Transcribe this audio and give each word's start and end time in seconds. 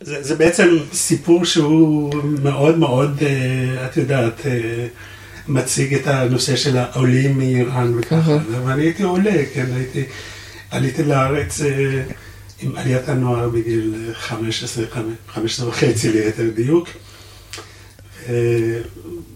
זה, 0.00 0.22
זה 0.22 0.34
בעצם 0.34 0.76
סיפור 0.92 1.44
שהוא 1.44 2.14
מאוד 2.42 2.78
מאוד, 2.78 3.22
אה, 3.22 3.86
את 3.86 3.96
יודעת, 3.96 4.46
אה, 4.46 4.86
מציג 5.48 5.94
את 5.94 6.06
הנושא 6.06 6.56
של 6.56 6.76
העולים 6.76 7.38
מאיראן 7.38 7.98
וככה, 7.98 8.38
ואני 8.64 8.82
הייתי 8.82 9.02
עולה, 9.02 9.44
כן, 9.54 9.66
הייתי, 9.74 10.04
עליתי 10.70 11.04
לארץ 11.04 11.60
אה, 11.60 12.02
עם 12.60 12.76
עליית 12.76 13.08
הנוער 13.08 13.48
בגיל 13.48 14.10
15, 14.14 14.84
15 15.28 15.68
וחצי 15.68 16.12
ליתר 16.12 16.50
דיוק. 16.54 16.88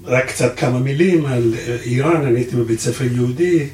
רק 0.05 0.29
קצת 0.29 0.59
כמה 0.59 0.79
מילים 0.79 1.27
על 1.27 1.55
איראן, 1.85 2.27
אני 2.27 2.39
הייתי 2.39 2.57
בבית 2.57 2.81
ספר 2.81 3.05
יהודי, 3.05 3.67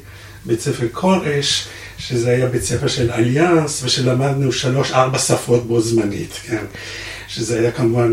בית 0.45 0.59
ספר 0.59 0.87
כורש, 0.91 1.67
שזה 1.99 2.29
היה 2.29 2.45
בית 2.45 2.63
ספר 2.63 2.87
של 2.87 3.11
אליאנס, 3.11 3.83
ושלמדנו 3.83 4.51
שלוש-ארבע 4.51 5.19
שפות 5.19 5.67
בו 5.67 5.81
זמנית, 5.81 6.33
כן. 6.47 6.65
שזה 7.27 7.59
היה 7.59 7.71
כמובן 7.71 8.11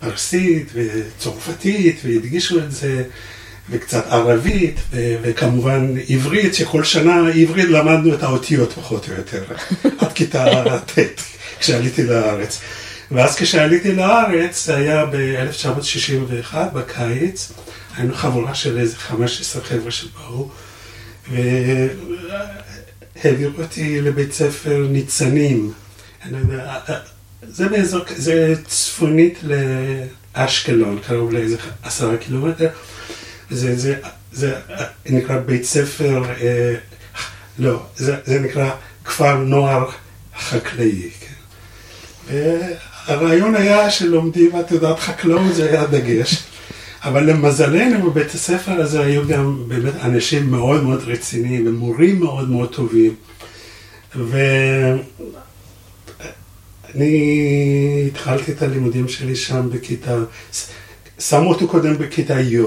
פרסית 0.00 0.72
וצרפתית, 0.74 2.00
והדגישו 2.04 2.58
את 2.58 2.72
זה, 2.72 3.04
וקצת 3.70 4.06
ערבית, 4.06 4.80
ו- 4.90 5.16
וכמובן 5.22 5.94
עברית, 6.08 6.54
שכל 6.54 6.84
שנה 6.84 7.28
עברית 7.28 7.68
למדנו 7.68 8.14
את 8.14 8.22
האותיות 8.22 8.72
פחות 8.72 9.08
או 9.08 9.14
יותר, 9.14 9.44
עד 10.00 10.12
כיתה 10.12 10.62
ט', 10.78 10.98
כשעליתי 11.60 12.02
לארץ. 12.02 12.60
ואז 13.10 13.36
כשעליתי 13.36 13.92
לארץ, 13.92 14.66
זה 14.66 14.76
היה 14.76 15.06
ב-1961, 15.06 16.54
בקיץ, 16.74 17.52
היינו 17.96 18.14
חבורה 18.14 18.54
של 18.54 18.78
איזה 18.78 18.96
15 18.96 19.62
חבר'ה 19.62 19.90
שבאו, 19.90 20.48
והעבירו 23.24 23.62
אותי 23.62 24.00
לבית 24.00 24.32
ספר 24.32 24.86
ניצנים. 24.90 25.72
זה 27.42 27.68
באזור, 27.68 28.00
זה 28.16 28.54
צפונית 28.66 29.38
לאשקלון, 30.36 30.98
קרוב 31.06 31.32
לאיזה 31.32 31.56
עשרה 31.82 32.16
קילומטר. 32.16 32.68
זה, 33.50 33.76
זה, 33.78 33.94
זה 34.32 34.54
נקרא 35.06 35.38
בית 35.38 35.64
ספר, 35.64 36.24
אה, 36.40 36.74
לא, 37.58 37.82
זה, 37.96 38.16
זה 38.24 38.40
נקרא 38.40 38.70
כפר 39.04 39.36
נוער 39.36 39.90
חקלאי. 40.38 41.10
כן. 42.28 42.72
הרעיון 43.06 43.54
היה 43.54 43.90
שלומדים, 43.90 44.50
את 44.60 44.70
יודעת, 44.70 44.98
חקלאות 44.98 45.54
זה 45.54 45.68
היה 45.68 45.86
דגש. 45.86 46.42
אבל 47.02 47.30
למזלנו 47.30 48.10
בבית 48.10 48.34
הספר 48.34 48.72
הזה 48.72 49.00
היו 49.00 49.28
גם 49.28 49.68
באמת 49.68 49.94
אנשים 50.02 50.50
מאוד 50.50 50.82
מאוד 50.82 51.02
רציניים 51.02 51.66
ומורים 51.66 52.20
מאוד 52.20 52.50
מאוד 52.50 52.74
טובים. 52.74 53.14
ואני 56.94 58.04
התחלתי 58.06 58.52
את 58.52 58.62
הלימודים 58.62 59.08
שלי 59.08 59.36
שם 59.36 59.70
בכיתה, 59.70 60.16
שמו 61.18 61.48
אותי 61.48 61.66
קודם 61.66 61.98
בכיתה 61.98 62.40
י', 62.40 62.60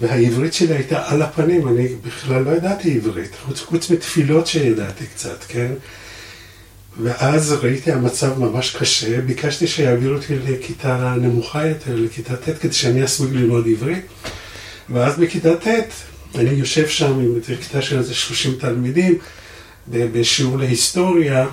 והעברית 0.00 0.54
שלי 0.54 0.74
הייתה 0.74 1.10
על 1.10 1.22
הפנים, 1.22 1.68
אני 1.68 1.88
בכלל 2.06 2.42
לא 2.42 2.50
ידעתי 2.50 2.96
עברית, 2.96 3.30
חוץ, 3.46 3.60
חוץ 3.60 3.90
מתפילות 3.90 4.46
שידעתי 4.46 5.06
קצת, 5.06 5.44
כן? 5.48 5.72
ואז 7.02 7.52
ראיתי 7.52 7.92
המצב 7.92 8.38
ממש 8.38 8.76
קשה, 8.76 9.20
ביקשתי 9.20 9.66
שיעבירו 9.66 10.14
אותי 10.14 10.34
לכיתה 10.46 11.14
נמוכה 11.20 11.66
יותר, 11.66 11.96
לכיתה 11.96 12.36
ט', 12.36 12.58
כדי 12.60 12.72
שאני 12.72 13.04
אספיק 13.04 13.28
ללמוד 13.32 13.66
עברית. 13.68 14.04
ואז 14.90 15.18
בכיתה 15.18 15.56
ט', 15.56 15.68
אני 16.34 16.50
יושב 16.50 16.88
שם 16.88 17.12
עם 17.12 17.40
כיתה 17.60 17.82
של 17.82 17.98
איזה 17.98 18.14
30 18.14 18.54
תלמידים, 18.60 19.18
בשיעור 19.88 20.58
להיסטוריה, 20.58 21.46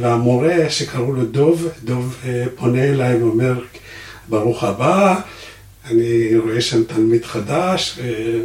והמורה 0.00 0.70
שקראו 0.70 1.12
לו 1.12 1.24
דוב, 1.24 1.68
דוב 1.84 2.16
אה, 2.24 2.44
פונה 2.56 2.84
אליי 2.84 3.22
ואומר, 3.22 3.60
ברוך 4.28 4.64
הבא, 4.64 5.20
אני 5.90 6.36
רואה 6.36 6.60
שם 6.60 6.84
תלמיד 6.84 7.24
חדש, 7.24 7.98
אה, 8.02 8.40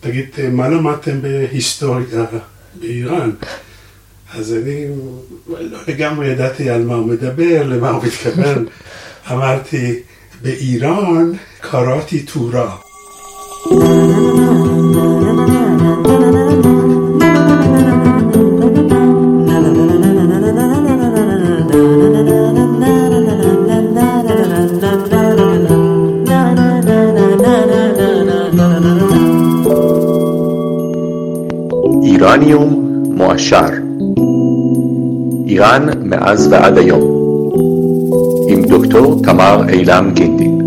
תגיד, 0.00 0.28
מה 0.52 0.68
למדתם 0.68 1.22
בהיסטוריה 1.22 2.24
באיראן? 2.74 3.30
אז 4.34 4.52
אני 4.52 4.86
לא 5.48 5.78
לגמרי 5.88 6.28
ידעתי 6.28 6.70
על 6.70 6.84
מה 6.84 6.94
הוא 6.94 7.06
מדבר, 7.06 7.62
למה 7.66 7.90
הוא 7.90 8.04
מתכוון. 8.04 8.66
אמרתי, 9.32 9.94
באיראן 10.42 11.32
קראתי 11.60 12.22
תורה. 12.22 12.76
איראניום 32.04 33.02
מועשר 33.16 33.79
איראן 35.50 35.86
מאז 36.04 36.48
ועד 36.52 36.78
היום, 36.78 37.00
עם 38.48 38.64
דוקטור 38.64 39.22
תמר 39.22 39.62
אילם 39.68 40.10
גינדין. 40.14 40.58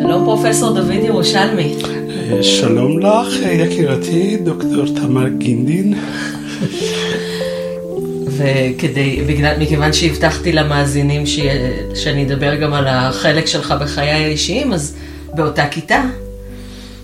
שלום 0.00 0.24
פרופסור 0.24 0.74
דוד 0.74 0.90
ירושלמי. 1.02 1.74
שלום 2.42 2.98
לך, 2.98 3.42
יקירתי, 3.52 4.36
דוקטור 4.44 4.84
תמר 4.96 5.28
גינדין. 5.28 5.94
וכדי, 8.26 9.20
בגלל, 9.26 9.54
מכיוון 9.58 9.92
שהבטחתי 9.92 10.52
למאזינים 10.52 11.26
ש, 11.26 11.40
שאני 11.94 12.24
אדבר 12.24 12.54
גם 12.54 12.72
על 12.72 12.84
החלק 12.88 13.46
שלך 13.46 13.74
בחיי 13.80 14.10
האישיים, 14.10 14.72
אז 14.72 14.96
באותה 15.36 15.68
כיתה, 15.68 16.02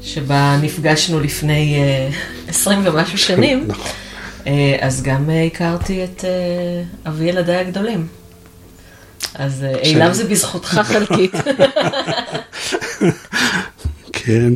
שבה 0.02 0.58
נפגשנו 0.62 1.20
לפני 1.20 1.76
uh, 1.76 2.50
עשרים 2.50 2.80
ומשהו 2.84 3.18
שנים, 3.18 3.64
נכון. 3.68 3.90
uh, 4.44 4.48
אז 4.80 5.02
גם 5.02 5.28
uh, 5.28 5.54
הכרתי 5.54 6.04
את 6.04 6.20
uh, 6.20 7.08
אבי 7.08 7.24
ילדיי 7.24 7.56
הגדולים. 7.56 8.06
אז 9.34 9.64
uh, 9.72 9.78
אילם 9.78 10.12
זה 10.12 10.24
בזכותך 10.24 10.80
חלקית. 10.92 11.34
כן. 14.12 14.52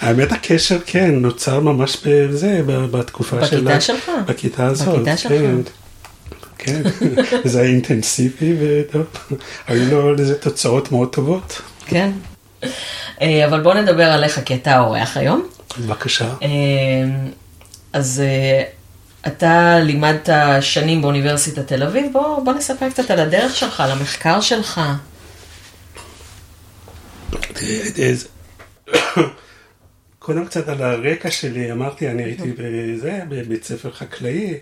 האמת 0.00 0.32
הקשר 0.32 0.78
כן, 0.86 1.14
נוצר 1.14 1.60
ממש 1.60 1.96
בזה, 2.06 2.62
בתקופה 2.66 3.46
של... 3.46 3.60
בכיתה 3.60 3.80
שלך? 3.80 4.10
בכיתה 4.26 4.66
הזאת, 4.66 4.88
בכיתה 4.88 5.16
שלך. 5.16 5.32
כן. 5.32 5.56
כן, 6.58 6.82
זה 7.44 7.60
היה 7.60 7.70
אינטנסיבי 7.70 8.54
וטוב, 8.60 9.04
היו 9.66 9.90
לו 9.90 10.14
לזה 10.14 10.34
תוצאות 10.34 10.92
מאוד 10.92 11.08
טובות. 11.08 11.62
כן. 11.86 12.10
אה, 13.20 13.46
אבל 13.46 13.60
בוא 13.60 13.74
נדבר 13.74 14.04
עליך, 14.04 14.40
כי 14.44 14.54
אתה 14.54 14.76
האורח 14.76 15.16
היום. 15.16 15.48
בבקשה. 15.78 16.34
אה, 16.42 16.48
אז 17.92 18.22
אה, 18.24 18.62
אתה 19.26 19.78
לימדת 19.80 20.28
שנים 20.60 21.02
באוניברסיטת 21.02 21.66
תל 21.66 21.82
אביב, 21.82 22.12
בוא, 22.12 22.44
בוא 22.44 22.52
נספר 22.52 22.90
קצת 22.90 23.10
על 23.10 23.20
הדרך 23.20 23.56
שלך, 23.56 23.80
על 23.80 23.90
המחקר 23.90 24.40
שלך. 24.40 24.80
קודם 30.18 30.46
קצת 30.46 30.68
על 30.68 30.82
הרקע 30.82 31.30
שלי, 31.30 31.72
אמרתי, 31.72 32.08
אני 32.08 32.22
הייתי 32.22 32.52
בזה, 32.58 33.20
בבית 33.28 33.64
ספר 33.64 33.92
חקלאי, 33.92 34.54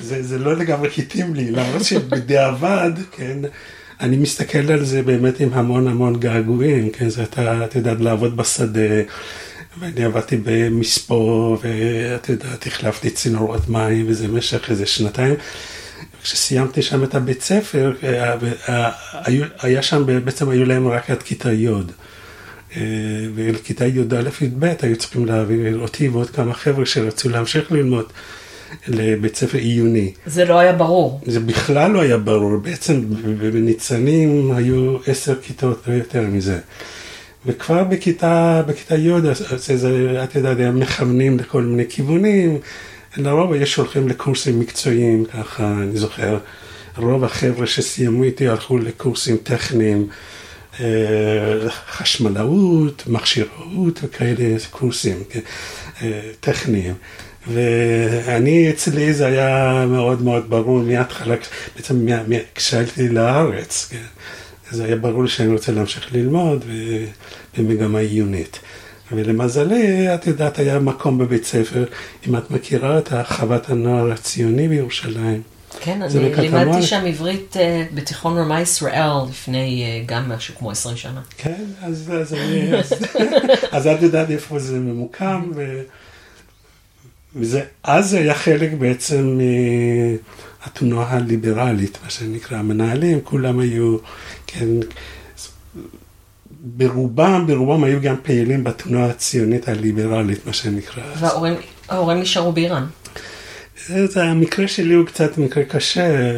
זה, 0.00 0.22
זה 0.22 0.38
לא 0.38 0.56
לגמרי 0.56 0.90
התאים 0.98 1.34
לי, 1.34 1.50
למרות 1.50 1.84
שבדיעבד, 1.84 2.90
כן, 3.12 3.38
אני 4.00 4.16
מסתכל 4.16 4.72
על 4.72 4.84
זה 4.84 5.02
באמת 5.02 5.40
עם 5.40 5.52
המון 5.52 5.88
המון 5.88 6.20
געגועים, 6.20 6.90
כן, 6.90 7.08
זה 7.08 7.22
אתה, 7.22 7.64
אתה 7.64 7.78
יודע, 7.78 7.94
לעבוד 7.94 8.36
בשדה, 8.36 9.02
ואני 9.80 10.04
עבדתי 10.04 10.36
במספוא, 10.44 11.56
ואתה 11.62 12.32
יודע, 12.32 12.48
החלפתי 12.66 13.10
צינורות 13.10 13.68
מים, 13.68 14.04
וזה 14.08 14.28
במשך 14.28 14.70
איזה 14.70 14.86
שנתיים. 14.86 15.34
כשסיימתי 16.22 16.82
שם 16.82 17.04
את 17.04 17.14
הבית 17.14 17.42
ספר, 17.42 17.92
היה 19.62 19.82
שם, 19.82 20.04
בעצם 20.24 20.48
היו 20.48 20.64
להם 20.64 20.88
רק 20.88 21.10
עד 21.10 21.22
כיתה 21.22 21.52
י'. 21.52 21.68
ולכיתה 23.34 23.86
י"א-י"ב 23.86 24.64
היו 24.82 24.96
צריכים 24.96 25.26
להעביר 25.26 25.78
אותי 25.78 26.08
ועוד 26.08 26.30
כמה 26.30 26.54
חבר'ה 26.54 26.86
שרצו 26.86 27.28
להמשיך 27.28 27.72
ללמוד 27.72 28.06
לבית 28.88 29.36
ספר 29.36 29.58
עיוני. 29.58 30.12
זה 30.26 30.44
לא 30.44 30.58
היה 30.58 30.72
ברור. 30.72 31.20
זה 31.26 31.40
בכלל 31.40 31.90
לא 31.90 32.00
היה 32.00 32.18
ברור, 32.18 32.56
בעצם 32.56 33.02
בניצנים 33.38 34.52
היו 34.52 34.96
עשר 35.06 35.40
כיתות, 35.42 35.82
לא 35.86 35.92
יותר 35.92 36.22
מזה. 36.22 36.58
וכבר 37.46 37.84
בכיתה, 37.84 38.62
בכיתה 38.66 38.94
י', 38.94 39.10
זה, 39.76 40.24
את 40.24 40.34
יודעת, 40.34 40.56
הם 40.60 40.80
מכוונים 40.80 41.38
לכל 41.38 41.62
מיני 41.62 41.84
כיוונים, 41.88 42.58
לרוב 43.16 43.52
היו 43.52 43.66
שולחים 43.66 44.08
לקורסים 44.08 44.60
מקצועיים, 44.60 45.24
ככה, 45.24 45.72
אני 45.82 45.96
זוכר, 45.96 46.38
רוב 46.96 47.24
החבר'ה 47.24 47.66
שסיימו 47.66 48.24
איתי 48.24 48.48
הלכו 48.48 48.78
לקורסים 48.78 49.36
טכניים. 49.36 50.08
אה, 50.80 51.70
חשמלאות, 51.70 53.02
מכשירות 53.06 54.00
וכאלה 54.02 54.56
קורסים 54.70 55.22
אה, 56.02 56.20
טכניים. 56.40 56.94
ואני, 57.52 58.70
אצלי 58.70 59.14
זה 59.14 59.26
היה 59.26 59.84
מאוד 59.88 60.22
מאוד 60.22 60.50
ברור 60.50 60.78
מההתחלה, 60.78 61.34
בעצם 61.76 62.06
כשעליתי 62.54 63.08
לארץ, 63.08 63.88
כן, 63.90 64.06
זה 64.70 64.84
היה 64.84 64.96
ברור 64.96 65.26
שאני 65.26 65.52
רוצה 65.52 65.72
להמשיך 65.72 66.14
ללמוד 66.14 66.64
במגמה 67.58 67.98
עיונית. 67.98 68.58
ולמזלי, 69.12 70.14
את 70.14 70.26
יודעת, 70.26 70.58
היה 70.58 70.78
מקום 70.78 71.18
בבית 71.18 71.44
ספר, 71.44 71.84
אם 72.28 72.36
את 72.36 72.50
מכירה 72.50 72.98
את 72.98 73.12
חוות 73.28 73.70
הנוער 73.70 74.12
הציוני 74.12 74.68
בירושלים. 74.68 75.42
כן, 75.80 76.02
אני 76.02 76.34
לימדתי 76.34 76.82
שם 76.82 77.04
עברית 77.06 77.56
אה, 77.56 77.84
בתיכון 77.94 78.38
רמה 78.38 78.60
ישראל 78.60 79.10
לפני 79.30 79.84
אה, 79.84 80.04
גם 80.06 80.28
משהו 80.28 80.54
כמו 80.58 80.70
20 80.70 80.96
שנה. 80.96 81.20
כן, 81.36 81.64
אז, 81.82 82.12
אז, 82.20 82.34
אני, 82.34 82.78
אז, 82.78 82.92
אז 83.76 83.86
את 83.86 84.02
יודעת 84.02 84.30
איפה 84.30 84.58
זה 84.58 84.78
ממוקם, 84.78 85.50
ו, 85.56 85.82
וזה, 87.36 87.62
אז 87.82 88.10
זה 88.10 88.18
היה 88.18 88.34
חלק 88.34 88.72
בעצם 88.72 89.38
מהתנועה 90.66 91.16
הליברלית, 91.16 91.98
מה 92.04 92.10
שנקרא, 92.10 92.58
המנהלים, 92.58 93.20
כולם 93.20 93.58
היו, 93.58 93.96
כן, 94.46 94.68
ברובם, 96.50 97.44
ברובם 97.46 97.84
היו 97.84 98.00
גם 98.00 98.16
פעילים 98.22 98.64
בתנועה 98.64 99.06
הציונית 99.06 99.68
הליברלית, 99.68 100.46
מה 100.46 100.52
שנקרא. 100.52 101.02
וההורים 101.20 102.20
נשארו 102.20 102.52
באיראן. 102.52 102.86
זה, 103.86 104.24
המקרה 104.24 104.68
שלי 104.68 104.94
הוא 104.94 105.06
קצת 105.06 105.38
מקרה 105.38 105.64
קשה. 105.64 106.32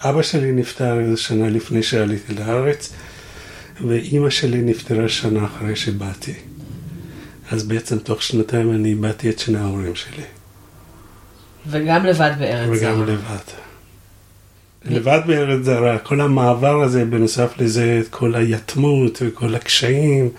אבא 0.00 0.22
שלי 0.22 0.52
נפטר 0.52 1.00
איזה 1.00 1.16
שנה 1.16 1.48
לפני 1.50 1.82
שעליתי 1.82 2.34
לארץ, 2.34 2.92
ואימא 3.88 4.30
שלי 4.30 4.62
נפטרה 4.62 5.08
שנה 5.08 5.44
אחרי 5.44 5.76
שבאתי. 5.76 6.32
אז 7.50 7.62
בעצם 7.62 7.98
תוך 7.98 8.22
שנתיים 8.22 8.70
אני 8.70 8.88
איבדתי 8.88 9.30
את 9.30 9.38
שני 9.38 9.58
ההורים 9.58 9.94
שלי. 9.94 10.22
וגם 11.66 12.06
לבד 12.06 12.32
בארץ 12.38 12.78
זרה. 12.78 12.92
וגם 12.92 13.06
לבד. 13.06 13.64
לבד 14.84 15.20
בארץ 15.26 15.64
זרה, 15.64 15.98
כל 15.98 16.20
המעבר 16.20 16.82
הזה, 16.82 17.04
בנוסף 17.04 17.58
לזה, 17.58 18.00
כל 18.10 18.34
היתמות 18.34 19.22
וכל 19.26 19.54
הקשיים, 19.54 20.30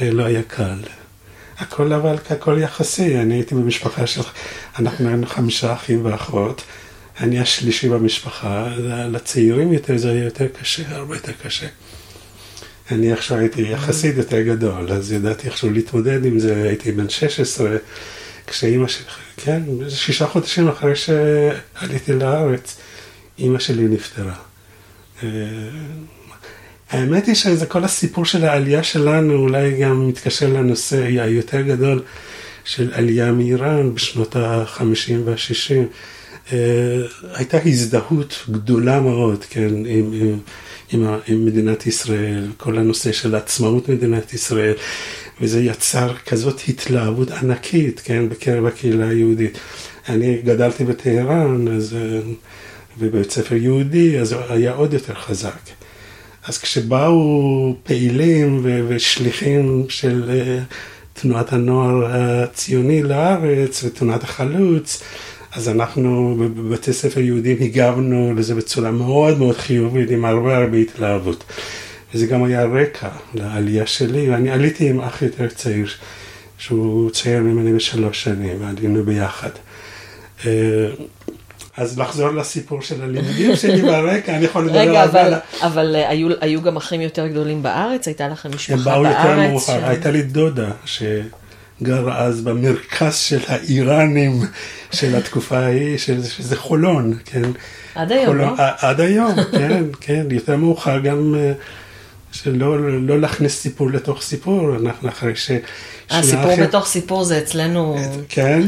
לא 0.00 0.24
היה 0.24 0.42
קל. 0.42 0.78
הכל 1.58 1.92
אבל, 1.92 2.16
הכל 2.30 2.58
יחסי, 2.58 3.18
אני 3.18 3.34
הייתי 3.34 3.54
במשפחה 3.54 4.06
של, 4.06 4.20
אנחנו 4.78 5.08
היינו 5.08 5.26
חמישה 5.26 5.72
אחים 5.72 6.04
ואחות, 6.04 6.62
אני 7.20 7.38
השלישי 7.40 7.88
במשפחה, 7.88 8.68
לצעירים 9.10 9.72
יותר 9.72 9.96
זה 9.96 10.10
היה 10.10 10.24
יותר 10.24 10.46
קשה, 10.60 10.82
הרבה 10.88 11.16
יותר 11.16 11.32
קשה. 11.42 11.66
אני 12.90 13.12
עכשיו 13.12 13.38
הייתי 13.38 13.62
יחסית 13.62 14.16
יותר 14.16 14.42
גדול, 14.42 14.92
אז 14.92 15.12
ידעתי 15.12 15.46
איכשהו 15.48 15.70
להתמודד 15.70 16.24
עם 16.24 16.38
זה, 16.38 16.62
הייתי 16.68 16.92
בן 16.92 17.08
16, 17.08 17.76
כשאימא 18.46 18.88
שלי, 18.88 19.04
כן, 19.36 19.62
שישה 19.88 20.26
חודשים 20.26 20.68
אחרי 20.68 20.92
שעליתי 20.96 22.12
לארץ, 22.12 22.76
אימא 23.38 23.58
שלי 23.58 23.84
נפטרה. 23.88 24.34
אה, 25.22 25.28
האמת 26.90 27.26
היא 27.26 27.34
שזה 27.34 27.66
כל 27.66 27.84
הסיפור 27.84 28.24
של 28.24 28.44
העלייה 28.44 28.82
שלנו 28.82 29.34
אולי 29.34 29.80
גם 29.80 30.08
מתקשר 30.08 30.48
לנושא 30.48 31.02
היותר 31.02 31.60
גדול 31.60 32.02
של 32.64 32.90
עלייה 32.92 33.32
מאיראן 33.32 33.94
בשנות 33.94 34.36
ה-50 34.36 35.12
וה-60. 35.24 35.94
Uh, 36.48 36.52
הייתה 37.34 37.58
הזדהות 37.64 38.44
גדולה 38.50 39.00
מאוד, 39.00 39.44
כן, 39.50 39.68
עם, 39.86 40.12
עם, 40.12 40.38
עם, 40.92 41.06
עם 41.26 41.46
מדינת 41.46 41.86
ישראל, 41.86 42.48
כל 42.56 42.78
הנושא 42.78 43.12
של 43.12 43.34
עצמאות 43.34 43.88
מדינת 43.88 44.34
ישראל, 44.34 44.74
וזה 45.40 45.60
יצר 45.60 46.14
כזאת 46.26 46.60
התלהבות 46.68 47.30
ענקית, 47.30 48.00
כן, 48.04 48.28
בקרב 48.28 48.66
הקהילה 48.66 49.08
היהודית. 49.08 49.58
אני 50.08 50.42
גדלתי 50.44 50.84
בטהרן, 50.84 51.68
אז, 51.68 51.92
uh, 51.92 52.28
ובבית 52.98 53.30
ספר 53.30 53.54
יהודי, 53.54 54.18
אז 54.18 54.34
היה 54.48 54.72
עוד 54.72 54.92
יותר 54.92 55.14
חזק. 55.14 55.60
אז 56.44 56.58
כשבאו 56.58 57.74
פעילים 57.82 58.66
ושליחים 58.88 59.86
של 59.88 60.30
אה, 60.30 60.58
תנועת 61.12 61.52
הנוער 61.52 62.06
הציוני 62.06 63.02
לארץ 63.02 63.84
ותנועת 63.84 64.22
החלוץ, 64.22 65.02
אז 65.52 65.68
אנחנו 65.68 66.36
בבתי 66.38 66.92
ספר 66.92 67.20
יהודים 67.20 67.56
הגבנו 67.60 68.34
לזה 68.36 68.54
בצורה 68.54 68.90
מאוד 68.90 69.38
מאוד 69.38 69.56
חיובית, 69.56 70.10
עם 70.10 70.24
הרבה 70.24 70.56
הרבה 70.56 70.76
התלהבות. 70.76 71.44
וזה 72.14 72.26
גם 72.26 72.44
היה 72.44 72.64
רקע 72.64 73.08
לעלייה 73.34 73.86
שלי, 73.86 74.30
ואני 74.30 74.50
עליתי 74.50 74.90
עם 74.90 75.00
אח 75.00 75.22
יותר 75.22 75.48
צעיר, 75.48 75.86
שהוא 76.58 77.10
צעיר 77.10 77.40
ממני 77.40 77.72
בשלוש 77.72 78.24
שנים, 78.24 78.56
ועלינו 78.60 79.04
ביחד. 79.04 79.50
אה, 80.46 80.52
אז 81.76 81.98
לחזור 81.98 82.30
לסיפור 82.30 82.82
של 82.82 83.02
הלימודים 83.02 83.56
שלי 83.56 83.82
ברקע, 83.82 84.36
אני 84.36 84.44
יכול 84.44 84.66
לדבר 84.66 84.96
על 84.96 85.10
זה. 85.10 85.22
רגע, 85.22 85.38
אבל 85.62 85.96
אה, 85.96 86.10
היו 86.40 86.62
גם 86.62 86.76
אחים 86.76 87.00
יותר 87.00 87.26
גדולים 87.26 87.62
בארץ? 87.62 88.06
הייתה 88.06 88.28
לכם 88.28 88.50
משפחה 88.54 88.76
בארץ? 88.76 88.96
הם 88.96 89.02
באו 89.02 89.30
יותר 89.30 89.50
מאוחר, 89.50 89.84
הייתה 89.84 90.10
לי 90.10 90.22
דודה 90.22 90.70
שגרה 91.80 92.18
אז 92.18 92.40
במרכז 92.40 93.16
של 93.16 93.40
האיראנים 93.48 94.40
של 94.92 95.16
התקופה 95.16 95.58
ההיא, 95.58 95.98
שזה 95.98 96.56
חולון, 96.56 97.14
כן? 97.24 97.42
עד 97.94 98.12
היום, 98.12 98.36
לא? 98.36 98.46
עד 98.56 99.00
היום, 99.00 99.34
כן, 99.58 99.84
כן, 100.00 100.26
יותר 100.30 100.56
מאוחר 100.56 100.98
גם... 100.98 101.34
אה, 101.38 101.52
שלא 102.32 102.90
לא 103.00 103.20
להכניס 103.20 103.60
סיפור 103.60 103.90
לתוך 103.90 104.22
סיפור, 104.22 104.76
אנחנו 104.76 105.08
אחרי 105.08 105.36
ש... 105.36 105.50
הסיפור 106.10 106.52
אחרי... 106.52 106.66
בתוך 106.66 106.86
סיפור 106.86 107.24
זה 107.24 107.38
אצלנו... 107.38 107.98
כן, 108.28 108.62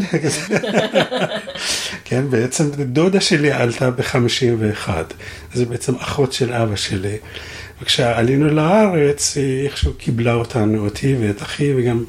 כן, 2.04 2.30
בעצם 2.30 2.70
דודה 2.70 3.20
שלי 3.20 3.52
עלתה 3.52 3.90
ב-51, 3.90 4.88
זה 5.54 5.66
בעצם 5.66 5.94
אחות 5.94 6.32
של 6.32 6.52
אבא 6.52 6.76
שלי. 6.76 7.16
וכשעלינו 7.82 8.48
לארץ, 8.48 9.36
היא 9.36 9.64
איכשהו 9.64 9.92
קיבלה 9.94 10.34
אותנו, 10.34 10.84
אותי 10.84 11.16
ואת 11.20 11.42
אחי, 11.42 11.74
וגם 11.76 12.04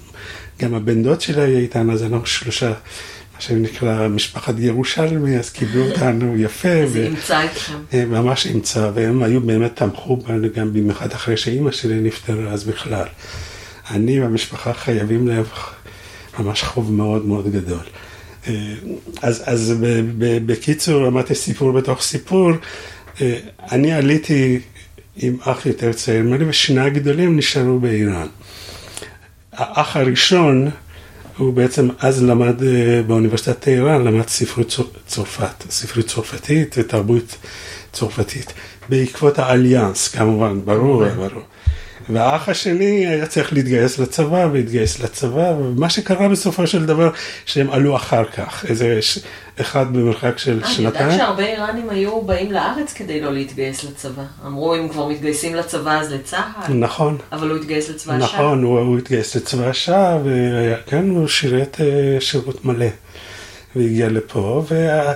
גם 0.62 0.74
הבן 0.74 1.04
דוד 1.04 1.22
שלה 1.22 1.44
היה 1.44 1.60
איתנו, 1.60 1.94
אז 1.94 2.04
אנחנו 2.04 2.26
שלושה 2.26 2.74
שנקרא 3.40 4.08
משפחת 4.08 4.54
ירושלמי, 4.58 5.38
אז 5.38 5.50
קיבלו 5.50 5.90
אותנו 5.90 6.38
יפה. 6.38 6.70
אז 6.70 6.96
היא 6.96 7.06
אימצה 7.06 7.46
אתכם. 7.46 7.74
אה, 7.94 8.06
ממש 8.06 8.46
אימצה, 8.46 8.92
והם 8.94 9.24
היו 9.24 9.42
באמת 9.42 9.76
תמכו 9.76 10.18
בנו 10.18 10.48
גם 10.56 10.74
במיוחד 10.74 11.12
אחרי 11.12 11.38
שאימא 11.38 11.72
שלי 11.72 11.96
נפטרה, 12.02 12.52
אז 12.52 12.64
בכלל. 12.64 13.06
אני 13.92 14.22
והמשפחה 14.22 14.74
חייבים 14.74 15.28
להם 15.28 15.44
ממש 16.40 16.64
חוב 16.64 16.92
מאוד 16.92 17.26
מאוד 17.26 17.52
גדול. 17.52 17.84
אה, 18.48 18.74
אז, 19.22 19.44
אז 19.46 19.74
בקיצור, 20.46 21.08
אמרתי 21.08 21.36
סיפור 21.36 21.72
בתוך 21.72 22.02
סיפור. 22.02 22.52
אה, 23.22 23.38
אני 23.72 23.94
עליתי 23.94 24.60
עם 25.16 25.38
אח 25.42 25.66
יותר 25.66 25.94
צעיר 25.94 26.24
ממני, 26.24 26.46
ושני 26.50 26.82
הגדולים 26.82 27.38
נשארו 27.38 27.80
באיראן. 27.80 28.28
האח 29.56 29.98
הראשון, 29.98 30.70
הוא 31.38 31.54
בעצם 31.54 31.90
אז 32.00 32.24
למד 32.24 32.64
אה, 32.64 33.02
באוניברסיטת 33.08 33.60
טהרן, 33.60 34.04
למד 34.04 34.28
ספרות 34.28 34.80
צרפת, 35.08 35.64
ספרות 35.70 36.06
צרפתית 36.06 36.76
ותרבות 36.78 37.36
צרפתית. 37.92 38.54
בעקבות 38.90 39.40
האליאנס, 39.40 40.08
כמובן, 40.08 40.60
ברור, 40.66 41.10
ברור. 41.10 41.44
והאח 42.10 42.50
השני 42.50 43.08
היה 43.08 43.26
צריך 43.26 43.54
להתגייס 43.54 44.00
לצבא, 44.00 44.48
והתגייס 44.54 45.00
לצבא, 45.00 45.54
ומה 45.60 45.90
שקרה 45.90 46.30
בסופו 46.30 46.68
של 46.68 46.86
דבר, 46.86 47.10
שהם 47.46 47.70
עלו 47.70 47.96
אחר 47.96 48.24
כך, 48.26 48.66
איזה. 48.70 49.00
אחד 49.62 49.94
במרחק 49.94 50.38
של 50.38 50.60
אה, 50.64 50.70
שנתיים. 50.70 50.88
אני 50.88 51.14
יודעת 51.14 51.18
שהרבה 51.18 51.46
איראנים 51.46 51.90
היו 51.90 52.22
באים 52.22 52.52
לארץ 52.52 52.94
כדי 52.94 53.22
לא 53.22 53.34
להתגייס 53.34 53.84
לצבא. 53.84 54.24
אמרו, 54.46 54.76
אם 54.76 54.90
כבר 54.90 55.08
מתגייסים 55.08 55.56
לצבא 55.56 56.00
אז 56.00 56.14
לצה"ל. 56.14 56.74
נכון. 56.74 57.18
אבל 57.32 57.50
הוא 57.50 57.58
התגייס 57.58 57.90
לצבא 57.90 58.14
השעה. 58.14 58.40
נכון, 58.40 58.64
הוא, 58.64 58.80
הוא 58.80 58.98
התגייס 58.98 59.36
לצבא 59.36 59.68
השעה, 59.68 60.18
וכן, 60.24 61.10
הוא 61.10 61.28
שירת 61.28 61.78
uh, 61.80 62.22
שירות 62.22 62.66
מלא. 62.66 62.86
והגיע 63.76 64.10
לפה, 64.10 64.64
וה... 64.68 65.14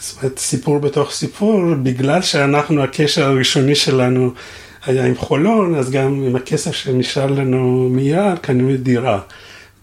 זאת 0.00 0.22
אומרת, 0.22 0.38
סיפור 0.38 0.78
בתוך 0.78 1.10
סיפור, 1.10 1.62
בגלל 1.82 2.22
שאנחנו, 2.22 2.82
הקשר 2.82 3.26
הראשוני 3.26 3.74
שלנו 3.74 4.30
היה 4.86 5.06
עם 5.06 5.16
חולון, 5.16 5.74
אז 5.74 5.90
גם 5.90 6.22
עם 6.26 6.36
הכסף 6.36 6.72
שנשאר 6.72 7.26
לנו 7.26 7.88
מיד, 7.90 8.38
קנו 8.40 8.68
דירה 8.76 9.20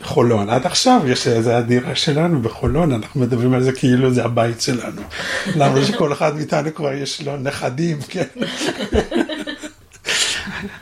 בחולון. 0.06 0.50
עד 0.50 0.66
עכשיו 0.66 1.02
יש 1.08 1.28
איזה 1.28 1.58
הדירה 1.58 1.96
שלנו 1.96 2.42
בחולון, 2.42 2.92
אנחנו 2.92 3.22
מדברים 3.22 3.54
על 3.54 3.64
זה 3.64 3.72
כאילו 3.72 4.14
זה 4.14 4.26
הבית 4.26 4.62
שלנו. 4.62 5.02
למה 5.56 5.86
שכל 5.86 6.14
אחד 6.14 6.36
מאיתנו 6.36 6.76
כבר 6.76 6.94
יש 6.94 7.22
לו 7.22 7.38
נכדים, 7.38 7.98
כן? 8.02 8.26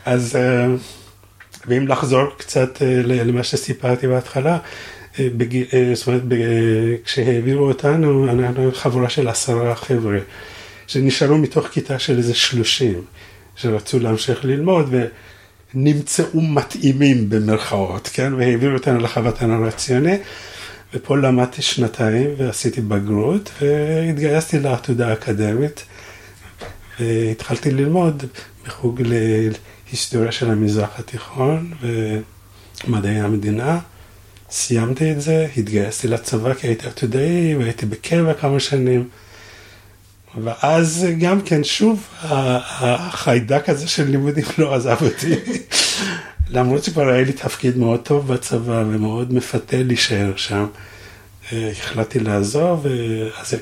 אז, 0.05 0.35
אה, 0.35 0.67
ואם 1.67 1.87
לחזור 1.87 2.23
קצת 2.37 2.81
אה, 2.81 3.01
למה 3.03 3.43
שסיפרתי 3.43 4.07
בהתחלה, 4.07 4.57
אה, 5.19 5.27
בג... 5.37 5.63
זאת 5.93 6.07
אומרת, 6.07 6.21
כשהעבירו 7.05 7.67
אותנו, 7.67 8.31
אנחנו 8.31 8.71
חבורה 8.73 9.09
של 9.09 9.27
עשרה 9.27 9.75
חבר'ה, 9.75 10.17
שנשארו 10.87 11.37
מתוך 11.37 11.67
כיתה 11.67 11.99
של 11.99 12.17
איזה 12.17 12.33
שלושים. 12.33 13.01
שרצו 13.55 13.99
להמשיך 13.99 14.45
ללמוד, 14.45 14.95
נמצאו 15.73 16.41
מתאימים 16.41 17.29
במרכאות, 17.29 18.09
כן? 18.13 18.33
והעבירו 18.33 18.73
אותנו 18.73 18.99
לחוות 18.99 19.41
הנהר 19.41 19.67
הציוני, 19.67 20.17
ופה 20.93 21.17
למדתי 21.17 21.61
שנתיים 21.61 22.29
ועשיתי 22.37 22.81
בגרות, 22.81 23.51
והתגייסתי 23.61 24.59
לעתודה 24.59 25.09
האקדמית, 25.09 25.83
והתחלתי 26.99 27.71
ללמוד 27.71 28.23
בחוג 28.65 29.01
להיסטוריה 29.05 30.31
של 30.31 30.51
המזרח 30.51 30.99
התיכון 30.99 31.73
ומדעי 32.87 33.19
המדינה. 33.19 33.79
סיימתי 34.51 35.11
את 35.11 35.21
זה, 35.21 35.47
התגייסתי 35.57 36.07
לצבא 36.07 36.53
כי 36.53 36.67
הייתי 36.67 36.87
עתודאי 36.87 37.55
והייתי 37.55 37.85
בקבע 37.85 38.33
כמה 38.33 38.59
שנים. 38.59 39.07
ואז 40.43 41.07
גם 41.19 41.41
כן, 41.41 41.63
שוב, 41.63 42.07
החיידק 42.21 43.69
הזה 43.69 43.87
של 43.87 44.03
לימודים 44.03 44.45
לא 44.57 44.75
עזב 44.75 44.97
אותי. 45.01 45.35
למרות 46.49 46.83
שכבר 46.83 47.09
היה 47.09 47.23
לי 47.23 47.31
תפקיד 47.31 47.77
מאוד 47.77 47.99
טוב 47.99 48.33
בצבא 48.33 48.83
ומאוד 48.87 49.33
מפתה 49.33 49.77
להישאר 49.83 50.31
שם. 50.35 50.65
אה, 51.53 51.71
החלטתי 51.71 52.19
לעזוב, 52.19 52.85
אז 53.41 53.55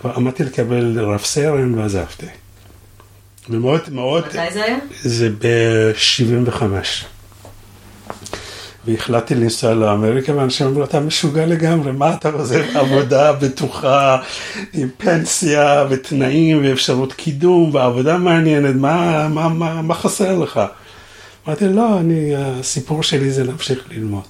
כבר 0.00 0.12
עמדתי 0.16 0.44
לקבל 0.44 1.00
רב 1.00 1.20
סרן 1.20 1.74
ועזבתי. 1.74 2.26
ומאוד 3.50 3.80
מאוד... 3.90 4.26
מתי 4.26 4.52
זה 4.52 4.64
היה? 4.64 4.78
זה 5.02 5.30
ב-75. 5.30 6.62
והחלטתי 8.86 9.34
לנסוע 9.34 9.74
לאמריקה, 9.74 10.36
ואנשים 10.36 10.66
אמרו, 10.66 10.84
אתה 10.84 11.00
משוגע 11.00 11.46
לגמרי, 11.46 11.92
מה 11.92 12.14
אתה 12.14 12.30
עוזב 12.30 12.62
עבודה 12.74 13.32
בטוחה, 13.32 14.22
עם 14.72 14.88
פנסיה 14.96 15.86
ותנאים 15.90 16.64
ואפשרות 16.64 17.12
קידום 17.12 17.74
ועבודה 17.74 18.18
מעניינת, 18.18 18.74
מה, 18.74 19.28
מה, 19.28 19.48
מה, 19.48 19.82
מה 19.82 19.94
חסר 19.94 20.38
לך? 20.38 20.60
אמרתי, 21.46 21.68
לא, 21.68 21.98
אני, 22.00 22.36
הסיפור 22.36 23.02
שלי 23.02 23.30
זה 23.30 23.44
להמשיך 23.44 23.84
ללמוד. 23.90 24.24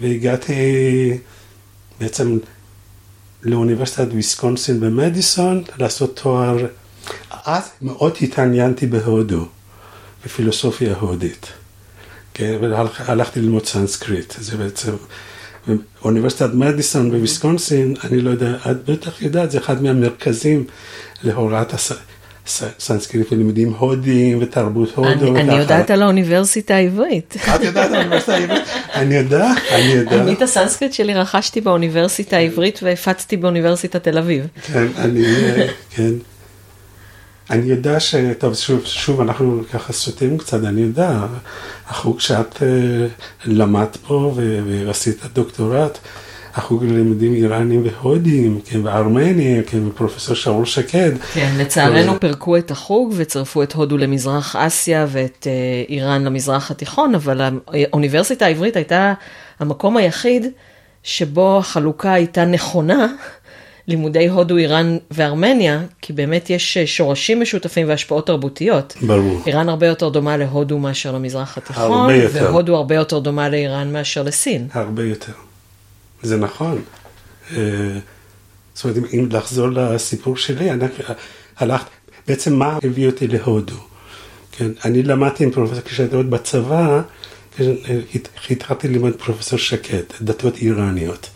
והגעתי 0.00 0.54
בעצם 2.00 2.38
לאוניברסיטת 3.42 4.06
ויסקונסין 4.12 4.80
במדיסון, 4.80 5.62
לעשות 5.78 6.20
תואר, 6.22 6.56
אז 7.44 7.62
מאוד 7.82 8.16
התעניינתי 8.22 8.86
בהודו, 8.86 9.46
בפילוסופיה 10.24 10.94
הודית. 10.94 11.63
כן, 12.34 12.56
והלכתי 12.60 13.40
ללמוד 13.40 13.66
סנסקריט, 13.66 14.34
זה 14.38 14.56
בעצם, 14.56 14.92
אוניברסיטת 16.04 16.54
מדיסון 16.54 17.10
בוויסקונסין, 17.10 17.94
אני 18.04 18.20
לא 18.20 18.30
יודע, 18.30 18.56
את 18.70 18.90
בטח 18.90 19.22
יודעת, 19.22 19.50
זה 19.50 19.58
אחד 19.58 19.82
מהמרכזים 19.82 20.64
להוראת 21.22 21.74
הסנסקריט 21.74 23.32
ולימודים 23.32 23.72
הודיים 23.78 24.38
ותרבות 24.42 24.92
הודו. 24.94 25.36
אני 25.36 25.58
יודעת 25.58 25.90
על 25.90 26.02
האוניברסיטה 26.02 26.74
העברית. 26.74 27.36
את 27.54 27.60
יודעת 27.62 27.88
על 27.90 27.94
האוניברסיטה 27.94 28.34
העברית? 28.34 28.64
אני 28.94 29.14
יודע, 29.14 29.52
אני 29.70 29.92
יודע. 29.92 30.22
אני 30.22 30.32
את 30.32 30.42
הסנסקריט 30.42 30.92
שלי 30.92 31.14
רכשתי 31.14 31.60
באוניברסיטה 31.60 32.36
העברית 32.36 32.80
והפצתי 32.82 33.36
באוניברסיטת 33.36 34.04
תל 34.04 34.18
אביב. 34.18 34.46
כן, 34.72 34.86
אני, 34.98 35.24
כן. 35.90 36.12
אני 37.50 37.66
יודע 37.66 38.00
ש... 38.00 38.14
טוב, 38.38 38.54
שוב, 38.54 38.84
שוב 38.84 39.20
אנחנו 39.20 39.62
ככה 39.72 39.92
סוטים 39.92 40.38
קצת, 40.38 40.64
אני 40.64 40.80
יודע, 40.80 41.18
החוג 41.88 42.20
שאת 42.20 42.56
uh, 42.56 42.60
למדת 43.44 43.96
פה 43.96 44.34
ועשית 44.36 45.20
דוקטורט, 45.34 45.98
החוג 46.54 46.84
ללימודים 46.84 47.34
איראנים 47.34 47.84
והודיים, 47.84 48.60
כן, 48.64 48.80
וארמנים, 48.86 49.62
כן, 49.62 49.88
ופרופסור 49.88 50.36
שאול 50.36 50.64
שקד. 50.64 51.12
כן, 51.34 51.54
לצערנו 51.58 52.20
פירקו 52.20 52.56
את 52.56 52.70
החוג 52.70 53.12
וצרפו 53.16 53.62
את 53.62 53.72
הודו 53.72 53.96
למזרח 53.96 54.56
אסיה 54.56 55.06
ואת 55.08 55.46
uh, 55.46 55.90
איראן 55.90 56.24
למזרח 56.24 56.70
התיכון, 56.70 57.14
אבל 57.14 57.40
האוניברסיטה 57.66 58.46
העברית 58.46 58.76
הייתה 58.76 59.12
המקום 59.60 59.96
היחיד 59.96 60.46
שבו 61.02 61.58
החלוקה 61.58 62.12
הייתה 62.12 62.44
נכונה. 62.44 63.06
לימודי 63.88 64.28
הודו, 64.28 64.56
איראן 64.56 64.96
וארמניה, 65.10 65.82
כי 66.00 66.12
באמת 66.12 66.50
יש 66.50 66.76
אה, 66.76 66.86
שורשים 66.86 67.40
משותפים 67.40 67.88
והשפעות 67.88 68.26
תרבותיות. 68.26 68.96
ברור. 69.02 69.42
איראן 69.46 69.68
הרבה 69.68 69.86
יותר 69.86 70.08
דומה 70.08 70.36
להודו 70.36 70.78
מאשר 70.78 71.12
למזרח 71.12 71.58
התיכון, 71.58 72.00
הרבה 72.00 72.14
יותר. 72.14 72.44
והודו 72.44 72.76
הרבה 72.76 72.94
יותר 72.94 73.18
דומה 73.18 73.48
לאיראן 73.48 73.92
מאשר 73.92 74.22
לסין. 74.22 74.68
הרבה 74.72 75.04
יותר. 75.04 75.32
זה 76.22 76.36
נכון. 76.36 76.82
אה, 77.56 77.58
זאת 78.74 78.84
אומרת, 78.84 79.12
אם 79.12 79.28
לחזור 79.30 79.68
לסיפור 79.68 80.36
שלי, 80.36 80.70
אני 80.70 80.84
הלכת, 81.56 81.86
בעצם 82.28 82.54
מה 82.54 82.78
הביא 82.82 83.06
אותי 83.06 83.26
להודו? 83.26 83.76
כן, 84.52 84.70
אני 84.84 85.02
למדתי 85.02 85.44
עם 85.44 85.50
פרופסור, 85.50 85.82
כשהייתי 85.84 86.16
עוד 86.16 86.30
בצבא, 86.30 87.00
התחלתי 88.50 88.88
ללמוד 88.88 89.14
פרופסור 89.14 89.58
שקד, 89.58 90.02
דתות 90.20 90.56
איראניות. 90.56 91.30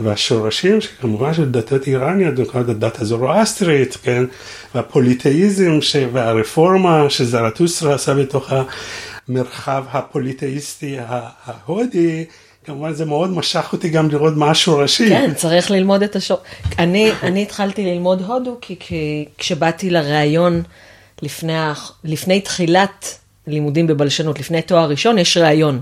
והשורשים 0.00 0.80
שכמובן 0.80 1.34
של 1.34 1.50
דתות 1.50 1.86
איראניות, 1.86 2.36
זאת 2.36 2.54
הדת 2.54 3.00
הזורואסטרית, 3.00 3.96
כן, 4.02 4.24
והפוליטאיזם 4.74 5.80
ש... 5.80 5.96
והרפורמה 6.12 7.10
שזרטוסטרה 7.10 7.94
עשה 7.94 8.14
בתוך 8.14 8.52
המרחב 9.28 9.84
הפוליטאיסטי 9.90 10.96
ההודי, 11.44 12.24
כמובן 12.64 12.92
זה 12.92 13.04
מאוד 13.04 13.30
משך 13.30 13.68
אותי 13.72 13.88
גם 13.88 14.10
לראות 14.10 14.36
מה 14.36 14.50
השורשים. 14.50 15.08
כן, 15.08 15.34
צריך 15.34 15.70
ללמוד 15.70 16.02
את 16.02 16.16
השור... 16.16 16.38
אני, 16.78 17.10
אני 17.22 17.42
התחלתי 17.42 17.84
ללמוד 17.84 18.22
הודו 18.22 18.58
כי, 18.60 18.76
כי 18.80 19.24
כשבאתי 19.38 19.90
לראיון 19.90 20.62
לפני, 21.22 21.52
לפני 22.04 22.40
תחילת 22.40 23.18
לימודים 23.46 23.86
בבלשנות, 23.86 24.40
לפני 24.40 24.62
תואר 24.62 24.88
ראשון, 24.88 25.18
יש 25.18 25.36
ראיון. 25.36 25.80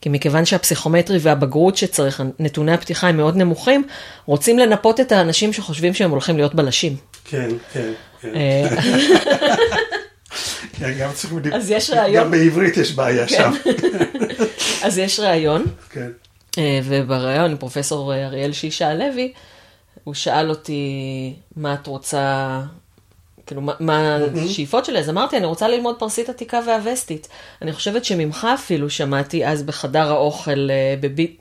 כי 0.00 0.08
מכיוון 0.08 0.44
שהפסיכומטרי 0.44 1.18
והבגרות 1.20 1.76
שצריך, 1.76 2.22
נתוני 2.38 2.72
הפתיחה 2.72 3.08
הם 3.08 3.16
מאוד 3.16 3.36
נמוכים, 3.36 3.84
רוצים 4.26 4.58
לנפות 4.58 5.00
את 5.00 5.12
האנשים 5.12 5.52
שחושבים 5.52 5.94
שהם 5.94 6.10
הולכים 6.10 6.36
להיות 6.36 6.54
בלשים. 6.54 6.96
כן, 7.24 7.48
כן, 7.72 7.92
כן. 8.20 8.34
אה, 8.34 8.68
כן, 10.78 10.92
גם 10.98 11.10
צריכים... 11.12 11.38
אז 11.52 11.70
יש 11.70 11.90
רעיון. 11.90 12.24
גם 12.24 12.30
בעברית 12.30 12.76
יש 12.76 12.92
בעיה 12.92 13.28
שם. 13.28 13.52
אז 14.84 14.98
יש 14.98 15.20
ראיון, 15.20 15.64
כן. 15.90 16.08
אה, 16.58 16.80
ובריאיון 16.84 17.50
עם 17.50 17.56
פרופסור 17.56 18.14
אריאל 18.14 18.52
שישה 18.52 18.88
הלוי, 18.88 19.32
הוא 20.04 20.14
שאל 20.14 20.50
אותי, 20.50 21.34
מה 21.56 21.74
את 21.74 21.86
רוצה, 21.86 22.60
כאילו, 23.48 23.60
מה- 23.60 23.72
מה 23.80 24.16
השאיפות 24.44 24.84
שלי? 24.84 24.98
אז 24.98 25.10
אמרתי, 25.10 25.36
אני 25.36 25.46
רוצה 25.46 25.68
ללמוד 25.68 25.96
פרסית 25.98 26.28
עתיקה 26.28 26.60
והווסטית. 26.66 27.28
אני 27.62 27.72
חושבת 27.72 28.04
שממך 28.04 28.46
אפילו 28.54 28.90
שמעתי 28.90 29.46
אז 29.46 29.62
בחדר 29.62 30.12
האוכל 30.12 30.70
אה, 30.70 30.94
בבי- 31.00 31.36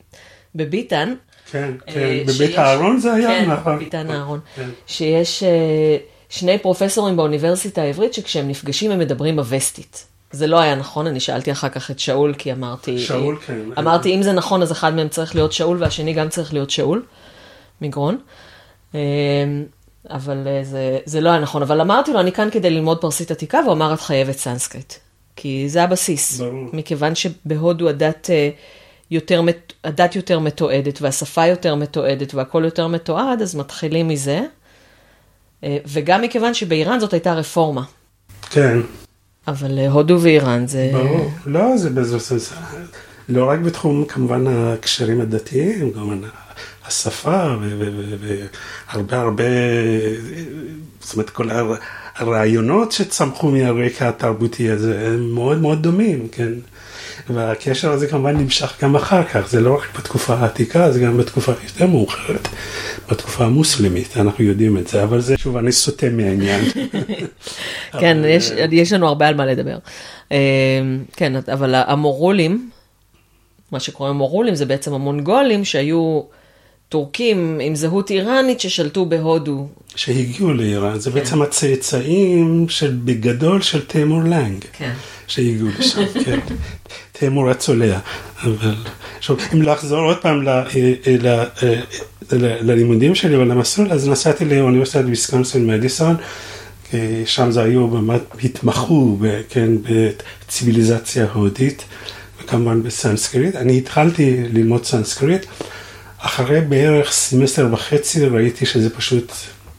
בביטן. 0.56 1.14
כן, 1.52 1.72
אה, 1.88 1.94
כן, 1.94 2.24
בבית 2.28 2.58
אהרון 2.58 3.00
זה 3.00 3.14
היה, 3.14 3.28
כן, 3.28 3.52
נכון. 3.52 3.80
ביטן 3.80 4.12
אהרון. 4.12 4.40
כן. 4.56 4.70
שיש 4.88 5.44
אה, 5.44 5.98
שני 6.30 6.58
פרופסורים 6.58 7.18
באוניברסיטה 7.18 7.82
העברית 7.82 8.14
שכשהם 8.14 8.48
נפגשים 8.48 8.92
הם 8.92 9.00
מדברים 9.00 9.36
באווסטית. 9.36 10.06
זה 10.32 10.48
לא 10.48 10.60
היה 10.60 10.76
נכון, 10.76 11.08
אני 11.08 11.20
שאלתי 11.20 11.52
אחר 11.52 11.70
כך 11.70 11.92
את 11.92 12.00
שאול, 12.00 12.34
כי 12.38 12.52
אמרתי... 12.52 13.00
שאול, 13.00 13.38
כן. 13.48 13.60
אמרתי, 13.80 14.16
אם 14.16 14.24
זה 14.24 14.32
נכון, 14.34 14.62
אז 14.62 14.72
אחד 14.72 14.96
מהם 14.96 15.10
צריך 15.10 15.36
להיות 15.36 15.54
שאול, 15.54 15.78
והשני 15.80 16.14
גם 16.14 16.30
צריך 16.30 16.54
להיות 16.54 16.70
שאול, 16.70 17.06
מגרון. 17.82 18.18
אבל 20.10 20.48
אה, 20.48 20.64
זה, 20.64 21.00
זה 21.06 21.22
לא 21.22 21.30
היה 21.30 21.40
נכון. 21.40 21.62
אבל 21.62 21.82
אמרתי 21.82 22.14
לו, 22.14 22.20
אני 22.20 22.32
כאן 22.32 22.50
כדי 22.52 22.70
ללמוד 22.70 23.02
פרסית 23.02 23.32
עתיקה, 23.32 23.60
והוא 23.64 23.74
אמר, 23.74 23.94
את 23.94 24.02
חייבת 24.02 24.38
סנסקריט. 24.38 24.94
כי 25.36 25.70
זה 25.70 25.84
הבסיס. 25.84 26.40
ברור. 26.40 26.70
מכיוון 26.74 27.16
שבהודו 27.16 27.90
הדת 27.90 28.30
אה, 28.30 28.50
יותר, 29.12 29.42
הדת 29.84 30.16
יותר 30.16 30.40
מתועדת, 30.40 31.02
והשפה 31.02 31.46
יותר 31.48 31.76
מתועדת, 31.76 32.34
והכל 32.34 32.62
יותר 32.66 32.88
מתועד, 32.88 33.42
אז 33.42 33.56
מתחילים 33.56 34.08
מזה. 34.08 34.42
אה, 35.64 35.78
וגם 35.88 36.22
מכיוון 36.22 36.54
שבאיראן 36.54 37.00
זאת 37.00 37.14
הייתה 37.14 37.34
רפורמה. 37.34 37.84
כן, 38.50 38.78
אבל 39.48 39.80
הודו 39.80 40.18
ואיראן 40.22 40.68
זה... 40.68 40.90
ברור. 40.94 41.30
לא, 41.46 41.78
זה 41.78 42.04
זה- 42.40 42.56
לא 43.30 43.50
רק 43.50 43.60
בתחום 43.60 44.06
כמובן 44.06 44.48
הקשרים 44.48 45.22
הדתיים, 45.22 45.92
גם 45.92 46.24
השפה 46.88 47.56
והרבה 48.90 49.18
הרבה, 49.22 49.44
זאת 51.02 51.14
אומרת 51.14 51.30
כל 51.30 51.50
הר- 51.50 51.76
הרעיונות 52.16 52.92
שצמחו 52.92 53.52
מהרקע 53.52 54.10
התרבותי 54.10 54.70
הזה 54.70 55.08
הם 55.08 55.30
מאוד 55.32 55.58
מאוד 55.62 55.84
דומים, 55.84 56.28
כן? 56.32 56.52
והקשר 57.30 57.92
הזה 57.92 58.08
כמובן 58.08 58.38
נמשך 58.38 58.84
גם 58.84 58.96
אחר 58.96 59.24
כך, 59.24 59.48
זה 59.50 59.62
לא 59.62 59.76
רק 59.76 59.98
בתקופה 60.00 60.34
העתיקה, 60.34 60.92
זה 60.92 61.00
גם 61.00 61.18
בתקופה 61.18 61.52
יותר 61.64 61.88
מאוחרת, 61.88 62.48
בתקופה 63.12 63.46
המוסלמית, 63.46 64.18
אנחנו 64.18 64.44
יודעים 64.44 64.78
את 64.78 64.88
זה, 64.88 65.04
אבל 65.04 65.22
זה, 65.22 65.38
שוב, 65.38 65.58
אני 65.58 65.72
סוטה 65.72 66.10
מהעניין. 66.10 66.62
כן, 68.02 68.18
יש, 68.26 68.52
אה, 68.52 68.66
יש 68.72 68.94
לנו 68.94 69.08
הרבה 69.08 69.28
על 69.28 69.36
מה 69.36 69.46
לדבר. 69.46 69.78
אה, 70.32 70.38
כן, 71.16 71.34
אבל 71.54 71.76
המורולים, 71.76 72.70
מה 73.72 73.80
שקוראים 73.80 74.16
מורולים 74.16 74.56
זה 74.56 74.66
בעצם 74.66 74.94
המונגולים 74.94 75.66
שהיו 75.66 76.22
טורקים 76.90 77.60
עם 77.62 77.76
זהות 77.76 78.10
איראנית 78.12 78.60
ששלטו 78.60 79.06
בהודו. 79.06 79.68
שהגיעו 79.96 80.54
לאיראן, 80.54 81.00
זה 81.00 81.12
בעצם 81.12 81.42
הצאצאים 81.42 82.66
של, 82.70 82.98
בגדול 83.04 83.62
של 83.62 83.86
תימור 83.86 84.24
לנג. 84.24 84.66
כן. 84.74 84.94
שהגיעו 85.28 85.68
לשם, 85.80 86.06
כן. 86.26 86.40
תימור 87.12 87.50
הצולע. 87.50 88.00
אבל, 88.44 88.76
עכשיו, 89.18 89.36
אם 89.54 89.62
לחזור 89.62 90.00
עוד 90.00 90.18
פעם 90.18 90.44
ל, 90.44 90.50
ל, 91.08 91.28
ל, 92.32 92.72
ללימודים 92.72 93.16
שלי 93.16 93.36
או 93.36 93.46
למסלול, 93.46 93.92
אז 93.92 94.10
נסעתי 94.10 94.46
לאוניברסיטת 94.46 95.04
ויסקונסין 95.06 95.68
מדיסון, 95.68 96.16
שם 97.26 97.52
זה 97.52 97.64
היו, 97.64 97.88
באמת 97.88 98.22
התמחו, 98.44 99.18
כן, 99.50 99.70
בציוויליזציה 99.84 101.28
הודית, 101.34 101.84
וכמובן 102.44 102.84
בסנסקריט. 102.84 103.56
אני 103.56 103.78
התחלתי 103.78 104.38
ללמוד 104.54 104.86
סנסקריט. 104.86 105.46
אחרי 106.20 106.62
בערך 106.62 107.12
סמסטר 107.12 107.68
וחצי 107.72 108.26
ראיתי 108.26 108.66
שזה 108.66 108.90
פשוט, 108.90 109.32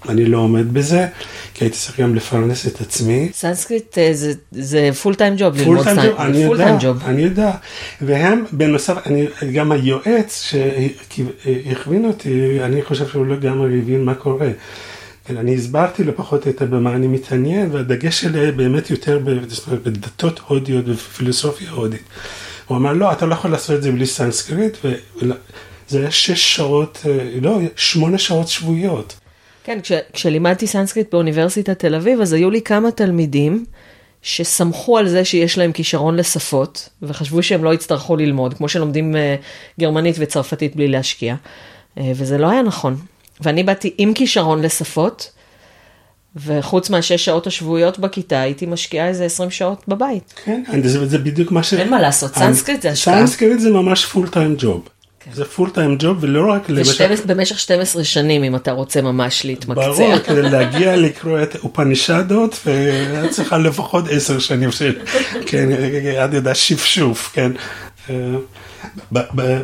אני 0.09 0.25
לא 0.25 0.38
עומד 0.38 0.75
בזה, 0.75 1.07
כי 1.54 1.64
הייתי 1.64 1.76
צריך 1.78 2.00
גם 2.00 2.14
לפרנס 2.14 2.66
את 2.66 2.80
עצמי. 2.80 3.28
סנסקריט 3.33 3.99
אה, 3.99 4.11
זה, 4.12 4.33
זה 4.52 4.90
full 5.02 5.14
time 5.14 5.35
job, 5.38 5.64
full 5.64 5.85
time 6.56 6.76
job, 6.80 7.02
אני 7.04 7.23
יודע. 7.23 7.52
והם, 8.00 8.45
בנוסף, 8.52 9.07
אני, 9.07 9.26
גם 9.52 9.73
היועץ 9.73 10.42
שהכווין 10.42 12.04
אותי, 12.04 12.59
אני 12.62 12.83
חושב 12.83 13.09
שהוא 13.09 13.26
לא 13.26 13.37
גם 13.37 13.62
הבין 13.62 14.04
מה 14.04 14.14
קורה. 14.14 14.50
אני 15.30 15.54
הסברתי 15.54 16.04
לו 16.04 16.16
פחות 16.16 16.49
את 16.49 16.62
במה 16.62 16.95
אני 16.95 17.07
מתעניין, 17.07 17.68
והדגש 17.73 18.21
שלי 18.21 18.52
באמת 18.52 18.90
יותר 18.90 19.21
בדתות 19.85 20.40
הודיות 20.47 20.85
ופילוסופיה 20.88 21.71
הודית. 21.71 22.02
הוא 22.66 22.76
אמר, 22.76 22.92
לא, 22.92 23.12
אתה 23.12 23.26
לא 23.26 23.35
יכול 23.35 23.50
לעשות 23.50 23.76
את 23.76 23.83
זה 23.83 23.92
בלי 23.92 24.07
סנסקריט, 24.07 24.76
זה 25.88 26.00
היה 26.00 26.11
שש 26.11 26.57
שעות, 26.57 27.02
אה, 27.07 27.30
לא, 27.40 27.59
שמונה 27.76 28.18
שעות 28.18 28.49
שבועיות. 28.49 29.16
כן, 29.64 29.78
כש, 29.83 29.92
כשלימדתי 30.12 30.66
סנסקריט 30.66 31.12
באוניברסיטת 31.12 31.78
תל 31.78 31.95
אביב, 31.95 32.21
אז 32.21 32.33
היו 32.33 32.50
לי 32.50 32.62
כמה 32.62 32.90
תלמידים 32.90 33.64
שסמכו 34.23 34.99
על 34.99 35.09
זה 35.09 35.25
שיש 35.25 35.59
להם 35.59 35.73
כישרון 35.73 36.16
לשפות, 36.16 36.88
וחשבו 37.02 37.42
שהם 37.42 37.64
לא 37.64 37.75
יצטרכו 37.75 38.16
ללמוד, 38.16 38.54
כמו 38.54 38.68
שלומדים 38.68 39.16
אה, 39.16 39.37
גרמנית 39.80 40.16
וצרפתית 40.18 40.76
בלי 40.76 40.88
להשקיע, 40.88 41.35
אה, 41.99 42.12
וזה 42.14 42.38
לא 42.38 42.50
היה 42.50 42.62
נכון. 42.62 42.97
ואני 43.40 43.62
באתי 43.62 43.95
עם 43.99 44.14
כישרון 44.14 44.62
לשפות, 44.62 45.33
וחוץ 46.37 46.90
מהשש 46.90 47.25
שעות 47.25 47.47
השבועיות 47.47 47.99
בכיתה, 47.99 48.40
הייתי 48.40 48.66
משקיעה 48.66 49.09
איזה 49.09 49.25
20 49.25 49.50
שעות 49.50 49.85
בבית. 49.88 50.35
כן, 50.45 50.62
זה, 50.85 51.07
זה 51.07 51.18
בדיוק 51.18 51.52
מה 51.52 51.62
ש... 51.62 51.75
אין 51.75 51.90
מה 51.90 52.00
לעשות, 52.00 52.35
סנסקריט 52.35 52.83
זה 52.83 52.90
השקעה. 52.90 53.21
סנסקריט 53.21 53.61
זה 53.61 53.71
ממש 53.71 54.04
full 54.04 54.28
time 54.28 54.54
job. 54.58 54.88
כן. 55.20 55.30
זה 55.32 55.44
full 55.44 55.70
time 55.70 55.97
job 55.99 56.16
ולא 56.20 56.52
רק 56.52 56.68
למשל... 56.68 57.14
במשך 57.26 57.58
12 57.58 58.04
שנים 58.04 58.44
אם 58.44 58.56
אתה 58.56 58.72
רוצה 58.72 59.02
ממש 59.02 59.44
להתמקצע. 59.44 59.87
ברור, 59.87 60.18
כדי 60.18 60.42
להגיע 60.42 60.96
לקרוא 60.96 61.42
את 61.42 61.56
אופנישדות 61.56 62.60
ואת 62.66 63.30
צריכה 63.30 63.58
לפחות 63.58 64.04
10 64.10 64.38
שנים 64.38 64.72
של, 64.72 64.98
כן, 65.46 65.68
את 66.25 66.34
יודעת, 66.34 66.56
שפשוף, 66.56 67.30
כן. 67.32 67.52
אה, 68.10 68.14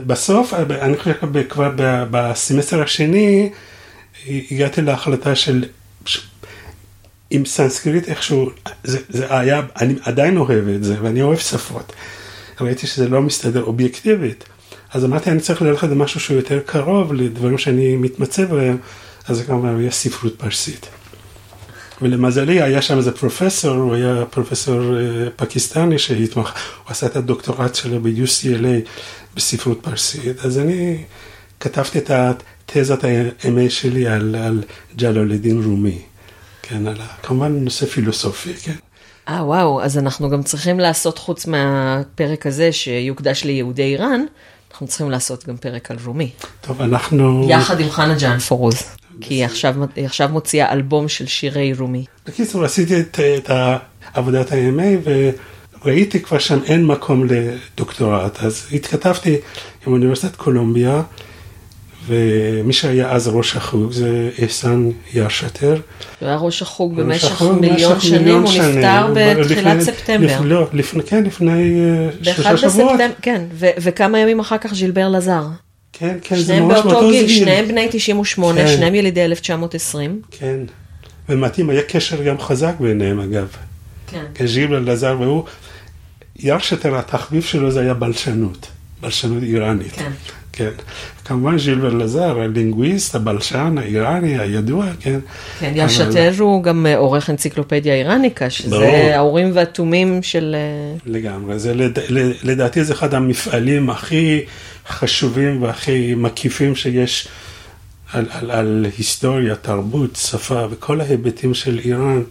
בסוף, 0.06 0.54
אני 0.54 0.96
חושב 0.96 1.42
כבר 1.48 1.70
בסמסטר 2.10 2.82
השני, 2.82 3.50
הגעתי 4.26 4.82
להחלטה 4.82 5.34
של 5.34 5.64
עם 7.30 7.44
סנסקריט 7.44 8.08
איכשהו, 8.08 8.50
זה, 8.84 8.98
זה 9.08 9.38
היה, 9.38 9.62
אני 9.80 9.94
עדיין 10.02 10.36
אוהב 10.36 10.68
את 10.68 10.84
זה 10.84 10.96
ואני 11.02 11.22
אוהב 11.22 11.38
שפות. 11.38 11.92
ראיתי 12.60 12.86
שזה 12.86 13.08
לא 13.08 13.22
מסתדר 13.22 13.62
אובייקטיבית. 13.62 14.44
אז 14.94 15.04
אמרתי, 15.04 15.30
אני 15.30 15.40
צריך 15.40 15.62
ללכת 15.62 15.88
למשהו 15.88 16.20
שהוא 16.20 16.36
יותר 16.36 16.60
קרוב 16.66 17.12
לדברים 17.12 17.58
שאני 17.58 17.96
מתמצא 17.96 18.44
בהם, 18.44 18.78
אז 19.28 19.42
כמובן 19.46 19.78
היה 19.78 19.90
ספרות 19.90 20.38
פרסית. 20.38 20.86
ולמזלי 22.02 22.62
היה 22.62 22.82
שם 22.82 22.96
איזה 22.96 23.12
פרופסור, 23.12 23.76
הוא 23.76 23.94
היה 23.94 24.24
פרופסור 24.30 24.96
אה, 24.96 25.28
פקיסטני 25.36 25.98
שהתמח, 25.98 26.54
הוא 26.84 26.90
עשה 26.90 27.06
את 27.06 27.16
הדוקטורט 27.16 27.74
שלו 27.74 28.00
ב-UCLA 28.00 28.88
בספרות 29.36 29.78
פרסית, 29.82 30.44
אז 30.44 30.58
אני 30.58 31.04
כתבתי 31.60 31.98
את 31.98 32.10
התזת 32.10 33.04
ה-MA 33.04 33.70
שלי 33.70 34.06
על, 34.06 34.34
על 34.34 34.62
ג'לאלדין 34.96 35.62
רומי, 35.64 36.02
כן, 36.62 36.86
על, 36.86 36.96
כמובן 37.22 37.52
נושא 37.52 37.86
פילוסופי, 37.86 38.54
כן. 38.54 38.74
אה, 39.28 39.44
וואו, 39.46 39.82
אז 39.82 39.98
אנחנו 39.98 40.30
גם 40.30 40.42
צריכים 40.42 40.80
לעשות, 40.80 41.18
חוץ 41.18 41.46
מהפרק 41.46 42.46
הזה 42.46 42.72
שיוקדש 42.72 43.44
ליהודי 43.44 43.82
איראן, 43.82 44.24
אנחנו 44.74 44.86
צריכים 44.86 45.10
לעשות 45.10 45.48
גם 45.48 45.56
פרק 45.56 45.90
על 45.90 45.96
רומי. 46.04 46.30
טוב, 46.60 46.82
אנחנו... 46.82 47.46
יחד 47.50 47.80
עם 47.80 47.90
חנה 47.90 48.14
ג'אן 48.18 48.38
פורוז, 48.38 48.82
כי 49.20 49.34
היא 49.34 49.44
עכשיו, 49.44 49.74
היא 49.96 50.06
עכשיו 50.06 50.28
מוציאה 50.28 50.72
אלבום 50.72 51.08
של 51.08 51.26
שירי 51.26 51.72
רומי. 51.78 52.04
בקיצור, 52.26 52.64
עשיתי 52.64 53.00
את, 53.00 53.20
את 53.20 53.50
עבודת 54.14 54.52
ה-MA 54.52 55.08
וראיתי 55.84 56.20
כבר 56.20 56.38
שם 56.38 56.58
אין 56.64 56.86
מקום 56.86 57.24
לדוקטורט, 57.24 58.42
אז 58.42 58.66
התכתבתי 58.72 59.36
עם 59.86 59.92
אוניברסיטת 59.92 60.36
קולומביה. 60.36 61.02
ומי 62.06 62.72
שהיה 62.72 63.10
אז 63.10 63.28
ראש 63.28 63.56
החוג 63.56 63.92
זה 63.92 64.30
אסן 64.44 64.90
ירשטר. 65.14 65.80
הוא 66.20 66.28
היה 66.28 66.36
ראש 66.36 66.62
החוג 66.62 66.96
במשך 66.96 67.32
החוג 67.32 67.60
מיליון 67.60 68.00
שנים, 68.00 68.18
מיליון 68.18 68.42
הוא 68.42 68.52
שנים. 68.52 68.78
נפטר 68.78 69.06
בתחילת 69.14 69.76
לפני, 69.76 69.84
ספטמבר. 69.84 70.26
לפ, 70.26 70.40
לא, 70.44 70.66
לפני, 70.72 71.02
כן, 71.02 71.24
לפני 71.24 71.74
uh, 72.22 72.24
שלושה 72.24 72.56
שבועות. 72.56 73.00
כן, 73.22 73.42
ו- 73.52 73.66
וכמה 73.78 74.18
ימים 74.18 74.40
אחר 74.40 74.58
כך 74.58 74.74
ז'ילבר 74.74 75.08
לזר. 75.08 75.46
כן, 75.92 76.16
כן, 76.22 76.36
זה 76.36 76.60
ממש 76.60 76.80
באותו 76.80 77.10
גיל. 77.10 77.28
שניהם 77.28 77.68
בני 77.68 77.88
98, 77.90 78.60
כן. 78.60 78.68
שניהם 78.76 78.94
ילידי 78.94 79.24
1920. 79.24 80.22
כן, 80.30 80.60
ומתאים, 81.28 81.70
היה 81.70 81.82
קשר 81.82 82.22
גם 82.22 82.40
חזק 82.40 82.74
ביניהם 82.80 83.20
אגב. 83.20 83.48
כן. 84.06 84.24
כי 84.34 84.46
ז'ילבר 84.46 84.80
לזר 84.80 85.16
והוא, 85.20 85.44
ירשטר, 86.36 86.96
התחביב 86.96 87.42
שלו 87.42 87.70
זה 87.70 87.80
היה 87.80 87.94
בלשנות, 87.94 88.66
בלשנות 89.00 89.42
איראנית. 89.42 89.92
כן. 89.92 90.10
כן. 90.54 90.70
כמובן 91.24 91.58
ז'ילבר 91.58 91.88
לזר, 91.88 92.40
הלינגוויסט, 92.40 93.14
הבלשן 93.14 93.74
האיראני 93.78 94.38
הידוע, 94.38 94.86
כן. 95.00 95.20
כן, 95.60 95.72
ישתר 95.76 96.32
הוא 96.38 96.62
גם 96.62 96.86
אה, 96.86 96.96
עורך 96.96 97.30
אנציקלופדיה 97.30 97.94
איראניקה, 97.94 98.50
שזה 98.50 98.70
ברור. 98.70 99.10
האורים 99.14 99.50
והתומים 99.54 100.22
של... 100.22 100.56
אה, 100.58 100.96
לגמרי, 101.06 101.58
זה 101.58 101.74
לד... 101.74 101.98
לדעתי 102.42 102.84
זה 102.84 102.92
אחד 102.92 103.14
המפעלים 103.14 103.90
הכי 103.90 104.40
חשובים 104.88 105.62
והכי 105.62 106.14
מקיפים 106.14 106.76
שיש 106.76 107.28
על, 108.12 108.26
על, 108.30 108.50
על 108.50 108.86
היסטוריה, 108.98 109.54
תרבות, 109.54 110.16
שפה 110.16 110.66
וכל 110.70 111.00
ההיבטים 111.00 111.54
של 111.54 111.80
איראן 111.84 112.22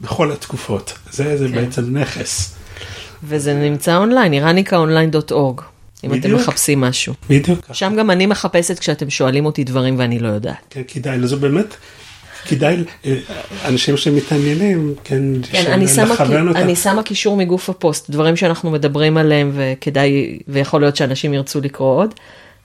בכל 0.00 0.32
התקופות. 0.32 0.92
זה, 1.10 1.36
זה 1.36 1.48
כן. 1.48 1.54
בעצם 1.54 1.98
נכס. 1.98 2.54
וזה 3.24 3.54
נמצא 3.54 3.96
אונליין, 3.96 4.32
איראניקה-אונליין.org. 4.32 5.71
אם 6.04 6.10
בדיוק. 6.10 6.24
אתם 6.24 6.34
מחפשים 6.34 6.80
משהו. 6.80 7.14
בדיוק. 7.30 7.66
שם 7.72 7.94
גם 7.98 8.10
אני 8.10 8.26
מחפשת 8.26 8.78
כשאתם 8.78 9.10
שואלים 9.10 9.46
אותי 9.46 9.64
דברים 9.64 9.98
ואני 9.98 10.18
לא 10.18 10.28
יודעת. 10.28 10.56
כן, 10.70 10.82
כדאי, 10.88 11.18
לזה 11.18 11.36
באמת, 11.36 11.76
כדאי, 12.48 12.84
אה, 13.06 13.18
אנשים 13.64 13.96
שמתעניינים, 13.96 14.94
כן, 15.04 15.22
כן 15.50 15.72
אני 15.72 15.88
שמה. 15.88 16.14
אני 16.54 16.76
שמה 16.76 17.02
קישור 17.02 17.36
מגוף 17.36 17.70
הפוסט, 17.70 18.10
דברים 18.10 18.36
שאנחנו 18.36 18.70
מדברים 18.70 19.16
עליהם 19.16 19.52
וכדאי, 19.54 20.38
ויכול 20.48 20.80
להיות 20.80 20.96
שאנשים 20.96 21.34
ירצו 21.34 21.60
לקרוא 21.60 21.96
עוד, 21.96 22.14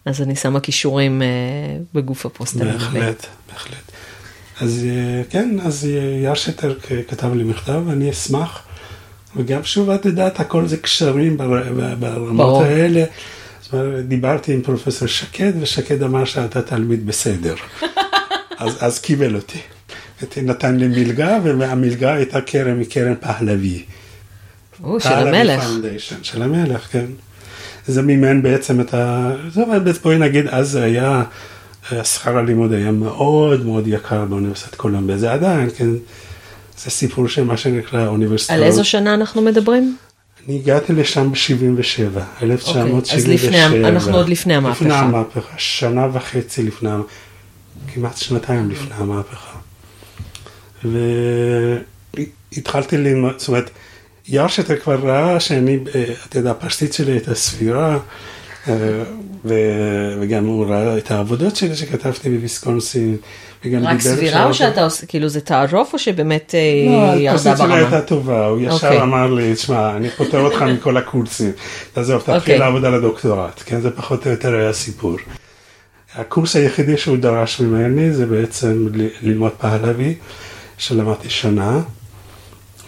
אז 0.06 0.21
אני 0.21 0.36
שמה 0.36 0.60
קישורים 0.60 1.21
אה, 1.21 1.28
בגוף 1.93 2.26
הפוסט. 2.26 2.56
בהחלט, 2.56 3.26
בהחלט. 3.52 3.91
אז 4.62 4.86
אה, 4.89 5.23
כן, 5.30 5.58
אז 5.63 5.88
ירשטר 6.23 6.76
כתב 7.08 7.34
לי 7.34 7.43
מכתב, 7.43 7.82
ואני 7.86 8.12
אשמח. 8.12 8.66
וגם 9.35 9.63
שוב, 9.63 9.89
את 9.89 10.05
יודעת, 10.05 10.39
הכל 10.39 10.67
זה 10.67 10.77
קשרים 10.77 11.37
ברמות 11.99 12.37
ברור. 12.37 12.63
האלה. 12.63 13.03
זאת 13.61 13.73
אומרת, 13.73 14.07
דיברתי 14.07 14.53
עם 14.53 14.61
פרופסור 14.61 15.07
שקד, 15.07 15.53
ושקד 15.59 16.03
אמר 16.03 16.25
שאתה 16.25 16.61
תלמיד 16.61 17.07
בסדר. 17.07 17.55
אז, 18.57 18.77
אז 18.81 18.99
קיבל 18.99 19.35
אותי. 19.35 19.59
נתן 20.37 20.75
לי 20.75 20.87
מלגה, 20.87 21.39
והמלגה 21.43 22.13
הייתה 22.13 22.41
קרן 22.41 22.79
מקרן 22.79 23.15
פהלוי. 23.15 23.83
או, 24.83 24.99
של 24.99 25.13
המלך. 25.13 25.69
של 26.21 26.41
המלך, 26.41 26.87
כן. 26.91 27.05
זה 27.87 28.01
מימן 28.01 28.41
בעצם 28.41 28.81
את 28.81 28.93
ה... 28.93 29.31
זאת 29.49 29.67
אומרת, 29.67 30.01
בואי 30.01 30.17
נגיד, 30.17 30.47
אז 30.47 30.69
זה 30.69 30.83
היה, 30.83 31.23
שכר 32.03 32.37
הלימוד 32.37 32.73
היה 32.73 32.91
מאוד 32.91 33.65
מאוד 33.65 33.87
יקר 33.87 34.25
באוניברסיטת 34.25 34.75
קולומביה, 34.75 35.17
זה 35.17 35.33
עדיין, 35.33 35.69
כן. 35.77 35.89
זה 36.83 36.89
סיפור 36.89 37.27
של 37.27 37.43
מה 37.43 37.57
שנקרא 37.57 38.07
אוניברסיטאות. 38.07 38.57
על 38.59 38.63
איזו 38.63 38.85
שנה 38.85 39.13
אנחנו 39.13 39.41
מדברים? 39.41 39.97
אני 40.47 40.55
הגעתי 40.55 40.93
לשם 40.93 41.31
ב-77, 41.31 42.19
1977. 42.43 43.17
אז 43.17 43.27
לפני, 43.27 43.87
אנחנו 43.87 44.17
עוד 44.17 44.29
לפני 44.29 44.55
המהפכה. 44.55 44.85
לפני 44.85 44.97
המהפכה, 44.97 45.53
שנה 45.57 46.07
וחצי 46.13 46.63
לפני, 46.63 46.89
כמעט 47.93 48.17
שנתיים 48.17 48.69
לפני 48.69 48.95
המהפכה. 48.95 49.57
והתחלתי 52.53 52.97
ללמוד, 52.97 53.33
זאת 53.37 53.47
אומרת, 53.47 53.69
ירשטר 54.27 54.75
כבר 54.75 54.95
ראה 54.95 55.39
שאני, 55.39 55.79
אתה 56.29 56.39
יודע, 56.39 56.51
הפשטית 56.51 56.93
שלי 56.93 57.11
הייתה 57.11 57.35
סבירה, 57.35 57.99
אה, 58.67 59.03
ו- 59.45 60.17
וגם 60.21 60.45
הוא 60.45 60.65
ראה 60.65 60.97
את 60.97 61.11
העבודות 61.11 61.55
שלי 61.55 61.75
שכתבתי 61.75 62.29
בוויסקונסין. 62.29 63.17
רק 63.82 63.99
סבירה 63.99 64.45
או 64.45 64.53
שאתה 64.53 64.84
עושה, 64.84 65.06
כאילו 65.06 65.30
זה 65.30 65.41
תערוף 65.41 65.93
או 65.93 65.99
שבאמת 65.99 66.56
אה, 66.56 67.13
לא, 67.13 67.19
ירדה 67.19 67.38
שלו 67.38 67.56
ברמה? 67.56 67.75
הייתה 67.75 68.01
טובה, 68.01 68.45
הוא 68.45 68.60
ישר 68.62 68.73
אוקיי. 68.73 69.01
אמר 69.01 69.34
לי, 69.34 69.53
תשמע, 69.53 69.95
אני 69.97 70.10
פוטר 70.10 70.39
אותך 70.39 70.62
מכל 70.77 70.97
הקורסים, 70.97 71.51
תעזוב, 71.93 72.21
אוקיי. 72.21 72.39
תתחיל 72.39 72.60
לעבוד 72.60 72.86
על 72.86 72.93
הדוקטורט, 72.93 73.63
כן, 73.65 73.82
זה 73.82 73.91
פחות 73.91 74.25
או 74.25 74.32
יותר 74.32 74.56
היה 74.56 74.69
הסיפור. 74.69 75.15
הקורס 76.15 76.56
היחידי 76.56 76.97
שהוא 76.97 77.17
דרש 77.17 77.60
ממני 77.60 78.13
זה 78.13 78.25
בעצם 78.25 78.88
ללמוד 79.21 79.51
פהלוי, 79.58 80.15
שלמדתי 80.77 81.30
שנה, 81.30 81.82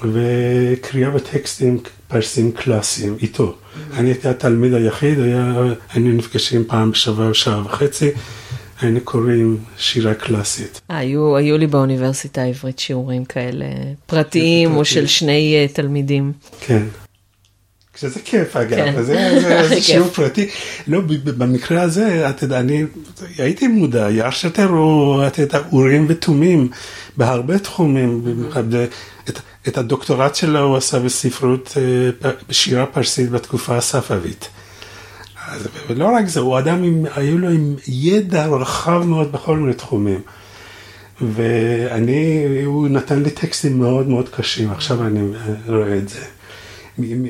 וקריאה 0.03 1.09
בטקסטים 1.09 1.77
פרסים 2.07 2.51
קלאסיים 2.51 3.17
איתו. 3.21 3.55
אני 3.93 4.09
הייתי 4.09 4.27
התלמיד 4.27 4.73
היחיד, 4.73 5.19
היה, 5.19 5.55
היינו 5.93 6.09
נפגשים 6.09 6.63
פעם 6.67 6.91
בשבוע 6.91 7.33
שעה 7.33 7.65
וחצי, 7.65 8.09
היינו 8.81 8.99
קוראים 9.03 9.57
שירה 9.77 10.13
קלאסית. 10.13 10.81
היו, 10.89 11.37
היו 11.37 11.57
לי 11.57 11.67
באוניברסיטה 11.67 12.41
העברית 12.41 12.79
שיעורים 12.79 13.25
כאלה 13.25 13.65
פרטיים 14.05 14.75
או 14.75 14.85
של 14.85 15.07
שני 15.07 15.55
אה, 15.55 15.67
תלמידים. 15.73 16.31
כן. 16.59 16.83
שזה 17.95 18.19
כיף 18.25 18.55
אגב, 18.55 18.77
כן. 18.77 18.93
זה, 19.03 19.39
זה, 19.41 19.67
זה 19.69 19.81
שיעור. 19.81 20.09
פרטי. 20.09 20.49
לא, 20.87 21.01
במקרה 21.23 21.81
הזה, 21.81 22.29
אתה 22.29 22.43
יודע, 22.43 22.59
אני 22.59 22.83
הייתי 23.37 23.67
מודע, 23.67 24.11
ירשתר 24.11 24.67
הוא, 24.67 25.27
אתה 25.27 25.41
יודע, 25.41 25.59
אורים 25.71 26.05
ותומים 26.09 26.69
בהרבה 27.17 27.59
תחומים. 27.59 28.23
את, 29.29 29.39
את 29.67 29.77
הדוקטורט 29.77 30.35
שלו 30.35 30.59
הוא 30.59 30.77
עשה 30.77 30.99
בספרות, 30.99 31.77
אה, 31.77 32.29
בשירה 32.49 32.85
פרסית 32.85 33.29
בתקופה 33.29 33.77
הספאבית. 33.77 34.49
אז, 35.51 35.67
ולא 35.89 36.05
רק 36.05 36.27
זה, 36.27 36.39
הוא 36.39 36.59
אדם 36.59 36.83
עם, 36.83 37.05
היו 37.15 37.37
לו 37.37 37.49
עם 37.49 37.75
ידע 37.87 38.45
רחב 38.47 39.03
מאוד 39.05 39.31
בכל 39.31 39.57
מיני 39.57 39.73
תחומים. 39.73 40.21
ואני, 41.21 42.43
הוא 42.65 42.87
נתן 42.87 43.23
לי 43.23 43.29
טקסטים 43.29 43.79
מאוד 43.79 44.07
מאוד 44.07 44.29
קשים, 44.29 44.71
עכשיו 44.71 45.07
אני 45.07 45.19
אה, 45.19 45.75
רואה 45.75 45.97
את 45.97 46.09
זה. 46.09 46.19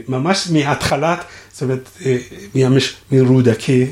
ממש 0.07 0.47
מההתחלת, 0.53 1.19
זאת 1.53 1.61
אומרת, 1.61 1.89
מהמש- 2.55 2.93
מרודקי, 3.11 3.85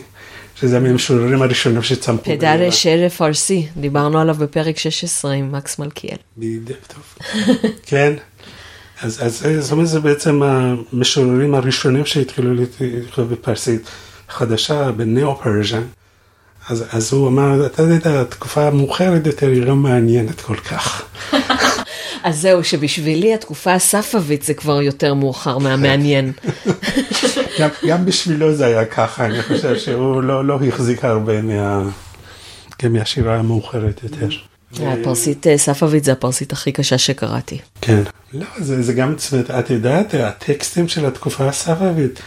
שזה 0.56 0.80
מהמשוררים 0.80 1.42
הראשונים 1.42 1.82
שצמחו. 1.84 2.24
בעיראק. 2.40 2.74
שיר 2.74 3.10
פרסי, 3.10 3.68
דיברנו 3.78 4.20
עליו 4.20 4.36
בפרק 4.36 4.78
16 4.78 5.32
עם 5.32 5.52
מקס 5.52 5.80
מלכיאל. 5.80 6.18
בדיוק, 6.38 6.80
טוב. 6.88 7.28
כן. 7.90 8.13
אז, 9.02 9.26
אז 9.26 9.48
זאת 9.60 9.72
אומרת, 9.72 9.88
זה 9.88 10.00
בעצם 10.00 10.42
המשוררים 10.44 11.56
הראשונים 11.56 12.06
שהתחילו 12.06 12.54
לכתוב 12.54 13.34
בפרסית 13.34 13.82
חדשה, 14.30 14.92
בניאו-פרז'ן. 14.92 15.84
אז, 16.70 16.86
אז 16.92 17.13
הוא 17.13 17.28
אמר, 17.28 17.66
אתה 17.66 17.84
יודע, 17.84 18.22
התקופה 18.22 18.68
המאוחרת 18.68 19.28
יותר 19.28 19.48
היא 19.48 19.62
לא 19.62 19.76
מעניינת 19.76 20.42
כל 20.42 20.56
כך. 20.56 21.04
אז 22.24 22.42
זהו, 22.42 22.63
שבשבילי 22.63 23.34
התקופה 23.34 23.74
הספאבית 23.74 24.44
זה 24.44 24.54
כבר 24.54 24.82
יותר 24.82 25.13
מאוחר 25.13 25.58
מהמעניין. 25.58 26.32
גם, 27.60 27.70
גם 27.88 28.06
בשבילו 28.06 28.56
זה 28.56 28.66
היה 28.66 28.86
ככה, 28.86 29.26
אני 29.26 29.44
חושב 29.44 29.78
שהוא 29.78 30.24
לא, 30.24 30.46
לא 30.46 30.60
החזיק 30.68 31.06
הרבה 31.06 31.42
מה, 31.42 31.84
כן, 32.78 32.94
מהשירה 32.94 33.36
המאוחרת 33.36 34.04
יותר. 34.04 34.28
הפרסית 34.80 35.48
אה, 35.48 35.58
ספאבית 35.58 36.04
זה 36.04 36.12
הפרסית 36.12 36.52
הכי 36.52 36.72
קשה 36.72 36.98
שקראתי. 36.98 37.58
כן. 37.82 38.02
לא, 38.34 38.46
זה, 38.60 38.82
זה 38.82 38.94
גם, 38.94 39.13
זאת 39.18 39.34
אומרת, 39.34 39.52
את 39.52 39.70
יודעת, 39.70 40.13
הטקסטים 40.13 40.88
של 40.88 41.06
התקופה 41.06 41.48
הספאבית, 41.48 42.20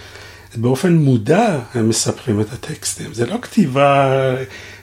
באופן 0.57 0.93
מודע 0.93 1.59
הם 1.75 1.89
מספרים 1.89 2.41
את 2.41 2.53
הטקסטים. 2.53 3.15
זה 3.15 3.27
לא 3.27 3.37
כתיבה 3.43 4.15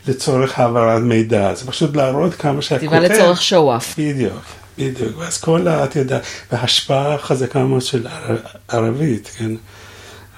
לצורך 0.07 0.59
העברת 0.59 1.01
מידע, 1.01 1.53
זה 1.53 1.67
פשוט 1.67 1.95
להראות 1.95 2.33
כמה 2.33 2.61
שהכותב... 2.61 2.87
כתיבה 2.87 2.99
לצורך 2.99 3.41
שואף. 3.41 3.99
בדיוק, 3.99 4.41
בדיוק. 4.77 5.17
ואז 5.17 5.37
כל 5.37 5.67
ה... 5.67 5.83
את 5.83 5.95
יודעת, 5.95 6.21
והשפעה 6.51 7.17
חזקה 7.17 7.63
מאוד 7.63 7.81
של 7.81 8.07
ער- 8.07 8.37
ערבית, 8.67 9.31
כן? 9.37 9.51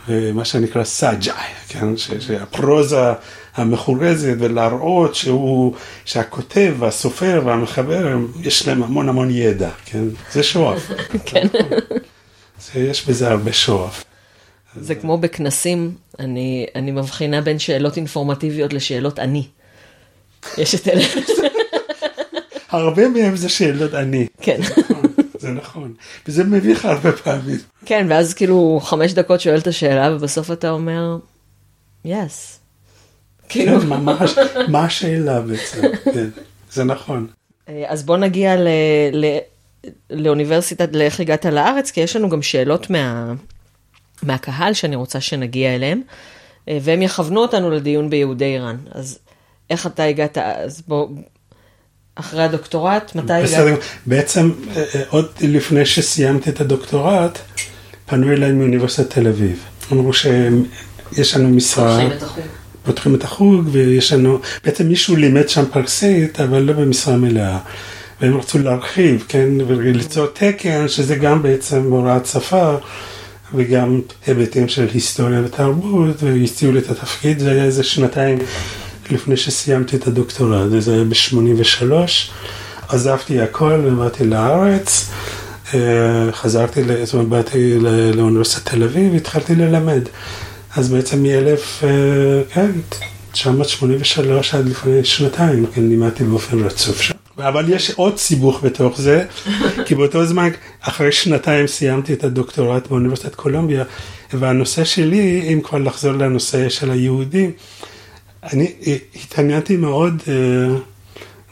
ומה 0.08 0.46
שנקרא 0.46 0.84
סאג'אי, 0.84 1.34
כן? 1.68 1.98
שהפרוזה 1.98 3.14
המחורזת, 3.56 4.36
ולהראות 4.40 5.16
שהוא, 5.16 5.74
שהכותב 6.06 6.74
והסופר 6.80 7.42
והמחבר, 7.46 8.18
יש 8.42 8.68
להם 8.68 8.84
המון 8.84 9.10
המון 9.10 9.30
ידע, 9.32 9.70
כן? 9.86 10.04
זה 10.32 10.44
שואף. 10.44 10.92
כן. 11.26 11.48
יש 12.76 13.08
בזה 13.08 13.30
הרבה 13.30 13.54
שואף. 13.54 14.04
זה 14.76 14.96
כמו 14.96 15.18
בכנסים, 15.18 15.96
אני, 16.20 16.66
אני 16.76 16.92
מבחינה 16.92 17.42
בין 17.42 17.60
שאלות 17.60 17.98
אינפורמטיביות 17.98 18.74
לשאלות 18.74 19.20
אני. 19.20 19.48
יש 20.58 20.76
את 20.76 20.88
אלה, 20.88 21.04
הרבה 22.70 23.08
מהם 23.10 23.36
זה 23.36 23.50
שאלות 23.50 23.94
אני. 23.94 24.28
כן. 24.42 24.60
זה 25.40 25.50
נכון. 25.50 25.94
וזה 26.28 26.44
מביך 26.44 26.86
הרבה 26.86 27.12
פעמים. 27.12 27.58
כן, 27.86 28.08
ואז 28.10 28.34
כאילו 28.34 28.80
חמש 28.84 29.14
דקות 29.14 29.42
שואל 29.42 29.58
את 29.58 29.68
השאלה, 29.68 30.16
ובסוף 30.16 30.52
אתה 30.52 30.70
אומר, 30.70 31.18
יס. 32.06 32.60
כאילו, 33.50 33.82
כן, 33.82 33.88
מה- 33.88 33.98
מה 34.00 34.18
הש- 34.20 34.38
מה 34.68 34.86
השאלה 34.86 35.42
בעצם? 35.42 35.82
כן, 36.14 36.30
זה 36.72 36.84
נכון. 36.84 37.28
אה, 37.70 37.84
אז 37.88 38.04
בוא 38.04 38.18
נגיע 38.18 38.56
ל, 38.56 38.68
ל, 39.14 39.38
לאוניברסיטת, 40.10 40.96
לאיך 40.96 41.20
הגעת 41.20 41.46
לארץ, 41.46 41.92
כי 41.92 42.02
יש 42.02 42.16
לנו 42.16 42.30
גם 42.30 42.42
שאלות 42.42 42.90
מה, 42.90 43.34
מהקהל 44.24 44.74
שאני 44.74 44.96
רוצה 44.96 45.22
שנגיע 45.22 45.76
אליהם, 45.76 46.02
אה, 46.70 46.78
והם 46.82 47.02
יכוונו 47.02 47.42
אותנו 47.42 47.72
לדיון 47.72 48.10
ביהודי 48.10 48.46
איראן. 48.46 48.78
אז 48.92 49.20
איך 49.70 49.88
אתה 49.88 50.04
הגעת, 50.04 50.38
אז 50.38 50.82
בוא, 50.88 51.08
אחרי 52.16 52.44
הדוקטורט, 52.44 53.16
מתי 53.16 53.34
בסדר, 53.44 53.68
הגעת? 53.68 53.80
בעצם 54.06 54.52
אה, 54.76 54.84
אה, 54.96 55.02
עוד 55.10 55.26
לפני 55.42 55.86
שסיימתי 55.86 56.50
את 56.50 56.62
הדוקטורט, 56.62 57.40
פנו 58.06 58.32
אליי 58.32 58.52
מאוניברסיטת 58.52 59.10
תל 59.10 59.28
אביב. 59.28 59.64
אמרו 59.92 60.14
שיש 60.14 61.36
לנו 61.36 61.50
משרה, 61.50 62.00
פותחים 62.00 62.18
את 62.18 62.24
החוג. 62.24 62.44
פותחים 62.84 63.16
את 63.16 63.24
החוג 63.24 63.70
ויש 63.72 64.14
לנו, 64.14 64.40
בעצם 64.64 64.88
מישהו 64.88 65.16
לימד 65.16 65.50
שם 65.50 65.64
פרסית, 65.72 66.40
אבל 66.40 66.60
לא 66.60 66.74
במשרה 66.74 67.18
מלאה. 67.18 67.58
והם 68.22 68.38
רצו 68.38 68.60
להרחיב, 68.60 69.26
כן, 69.28 69.50
וליצור 69.68 70.28
תקן, 70.28 70.88
שזה 70.88 71.16
גם 71.16 71.44
בעצם 71.44 71.84
הוראת 71.84 72.26
שפה, 72.26 72.76
וגם 73.54 74.02
היבטים 74.28 74.68
של 74.68 74.88
היסטוריה 74.94 75.42
ותרבות, 75.46 76.24
והציעו 76.24 76.72
לי 76.72 76.80
את 76.80 76.90
התפקיד, 76.90 77.40
זה 77.40 77.52
היה 77.52 77.64
איזה 77.64 77.84
שנתיים 77.84 78.38
לפני 79.12 79.38
שסיימתי 79.38 79.96
את 79.96 80.08
הדוקטורט, 80.08 80.70
זה 80.80 80.94
היה 80.94 81.04
ב-83, 81.04 81.84
עזבתי 82.90 83.42
הכל 83.42 83.82
ובאתי 83.86 84.26
לארץ, 84.26 85.10
אה, 85.74 86.32
חזרתי, 86.32 86.82
זאת 87.04 87.14
אומרת, 87.14 87.28
באתי 87.28 87.80
לאוניברסיטת 88.14 88.70
תל 88.70 88.84
אביב, 88.84 89.16
התחלתי 89.16 89.56
ללמד. 89.56 90.02
אז 90.76 90.90
בעצם 90.90 91.24
מ-1000, 91.24 91.86
כן, 92.54 92.72
983 93.32 94.56
עד 94.56 94.66
לפני 94.68 95.06
שנתיים, 95.06 95.66
כן, 95.74 95.90
לימדתי 95.90 96.24
באופן 96.24 96.64
רצוף 96.64 97.02
שם. 97.02 97.19
אבל 97.48 97.70
יש 97.70 97.92
עוד 97.92 98.18
סיבוך 98.18 98.64
בתוך 98.64 99.02
זה, 99.02 99.26
כי 99.86 99.96
באותו 99.96 100.26
זמן, 100.26 100.50
אחרי 100.82 101.12
שנתיים 101.12 101.68
סיימתי 101.68 102.14
את 102.14 102.24
הדוקטורט 102.24 102.88
באוניברסיטת 102.88 103.36
קולומביה, 103.36 103.84
והנושא 104.34 104.84
שלי, 104.84 105.54
אם 105.54 105.62
כבר 105.62 105.78
לחזור 105.78 106.12
לנושא 106.12 106.70
של 106.70 106.92
היהודים, 106.92 107.52
אני 108.44 108.74
התעניינתי 109.16 109.78
מאוד 109.78 110.22
אה, 110.28 110.76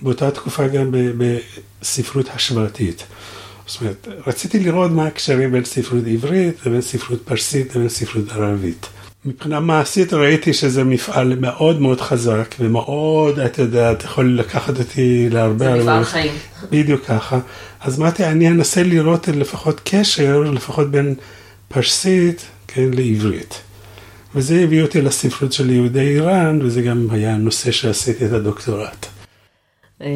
באותה 0.01 0.31
תקופה 0.31 0.67
גם 0.67 0.91
בספרות 1.17 2.25
השוואתית. 2.35 3.03
זאת 3.67 3.81
אומרת, 3.81 4.07
רציתי 4.27 4.59
לראות 4.59 4.91
מה 4.91 5.07
הקשרים 5.07 5.51
בין 5.51 5.65
ספרות 5.65 6.03
עברית 6.11 6.65
לבין 6.65 6.81
ספרות 6.81 7.21
פרסית 7.25 7.75
לבין 7.75 7.89
ספרות 7.89 8.31
ערבית. 8.31 8.87
מבחינה 9.27 9.59
מעשית 9.59 10.13
ראיתי 10.13 10.53
שזה 10.53 10.83
מפעל 10.83 11.35
מאוד 11.39 11.81
מאוד 11.81 12.01
חזק 12.01 12.55
ומאוד, 12.59 13.39
אתה 13.39 13.61
יודע, 13.61 13.91
אתה 13.91 14.05
יכול 14.05 14.37
לקחת 14.39 14.79
אותי 14.79 15.29
להרבה... 15.29 15.65
זה 15.65 15.73
מפעל 15.73 15.89
הרבה- 15.89 16.03
חיים. 16.05 16.31
בדיוק 16.71 17.05
ככה. 17.05 17.39
אז 17.81 17.99
אמרתי, 17.99 18.25
אני 18.25 18.47
אנסה 18.47 18.83
לראות 18.83 19.27
לפחות 19.27 19.81
קשר, 19.83 20.39
לפחות 20.41 20.91
בין 20.91 21.15
פרסית, 21.67 22.41
כן, 22.67 22.89
לעברית. 22.93 23.61
וזה 24.35 24.59
הביא 24.63 24.81
אותי 24.81 25.01
לספרות 25.01 25.53
של 25.53 25.69
יהודי 25.69 25.99
איראן, 25.99 26.59
וזה 26.61 26.81
גם 26.81 27.07
היה 27.11 27.33
הנושא 27.33 27.71
שעשיתי 27.71 28.25
את 28.25 28.31
הדוקטורט. 28.31 29.05
אמ, 30.01 30.07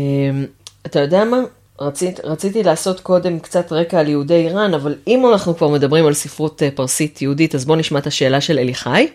אתה 0.86 1.00
יודע 1.00 1.24
מה? 1.26 1.38
רצית, 1.82 2.20
רציתי 2.24 2.64
לעשות 2.64 3.00
קודם 3.00 3.40
קצת 3.40 3.72
רקע 3.72 4.00
על 4.00 4.08
יהודי 4.08 4.34
איראן, 4.34 4.74
אבל 4.74 4.96
אם 5.08 5.26
אנחנו 5.32 5.58
כבר 5.58 5.68
מדברים 5.68 6.06
על 6.06 6.14
ספרות 6.14 6.64
אה, 6.64 6.70
פרסית 6.76 7.22
יהודית, 7.22 7.56
אז 7.56 7.66
בוא 7.66 7.76
נשמע 7.76 8.00
את 8.00 8.08
השאלה 8.08 8.42
של 8.42 8.60
אליחי. 8.60 9.08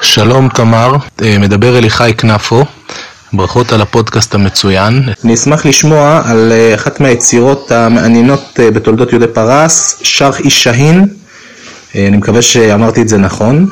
שלום 0.00 0.48
תמר, 0.48 0.92
אה, 1.22 1.38
מדבר 1.38 1.78
אליחי 1.78 2.12
כנפו, 2.18 2.64
ברכות 3.32 3.72
על 3.72 3.80
הפודקאסט 3.80 4.34
המצוין. 4.34 5.02
אני 5.24 5.34
אשמח 5.34 5.66
לשמוע 5.66 6.22
על 6.24 6.52
אה, 6.52 6.74
אחת 6.74 7.00
מהיצירות 7.00 7.72
המעניינות 7.72 8.60
בתולדות 8.74 9.12
יהודי 9.12 9.28
פרס, 9.34 10.00
שרח 10.02 10.40
איש 10.40 10.64
שהין, 10.64 11.06
אני 11.94 12.16
מקווה 12.16 12.42
שאמרתי 12.42 13.02
את 13.02 13.08
זה 13.08 13.18
נכון, 13.18 13.66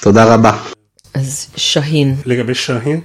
תודה 0.00 0.24
רבה. 0.24 0.52
אז 1.14 1.46
שהין. 1.56 2.14
לגבי 2.24 2.54
שהין, 2.54 3.00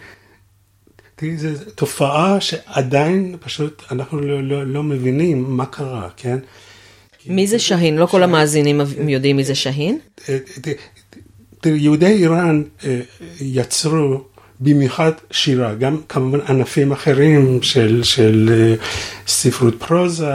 תראי, 1.21 1.37
זו 1.37 1.49
תופעה 1.75 2.41
שעדיין 2.41 3.35
פשוט 3.39 3.83
אנחנו 3.91 4.19
לא, 4.19 4.43
לא, 4.43 4.65
לא 4.65 4.83
מבינים 4.83 5.57
מה 5.57 5.65
קרה, 5.65 6.09
כן? 6.17 6.37
מי 7.25 7.47
זה 7.47 7.59
שהין? 7.59 7.97
לא 7.97 8.05
כל 8.05 8.23
המאזינים 8.23 8.81
יודעים 9.07 9.37
מי 9.37 9.43
זה 9.43 9.55
שהין? 9.55 9.99
אה, 10.29 10.37
תראי, 11.61 11.79
יהודי 11.79 12.05
איראן 12.05 12.63
אה, 12.83 12.99
יצרו 13.41 14.23
במיוחד 14.61 15.11
שירה, 15.31 15.73
גם 15.73 15.97
כמובן 16.09 16.39
ענפים 16.41 16.91
אחרים 16.91 17.59
של, 17.61 18.03
של 18.03 18.49
אה, 18.53 18.75
ספרות 19.27 19.83
פרוזה 19.83 20.33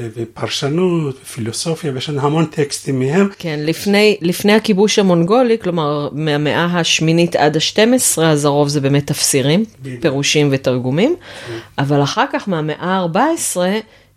ופרשנות 0.00 1.16
ופילוסופיה, 1.22 1.92
ויש 1.94 2.08
לנו 2.08 2.20
המון 2.20 2.44
טקסטים 2.44 3.00
מהם. 3.00 3.28
כן, 3.38 3.60
לפני, 3.62 4.16
לפני 4.20 4.52
הכיבוש 4.52 4.98
המונגולי, 4.98 5.58
כלומר 5.58 6.08
מהמאה 6.12 6.64
השמינית 6.64 7.36
עד 7.36 7.56
ה-12, 7.56 8.22
אז 8.22 8.44
הרוב 8.44 8.68
זה 8.68 8.80
באמת 8.80 9.06
תפסירים, 9.06 9.64
בדיוק. 9.82 10.02
פירושים 10.02 10.48
ותרגומים, 10.52 11.14
כן. 11.46 11.52
אבל 11.78 12.02
אחר 12.02 12.24
כך 12.32 12.48
מהמאה 12.48 12.76
ה-14 12.80 13.60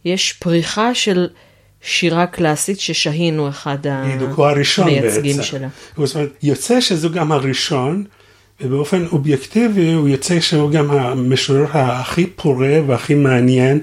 יש 0.05 0.33
פריחה 0.33 0.95
של... 0.95 1.27
שירה 1.85 2.25
קלאסית 2.25 2.79
ששהין 2.79 3.37
הוא 3.37 3.49
אחד 3.49 3.77
המייצגים 4.77 5.43
שלה. 5.43 5.67
זאת 5.97 6.15
אומרת, 6.15 6.29
יוצא 6.43 6.81
שזו 6.81 7.09
גם 7.09 7.31
הראשון 7.31 8.03
ובאופן 8.63 9.05
אובייקטיבי 9.11 9.93
הוא 9.93 10.07
יוצא 10.07 10.39
שהוא 10.39 10.71
גם 10.71 10.91
המשורר 10.91 11.65
הכי 11.71 12.27
פורה 12.27 12.79
והכי 12.87 13.13
מעניין. 13.13 13.79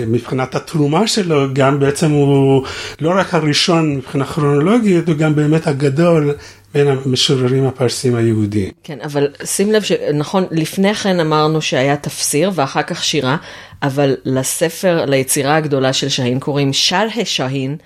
מבחינת 0.00 0.54
התרומה 0.54 1.06
שלו, 1.06 1.46
גם 1.52 1.80
בעצם 1.80 2.10
הוא 2.10 2.64
לא 3.00 3.12
רק 3.16 3.34
הראשון 3.34 3.96
מבחינה 3.96 4.24
כרונולוגית, 4.24 5.08
הוא 5.08 5.16
גם 5.16 5.34
באמת 5.34 5.66
הגדול 5.66 6.34
בין 6.74 6.88
המשוררים 6.88 7.66
הפרסים 7.66 8.14
היהודים. 8.14 8.70
כן, 8.82 8.98
אבל 9.04 9.28
שים 9.44 9.72
לב 9.72 9.82
שנכון, 9.82 10.44
לפני 10.50 10.94
כן 10.94 11.20
אמרנו 11.20 11.62
שהיה 11.62 11.96
תפסיר 11.96 12.50
ואחר 12.54 12.82
כך 12.82 13.04
שירה, 13.04 13.36
אבל 13.82 14.16
לספר, 14.24 15.04
ליצירה 15.04 15.56
הגדולה 15.56 15.92
של 15.92 16.08
שהין 16.08 16.40
קוראים 16.40 16.72
שלהה 16.72 17.24
שהין. 17.24 17.76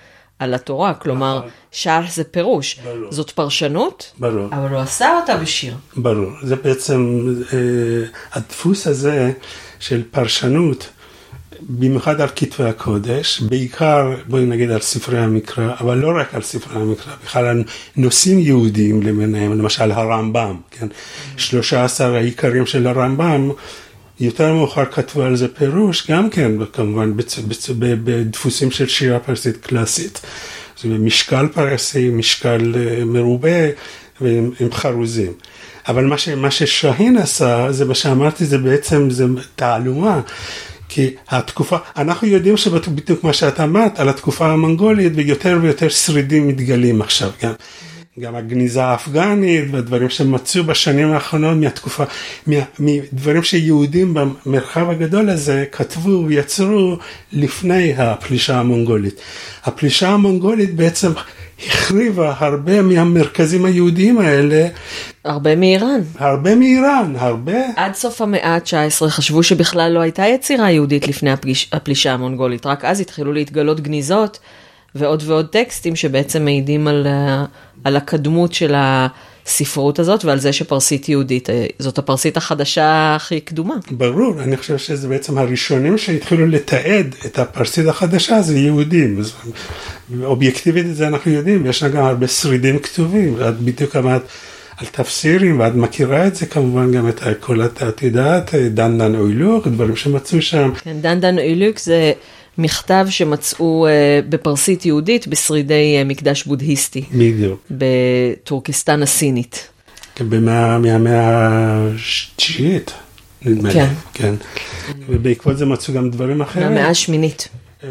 על 0.41 0.53
התורה, 0.53 0.93
כלומר, 0.93 1.37
נכון. 1.37 1.49
שער 1.71 2.03
זה 2.09 2.23
פירוש. 2.23 2.79
ברור. 2.83 3.11
זאת 3.11 3.31
פרשנות, 3.31 4.11
ברור. 4.19 4.47
אבל 4.51 4.69
הוא 4.69 4.79
עשה 4.79 5.19
אותה 5.21 5.37
בשיר. 5.37 5.75
ברור. 5.95 6.31
זה 6.43 6.55
בעצם, 6.55 7.27
אה, 7.53 7.57
הדפוס 8.33 8.87
הזה 8.87 9.31
של 9.79 10.03
פרשנות, 10.11 10.89
במיוחד 11.59 12.21
על 12.21 12.27
כתבי 12.35 12.63
הקודש, 12.63 13.41
בעיקר, 13.41 14.13
בואי 14.27 14.45
נגיד 14.45 14.71
על 14.71 14.81
ספרי 14.81 15.19
המקרא, 15.19 15.73
אבל 15.79 15.97
לא 15.97 16.19
רק 16.19 16.35
על 16.35 16.41
ספרי 16.41 16.81
המקרא, 16.81 17.13
בכלל 17.23 17.45
על 17.45 17.63
נושאים 17.95 18.39
יהודיים 18.39 19.03
למיניהם, 19.03 19.59
למשל 19.59 19.91
הרמב"ם, 19.91 20.55
כן? 20.71 20.87
13 21.37 22.17
העיקרים 22.17 22.65
של 22.65 22.87
הרמב"ם. 22.87 23.51
יותר 24.21 24.53
מאוחר 24.53 24.85
כתבו 24.85 25.21
על 25.21 25.35
זה 25.35 25.47
פירוש, 25.47 26.11
גם 26.11 26.29
כן 26.29 26.51
כמובן. 26.73 27.13
בדפוסים 28.03 28.71
של 28.71 28.87
שירה 28.87 29.19
פרסית 29.19 29.57
קלאסית. 29.57 30.21
זה 30.81 30.89
משקל 30.89 31.47
פרסי, 31.53 32.09
משקל 32.09 32.73
אה, 32.75 33.05
מרובה 33.05 33.67
ועם 34.21 34.71
חרוזים. 34.71 35.33
אבל 35.87 36.05
מה, 36.05 36.17
ש... 36.17 36.29
מה 36.29 36.51
ששהין 36.51 37.17
עשה, 37.17 37.71
זה 37.71 37.85
מה 37.85 37.95
שאמרתי, 37.95 38.45
זה 38.45 38.57
בעצם, 38.57 39.09
זה 39.09 39.25
תעלומה. 39.55 40.21
כי 40.89 41.13
התקופה, 41.29 41.77
אנחנו 41.97 42.27
יודעים 42.27 42.57
שבדיוק 42.57 43.23
מה 43.23 43.33
שאת 43.33 43.59
אמרת 43.59 43.99
על 43.99 44.09
התקופה 44.09 44.51
המונגולית 44.51 45.13
ויותר 45.15 45.59
ויותר 45.61 45.89
שרידים 45.89 46.47
מתגלים 46.47 47.01
עכשיו 47.01 47.29
גם. 47.43 47.53
גם 48.19 48.35
הגניזה 48.35 48.83
האפגנית 48.83 49.65
והדברים 49.71 50.09
שמצאו 50.09 50.63
בשנים 50.63 51.11
האחרונות 51.11 51.57
מהתקופה, 51.57 52.03
מדברים 52.79 53.43
שיהודים 53.43 54.13
במרחב 54.13 54.89
הגדול 54.89 55.29
הזה 55.29 55.65
כתבו 55.71 56.23
ויצרו 56.27 56.97
לפני 57.33 57.93
הפלישה 57.97 58.59
המונגולית. 58.59 59.21
הפלישה 59.63 60.09
המונגולית 60.09 60.75
בעצם 60.75 61.11
החריבה 61.67 62.35
הרבה 62.37 62.81
מהמרכזים 62.81 63.65
היהודיים 63.65 64.17
האלה. 64.19 64.67
הרבה 65.25 65.55
מאיראן. 65.55 66.01
הרבה 66.17 66.55
מאיראן, 66.55 67.13
הרבה. 67.17 67.57
עד 67.75 67.93
סוף 67.93 68.21
המאה 68.21 68.55
ה-19 68.55 69.07
חשבו 69.07 69.43
שבכלל 69.43 69.91
לא 69.91 69.99
הייתה 69.99 70.25
יצירה 70.25 70.71
יהודית 70.71 71.07
לפני 71.07 71.31
הפליש, 71.31 71.69
הפלישה 71.73 72.13
המונגולית, 72.13 72.65
רק 72.65 72.85
אז 72.85 72.99
התחילו 72.99 73.33
להתגלות 73.33 73.79
גניזות. 73.79 74.39
ועוד 74.95 75.23
ועוד 75.25 75.47
טקסטים 75.47 75.95
שבעצם 75.95 76.45
מעידים 76.45 76.87
על, 76.87 77.07
על 77.83 77.95
הקדמות 77.95 78.53
של 78.53 78.73
הספרות 78.75 79.99
הזאת 79.99 80.25
ועל 80.25 80.39
זה 80.39 80.53
שפרסית 80.53 81.09
יהודית, 81.09 81.49
זאת 81.79 81.97
הפרסית 81.97 82.37
החדשה 82.37 83.15
הכי 83.15 83.39
קדומה. 83.39 83.75
ברור, 83.91 84.41
אני 84.41 84.57
חושב 84.57 84.77
שזה 84.77 85.07
בעצם 85.07 85.37
הראשונים 85.37 85.97
שהתחילו 85.97 86.47
לתעד 86.47 87.15
את 87.25 87.39
הפרסית 87.39 87.87
החדשה 87.87 88.41
זה 88.41 88.57
יהודים. 88.57 89.21
אובייקטיבית 90.23 90.85
את 90.85 90.95
זה 90.95 91.07
אנחנו 91.07 91.31
יודעים, 91.31 91.65
יש 91.65 91.83
גם 91.83 92.03
הרבה 92.03 92.27
שרידים 92.27 92.79
כתובים, 92.79 93.35
ואת 93.37 93.59
בדיוק 93.59 93.95
אמרת 93.95 94.23
על 94.77 94.87
תפסירים, 94.91 95.59
ואת 95.59 95.75
מכירה 95.75 96.27
את 96.27 96.35
זה 96.35 96.45
כמובן 96.45 96.91
גם 96.91 97.09
את 97.09 97.21
כל 97.39 97.61
את 97.61 98.03
יודעת, 98.03 98.55
דן 98.55 98.97
דן 98.97 99.15
אוילוק, 99.15 99.67
דברים 99.67 99.95
שמצאו 99.95 100.41
שם. 100.41 100.71
כן, 100.83 100.97
דן 101.01 101.19
דן 101.19 101.39
אוילוק 101.39 101.79
זה... 101.79 102.13
מכתב 102.61 103.05
שמצאו 103.09 103.87
uh, 103.87 103.89
בפרסית 104.29 104.85
יהודית 104.85 105.27
בשרידי 105.27 105.97
uh, 106.01 106.07
מקדש 106.07 106.43
בודהיסטי. 106.43 107.03
בדיוק. 107.11 107.71
בטורקיסטן 107.71 109.03
הסינית. 109.03 109.67
כן, 110.15 110.25
מהמאה 110.81 111.87
התשיעית, 112.35 112.91
נדמה 113.41 113.69
לי. 113.69 113.73
כן. 113.73 113.93
כן. 114.13 114.35
ובעקבות 115.07 115.57
זה 115.57 115.65
מצאו 115.65 115.93
גם 115.93 116.09
דברים 116.09 116.41
אחרים. 116.41 116.67
מהמאה 116.67 116.89
השמינית. 116.89 117.47
אה, 117.83 117.89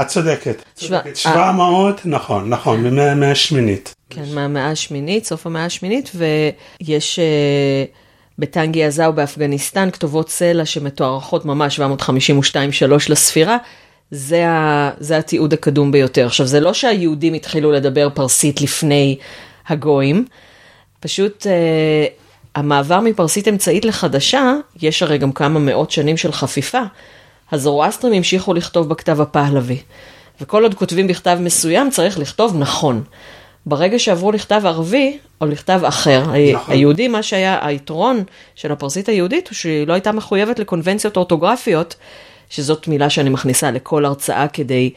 את 0.00 0.06
צודקת, 0.06 0.62
700, 1.14 2.00
נכון, 2.06 2.48
נכון, 2.48 2.94
מהמאה 2.94 3.30
השמינית. 3.30 3.94
כן, 4.10 4.24
מהמאה 4.34 4.70
השמינית, 4.70 5.24
סוף 5.24 5.46
המאה 5.46 5.64
השמינית, 5.64 6.10
ויש... 6.14 7.18
בטנגי 8.38 8.84
עזאו 8.84 9.12
באפגניסטן, 9.12 9.90
כתובות 9.90 10.30
סלע 10.30 10.64
שמתוארכות 10.64 11.44
ממש 11.44 11.80
752-3 11.80 11.82
לספירה, 13.08 13.56
זה, 14.10 14.48
ה, 14.48 14.90
זה 15.00 15.18
התיעוד 15.18 15.52
הקדום 15.52 15.92
ביותר. 15.92 16.26
עכשיו, 16.26 16.46
זה 16.46 16.60
לא 16.60 16.74
שהיהודים 16.74 17.34
התחילו 17.34 17.72
לדבר 17.72 18.08
פרסית 18.14 18.60
לפני 18.60 19.16
הגויים, 19.68 20.26
פשוט 21.00 21.46
uh, 21.46 21.48
המעבר 22.54 23.00
מפרסית 23.00 23.48
אמצעית 23.48 23.84
לחדשה, 23.84 24.54
יש 24.82 25.02
הרי 25.02 25.18
גם 25.18 25.32
כמה 25.32 25.58
מאות 25.60 25.90
שנים 25.90 26.16
של 26.16 26.32
חפיפה, 26.32 26.82
הזורואסטרים 27.52 28.12
המשיכו 28.12 28.54
לכתוב 28.54 28.88
בכתב 28.88 29.20
הפהלוי. 29.20 29.78
וכל 30.40 30.62
עוד 30.62 30.74
כותבים 30.74 31.06
בכתב 31.06 31.38
מסוים, 31.40 31.90
צריך 31.90 32.18
לכתוב 32.18 32.56
נכון. 32.58 33.04
ברגע 33.66 33.98
שעברו 33.98 34.32
לכתב 34.32 34.62
ערבי, 34.64 35.18
או 35.40 35.46
לכתב 35.46 35.80
אחר, 35.84 36.20
נכון. 36.20 36.74
היהודי, 36.74 37.08
מה 37.08 37.22
שהיה 37.22 37.58
היתרון 37.62 38.22
של 38.54 38.72
הפרסית 38.72 39.08
היהודית, 39.08 39.48
הוא 39.48 39.54
שהיא 39.54 39.86
לא 39.86 39.92
הייתה 39.92 40.12
מחויבת 40.12 40.58
לקונבנציות 40.58 41.16
אורטוגרפיות, 41.16 41.94
שזאת 42.50 42.88
מילה 42.88 43.10
שאני 43.10 43.30
מכניסה 43.30 43.70
לכל 43.70 44.04
הרצאה 44.04 44.48
כדי 44.48 44.90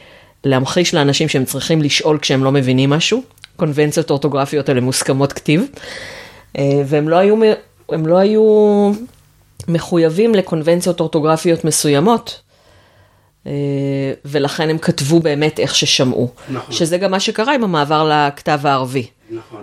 להמחיש 0.44 0.94
לאנשים 0.94 1.28
שהם 1.28 1.44
צריכים 1.44 1.82
לשאול 1.82 2.18
כשהם 2.18 2.44
לא 2.44 2.52
מבינים 2.52 2.90
משהו. 2.90 3.22
קונבנציות 3.56 4.10
אורטוגרפיות 4.10 4.68
האלה 4.68 4.80
מוסכמות 4.80 5.32
כתיב, 5.32 5.64
אה, 6.58 6.82
והם 6.86 7.08
לא 7.08 7.16
היו, 7.16 7.36
הם 7.88 8.06
לא 8.06 8.18
היו 8.18 8.42
מחויבים 9.68 10.34
לקונבנציות 10.34 11.00
אורטוגרפיות 11.00 11.64
מסוימות. 11.64 12.40
אה, 13.46 13.52
ולכן 14.24 14.70
הם 14.70 14.78
כתבו 14.78 15.20
באמת 15.20 15.60
איך 15.60 15.74
ששמעו. 15.74 16.30
נכון. 16.50 16.74
שזה 16.74 16.98
גם 16.98 17.10
מה 17.10 17.20
שקרה 17.20 17.54
עם 17.54 17.64
המעבר 17.64 18.10
לכתב 18.12 18.60
הערבי. 18.64 19.06
נכון. 19.30 19.62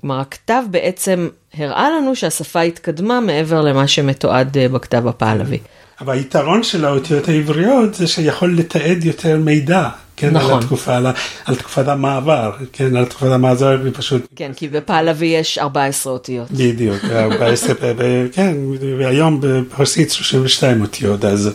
כלומר, 0.00 0.20
הכתב 0.20 0.62
בעצם 0.70 1.28
הראה 1.54 1.90
לנו 1.90 2.16
שהשפה 2.16 2.60
התקדמה 2.60 3.20
מעבר 3.20 3.60
למה 3.60 3.88
שמתועד 3.88 4.58
אה, 4.58 4.68
בכתב 4.68 5.06
הפעלבי. 5.06 5.58
אבל 6.00 6.14
היתרון 6.14 6.62
של 6.62 6.84
האותיות 6.84 7.28
העבריות 7.28 7.94
זה 7.94 8.06
שיכול 8.06 8.56
לתעד 8.56 9.04
יותר 9.04 9.38
מידע. 9.38 9.88
כן, 10.16 10.30
נכון. 10.30 10.52
על 10.52 10.58
התקופה, 10.58 10.96
על, 10.96 11.06
על 11.44 11.54
תקופת 11.54 11.88
המעבר, 11.88 12.52
כן, 12.72 12.96
על 12.96 13.04
תקופת 13.04 13.30
המעבר, 13.30 13.78
ופשוט... 13.84 14.26
כן, 14.36 14.52
כי 14.56 14.68
בפעלבי 14.68 15.26
יש 15.26 15.58
14 15.58 16.12
אותיות. 16.12 16.50
בדיוק, 16.50 17.04
14, 17.04 17.74
כן, 18.32 18.56
והיום 18.98 19.40
בפרסית 19.42 20.10
32 20.10 20.80
אותיות, 20.82 21.24
אז 21.24 21.50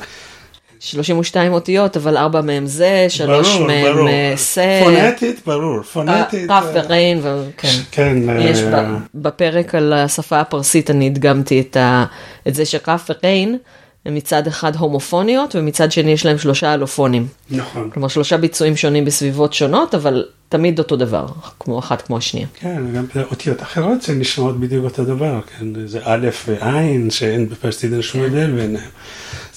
32 0.80 1.54
אותיות, 1.54 1.98
אבל 1.98 2.18
ארבע 2.18 2.42
מהם 2.42 2.66
זה, 2.66 3.06
שלוש 3.10 3.56
ברור, 3.56 3.68
מהם 3.68 3.96
ברור. 3.96 4.10
זה. 4.36 4.62
אה, 4.62 4.82
פונטית, 4.84 5.42
ברור, 5.46 5.82
פונטית. 5.82 6.52
רף 6.52 6.66
וריין, 6.74 7.22
כן. 7.58 7.68
כן. 7.92 8.18
יש 8.40 8.60
uh... 8.60 8.76
בפרק 9.16 9.76
על 9.76 9.94
השפה 9.94 10.40
הפרסית, 10.40 10.92
אני 10.92 11.06
הדגמתי 11.08 11.60
את, 11.60 11.78
ה, 11.78 12.06
את 12.48 12.56
זה 12.56 12.66
שרף 12.66 13.10
וריין 13.10 13.58
הם 14.06 14.16
מצד 14.16 14.48
אחד 14.48 14.76
הומופוניות, 14.76 15.56
ומצד 15.56 15.92
שני 15.92 16.12
יש 16.12 16.26
להם 16.26 16.38
שלושה 16.38 16.74
אלופונים. 16.74 17.28
נכון. 17.52 17.90
כלומר, 17.90 18.08
שלושה 18.08 18.38
ביצועים 18.38 18.76
שונים 18.76 19.06
בסביבות 19.06 19.54
שונות, 19.54 19.96
אבל 19.96 20.26
תמיד 20.50 20.80
אותו 20.80 20.96
דבר, 20.96 21.26
כמו 21.60 21.80
אחת 21.80 22.02
כמו 22.02 22.18
השנייה. 22.18 22.48
כן, 22.60 22.84
גם 22.96 23.06
אותיות 23.32 23.62
אחרות 23.62 24.02
שנשמעות 24.02 24.60
בדיוק 24.60 24.86
אותו 24.86 25.06
דבר, 25.06 25.40
כן, 25.42 25.88
זה 25.88 26.00
א' 26.04 26.28
ועין, 26.48 27.10
שאין 27.10 27.50
בפרסית 27.50 27.94
אין 27.94 28.02
שום 28.02 28.22
הבדל 28.22 28.52
ביניהם. 28.52 28.90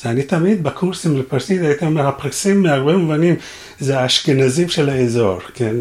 אז 0.01 0.07
אני 0.07 0.23
תמיד 0.23 0.63
בקורסים 0.63 1.19
לפרסית 1.19 1.63
הייתי 1.63 1.85
אומר, 1.87 2.07
הפרסים 2.09 2.63
מהרבה 2.63 2.97
מובנים 2.97 3.37
זה 3.79 4.01
האשכנזים 4.01 4.69
של 4.69 4.89
האזור, 4.89 5.39
כן, 5.55 5.77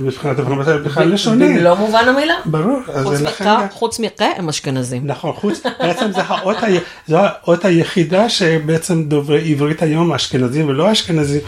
מבחינת 0.00 0.38
הפרמטר 0.38 0.78
בכלל 0.78 1.08
לשוני. 1.08 1.48
במלוא 1.48 1.74
מובן 1.74 2.08
המילה. 2.08 2.34
ברור, 2.44 2.80
חוץ. 3.70 4.00
מכה, 4.00 4.26
הם 4.36 4.48
אשכנזים. 4.48 5.06
נכון, 5.06 5.32
חוץ, 5.32 5.60
בעצם 5.80 6.06
זו 7.08 7.16
האות 7.16 7.64
היחידה 7.64 8.28
שבעצם 8.28 9.04
דוברי 9.04 9.50
עברית 9.50 9.82
היום, 9.82 10.12
אשכנזים 10.12 10.68
ולא 10.68 10.92
אשכנזים, 10.92 11.40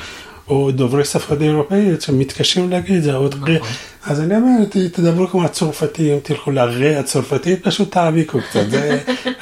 או 0.48 0.70
דוברי 0.70 1.04
שפות 1.04 1.42
אירופאיות 1.42 2.02
שמתקשים 2.02 2.70
להגיד, 2.70 3.06
ר. 3.06 3.28
אז 4.06 4.20
אני 4.20 4.36
אומר, 4.36 4.64
תדברו 4.92 5.28
כמו 5.28 5.44
הצרפתים, 5.44 6.20
תלכו 6.22 6.50
לרה 6.50 6.98
הצרפתית, 6.98 7.64
פשוט 7.64 7.92
תעמיקו 7.92 8.38
קצת, 8.50 8.70
זה, 8.70 9.00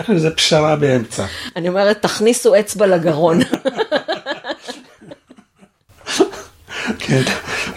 זה 0.16 0.30
פשרה 0.30 0.76
באמצע. 0.76 1.26
אני 1.56 1.68
אומרת, 1.68 2.02
תכניסו 2.02 2.58
אצבע 2.60 2.86
לגרון. 2.86 3.40
כן, 6.98 7.22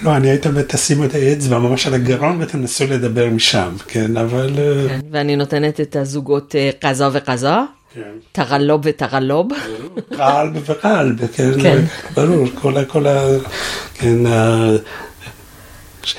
לא, 0.02 0.16
אני 0.16 0.30
הייתי 0.30 0.48
אומר, 0.48 0.62
תשימו 0.62 1.06
את 1.06 1.16
האצבע 1.16 1.60
ממש 1.60 1.88
על 1.88 1.94
הגרון 1.94 2.42
ותנסו 2.42 2.86
לדבר 2.88 3.30
משם, 3.30 3.76
כן, 3.88 4.18
אבל... 4.18 4.52
אה, 4.58 4.90
כן, 4.90 5.00
ואני 5.12 5.36
נותנת 5.36 5.82
את 5.82 5.96
הזוגות 5.96 6.56
אה, 6.56 6.70
כזו 6.82 7.06
וכזו, 7.14 7.48
כן. 7.48 7.77
טרלוב 8.32 8.82
וטרלוב. 8.84 9.48
קהל 10.18 10.50
וקהל, 10.66 11.16
כן, 11.34 11.52
כן. 11.62 11.82
ברור, 12.16 12.46
כל 12.88 13.08
ה... 13.08 13.22
כן, 13.94 14.18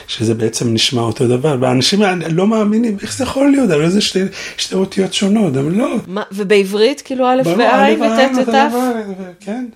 שזה 0.07 0.35
בעצם 0.35 0.75
נשמע 0.75 1.03
אותו 1.03 1.29
דבר, 1.29 1.57
ואנשים 1.61 2.03
לא 2.31 2.47
מאמינים, 2.47 2.97
איך 3.03 3.17
זה 3.17 3.25
יכול 3.25 3.51
להיות, 3.51 3.71
הרי 3.71 3.91
זה 3.91 4.01
שתי, 4.01 4.23
שתי 4.57 4.75
אותיות 4.75 5.15
שונות, 5.15 5.57
הם 5.57 5.79
לא. 5.79 5.97
מה, 6.07 6.23
ובעברית 6.33 7.01
כאילו 7.01 7.27
א' 7.27 7.43
ברור, 7.45 7.59
וע' 7.59 7.87
א' 7.87 7.95
ועין 8.01 8.35
וט' 8.35 8.39
אותו 8.39 8.51
ות'? 8.51 8.55
דבר, 8.55 8.93
ו- 9.19 9.23
כן, 9.41 9.67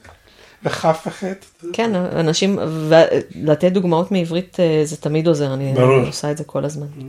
וכף 0.65 1.03
וחטא. 1.07 1.67
כן, 1.73 1.95
אנשים, 1.95 2.59
ולתת 2.89 3.73
דוגמאות 3.73 4.13
מעברית 4.13 4.57
אה, 4.61 4.81
זה 4.85 4.97
תמיד 4.97 5.29
עוזר, 5.29 5.55
אני 5.55 5.73
ברור. 5.75 6.07
עושה 6.07 6.31
את 6.31 6.39
זה 6.39 6.45
כל 6.45 6.65
הזמן. 6.65 6.87
אה, 7.01 7.05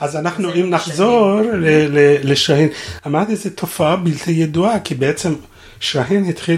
אז 0.00 0.16
אנחנו, 0.16 0.54
אם 0.54 0.70
נחזור 0.70 1.40
ל- 1.40 1.56
ל- 1.98 2.32
לשהין, 2.32 2.68
אמרתי, 3.06 3.36
זו 3.36 3.50
תופעה 3.54 3.96
בלתי 3.96 4.30
ידועה, 4.30 4.80
כי 4.80 4.94
בעצם 4.94 5.34
שהין 5.80 6.24
התחיל, 6.24 6.56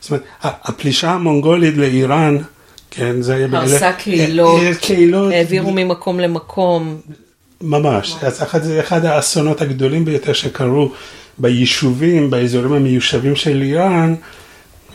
זאת 0.00 0.10
אומרת, 0.10 0.22
הפלישה 0.42 1.10
המונגולית 1.10 1.76
לאיראן, 1.76 2.36
כן, 2.90 3.22
זה 3.22 3.34
היה 3.34 3.46
הרסה 3.52 3.92
קהילות, 3.92 4.62
אה, 4.62 4.74
קהילות, 4.74 5.32
העבירו 5.32 5.70
ממקום 5.74 6.20
למקום. 6.20 7.00
ממש, 7.60 8.14
אז 8.22 8.42
אחד, 8.42 8.62
זה 8.62 8.80
אחד 8.80 9.04
האסונות 9.04 9.60
הגדולים 9.60 10.04
ביותר 10.04 10.32
שקרו 10.32 10.92
ביישובים, 11.38 12.30
באזורים 12.30 12.72
המיושבים 12.72 13.36
של 13.36 13.62
איראן, 13.62 14.14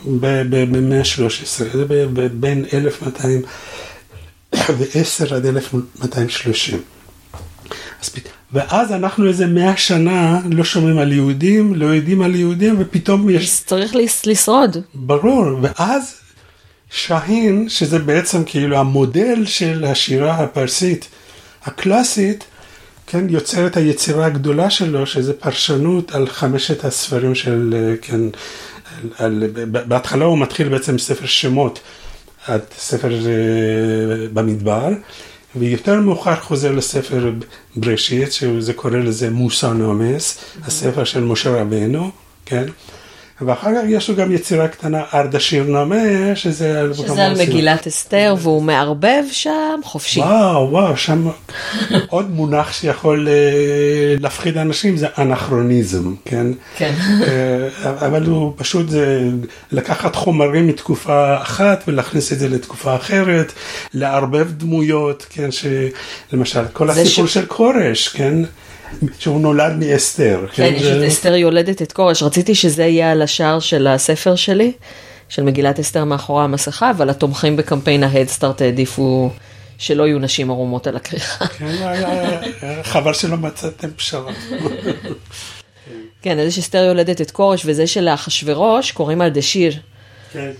במאה 0.04 0.98
ה-13, 0.98 1.28
זה 1.72 1.84
ב- 1.88 2.20
ב- 2.20 2.40
בין 2.40 2.64
1210 2.74 5.34
עד 5.36 5.46
1230. 5.46 6.78
אז 8.02 8.08
פת- 8.08 8.28
ואז 8.52 8.92
אנחנו 8.92 9.28
איזה 9.28 9.46
מאה 9.46 9.76
שנה 9.76 10.40
לא 10.50 10.64
שומעים 10.64 10.98
על 10.98 11.12
יהודים, 11.12 11.74
לא 11.74 11.86
יודעים 11.86 12.22
על 12.22 12.34
יהודים, 12.34 12.76
ופתאום 12.78 13.30
יש 13.30 13.62
צריך 13.66 13.96
לס- 13.96 14.26
לשרוד. 14.26 14.76
ברור, 14.94 15.44
ואז 15.62 16.14
שהין, 16.90 17.68
שזה 17.68 17.98
בעצם 17.98 18.42
כאילו 18.46 18.76
המודל 18.78 19.46
של 19.46 19.84
השירה 19.84 20.34
הפרסית 20.34 21.08
הקלאסית, 21.64 22.44
כן, 23.06 23.26
יוצר 23.28 23.66
את 23.66 23.76
היצירה 23.76 24.26
הגדולה 24.26 24.70
שלו, 24.70 25.06
שזה 25.06 25.32
פרשנות 25.34 26.14
על 26.14 26.28
חמשת 26.28 26.84
הספרים 26.84 27.34
של, 27.34 27.74
אה, 27.76 27.94
כן, 28.02 28.20
על, 28.20 29.10
על, 29.18 29.44
בהתחלה 29.64 30.24
הוא 30.24 30.38
מתחיל 30.38 30.68
בעצם 30.68 30.98
ספר 30.98 31.26
שמות, 31.26 31.80
עד 32.46 32.60
ספר 32.78 33.12
אה, 33.14 33.32
במדבר, 34.32 34.88
ויותר 35.56 36.00
מאוחר 36.00 36.36
חוזר 36.36 36.72
לספר 36.72 37.32
בראשית, 37.76 38.32
שזה 38.32 38.72
קורא 38.72 38.96
לזה 38.96 39.30
מוסר 39.30 39.72
נומס, 39.72 40.38
הספר 40.62 41.04
של 41.04 41.20
משה 41.20 41.50
רבנו, 41.50 42.10
כן? 42.46 42.64
ואחר 43.40 43.70
כך 43.74 43.80
יש 43.88 44.10
לו 44.10 44.16
גם 44.16 44.32
יצירה 44.32 44.68
קטנה, 44.68 45.02
ארדשיר 45.14 45.64
נאמה, 45.64 45.96
שזה 46.34 46.80
על... 46.80 46.94
שזה 46.94 47.26
על 47.26 47.32
מגילת 47.32 47.86
אסתר, 47.86 48.34
והוא 48.38 48.62
מערבב 48.62 49.22
שם 49.32 49.80
חופשי. 49.84 50.20
וואו, 50.20 50.70
וואו, 50.70 50.96
שם 50.96 51.28
עוד 52.08 52.30
מונח 52.30 52.72
שיכול 52.72 53.28
אה, 53.28 53.34
להפחיד 54.20 54.58
אנשים 54.58 54.96
זה 54.96 55.06
אנכרוניזם, 55.18 56.14
כן? 56.24 56.46
כן. 56.76 56.94
אה, 57.22 58.06
אבל 58.06 58.24
הוא 58.24 58.52
פשוט 58.56 58.88
זה 58.88 59.28
לקחת 59.72 60.16
חומרים 60.16 60.66
מתקופה 60.66 61.42
אחת 61.42 61.84
ולהכניס 61.88 62.32
את 62.32 62.38
זה 62.38 62.48
לתקופה 62.48 62.96
אחרת, 62.96 63.52
לערבב 63.94 64.52
דמויות, 64.52 65.26
כן, 65.30 65.48
שלמשל 65.50 66.62
כל 66.72 66.90
הסיפור 66.90 67.26
ש- 67.26 67.34
של 67.34 67.46
כורש, 67.46 68.08
כן, 68.08 68.34
שהוא 69.18 69.40
נולד 69.40 69.72
מאסתר, 69.78 70.46
כן, 70.52 70.72
יש 70.76 70.82
זה- 70.82 70.98
את 71.04 71.08
אסתר 71.08 71.34
יולדת 71.34 71.82
את 71.82 71.92
כורש. 71.92 72.22
רציתי 72.22 72.54
שזה 72.54 72.84
יהיה 72.84 73.12
על 73.12 73.22
השער 73.22 73.60
של 73.60 73.86
הספר 73.86 74.34
שלי, 74.36 74.72
של 75.28 75.42
מגילת 75.42 75.78
אסתר 75.78 76.04
מאחורי 76.04 76.44
המסכה, 76.44 76.90
אבל 76.90 77.10
התומכים 77.10 77.56
בקמפיין 77.56 78.02
ההדסטארט 78.04 78.62
העדיפו 78.62 79.30
שלא 79.78 80.06
יהיו 80.06 80.18
נשים 80.18 80.50
ערומות 80.50 80.86
על 80.86 80.96
הכריכה. 80.96 81.46
כן, 81.46 81.66
חבל 82.82 83.14
שלא 83.14 83.36
מצאתם 83.36 83.88
פשרה. 83.96 84.32
כן, 86.22 86.38
אז 86.38 86.46
יש 86.48 86.58
אסתר 86.58 86.78
יולדת 86.78 87.20
את 87.20 87.30
כורש, 87.30 87.62
וזה 87.66 87.86
של 87.86 88.08
אחשוורוש 88.08 88.92
קוראים 88.92 89.20
על 89.20 89.28
דשיר, 89.30 89.72
כן. 90.32 90.50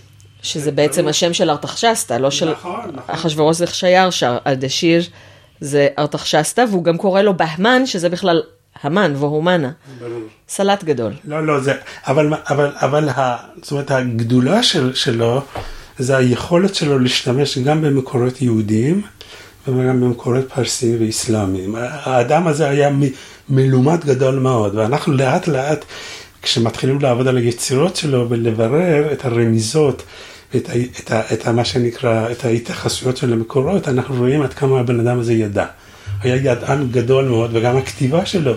שזה 0.43 0.73
בעצם 0.73 1.09
השם 1.09 1.35
של 1.35 1.51
ארתחשסתא, 1.51 2.14
לא 2.14 2.31
של... 2.31 2.51
נכון, 2.51 2.81
נכון. 2.95 3.14
אחשוורוש 3.14 3.57
זה 3.57 3.67
חייר 3.67 4.11
שר, 4.11 4.38
על 4.45 4.55
דשיר 4.55 5.03
זה 5.61 5.88
ארתחשסתא, 5.99 6.64
והוא 6.71 6.85
גם 6.85 6.97
קורא 6.97 7.23
לו 7.23 7.37
בהמן, 7.37 7.87
שזה 7.87 8.09
בכלל 8.09 8.42
המן 8.83 9.12
והומנה. 9.16 9.71
ברור. 10.01 10.21
סלט 10.49 10.85
גדול. 10.85 11.12
לא, 11.25 11.47
לא, 11.47 11.61
זה, 11.61 11.73
אבל, 12.07 12.35
אבל, 12.49 12.71
אבל, 12.75 13.09
ה, 13.09 13.37
זאת 13.62 13.71
אומרת, 13.71 13.90
הגדולה 13.90 14.62
של, 14.62 14.94
שלו, 14.94 15.42
זה 15.99 16.16
היכולת 16.16 16.75
שלו 16.75 16.99
להשתמש 16.99 17.59
גם 17.59 17.83
במקורות 17.83 18.42
יהודיים, 18.42 19.03
וגם 19.68 20.01
במקורות 20.01 20.53
פרסיים 20.55 20.97
ואסלאמיים. 21.01 21.75
האדם 21.79 22.47
הזה 22.47 22.68
היה 22.68 22.90
מ- 22.90 23.12
מלומד 23.49 24.05
גדול 24.05 24.38
מאוד, 24.38 24.75
ואנחנו 24.75 25.12
לאט 25.12 25.49
לאט, 25.49 25.85
כשמתחילים 26.42 27.01
לעבוד 27.01 27.29
על 27.29 27.37
היצירות 27.37 27.97
שלו 27.97 28.27
ולברר 28.31 29.12
את 29.12 29.25
הרמיזות, 29.25 30.03
את, 30.56 30.68
ה, 30.68 30.72
את, 31.00 31.11
ה, 31.11 31.20
את 31.32 31.46
ה, 31.46 31.52
מה 31.52 31.64
שנקרא, 31.64 32.30
את 32.30 32.44
ההתייחסויות 32.44 33.16
של 33.16 33.32
המקורות, 33.32 33.88
אנחנו 33.88 34.14
רואים 34.16 34.42
עד 34.42 34.54
כמה 34.54 34.80
הבן 34.80 35.00
אדם 35.00 35.18
הזה 35.18 35.32
ידע. 35.32 35.66
היה 36.22 36.37
ידען 36.37 36.88
גדול 36.90 37.24
מאוד, 37.24 37.50
וגם 37.56 37.76
הכתיבה 37.76 38.26
שלו 38.26 38.54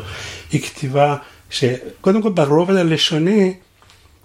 היא 0.52 0.62
כתיבה 0.62 1.16
שקודם 1.50 2.22
כל 2.22 2.30
ברובד 2.30 2.76
הלשוני, 2.76 3.54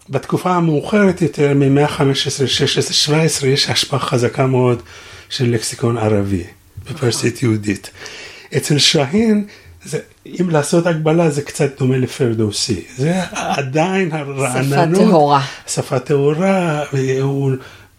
בתקופה 0.08 0.50
המאוחרת 0.50 1.22
יותר, 1.22 1.52
ממאה 1.54 1.84
ה-15, 1.84 2.46
16, 2.46 2.92
17, 2.92 3.48
יש 3.48 3.68
השפעה 3.68 4.00
חזקה 4.00 4.46
מאוד 4.46 4.82
של 5.28 5.50
לקסיקון 5.50 5.98
ערבי 5.98 6.44
בפרסית 6.90 7.42
יהודית. 7.42 7.90
אצל 8.56 8.78
שהין, 8.78 9.46
זה, 9.86 9.98
אם 10.40 10.50
לעשות 10.50 10.86
הגבלה, 10.86 11.30
זה 11.30 11.42
קצת 11.42 11.78
דומה 11.78 11.96
לפרדוסי. 11.96 12.84
זה 12.96 13.22
עדיין 13.32 14.12
הרעננות. 14.12 15.00
טהורה. 15.00 15.42
שפה 15.66 15.98
טהורה, 15.98 16.84
והוא, 16.92 17.52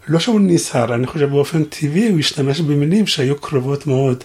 לא 0.08 0.20
שהוא 0.20 0.40
נסהר, 0.44 0.94
אני 0.94 1.08
חושב 1.08 1.30
באופן 1.30 1.64
טבעי 1.64 2.10
הוא 2.10 2.20
השתמש 2.20 2.62
במילים 2.62 3.08
שהיו 3.08 3.42
קרובות 3.42 3.88
מאוד 3.88 4.24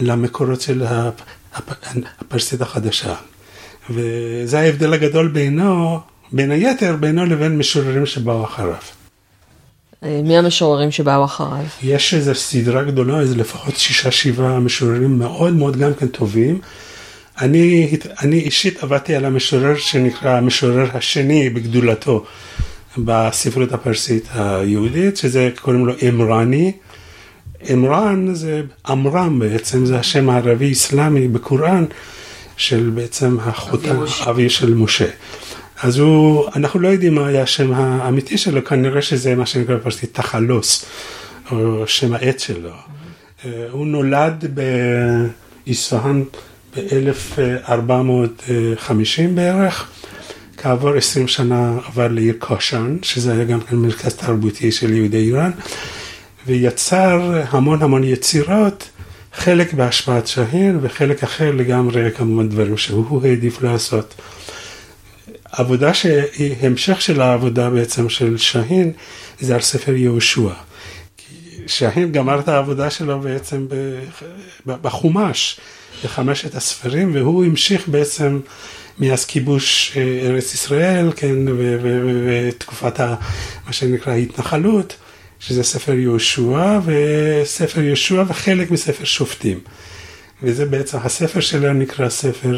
למקורות 0.00 0.60
של 0.60 0.82
הפ, 0.82 1.14
הפ, 1.54 1.72
הפרסית 2.20 2.60
החדשה. 2.60 3.14
וזה 3.90 4.60
ההבדל 4.60 4.92
הגדול 4.92 5.28
בינו, 5.28 6.00
בין 6.32 6.50
היתר, 6.50 6.96
בינו 7.00 7.24
לבין 7.24 7.58
משוררים 7.58 8.06
שבאו 8.06 8.44
אחריו. 8.44 9.01
אה, 10.04 10.20
מי 10.24 10.38
המשוררים 10.38 10.90
שבאו 10.90 11.24
אחריו? 11.24 11.64
יש 11.82 12.14
איזו 12.14 12.34
סדרה 12.34 12.82
גדולה, 12.82 13.20
איזה 13.20 13.36
לפחות 13.36 13.76
שישה 13.76 14.10
שבעה 14.10 14.60
משוררים 14.60 15.18
מאוד 15.18 15.52
מאוד 15.52 15.76
גם 15.76 15.94
כן 15.94 16.06
טובים. 16.06 16.60
אני, 17.40 17.96
אני 18.22 18.38
אישית 18.38 18.82
עבדתי 18.82 19.14
על 19.14 19.24
המשורר 19.24 19.76
שנקרא 19.76 20.30
המשורר 20.30 20.86
השני 20.94 21.50
בגדולתו 21.50 22.24
בספרות 22.98 23.72
הפרסית 23.72 24.28
היהודית, 24.34 25.16
שזה 25.16 25.50
קוראים 25.60 25.86
לו 25.86 25.92
אמרני. 26.08 26.72
אמרן 27.72 28.34
זה 28.34 28.62
עמרם 28.86 29.38
בעצם, 29.38 29.86
זה 29.86 29.98
השם 29.98 30.30
הערבי 30.30 30.72
אסלאמי 30.72 31.28
בקוראן 31.28 31.84
של 32.56 32.90
בעצם 32.94 33.36
החותן, 33.40 33.96
משה. 33.96 34.30
אבי 34.30 34.50
של 34.50 34.74
משה. 34.74 35.08
אז 35.82 35.98
הוא, 35.98 36.48
אנחנו 36.56 36.80
לא 36.80 36.88
יודעים 36.88 37.14
מה 37.14 37.26
היה 37.26 37.42
השם 37.42 37.72
האמיתי 37.72 38.38
שלו, 38.38 38.64
כנראה 38.64 39.02
שזה 39.02 39.34
מה 39.34 39.46
שנקרא 39.46 39.76
בפרסית 39.76 40.14
תחלוס. 40.14 40.84
או 41.50 41.86
שם 41.86 42.14
העט 42.14 42.38
שלו. 42.38 42.70
אה, 43.44 43.66
הוא 43.70 43.86
נולד 43.86 44.58
באספהאן 45.66 46.22
ב-1450 46.76 49.28
בערך. 49.34 49.90
כעבור 50.56 50.94
20 50.94 51.28
שנה 51.28 51.78
עבר 51.86 52.08
לעיר 52.08 52.34
קושן, 52.38 52.96
שזה 53.02 53.32
היה 53.32 53.44
גם 53.44 53.60
כן 53.60 53.76
מרכז 53.76 54.14
תרבותי 54.14 54.72
של 54.72 54.92
יהודי 54.92 55.16
איראן, 55.16 55.50
ויצר 56.46 57.42
המון 57.48 57.82
המון 57.82 58.04
יצירות, 58.04 58.88
חלק 59.34 59.74
בהשפעת 59.74 60.26
שהין 60.26 60.78
וחלק 60.82 61.22
אחר 61.22 61.52
לגמרי 61.52 62.10
כמובן 62.16 62.48
דברים 62.48 62.76
שהוא 62.76 63.22
העדיף 63.24 63.62
לעשות. 63.62 64.14
עבודה 65.52 65.94
שהיא 65.94 66.54
המשך 66.60 67.00
של 67.00 67.20
העבודה 67.20 67.70
בעצם 67.70 68.08
של 68.08 68.36
שהין, 68.36 68.92
זה 69.40 69.54
על 69.54 69.60
ספר 69.60 69.94
יהושע. 69.94 70.50
שהין 71.66 72.12
גמר 72.12 72.40
את 72.40 72.48
העבודה 72.48 72.90
שלו 72.90 73.20
בעצם 73.20 73.66
בחומש, 74.66 75.60
בחמשת 76.04 76.54
הספרים, 76.54 77.14
והוא 77.14 77.44
המשיך 77.44 77.88
בעצם 77.88 78.40
מאז 78.98 79.24
כיבוש 79.24 79.92
אה, 79.96 80.02
ארץ 80.02 80.54
ישראל, 80.54 81.12
כן, 81.16 81.36
ותקופת 82.24 83.00
מה 83.66 83.72
שנקרא 83.72 84.12
התנחלות, 84.14 84.96
שזה 85.40 85.62
ספר 85.62 85.92
יהושע, 85.92 86.80
וספר 86.84 87.80
יהושע 87.80 88.24
וחלק 88.28 88.70
מספר 88.70 89.04
שופטים. 89.04 89.60
וזה 90.42 90.66
בעצם, 90.66 90.98
הספר 91.04 91.40
שלו 91.40 91.72
נקרא 91.72 92.08
ספר, 92.08 92.56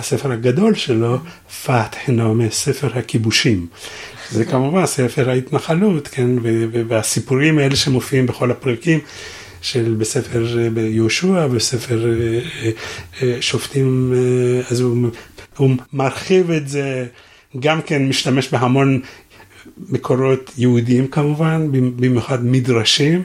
הספר 0.00 0.32
הגדול 0.32 0.74
שלו, 0.74 1.18
פתח 1.64 2.08
נעמי, 2.08 2.50
ספר 2.50 2.98
הכיבושים. 2.98 3.66
זה 4.30 4.44
כמובן 4.44 4.86
ספר 4.86 5.30
ההתנחלות, 5.30 6.08
כן, 6.08 6.30
והסיפורים 6.88 7.58
האלה 7.58 7.76
שמופיעים 7.76 8.26
בכל 8.26 8.50
הפרקים. 8.50 9.00
של 9.62 9.94
בספר 9.98 10.58
יהושע, 10.78 11.46
בספר 11.46 12.06
אה, 12.06 12.70
אה, 13.22 13.36
שופטים, 13.40 14.12
אז 14.70 14.80
הוא 14.80 15.08
הוא 15.56 15.70
מרחיב 15.92 16.50
את 16.50 16.68
זה, 16.68 17.06
גם 17.60 17.82
כן 17.82 18.08
משתמש 18.08 18.48
בהמון 18.48 19.00
מקורות 19.88 20.50
יהודיים 20.58 21.06
כמובן, 21.06 21.68
במיוחד 21.72 22.44
מדרשים, 22.44 23.22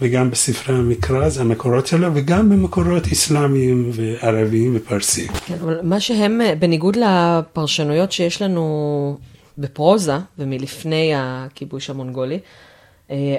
וגם 0.00 0.30
בספרי 0.30 0.74
המקרא, 0.74 1.28
זה 1.28 1.40
המקורות 1.40 1.86
שלו, 1.86 2.08
וגם 2.14 2.50
במקורות 2.50 3.06
אסלאמיים 3.12 3.90
וערביים 3.92 4.72
ופרסיים. 4.76 5.28
כן, 5.46 5.54
אבל 5.54 5.80
מה 5.82 6.00
שהם, 6.00 6.40
בניגוד 6.58 6.96
לפרשנויות 6.96 8.12
שיש 8.12 8.42
לנו 8.42 9.18
בפרוזה 9.58 10.16
ומלפני 10.38 11.12
הכיבוש 11.16 11.90
המונגולי, 11.90 12.38
אה, 13.10 13.36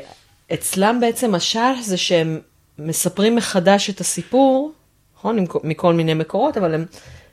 אצלם 0.54 0.98
בעצם 1.02 1.36
השל 1.36 1.74
זה 1.82 1.98
שהם 1.98 2.40
מספרים 2.80 3.36
מחדש 3.36 3.90
את 3.90 4.02
הסיפור, 4.02 4.72
נכון? 5.18 5.46
מכל 5.64 5.94
מיני 5.94 6.14
מקורות, 6.14 6.58
אבל 6.58 6.74
הם 6.74 6.86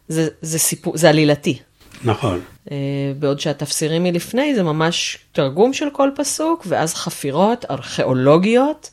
זה, 0.08 0.28
זה 0.42 0.58
סיפור, 0.58 0.96
זה 0.96 1.08
עלילתי. 1.08 1.58
נכון. 2.04 2.40
Uh, 2.66 2.70
בעוד 3.18 3.40
שהתפסירים 3.40 4.02
מלפני 4.02 4.54
זה 4.54 4.62
ממש 4.62 5.18
תרגום 5.32 5.72
של 5.72 5.90
כל 5.92 6.10
פסוק, 6.16 6.64
ואז 6.68 6.94
חפירות 6.94 7.64
ארכיאולוגיות, 7.70 8.90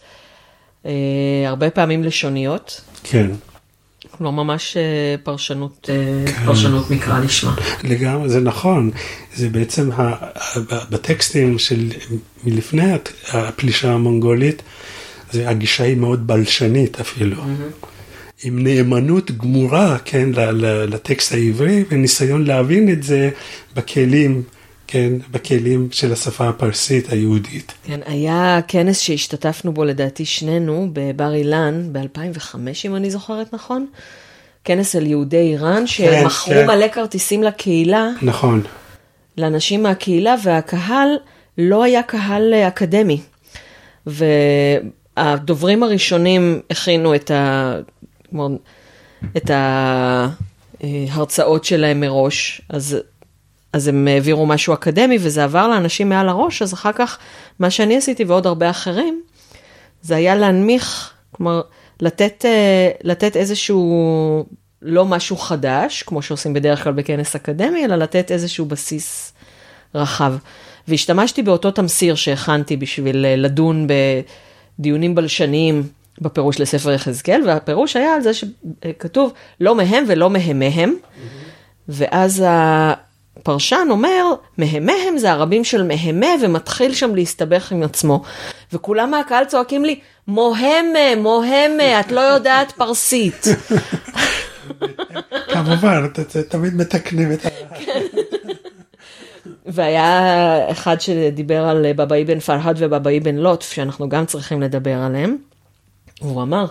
הרבה 1.48 1.70
פעמים 1.70 2.04
לשוניות. 2.04 2.82
כן. 3.04 3.32
לא 4.22 4.32
ממש 4.32 4.78
uh, 4.78 5.22
פרשנות, 5.24 5.90
uh, 5.90 6.30
כן. 6.30 6.46
פרשנות 6.46 6.92
מקרא 6.92 7.20
נשמע. 7.20 7.52
לגמרי, 7.84 8.30
זה 8.30 8.40
נכון. 8.40 8.92
זה 9.36 9.50
בעצם 9.50 9.92
ה, 9.92 10.16
בטקסטים 10.90 11.60
של 11.60 11.90
מלפני 12.44 12.92
הפלישה 13.30 13.92
המונגולית, 13.92 14.62
זה 15.32 15.50
הגישה 15.50 15.84
היא 15.84 15.98
מאוד 15.98 16.28
בלשנית 16.28 17.00
אפילו. 17.00 17.36
Mm-hmm. 17.36 17.86
עם 18.44 18.64
נאמנות 18.64 19.32
גמורה, 19.32 19.98
כן, 20.06 20.30
לטקסט 20.64 21.34
העברי, 21.34 21.84
וניסיון 21.90 22.44
להבין 22.44 22.92
את 22.92 23.04
זה 23.04 23.30
בכלים, 23.76 24.44
כן, 24.92 25.14
בכלים 25.32 25.88
של 25.92 26.14
השפה 26.14 26.50
הפרסית 26.50 27.12
היהודית. 27.12 27.74
כן, 27.84 28.00
היה 28.06 28.60
כנס 28.68 29.00
שהשתתפנו 29.00 29.74
בו 29.74 29.84
לדעתי 29.84 30.26
שנינו 30.26 30.90
בבר 30.94 31.34
אילן 31.34 31.90
ב-2005, 31.92 32.56
אם 32.86 32.96
אני 32.96 33.12
זוכרת 33.12 33.54
נכון. 33.54 33.86
כנס 34.64 34.96
על 34.96 35.08
יהודי 35.08 35.38
איראן, 35.38 35.80
כן, 35.80 35.88
שמכרו 35.88 36.54
כן, 36.54 36.68
מלא 36.68 36.88
כרטיסים 36.88 37.44
לקהילה. 37.44 38.10
נכון. 38.22 38.62
לאנשים 39.38 39.84
מהקהילה, 39.84 40.36
והקהל 40.44 41.10
לא 41.58 41.84
היה 41.84 42.04
קהל 42.04 42.54
אקדמי. 42.54 43.22
והדוברים 44.06 45.84
הראשונים 45.84 46.62
הכינו 46.70 47.16
את 47.16 47.32
ה... 47.32 47.74
כלומר, 48.30 48.56
את 49.38 49.52
ההרצאות 50.84 51.66
שלהם 51.66 52.00
מראש, 52.00 52.62
אז, 52.70 52.98
אז 53.74 53.88
הם 53.88 54.08
העבירו 54.08 54.46
משהו 54.46 54.74
אקדמי 54.74 55.18
וזה 55.22 55.44
עבר 55.44 55.68
לאנשים 55.68 56.10
מעל 56.10 56.30
הראש, 56.30 56.62
אז 56.62 56.74
אחר 56.74 56.92
כך, 56.92 57.18
מה 57.60 57.70
שאני 57.70 57.98
עשיתי 57.98 58.24
ועוד 58.24 58.48
הרבה 58.48 58.70
אחרים, 58.70 59.22
זה 60.02 60.16
היה 60.16 60.36
להנמיך, 60.36 61.14
כלומר, 61.32 61.62
לתת, 62.02 62.46
אה, 62.46 62.90
לתת 63.04 63.36
איזשהו, 63.36 64.46
לא 64.82 65.06
משהו 65.06 65.38
חדש, 65.38 66.04
כמו 66.04 66.22
שעושים 66.22 66.54
בדרך 66.54 66.84
כלל 66.84 66.94
בכנס 66.94 67.36
אקדמי, 67.36 67.86
אלא 67.86 67.96
לתת 67.96 68.32
איזשהו 68.32 68.66
בסיס 68.66 69.34
רחב. 69.96 70.34
והשתמשתי 70.88 71.44
באותו 71.44 71.72
תמסיר 71.72 72.16
שהכנתי 72.16 72.78
בשביל 72.78 73.26
אה, 73.26 73.36
לדון 73.36 73.88
בדיונים 74.80 75.16
בלשניים 75.16 75.84
בפירוש 76.22 76.62
לספר 76.62 76.92
יחזקאל, 76.92 77.42
והפירוש 77.46 77.96
היה 77.96 78.14
על 78.14 78.22
זה 78.22 78.32
שכתוב 78.34 79.34
לא 79.62 79.76
מהם 79.76 80.04
ולא 80.08 80.30
מהמיהם, 80.30 80.94
ואז 81.90 82.44
הפרשן 83.42 83.88
אומר, 83.90 84.26
מהמיהם 84.58 85.18
זה 85.18 85.32
הרבים 85.32 85.64
של 85.64 85.84
מהמה, 85.84 86.28
ומתחיל 86.42 86.94
שם 86.94 87.16
להסתבך 87.16 87.72
עם 87.72 87.84
עצמו. 87.84 88.24
וכולם 88.74 89.12
מהקהל 89.12 89.46
צועקים 89.46 89.86
לי, 89.86 90.00
מוהמה, 90.28 91.16
מוהמה, 91.18 92.00
את 92.00 92.12
לא 92.12 92.22
יודעת 92.22 92.72
פרסית. 92.72 93.46
כמובן, 95.54 96.08
תמיד 96.50 96.76
מתקנים 96.76 97.32
את 97.32 97.46
ה... 97.46 97.50
והיה 99.66 100.72
אחד 100.72 101.02
שדיבר 101.02 101.64
על 101.64 101.94
בבאי 101.94 102.26
בן 102.26 102.40
פרהד 102.40 102.76
ובבאי 102.80 103.20
בן 103.20 103.36
לוטף, 103.36 103.72
שאנחנו 103.72 104.10
גם 104.10 104.26
צריכים 104.26 104.62
לדבר 104.62 104.96
עליהם. 104.96 105.38
והוא 106.22 106.42
אמר 106.42 106.66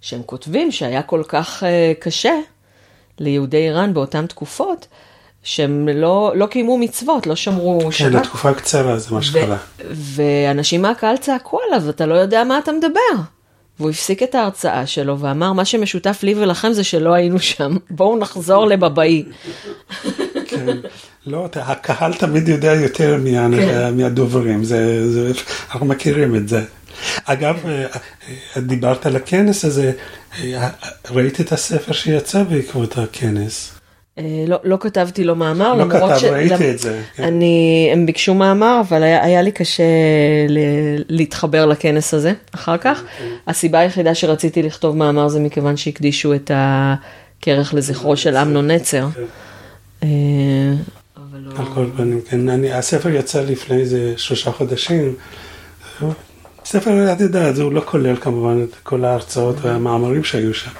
שהם 0.00 0.22
כותבים 0.22 0.72
שהיה 0.72 1.02
כל 1.02 1.22
כך 1.28 1.62
uh, 1.62 1.66
קשה 2.00 2.34
ליהודי 3.18 3.56
איראן 3.56 3.94
באותן 3.94 4.26
תקופות, 4.26 4.86
שהם 5.46 5.88
לא, 5.88 6.32
לא 6.36 6.46
קיימו 6.46 6.78
מצוות, 6.78 7.26
לא 7.26 7.36
שמרו 7.36 7.80
כן, 7.80 7.90
שבת. 7.90 8.12
כן, 8.12 8.18
לתקופה 8.18 8.54
קצרה 8.54 8.98
זה 8.98 9.14
מה 9.14 9.22
שקרה. 9.22 9.56
ואנשים 9.90 10.82
מהקהל 10.82 11.16
צעקו 11.16 11.58
עליו, 11.68 11.90
אתה 11.90 12.06
לא 12.06 12.14
יודע 12.14 12.44
מה 12.44 12.58
אתה 12.58 12.72
מדבר. 12.72 13.22
והוא 13.80 13.90
הפסיק 13.90 14.22
את 14.22 14.34
ההרצאה 14.34 14.86
שלו 14.86 15.18
ואמר, 15.18 15.52
מה 15.52 15.64
שמשותף 15.64 16.18
לי 16.22 16.34
ולכם 16.34 16.72
זה 16.72 16.84
שלא 16.84 17.14
היינו 17.14 17.38
שם, 17.38 17.76
בואו 17.90 18.18
נחזור 18.18 18.66
לבבאי. 18.66 19.24
כן, 20.48 20.66
לא, 21.26 21.48
הקהל 21.54 22.14
תמיד 22.14 22.48
יודע 22.48 22.74
יותר 22.74 23.18
כן. 23.24 23.96
מהדוברים, 23.96 24.62
אנחנו 25.70 25.86
מכירים 25.86 26.36
את 26.36 26.48
זה. 26.48 26.64
אגב, 27.24 27.56
אה, 27.66 27.86
אה, 28.56 28.60
דיברת 28.60 29.06
על 29.06 29.16
הכנס 29.16 29.64
הזה, 29.64 29.92
אה, 30.38 30.68
ראית 31.10 31.40
את 31.40 31.52
הספר 31.52 31.92
שיצא 31.92 32.42
בעקבות 32.42 32.98
הכנס? 32.98 33.75
לא, 34.46 34.56
לא 34.64 34.76
כתבתי 34.80 35.24
לו 35.24 35.34
מאמר, 35.34 35.74
לא 35.74 35.84
כתב, 35.90 36.18
ש... 36.18 36.24
ראיתי 36.24 36.54
למ... 36.54 36.70
את 36.70 36.78
זה. 36.78 37.00
כן. 37.16 37.22
אני, 37.22 37.88
הם 37.92 38.06
ביקשו 38.06 38.34
מאמר, 38.34 38.80
אבל 38.88 39.02
היה, 39.02 39.24
היה 39.24 39.42
לי 39.42 39.52
קשה 39.52 39.82
ל... 40.48 40.58
להתחבר 41.08 41.66
לכנס 41.66 42.14
הזה 42.14 42.32
אחר 42.54 42.76
כך. 42.76 43.02
הסיבה 43.46 43.78
היחידה 43.78 44.14
שרציתי 44.14 44.62
לכתוב 44.62 44.96
מאמר 44.96 45.28
זה 45.28 45.40
מכיוון 45.40 45.76
שהקדישו 45.76 46.34
את 46.34 46.50
הכרך 46.54 47.74
לזכרו 47.74 48.16
של 48.16 48.36
אמנון 48.36 48.70
נצר. 48.70 49.06
כן. 49.14 49.22
לא- 51.44 51.52
על 51.56 51.64
כל 51.74 51.86
פנים, 51.96 52.20
כן, 52.28 52.64
הספר 52.72 53.08
יצא 53.08 53.42
לפני 53.42 53.76
איזה 53.76 54.14
שלושה 54.16 54.52
חודשים. 54.52 55.14
ספר, 56.68 57.12
את 57.12 57.20
יודעת, 57.20 57.58
הוא 57.58 57.72
לא 57.72 57.82
כולל 57.84 58.16
כמובן 58.16 58.62
את 58.62 58.74
כל 58.82 59.04
ההרצאות 59.04 59.56
והמאמרים 59.60 60.24
שהיו 60.24 60.54
שם. 60.54 60.70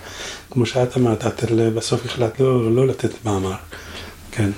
כמו 0.50 0.66
שאת 0.66 0.96
אמרת, 0.96 1.26
את 1.26 1.44
בסוף 1.74 2.04
החלטת 2.04 2.40
לא, 2.40 2.74
לא 2.74 2.86
לתת 2.86 3.24
מאמר. 3.24 3.54
כן. 4.30 4.50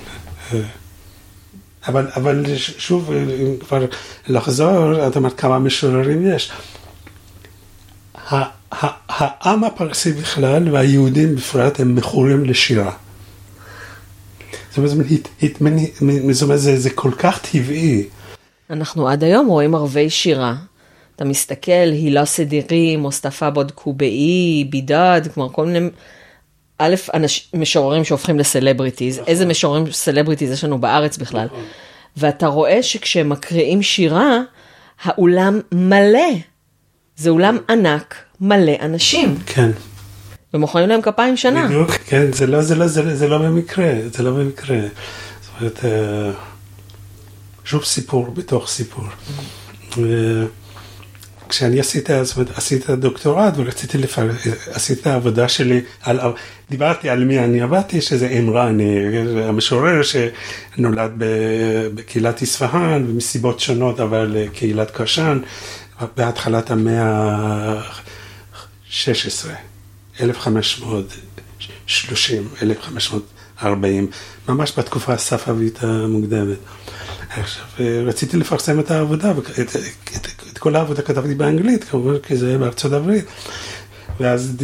אבל, 1.87 2.07
אבל 2.15 2.45
שוב, 2.57 3.11
אם 3.11 3.55
כבר 3.59 3.85
לחזור, 4.27 5.07
את 5.07 5.15
אומרת 5.15 5.39
כמה 5.39 5.59
משוררים 5.59 6.31
יש. 6.35 6.51
העם 9.09 9.63
הפרסי 9.63 10.11
בכלל 10.11 10.73
והיהודים 10.73 11.35
בפרט 11.35 11.79
הם 11.79 11.95
מכורים 11.95 12.45
לשירה. 12.45 12.91
זאת 14.69 14.77
אומרת, 14.77 16.59
זה, 16.59 16.79
זה 16.79 16.89
כל 16.89 17.11
כך 17.17 17.39
טבעי. 17.51 18.07
אנחנו 18.69 19.09
עד 19.09 19.23
היום 19.23 19.47
רואים 19.47 19.75
ערבי 19.75 20.09
שירה 20.09 20.55
אתה 21.19 21.27
מסתכל, 21.27 21.71
הילה 21.71 22.25
סדירי, 22.25 22.95
מוסטפא 22.95 23.49
בודקובאי, 23.49 24.67
בידד, 24.69 25.21
כלומר 25.33 25.49
כל 25.53 25.65
מיני, 25.65 25.89
א', 26.77 26.95
אנש, 27.13 27.49
משוררים 27.53 28.03
שהופכים 28.03 28.39
לסלבריטיז, 28.39 29.21
איזה 29.27 29.45
משוררים 29.45 29.91
סלבריטיז 29.91 30.51
יש 30.51 30.63
לנו 30.63 30.81
בארץ 30.81 31.17
בכלל. 31.17 31.47
ואתה 32.17 32.47
רואה 32.47 32.83
שכשהם 32.83 33.29
מקריאים 33.29 33.81
שירה, 33.81 34.39
האולם 35.03 35.59
מלא. 35.71 36.29
זה 37.15 37.29
אולם 37.29 37.57
ענק, 37.69 38.15
מלא 38.41 38.73
אנשים, 38.81 39.37
כן. 39.45 39.71
ומוחאים 40.53 40.89
להם 40.89 41.01
כפיים 41.01 41.37
שנה. 41.37 41.65
בדיוק, 41.65 41.91
כן, 41.91 42.31
זה 42.31 42.47
לא, 42.47 42.61
זה 42.61 42.75
לא, 42.75 42.87
זה, 42.87 43.03
לא- 43.03 43.15
זה 43.15 43.27
לא 43.27 43.37
במקרה, 43.37 43.93
זה 44.13 44.23
לא 44.23 44.31
במקרה. 44.31 44.79
זאת 45.41 45.51
אומרת, 45.59 45.85
אה, 45.85 46.31
שוב 47.65 47.83
סיפור 47.83 48.27
בתוך 48.33 48.67
סיפור. 48.69 49.05
אה, 49.97 50.03
כשאני 51.49 51.79
עשיתי, 51.79 52.13
אומרת, 52.13 52.57
עשיתי 52.57 52.83
את 52.83 52.89
הדוקטורט 52.89 53.53
ורציתי 53.57 53.97
לפרט, 53.97 54.35
עשיתי 54.71 55.01
את 55.01 55.07
העבודה 55.07 55.49
שלי, 55.49 55.81
על, 56.01 56.19
דיברתי 56.69 57.09
על 57.09 57.23
מי 57.23 57.39
אני 57.39 57.61
עבדתי, 57.61 58.01
שזה 58.01 58.27
אימרני, 58.27 59.17
המשורר 59.43 60.01
שנולד 60.03 61.11
בקהילת 61.93 62.41
איספהאן, 62.41 63.05
ומסיבות 63.09 63.59
שונות 63.59 63.99
עבר 63.99 64.25
לקהילת 64.29 64.91
קשן, 64.91 65.39
בהתחלת 66.17 66.71
המאה 66.71 67.03
ה-16, 67.03 69.47
1530, 70.21 72.47
1540, 72.61 74.07
ממש 74.47 74.73
בתקופה 74.77 75.13
הספאבית 75.13 75.83
המוקדמת. 75.83 76.57
עכשיו, 77.29 77.65
אה, 77.79 78.01
רציתי 78.05 78.37
לפרסם 78.37 78.79
את 78.79 78.91
העבודה, 78.91 79.31
את, 79.31 79.75
את 80.15 80.38
כל 80.59 80.75
העבודה 80.75 81.01
כתבתי 81.01 81.35
באנגלית, 81.35 81.83
כמובן, 81.83 82.17
כי 82.23 82.35
זה 82.37 82.47
היה 82.47 82.57
בארצות 82.57 82.93
הברית. 82.93 83.25
ואז 84.19 84.55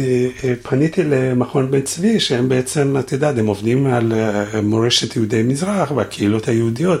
אה, 0.44 0.54
פניתי 0.62 1.02
למכון 1.04 1.70
בן 1.70 1.80
צבי, 1.80 2.20
שהם 2.20 2.48
בעצם, 2.48 2.96
את 2.98 3.12
יודעת, 3.12 3.38
הם 3.38 3.46
עובדים 3.46 3.86
על 3.86 4.12
אה, 4.12 4.60
מורשת 4.60 5.16
יהודי 5.16 5.42
מזרח 5.42 5.90
והקהילות 5.90 6.48
היהודיות. 6.48 7.00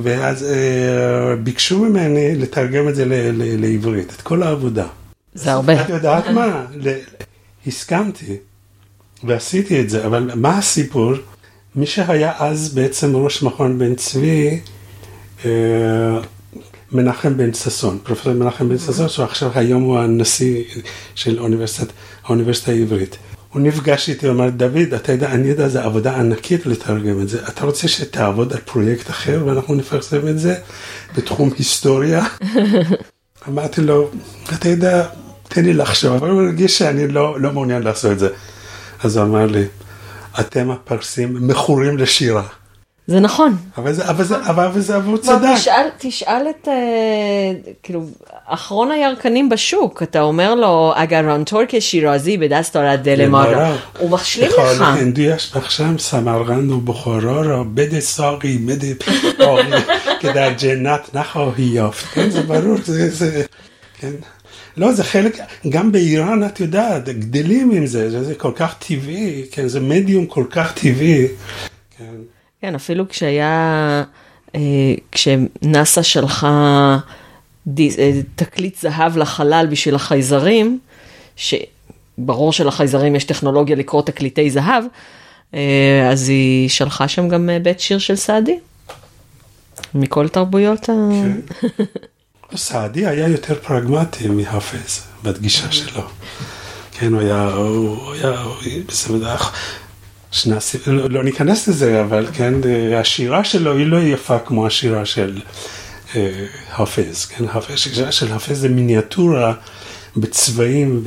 ואז 0.00 0.44
אה, 0.44 1.36
ביקשו 1.36 1.78
ממני 1.78 2.34
לתרגם 2.34 2.88
את 2.88 2.94
זה 2.94 3.04
ל- 3.04 3.12
ל- 3.12 3.60
לעברית, 3.60 4.12
את 4.16 4.20
כל 4.22 4.42
העבודה. 4.42 4.86
זה 5.34 5.52
הרבה. 5.52 5.82
את 5.82 5.88
יודעת 5.88 6.26
מה? 6.28 6.64
ל- 6.74 6.98
הסכמתי 7.66 8.36
ועשיתי 9.24 9.80
את 9.80 9.90
זה, 9.90 10.06
אבל 10.06 10.30
מה 10.34 10.58
הסיפור? 10.58 11.12
מי 11.76 11.86
שהיה 11.86 12.32
אז 12.38 12.74
בעצם 12.74 13.16
ראש 13.16 13.42
מכון 13.42 13.78
בן 13.78 13.94
צבי, 13.94 14.60
אה, 15.44 15.50
מנחם 16.92 17.36
בן 17.36 17.54
ששון, 17.54 17.98
פרופסור 18.02 18.32
מנחם 18.32 18.68
בן 18.68 18.78
ששון, 18.78 19.08
שעכשיו 19.08 19.50
היום 19.54 19.82
הוא 19.82 19.98
הנשיא 19.98 20.64
של 21.14 21.38
אוניברסיטת, 21.38 21.92
האוניברסיטה 22.24 22.70
העברית. 22.70 23.16
הוא 23.52 23.62
נפגש 23.62 24.08
איתי, 24.08 24.26
הוא 24.26 24.34
אמר, 24.34 24.50
דוד, 24.50 24.94
אתה 24.94 25.12
יודע, 25.12 25.30
אני 25.30 25.48
יודע, 25.48 25.68
זו 25.68 25.80
עבודה 25.80 26.16
ענקית 26.16 26.66
לתרגם 26.66 27.20
את 27.20 27.28
זה. 27.28 27.48
אתה 27.48 27.64
רוצה 27.64 27.88
שתעבוד 27.88 28.52
על 28.52 28.58
פרויקט 28.64 29.10
אחר 29.10 29.42
ואנחנו 29.46 29.74
נפרסם 29.74 30.28
את 30.28 30.38
זה 30.38 30.54
בתחום 31.16 31.50
היסטוריה? 31.58 32.24
אמרתי 33.48 33.80
לו, 33.80 34.10
אתה 34.54 34.68
יודע, 34.68 35.06
תן 35.48 35.64
לי 35.64 35.72
לחשוב, 35.72 36.12
אבל 36.12 36.30
הוא 36.30 36.42
הרגיש 36.42 36.78
שאני 36.78 37.08
לא, 37.08 37.40
לא 37.40 37.52
מעוניין 37.52 37.82
לעשות 37.82 38.12
את 38.12 38.18
זה. 38.18 38.28
אז 39.02 39.16
הוא 39.16 39.24
אמר 39.24 39.46
לי, 39.46 39.64
אתם 40.40 40.70
הפרסים 40.70 41.48
מכורים 41.48 41.98
לשירה. 41.98 42.46
זה 43.08 43.20
נכון. 43.20 43.56
אבל 43.78 43.92
זה, 43.92 44.10
אבל 44.10 44.24
זה, 44.24 44.36
נכון. 44.36 44.50
אבל, 44.50 44.64
אבל 44.64 44.80
זה, 44.80 44.96
אבל 44.96 45.06
הוא 45.06 45.18
צדק. 45.18 45.48
תשאל, 45.56 45.86
תשאל 45.98 46.46
את, 46.50 46.68
uh, 46.68 46.70
כאילו, 47.82 48.02
אחרון 48.46 48.90
הירקנים 48.90 49.48
בשוק, 49.48 50.02
אתה 50.02 50.20
אומר 50.20 50.54
לו, 50.54 50.92
אגרון 50.96 51.44
טורקיה 51.44 51.80
שירזי 51.80 52.36
בדסטורה 52.36 52.96
דלמרה. 52.96 53.76
הוא 53.98 54.10
משלים 54.10 54.50
לך. 54.50 54.80
هندوی 54.80 55.32
بخشم 55.32 55.98
سمرغند 55.98 56.70
و 56.70 56.80
بخارا 56.80 57.42
را 57.42 57.64
بده 57.64 58.00
ساقی 58.00 58.58
بده 58.58 58.96
آقی 59.44 59.70
که 60.20 60.32
ג'נת 60.32 61.14
נחו 61.14 61.18
نخواهی 61.18 61.78
כן, 62.14 62.30
זה 62.30 62.42
ברור, 62.42 62.76
זה, 62.84 63.10
זה, 63.10 63.44
כן. 64.00 64.12
לא, 64.76 64.92
זה 64.92 65.04
חלק, 65.04 65.38
גם 65.68 65.92
באיראן, 65.92 66.44
את 66.44 66.60
יודעת, 66.60 67.08
גדלים 67.08 67.70
עם 67.70 67.86
זה, 67.86 68.10
זה, 68.10 68.24
זה 68.24 68.34
כל 68.34 68.52
כך 68.56 68.74
טבעי, 68.78 69.46
כן, 69.50 69.68
זה 69.68 69.80
מדיום 69.80 70.26
כל 70.26 70.44
כך 70.50 70.72
טבעי. 70.72 71.26
כן. 71.98 72.37
כן, 72.60 72.74
אפילו 72.74 73.08
כשהיה, 73.08 74.02
אה, 74.54 74.94
כשנאסא 75.12 76.02
שלחה 76.02 76.98
אה, 77.78 78.20
תקליט 78.34 78.80
זהב 78.80 79.16
לחלל 79.16 79.66
בשביל 79.70 79.94
החייזרים, 79.94 80.78
שברור 81.36 82.52
שלחייזרים 82.52 83.16
יש 83.16 83.24
טכנולוגיה 83.24 83.76
לקרוא 83.76 84.02
תקליטי 84.02 84.50
זהב, 84.50 84.84
אה, 85.54 86.08
אז 86.10 86.28
היא 86.28 86.68
שלחה 86.68 87.08
שם 87.08 87.28
גם 87.28 87.50
בית 87.62 87.80
שיר 87.80 87.98
של 87.98 88.16
סעדי. 88.16 88.58
מכל 89.94 90.28
תרבויות 90.28 90.88
ה... 90.88 90.92
סעדי 92.56 93.06
היה 93.06 93.28
יותר 93.28 93.54
פרגמטי 93.54 94.28
מחפז 94.28 95.02
בגישה 95.22 95.72
שלו. 95.72 96.02
כן, 96.92 97.12
הוא 97.12 97.20
היה, 97.20 97.44
הוא 97.44 98.12
היה, 98.12 98.32
בסדר, 98.88 99.36
הסיב- 100.32 100.82
לא, 100.86 101.10
לא 101.10 101.24
ניכנס 101.24 101.68
לזה, 101.68 102.00
אבל 102.00 102.26
כן, 102.32 102.54
השירה 103.00 103.44
שלו 103.44 103.76
היא 103.76 103.86
לא 103.86 103.96
יפה 104.02 104.38
כמו 104.38 104.66
השירה 104.66 105.04
של 105.04 105.40
אה, 106.16 106.46
חפז, 106.76 107.24
כן, 107.26 107.44
השירה 107.74 108.12
של 108.12 108.34
חפז 108.38 108.60
זה 108.60 108.68
מיניאטורה 108.68 109.54
בצבעים 110.16 111.02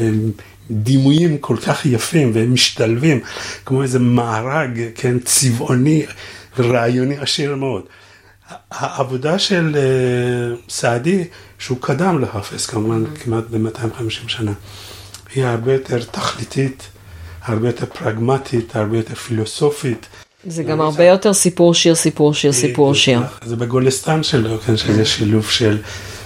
ודימויים 0.69 1.37
כל 1.37 1.57
כך 1.65 1.85
יפים 1.85 2.31
והם 2.33 2.53
משתלבים, 2.53 3.19
כמו 3.65 3.83
איזה 3.83 3.99
מארג, 3.99 4.81
כן, 4.95 5.19
צבעוני 5.19 6.05
ורעיוני 6.57 7.17
עשיר 7.17 7.55
מאוד. 7.55 7.83
העבודה 8.71 9.39
של 9.39 9.75
אה, 9.75 10.55
סעדי, 10.69 11.23
שהוא 11.59 11.77
קדם 11.81 12.21
לחפז 12.21 12.65
כמובן 12.65 13.03
כמעט 13.23 13.43
ב-250 13.51 14.03
שנה, 14.27 14.53
היא 15.35 15.45
הרבה 15.45 15.73
יותר 15.73 16.03
תכליתית, 16.03 16.87
הרבה 17.43 17.67
יותר 17.67 17.85
פרגמטית, 17.85 18.75
הרבה 18.75 18.97
יותר 18.97 19.15
פילוסופית. 19.15 20.07
זה 20.47 20.63
גם 20.63 20.81
הרבה 20.81 21.03
יותר 21.03 21.33
סיפור 21.33 21.73
שיר, 21.73 21.95
סיפור 21.95 22.33
שיר, 22.33 22.51
סיפור 22.51 22.93
שיר. 22.93 23.19
זה 23.45 23.55
בגולסטן 23.55 24.23
שלו, 24.23 24.59
כן, 24.59 24.77
שזה 24.77 25.05
שילוב 25.05 25.49
של 25.49 25.77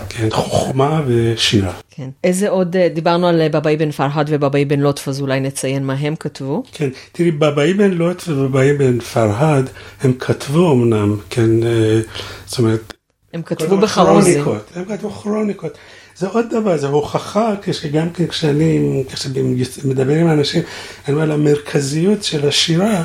כן, 0.09 0.27
חוכמה 0.31 1.01
ושירה. 1.07 1.73
כן. 1.91 2.09
איזה 2.23 2.49
עוד, 2.49 2.75
אה, 2.75 2.89
דיברנו 2.89 3.27
על 3.27 3.41
אה, 3.41 3.49
בבאי 3.49 3.77
בן 3.77 3.91
פרהד 3.91 4.27
ובבאי 4.29 4.65
בן 4.65 4.79
לוטף, 4.79 5.07
אז 5.07 5.21
אולי 5.21 5.39
נציין 5.39 5.85
מה 5.85 5.93
הם 5.93 6.15
כתבו. 6.15 6.63
כן, 6.71 6.89
תראי, 7.11 7.31
בבאי 7.31 7.73
בן 7.73 7.91
לוט 7.91 8.23
ובבאי 8.27 8.73
בן 8.73 8.99
פרהד, 8.99 9.69
הם 10.01 10.13
כתבו 10.19 10.73
אמנם, 10.73 11.17
כן, 11.29 11.63
אה, 11.63 11.99
זאת 12.45 12.59
אומרת, 12.59 12.93
הם 13.33 13.41
כתבו 13.41 13.77
בחרוזים. 13.77 14.43
הם 14.75 14.85
כתבו 14.85 15.09
כרוניקות. 15.09 15.77
זה 16.17 16.27
עוד 16.27 16.45
דבר, 16.51 16.77
זו 16.77 16.87
הוכחה, 16.87 17.53
כשגם 17.61 18.09
כן 18.09 18.27
כשאני, 18.27 19.03
כשאני 19.13 19.63
מדבר 19.85 20.13
עם 20.13 20.27
אנשים, 20.27 20.61
אני 21.07 21.15
אומר, 21.15 21.31
המרכזיות 21.31 22.23
של 22.23 22.47
השירה, 22.47 23.03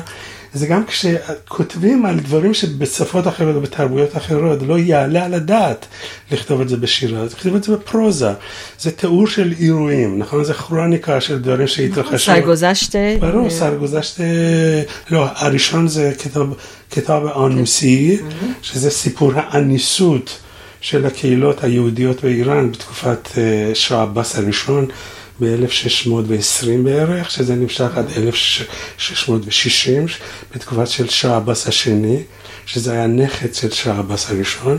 זה 0.53 0.67
גם 0.67 0.85
כשכותבים 0.85 2.05
על 2.05 2.19
דברים 2.19 2.53
שבשפות 2.53 3.27
אחרות 3.27 3.55
או 3.55 3.61
בתרבויות 3.61 4.17
אחרות, 4.17 4.59
לא 4.61 4.77
יעלה 4.79 5.25
על 5.25 5.33
הדעת 5.33 5.85
לכתוב 6.31 6.61
את 6.61 6.69
זה 6.69 6.77
בשירה, 6.77 7.19
אז 7.19 7.33
לכתוב 7.33 7.55
את 7.55 7.63
זה 7.63 7.71
בפרוזה. 7.75 8.31
זה 8.79 8.91
תיאור 8.91 9.27
של 9.27 9.53
אירועים, 9.59 10.19
נכון? 10.19 10.43
זה 10.43 10.53
כרוניקה 10.53 11.21
של 11.21 11.39
דברים 11.39 11.67
שהתרחשו. 11.67 12.25
סייגוזשטה. 12.25 12.99
ברור, 13.19 13.49
סרגוזשט, 13.49 14.21
לא, 15.09 15.25
הראשון 15.35 15.87
זה 15.87 16.11
כתב, 16.19 16.45
כתב 16.91 17.21
האנוסי, 17.35 18.17
שזה 18.61 18.89
סיפור 18.89 19.31
האניסות 19.35 20.39
של 20.81 21.05
הקהילות 21.05 21.63
היהודיות 21.63 22.23
באיראן 22.23 22.71
בתקופת 22.71 23.29
אה, 23.37 23.71
שעה 23.73 24.01
עבאס 24.01 24.35
הראשון 24.35 24.87
ב-1620 25.41 26.67
בערך, 26.83 27.31
שזה 27.31 27.55
נמשך 27.55 27.97
עד 27.97 28.05
1660, 28.17 30.05
בתקופת 30.55 30.87
של 30.87 31.09
שעה 31.09 31.35
עבאס 31.37 31.67
השני, 31.67 32.23
שזה 32.65 32.91
היה 32.91 33.07
נכד 33.07 33.53
של 33.53 33.71
שעה 33.71 33.99
עבאס 33.99 34.29
הראשון. 34.29 34.77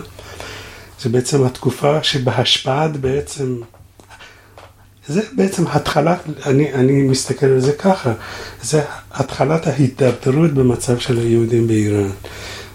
זה 1.01 1.09
בעצם 1.09 1.45
התקופה 1.45 2.03
שבהשפעת 2.03 2.97
בעצם 2.97 3.61
זה 5.07 5.21
בעצם 5.33 5.67
התחלת, 5.67 6.19
אני, 6.47 6.73
אני 6.73 7.03
מסתכל 7.03 7.47
על 7.47 7.61
זה 7.61 7.73
ככה, 7.73 8.13
זה 8.63 8.83
התחלת 9.13 9.67
ההידרדרות 9.67 10.55
במצב 10.55 10.99
של 10.99 11.19
היהודים 11.19 11.67
באיראן. 11.67 12.11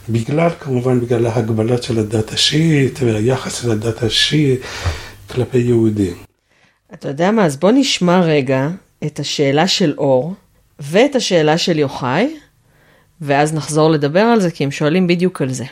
בגלל, 0.10 0.50
כמובן, 0.60 1.00
בגלל 1.00 1.26
ההגבלות 1.26 1.84
של 1.84 2.00
הדת 2.00 2.34
השיעית 2.34 3.00
והיחס 3.04 3.62
של 3.62 3.72
הדת 3.72 4.04
השיעית 4.04 4.62
כלפי 5.32 5.58
יהודים. 5.58 6.14
אתה 6.94 7.08
יודע 7.08 7.32
מה, 7.32 7.46
אז 7.46 7.58
בוא 7.58 7.72
נשמע 7.72 8.20
רגע 8.20 8.70
את 9.06 9.20
השאלה 9.20 9.68
של 9.68 9.94
אור 9.98 10.34
ואת 10.80 11.16
השאלה 11.16 11.58
של 11.58 11.80
יוחאי, 11.80 12.38
ואז 13.22 13.54
נחזור 13.54 13.90
לדבר 13.90 14.20
על 14.20 14.40
זה, 14.40 14.52
כי 14.52 14.64
הם 14.64 14.72
שואלים 14.72 15.08
בדיוק 15.08 15.42
על 15.42 15.54
זה. 15.54 15.66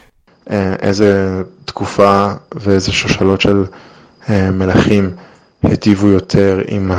אה, 0.51 0.75
איזה 0.81 1.41
תקופה 1.65 2.31
ואיזה 2.55 2.91
שושלות 2.91 3.41
של 3.41 3.63
המלכים 4.27 5.11
היטיבו 5.63 6.07
יותר 6.07 6.61
עם 6.67 6.91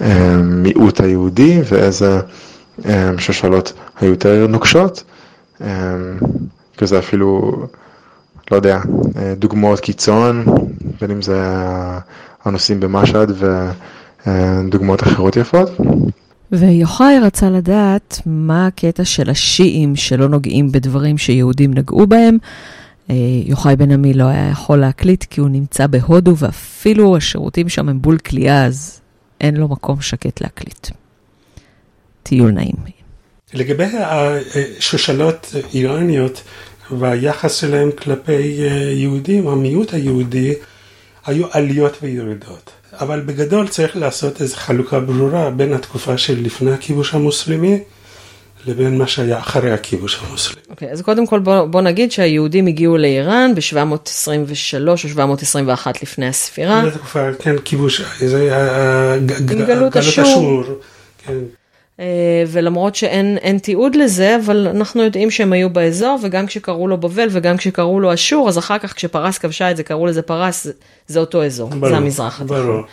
המיעוט 0.00 1.00
היהודי 1.00 1.60
ואיזה 1.64 2.20
שושלות 3.18 3.72
היו 4.00 4.10
יותר 4.10 4.46
נוקשות. 4.46 5.04
כזה 6.76 6.98
אפילו, 6.98 7.52
לא 8.50 8.56
יודע, 8.56 8.78
דוגמאות 9.36 9.80
קיצון, 9.80 10.44
בין 11.00 11.10
אם 11.10 11.22
זה 11.22 11.40
הנושאים 12.44 12.80
במשהד 12.80 13.32
ודוגמאות 14.26 15.02
אחרות 15.02 15.36
יפות. 15.36 15.70
ויוחאי 16.52 17.18
רצה 17.22 17.50
לדעת 17.50 18.20
מה 18.26 18.66
הקטע 18.66 19.04
של 19.04 19.30
השיעים 19.30 19.96
שלא 19.96 20.28
נוגעים 20.28 20.72
בדברים 20.72 21.18
שיהודים 21.18 21.74
נגעו 21.74 22.06
בהם. 22.06 22.38
יוחאי 23.44 23.76
בן 23.76 23.90
עמי 23.90 24.14
לא 24.14 24.24
היה 24.24 24.48
יכול 24.48 24.78
להקליט 24.78 25.24
כי 25.24 25.40
הוא 25.40 25.48
נמצא 25.48 25.86
בהודו 25.86 26.36
ואפילו 26.36 27.16
השירותים 27.16 27.68
שם 27.68 27.88
הם 27.88 28.02
בול 28.02 28.18
כליאה, 28.18 28.64
אז 28.64 29.00
אין 29.40 29.56
לו 29.56 29.68
מקום 29.68 30.00
שקט 30.00 30.40
להקליט. 30.40 30.88
טיול 32.22 32.50
נעים. 32.50 32.97
לגבי 33.54 33.84
השושלות 34.00 35.54
איראניות 35.74 36.42
והיחס 36.90 37.54
שלהם 37.54 37.90
כלפי 37.92 38.58
יהודים, 38.92 39.48
המיעוט 39.48 39.94
היהודי, 39.94 40.54
היו 41.26 41.46
עליות 41.50 41.96
וירידות. 42.02 42.70
אבל 42.92 43.20
בגדול 43.20 43.68
צריך 43.68 43.96
לעשות 43.96 44.42
איזו 44.42 44.56
חלוקה 44.56 45.00
ברורה 45.00 45.50
בין 45.50 45.72
התקופה 45.72 46.18
של 46.18 46.42
לפני 46.42 46.72
הכיבוש 46.72 47.14
המוסלמי 47.14 47.78
לבין 48.66 48.98
מה 48.98 49.06
שהיה 49.06 49.38
אחרי 49.38 49.72
הכיבוש 49.72 50.20
המוסלמי. 50.22 50.60
אוקיי, 50.70 50.88
okay, 50.88 50.92
אז 50.92 51.02
קודם 51.02 51.26
כל 51.26 51.38
בוא, 51.38 51.64
בוא 51.64 51.80
נגיד 51.80 52.12
שהיהודים 52.12 52.66
הגיעו 52.66 52.96
לאיראן 52.96 53.52
ב-723 53.54 54.88
או 54.88 54.96
721 54.98 56.02
לפני 56.02 56.28
הספירה. 56.28 56.82
זו 56.84 56.90
תקופה, 56.90 57.32
כן, 57.38 57.58
כיבוש, 57.64 58.02
זה 58.26 58.50
גלות 59.44 59.96
אשור. 59.96 60.64
כן. 61.26 61.34
ולמרות 62.46 62.94
שאין 62.94 63.58
תיעוד 63.62 63.94
לזה, 63.96 64.36
אבל 64.36 64.68
אנחנו 64.70 65.02
יודעים 65.02 65.30
שהם 65.30 65.52
היו 65.52 65.70
באזור, 65.70 66.18
וגם 66.22 66.46
כשקראו 66.46 66.88
לו 66.88 66.98
בבל 66.98 67.28
וגם 67.30 67.56
כשקראו 67.56 68.00
לו 68.00 68.14
אשור, 68.14 68.48
אז 68.48 68.58
אחר 68.58 68.78
כך 68.78 68.94
כשפרס 68.94 69.38
כבשה 69.38 69.70
את 69.70 69.76
זה, 69.76 69.82
קראו 69.82 70.06
לזה 70.06 70.22
פרס, 70.22 70.66
זה 71.06 71.20
אותו 71.20 71.44
אזור, 71.44 71.70
ברור, 71.70 71.88
זה 71.88 71.96
המזרח 71.96 72.40
התיכון. 72.40 72.84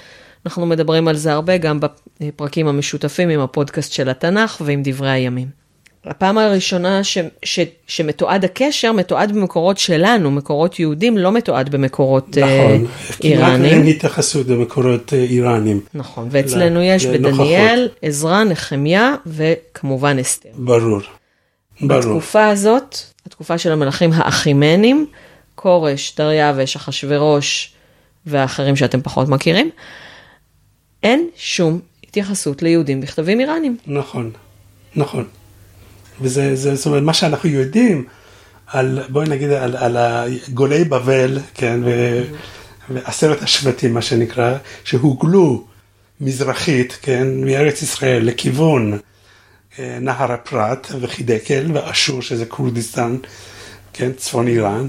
אנחנו 0.45 0.65
מדברים 0.65 1.07
על 1.07 1.15
זה 1.15 1.33
הרבה 1.33 1.57
גם 1.57 1.79
בפרקים 2.21 2.67
המשותפים 2.67 3.29
עם 3.29 3.39
הפודקאסט 3.39 3.91
של 3.91 4.09
התנ"ך 4.09 4.61
ועם 4.65 4.81
דברי 4.83 5.09
הימים. 5.09 5.64
הפעם 6.05 6.37
הראשונה 6.37 7.03
ש, 7.03 7.17
ש, 7.43 7.59
שמתועד 7.87 8.45
הקשר, 8.45 8.91
מתועד 8.91 9.31
במקורות 9.31 9.77
שלנו, 9.77 10.31
מקורות 10.31 10.79
יהודים, 10.79 11.17
לא 11.17 11.31
מתועד 11.31 11.69
במקורות 11.69 12.37
נכון, 12.37 12.85
uh, 12.85 13.23
איראנים. 13.23 13.57
כמעט 13.57 13.71
אין 13.71 13.87
התייחסות 13.87 14.47
במקורות 14.47 15.13
uh, 15.13 15.15
איראנים. 15.15 15.81
נכון, 15.93 16.27
ואצלנו 16.31 16.81
יש 16.81 17.05
בדניאל, 17.05 17.89
עזרא, 18.01 18.43
נחמיה 18.43 19.15
וכמובן 19.25 20.19
אסתר. 20.19 20.49
ברור, 20.55 21.01
ברור. 21.81 21.99
בתקופה 21.99 22.47
הזאת, 22.47 22.97
התקופה 23.25 23.57
של 23.57 23.71
המלכים 23.71 24.09
האחימנים, 24.13 25.05
כורש, 25.55 26.15
דריווש, 26.17 26.75
אחשורוש 26.75 27.73
והאחרים 28.25 28.75
שאתם 28.75 29.01
פחות 29.01 29.29
מכירים, 29.29 29.69
אין 31.03 31.29
שום 31.35 31.79
התייחסות 32.03 32.61
ליהודים 32.61 33.01
בכתבים 33.01 33.39
איראנים. 33.39 33.77
נכון, 33.87 34.31
נכון. 34.95 35.25
וזה, 36.21 36.55
זה, 36.55 36.75
זאת 36.75 36.85
אומרת, 36.85 37.03
מה 37.03 37.13
שאנחנו 37.13 37.49
יודעים 37.49 38.05
על, 38.67 38.99
בואי 39.09 39.29
נגיד, 39.29 39.49
על, 39.49 39.75
על 39.77 39.97
גולי 40.53 40.83
בבל, 40.83 41.39
כן, 41.53 41.79
ו, 41.85 42.21
ועשרת 42.89 43.41
השבטים, 43.41 43.93
מה 43.93 44.01
שנקרא, 44.01 44.57
שהוגלו 44.83 45.65
מזרחית, 46.21 46.97
כן, 47.01 47.27
מארץ 47.45 47.81
ישראל 47.81 48.25
לכיוון 48.25 48.99
אה, 49.79 49.97
נהר 50.01 50.31
הפרת 50.31 50.87
וחידקל 51.01 51.71
ואשור, 51.73 52.21
שזה 52.21 52.45
כורדיסטן, 52.45 53.17
כן, 53.93 54.11
צפון 54.17 54.47
איראן, 54.47 54.87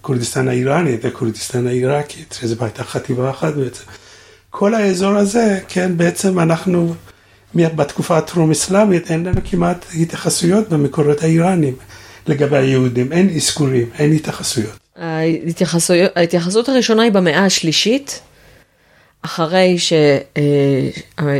כורדיסטן 0.00 0.48
האיראנית 0.48 1.00
וכורדיסטן 1.02 1.66
העיראקית, 1.66 2.36
שזה 2.40 2.56
הייתה 2.60 2.84
חטיבה 2.84 3.30
אחת 3.30 3.54
בעצם. 3.54 3.84
כל 4.50 4.74
האזור 4.74 5.16
הזה, 5.16 5.60
כן, 5.68 5.96
בעצם 5.96 6.38
אנחנו... 6.38 6.94
בתקופה 7.54 8.18
הטרום-אסלאמית 8.18 9.10
אין 9.10 9.24
לנו 9.26 9.40
כמעט 9.44 9.86
התייחסויות 10.00 10.68
במקורות 10.68 11.22
האיראנים 11.22 11.74
לגבי 12.26 12.56
היהודים, 12.56 13.12
אין 13.12 13.30
אזכורים, 13.36 13.90
אין 13.98 14.12
התייחסויות. 14.12 14.78
ההתייחסות 16.16 16.68
הראשונה 16.68 17.02
היא 17.02 17.12
במאה 17.12 17.44
השלישית, 17.44 18.20
אחרי 19.22 19.76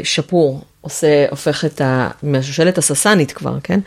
ששפור 0.04 0.60
עושה, 0.80 1.26
הופך 1.30 1.64
את 1.64 1.80
ה... 1.80 2.10
מהשושלת 2.22 2.78
הססנית 2.78 3.32
כבר, 3.32 3.58
כן? 3.62 3.80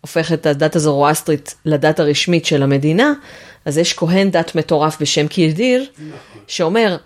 הופך 0.00 0.32
את 0.32 0.46
הדת 0.46 0.76
הזורואסטרית 0.76 1.54
לדת 1.64 2.00
הרשמית 2.00 2.44
של 2.46 2.62
המדינה, 2.62 3.12
אז 3.64 3.78
יש 3.78 3.92
כהן 3.92 4.30
דת 4.30 4.54
מטורף 4.54 5.00
בשם 5.00 5.26
קירדיר, 5.26 5.84
שאומר, 6.46 6.96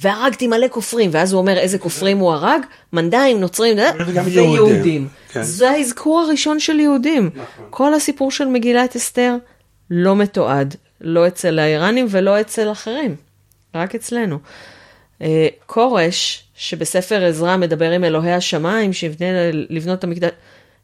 והרגתי 0.00 0.46
מלא 0.46 0.66
כופרים, 0.70 1.10
ואז 1.12 1.32
הוא 1.32 1.40
אומר 1.40 1.58
איזה 1.58 1.78
כופרים 1.78 2.18
הוא 2.18 2.32
הרג, 2.32 2.60
מנדאים, 2.92 3.40
נוצרים, 3.40 3.76
ויהודים. 4.24 5.08
כן. 5.28 5.42
זה 5.42 5.70
האזכור 5.70 6.20
הראשון 6.20 6.60
של 6.60 6.80
יהודים. 6.80 7.30
נכון. 7.34 7.66
כל 7.70 7.94
הסיפור 7.94 8.30
של 8.30 8.44
מגילת 8.44 8.96
אסתר 8.96 9.36
לא 9.90 10.16
מתועד, 10.16 10.76
לא 11.00 11.26
אצל 11.26 11.58
האיראנים 11.58 12.06
ולא 12.10 12.40
אצל 12.40 12.72
אחרים, 12.72 13.16
רק 13.74 13.94
אצלנו. 13.94 14.38
אה, 15.22 15.48
כורש, 15.66 16.44
שבספר 16.54 17.24
עזרא 17.24 17.56
מדבר 17.56 17.90
עם 17.90 18.04
אלוהי 18.04 18.32
השמיים, 18.32 18.92
שיבנה 18.92 19.50
לבנות 19.52 19.98
את 19.98 20.04
המקדש, 20.04 20.30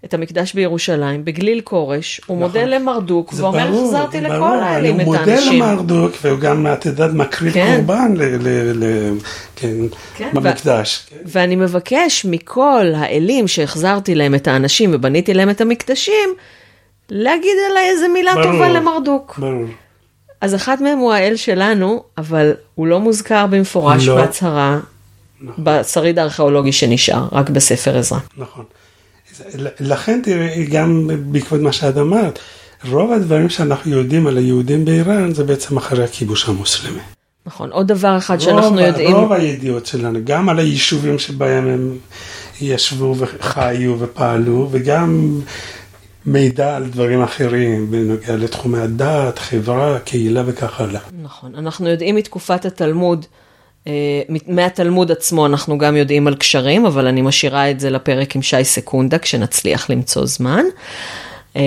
את 0.04 0.14
המקדש 0.14 0.54
בירושלים, 0.54 1.24
בגליל 1.24 1.60
כורש, 1.60 2.20
הוא 2.26 2.36
נכון. 2.36 2.48
מודה 2.48 2.64
למרדוק, 2.64 3.32
ואומר, 3.36 3.66
ברור, 3.66 3.88
חזרתי 3.88 4.20
ברור, 4.20 4.36
לכל 4.36 4.58
האלים 4.62 5.00
את 5.00 5.06
האנשים. 5.06 5.62
הוא 5.62 5.68
מודה 5.68 5.72
למרדוק, 5.72 6.12
והוא 6.22 6.38
גם, 6.38 6.66
את 6.72 6.86
יודעת, 6.86 7.10
מקריב 7.12 7.52
כן. 7.52 7.76
קורבן 7.76 8.14
ל, 8.16 8.22
ל, 8.22 8.72
ל, 8.84 9.12
כן, 9.56 9.76
כן, 10.16 10.30
במקדש. 10.32 11.06
ו- 11.06 11.10
כן. 11.10 11.22
ואני 11.26 11.56
מבקש 11.56 12.24
מכל 12.24 12.86
האלים 12.96 13.48
שהחזרתי 13.48 14.14
להם 14.14 14.34
את 14.34 14.48
האנשים 14.48 14.90
ובניתי 14.94 15.34
להם 15.34 15.50
את 15.50 15.60
המקדשים, 15.60 16.28
להגיד 17.10 17.56
עליי 17.70 17.88
איזה 17.90 18.08
מילה 18.08 18.34
ברור, 18.34 18.52
טובה 18.52 18.68
למרדוק. 18.68 19.38
ברור. 19.38 19.64
אז 20.40 20.54
אחד 20.54 20.82
מהם 20.82 20.98
הוא 20.98 21.12
האל 21.12 21.36
שלנו, 21.36 22.02
אבל 22.18 22.52
הוא 22.74 22.86
לא 22.86 23.00
מוזכר 23.00 23.46
במפורש 23.46 24.08
לא. 24.08 24.14
בהצהרה, 24.14 24.78
נכון. 25.40 25.64
בשריד 25.64 26.18
הארכיאולוגי 26.18 26.72
שנשאר, 26.72 27.28
רק 27.32 27.50
בספר 27.50 27.98
עזרא. 27.98 28.18
נכון. 28.36 28.64
לכן 29.80 30.20
תראי, 30.24 30.64
גם 30.64 31.10
בעקבות 31.32 31.60
מה 31.60 31.72
שאת 31.72 31.96
אמרת, 31.96 32.38
רוב 32.88 33.12
הדברים 33.12 33.48
שאנחנו 33.48 33.96
יודעים 33.96 34.26
על 34.26 34.36
היהודים 34.36 34.84
באיראן 34.84 35.34
זה 35.34 35.44
בעצם 35.44 35.76
אחרי 35.76 36.04
הכיבוש 36.04 36.48
המוסלמי. 36.48 37.00
נכון, 37.46 37.72
עוד 37.72 37.88
דבר 37.88 38.18
אחד 38.18 38.38
שאנחנו 38.40 38.68
רוב, 38.68 38.78
יודעים. 38.78 39.16
רוב 39.16 39.32
הידיעות 39.32 39.86
שלנו, 39.86 40.18
גם 40.24 40.48
על 40.48 40.58
היישובים 40.58 41.18
שבהם 41.18 41.68
הם 41.68 41.98
ישבו 42.60 43.14
וחיו 43.18 43.96
ופעלו, 43.98 44.68
וגם 44.70 45.40
מידע 46.26 46.76
על 46.76 46.84
דברים 46.84 47.22
אחרים 47.22 47.90
בנוגע 47.90 48.36
לתחומי 48.36 48.78
הדת, 48.78 49.38
חברה, 49.38 49.98
קהילה 49.98 50.42
וכך 50.46 50.80
הלאה. 50.80 51.00
נכון, 51.22 51.54
אנחנו 51.54 51.88
יודעים 51.88 52.16
מתקופת 52.16 52.64
התלמוד. 52.64 53.26
אה, 53.86 53.92
מהתלמוד 54.46 55.12
עצמו 55.12 55.46
אנחנו 55.46 55.78
גם 55.78 55.96
יודעים 55.96 56.26
על 56.26 56.34
קשרים, 56.34 56.86
אבל 56.86 57.06
אני 57.06 57.22
משאירה 57.22 57.70
את 57.70 57.80
זה 57.80 57.90
לפרק 57.90 58.36
עם 58.36 58.42
שי 58.42 58.64
סקונדה, 58.64 59.18
כשנצליח 59.18 59.90
למצוא 59.90 60.26
זמן. 60.26 60.64
אה, 61.56 61.62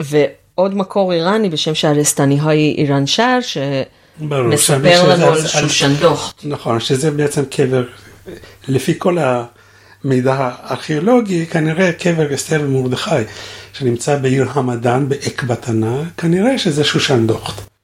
ועוד 0.00 0.74
מקור 0.74 1.12
איראני 1.12 1.48
בשם 1.48 1.74
שאלסטני 1.74 2.40
הוי 2.40 2.74
איראן 2.78 3.06
שר, 3.06 3.38
שמספר 3.40 5.08
לנו 5.08 5.26
על 5.26 5.46
שושן 5.46 5.94
דוחט. 6.00 6.44
נכון, 6.44 6.80
שזה 6.80 7.10
בעצם 7.10 7.44
קבר, 7.44 7.84
לפי 8.68 8.94
כל 8.98 9.18
המידע 9.18 10.34
הארכיאולוגי, 10.38 11.46
כנראה 11.46 11.92
קבר 11.92 12.34
אסתר 12.34 12.60
ומרדכי, 12.64 13.10
שנמצא 13.72 14.16
בעיר 14.16 14.46
המדאן 14.52 15.08
באקבתנה, 15.08 16.02
כנראה 16.16 16.58
שזה 16.58 16.84
שושן 16.84 17.26
דוחט. 17.26 17.75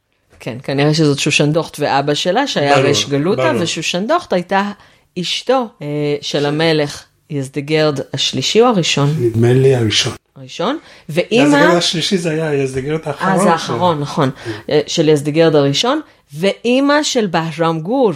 כן, 0.44 0.58
כנראה 0.62 0.94
שזאת 0.94 1.18
שושן 1.18 1.52
דוכט 1.52 1.76
ואבא 1.80 2.14
שלה, 2.14 2.46
שהיה 2.46 2.78
רש 2.78 3.04
גלותה, 3.08 3.52
ושושן 3.60 4.06
דוכט 4.06 4.32
הייתה 4.32 4.70
אשתו 5.18 5.66
אה, 5.82 5.86
של 6.20 6.46
המלך 6.46 7.04
יזדגרד 7.30 8.00
השלישי 8.14 8.60
או 8.60 8.66
הראשון? 8.66 9.14
נדמה 9.18 9.52
לי 9.52 9.74
הראשון. 9.74 10.12
הראשון, 10.36 10.78
ואימא... 11.08 11.56
יזדגרד 11.56 11.76
השלישי 11.76 12.16
זה 12.18 12.30
היה 12.30 12.54
יזדגרד 12.54 13.00
האחרון. 13.04 13.32
אה, 13.32 13.38
זה 13.38 13.50
האחרון, 13.50 14.00
נכון, 14.00 14.30
אה, 14.70 14.80
של 14.86 15.08
יזדגרד 15.08 15.54
הראשון, 15.54 16.00
ואימא 16.34 17.02
של 17.02 17.26
בהרם 17.26 17.80
גור, 17.80 18.12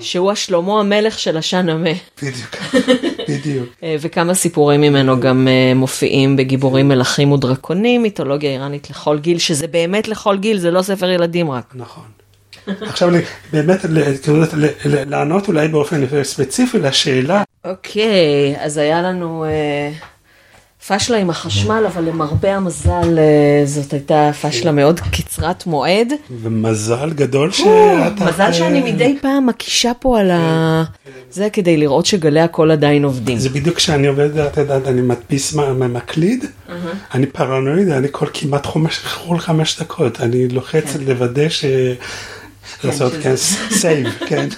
שהוא 0.00 0.30
השלמה 0.30 0.80
המלך 0.80 1.18
של 1.18 1.36
השאנמה. 1.36 1.90
בדיוק, 2.22 2.56
בדיוק. 3.28 3.68
אה, 3.82 3.96
וכמה 4.00 4.34
סיפורים 4.34 4.80
ממנו 4.80 5.20
גם 5.20 5.48
אה, 5.48 5.74
מופיעים 5.74 6.36
בגיבורים 6.36 6.88
מלכים 6.88 7.32
ודרקונים, 7.32 8.02
מיתולוגיה 8.02 8.50
איראנית 8.50 8.90
לכל 8.90 9.18
גיל, 9.18 9.38
שזה 9.38 9.66
באמת 9.66 10.08
לכל 10.08 10.38
גיל, 10.38 10.58
זה 10.58 10.70
לא 10.70 10.82
ספר 10.82 11.10
ילדים 11.10 11.50
רק. 11.50 11.72
נכון. 11.74 12.04
עכשיו 12.66 13.10
באמת 13.52 13.80
לענות 14.84 15.48
אולי 15.48 15.68
באופן 15.68 16.22
ספציפי 16.22 16.78
לשאלה, 16.78 17.42
אוקיי, 17.64 18.56
אז 18.58 18.76
היה 18.76 19.02
לנו 19.02 19.44
אה, 19.44 19.90
פשלה 20.90 21.16
עם 21.16 21.30
החשמל, 21.30 21.84
אבל 21.86 22.04
למרבה 22.04 22.56
המזל 22.56 23.18
אה, 23.18 23.62
זאת 23.64 23.92
הייתה 23.92 24.30
פשלה 24.42 24.72
מאוד 24.72 25.00
קצרת 25.00 25.66
מועד. 25.66 26.12
ומזל 26.42 27.10
גדול 27.10 27.50
שאתה... 27.50 28.24
מזל 28.24 28.52
שאני 28.52 28.92
מדי 28.92 29.18
פעם 29.22 29.46
מקישה 29.46 29.92
פה 30.00 30.20
על 30.20 30.30
ה... 30.30 30.84
זה 31.30 31.50
כדי 31.52 31.76
לראות 31.76 32.06
שגלי 32.06 32.40
הקול 32.40 32.70
עדיין 32.70 33.04
עובדים. 33.04 33.38
זה 33.38 33.48
בדיוק 33.48 33.76
כשאני 33.76 34.06
עובד, 34.06 34.38
את 34.38 34.56
יודעת, 34.56 34.86
אני 34.86 35.00
מדפיס 35.00 35.54
מקליד, 35.54 36.44
אני 37.14 37.26
פרנואיד, 37.26 37.88
אני 37.88 38.08
כל 38.10 38.26
כמעט 38.32 38.66
חומש, 38.66 38.98
כל 38.98 39.38
חמש 39.38 39.80
דקות, 39.80 40.20
אני 40.20 40.48
לוחץ 40.48 40.96
לוודא 41.06 41.48
ש... 41.48 41.64
לעשות, 42.84 43.12
כן, 43.22 43.36
save, 43.70 44.08
כן. 44.28 44.48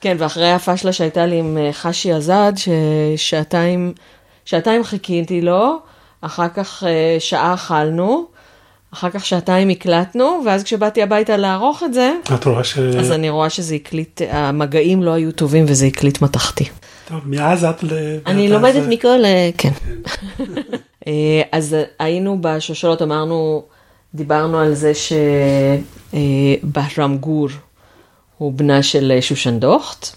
כן, 0.00 0.16
ואחרי 0.18 0.52
הפשלה 0.52 0.92
שהייתה 0.92 1.26
לי 1.26 1.38
עם 1.38 1.58
אה, 1.58 1.72
חשי 1.72 2.12
עזד, 2.12 2.52
ששעתיים 2.56 3.92
שעתיים 4.44 4.84
חיכיתי 4.84 5.40
לו, 5.40 5.78
אחר 6.20 6.48
כך 6.48 6.84
אה, 6.86 7.16
שעה 7.18 7.54
אכלנו, 7.54 8.24
אחר 8.94 9.10
כך 9.10 9.26
שעתיים 9.26 9.68
הקלטנו, 9.68 10.42
ואז 10.46 10.62
כשבאתי 10.64 11.02
הביתה 11.02 11.36
לערוך 11.36 11.82
את 11.82 11.94
זה, 11.94 12.12
את 12.34 12.44
רואה 12.44 12.64
ש... 12.64 12.78
אז 12.78 13.12
אני 13.12 13.30
רואה 13.30 13.50
שזה 13.50 13.74
הקליט, 13.74 14.20
המגעים 14.30 15.02
לא 15.02 15.10
היו 15.10 15.32
טובים 15.32 15.64
וזה 15.68 15.86
הקליט 15.86 16.22
מתכתי. 16.22 16.64
טוב, 17.08 17.20
מאז 17.26 17.64
את... 17.64 17.82
ל- 17.82 18.18
אני 18.26 18.48
לומדת 18.48 18.76
אז- 18.82 18.88
מכל... 18.88 19.24
אה, 19.24 19.50
כן. 19.58 19.70
אה, 21.06 21.42
אז 21.52 21.76
היינו 21.98 22.38
בשושלות, 22.40 23.02
אמרנו, 23.02 23.62
דיברנו 24.14 24.58
על 24.58 24.74
זה 24.74 24.92
שבהרם 26.12 27.18
גור 27.18 27.48
הוא 28.38 28.52
בנה 28.52 28.82
של 28.82 29.18
שושן 29.20 29.58
דוכט. 29.60 30.16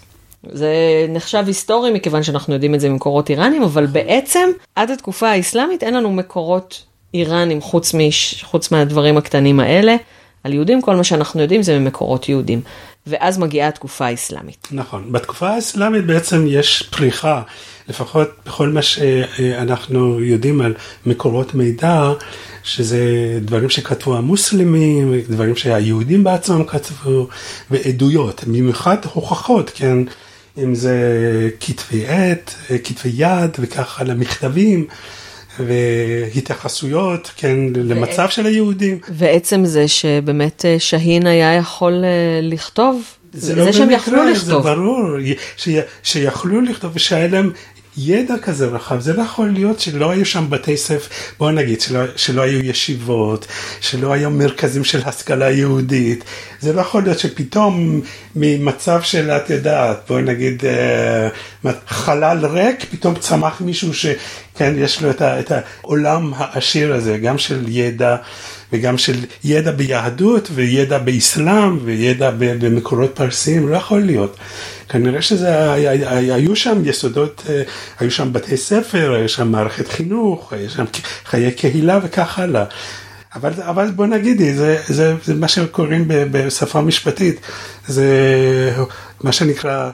זה 0.52 0.72
נחשב 1.08 1.44
היסטורי 1.46 1.90
מכיוון 1.92 2.22
שאנחנו 2.22 2.54
יודעים 2.54 2.74
את 2.74 2.80
זה 2.80 2.88
ממקורות 2.88 3.30
איראנים, 3.30 3.62
אבל 3.62 3.86
בעצם 3.86 4.50
עד 4.76 4.90
התקופה 4.90 5.28
האסלאמית 5.28 5.82
אין 5.82 5.94
לנו 5.94 6.12
מקורות 6.12 6.84
איראנים 7.14 7.60
חוץ, 7.60 7.94
מש, 7.94 8.44
חוץ 8.44 8.70
מהדברים 8.70 9.16
הקטנים 9.16 9.60
האלה. 9.60 9.96
על 10.44 10.52
יהודים, 10.52 10.82
כל 10.82 10.96
מה 10.96 11.04
שאנחנו 11.04 11.42
יודעים 11.42 11.62
זה 11.62 11.78
ממקורות 11.78 12.28
יהודים. 12.28 12.60
ואז 13.06 13.38
מגיעה 13.38 13.68
התקופה 13.68 14.06
האסלאמית. 14.06 14.68
נכון. 14.72 15.12
בתקופה 15.12 15.48
האסלאמית 15.48 16.06
בעצם 16.06 16.44
יש 16.48 16.82
פריחה, 16.82 17.42
לפחות 17.88 18.28
בכל 18.46 18.68
מה 18.68 18.82
שאנחנו 18.82 20.20
יודעים 20.20 20.60
על 20.60 20.74
מקורות 21.06 21.54
מידע, 21.54 22.12
שזה 22.62 22.98
דברים 23.40 23.70
שכתבו 23.70 24.16
המוסלמים, 24.16 25.14
דברים 25.28 25.56
שהיהודים 25.56 26.24
בעצמם 26.24 26.64
כתבו, 26.64 27.28
ועדויות, 27.70 28.44
במיוחד 28.44 28.96
הוכחות, 29.12 29.70
כן, 29.74 29.98
אם 30.62 30.74
זה 30.74 30.98
כתבי 31.60 32.06
עת, 32.06 32.54
כתבי 32.84 33.10
יד 33.14 33.50
וכך 33.58 34.00
הלאה, 34.00 34.14
מכתבים. 34.14 34.86
והתייחסויות, 35.60 37.30
כן, 37.36 37.56
למצב 37.74 38.28
של 38.28 38.46
היהודים. 38.46 38.98
ועצם 39.08 39.64
זה 39.64 39.88
שבאמת 39.88 40.64
אה, 40.64 40.76
שהין 40.78 41.26
היה 41.26 41.54
יכול 41.54 42.04
אה, 42.04 42.40
לכתוב, 42.42 43.02
זה, 43.32 43.54
לא 43.54 43.64
זה 43.64 43.72
שהם 43.72 43.90
יכלו 43.90 44.24
לכתוב. 44.24 44.44
זה 44.44 44.74
ברור, 44.74 45.16
ש... 45.56 45.68
שיכלו 46.02 46.60
לכתוב 46.60 46.90
ושהיה 46.94 47.28
להם 47.28 47.50
ידע 47.96 48.34
כזה 48.42 48.66
רחב. 48.66 49.00
זה 49.00 49.12
לא 49.12 49.22
יכול 49.22 49.48
להיות 49.48 49.80
שלא 49.80 50.10
היו 50.10 50.26
שם 50.26 50.46
בתי 50.50 50.76
ספר, 50.76 51.08
בוא 51.38 51.50
נגיד, 51.50 51.80
שלא, 51.80 52.00
שלא 52.16 52.42
היו 52.42 52.64
ישיבות, 52.64 53.46
שלא 53.80 54.12
היו 54.12 54.30
מרכזים 54.30 54.84
של 54.84 55.00
השכלה 55.04 55.50
יהודית. 55.50 56.24
זה 56.60 56.72
לא 56.72 56.80
יכול 56.80 57.02
להיות 57.02 57.18
שפתאום 57.18 58.00
ממצב 58.36 59.02
של, 59.02 59.30
את 59.30 59.50
יודעת, 59.50 60.04
בואי 60.08 60.22
נגיד, 60.22 60.62
אה, 60.64 61.28
חלל 61.86 62.46
ריק, 62.46 62.84
פתאום 62.90 63.14
צמח 63.14 63.60
מישהו 63.60 63.94
שכן, 63.94 64.74
יש 64.76 65.02
לו 65.02 65.10
את, 65.10 65.22
ה, 65.22 65.40
את 65.40 65.52
העולם 65.52 66.32
העשיר 66.36 66.94
הזה, 66.94 67.18
גם 67.18 67.38
של 67.38 67.64
ידע. 67.68 68.16
וגם 68.72 68.98
של 68.98 69.24
ידע 69.44 69.70
ביהדות 69.70 70.48
וידע 70.54 70.98
באסלאם 70.98 71.78
וידע 71.84 72.30
במקורות 72.38 73.10
פרסיים, 73.14 73.68
לא 73.68 73.76
יכול 73.76 74.00
להיות. 74.00 74.36
כנראה 74.88 75.22
שזה, 75.22 75.72
היו 76.34 76.56
שם 76.56 76.82
יסודות, 76.84 77.46
היו 78.00 78.10
שם 78.10 78.32
בתי 78.32 78.56
ספר, 78.56 79.14
היו 79.14 79.28
שם 79.28 79.52
מערכת 79.52 79.88
חינוך, 79.88 80.52
היו 80.52 80.70
שם 80.70 80.84
חיי 81.26 81.52
קהילה 81.52 81.98
וכך 82.02 82.38
הלאה. 82.38 82.64
אבל, 83.34 83.52
אבל 83.56 83.90
בוא 83.90 84.06
נגיד, 84.06 84.38
זה, 84.54 84.82
זה, 84.86 85.14
זה 85.24 85.34
מה 85.34 85.48
שקוראים 85.48 86.04
בשפה 86.08 86.80
משפטית, 86.80 87.40
זה 87.86 88.06
מה 89.22 89.32
שנקרא 89.32 89.90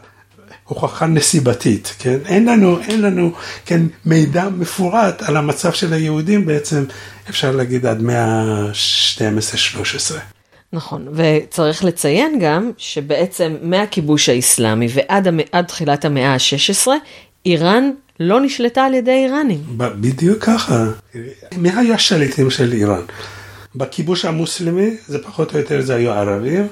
הוכחה 0.71 1.07
נסיבתית, 1.07 1.95
כן? 1.99 2.19
אין 2.27 2.49
לנו, 2.49 2.81
אין 2.81 3.03
לנו, 3.03 3.33
כן, 3.67 3.83
מידע 4.07 4.49
מפורט 4.49 5.23
על 5.23 5.37
המצב 5.37 5.73
של 5.73 5.93
היהודים 5.93 6.47
בעצם, 6.47 6.85
אפשר 7.29 7.53
להגיד 7.53 7.87
עד 7.87 8.03
מאה 8.03 8.25
ה-12-13. 8.25 10.15
נכון, 10.73 11.09
וצריך 11.13 11.85
לציין 11.85 12.39
גם 12.41 12.71
שבעצם 12.77 13.57
מהכיבוש 13.63 14.29
האסלאמי 14.29 14.89
ועד 14.95 15.29
עד 15.53 15.65
תחילת 15.65 16.05
המאה 16.05 16.35
ה-16, 16.35 16.89
איראן 17.47 17.91
לא 18.21 18.41
נשלטה 18.41 18.85
על 18.85 18.95
ידי 18.95 19.25
איראנים. 19.25 19.61
בדיוק 19.77 20.45
ככה. 20.45 20.85
מי 21.57 21.71
היה 21.71 21.99
שליטים 21.99 22.51
של 22.51 22.73
איראן? 22.73 23.03
בכיבוש 23.77 24.25
המוסלמי 24.25 24.97
זה 25.07 25.23
פחות 25.23 25.55
או 25.55 25.59
יותר 25.59 25.81
זה 25.81 25.95
היו 25.95 26.13
ערבים. 26.13 26.67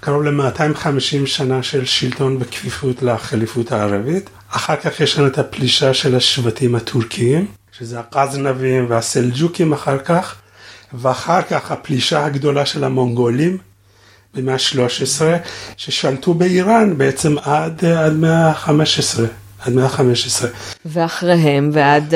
קרוב 0.00 0.22
ל-250 0.22 1.26
שנה 1.26 1.62
של 1.62 1.84
שלטון 1.84 2.36
וכפיפות 2.40 3.02
לחליפות 3.02 3.72
הערבית. 3.72 4.30
אחר 4.50 4.76
כך 4.76 5.00
יש 5.00 5.18
לנו 5.18 5.26
את 5.26 5.38
הפלישה 5.38 5.94
של 5.94 6.16
השבטים 6.16 6.74
הטורקיים, 6.74 7.46
שזה 7.78 8.00
הגזנבים 8.00 8.86
והסלג'וקים 8.88 9.72
אחר 9.72 9.98
כך, 9.98 10.34
ואחר 10.94 11.42
כך 11.42 11.70
הפלישה 11.70 12.24
הגדולה 12.24 12.66
של 12.66 12.84
המונגולים 12.84 13.58
במאה 14.34 14.54
ה-13, 14.54 15.22
ששלטו 15.76 16.34
באיראן 16.34 16.98
בעצם 16.98 17.38
עד, 17.38 17.84
עד 17.84 18.12
מאה 18.12 18.48
ה-15. 18.48 19.20
עד 19.58 19.72
מאה 19.72 19.86
ה-15. 19.86 20.46
ואחריהם 20.86 21.70
ועד 21.72 22.14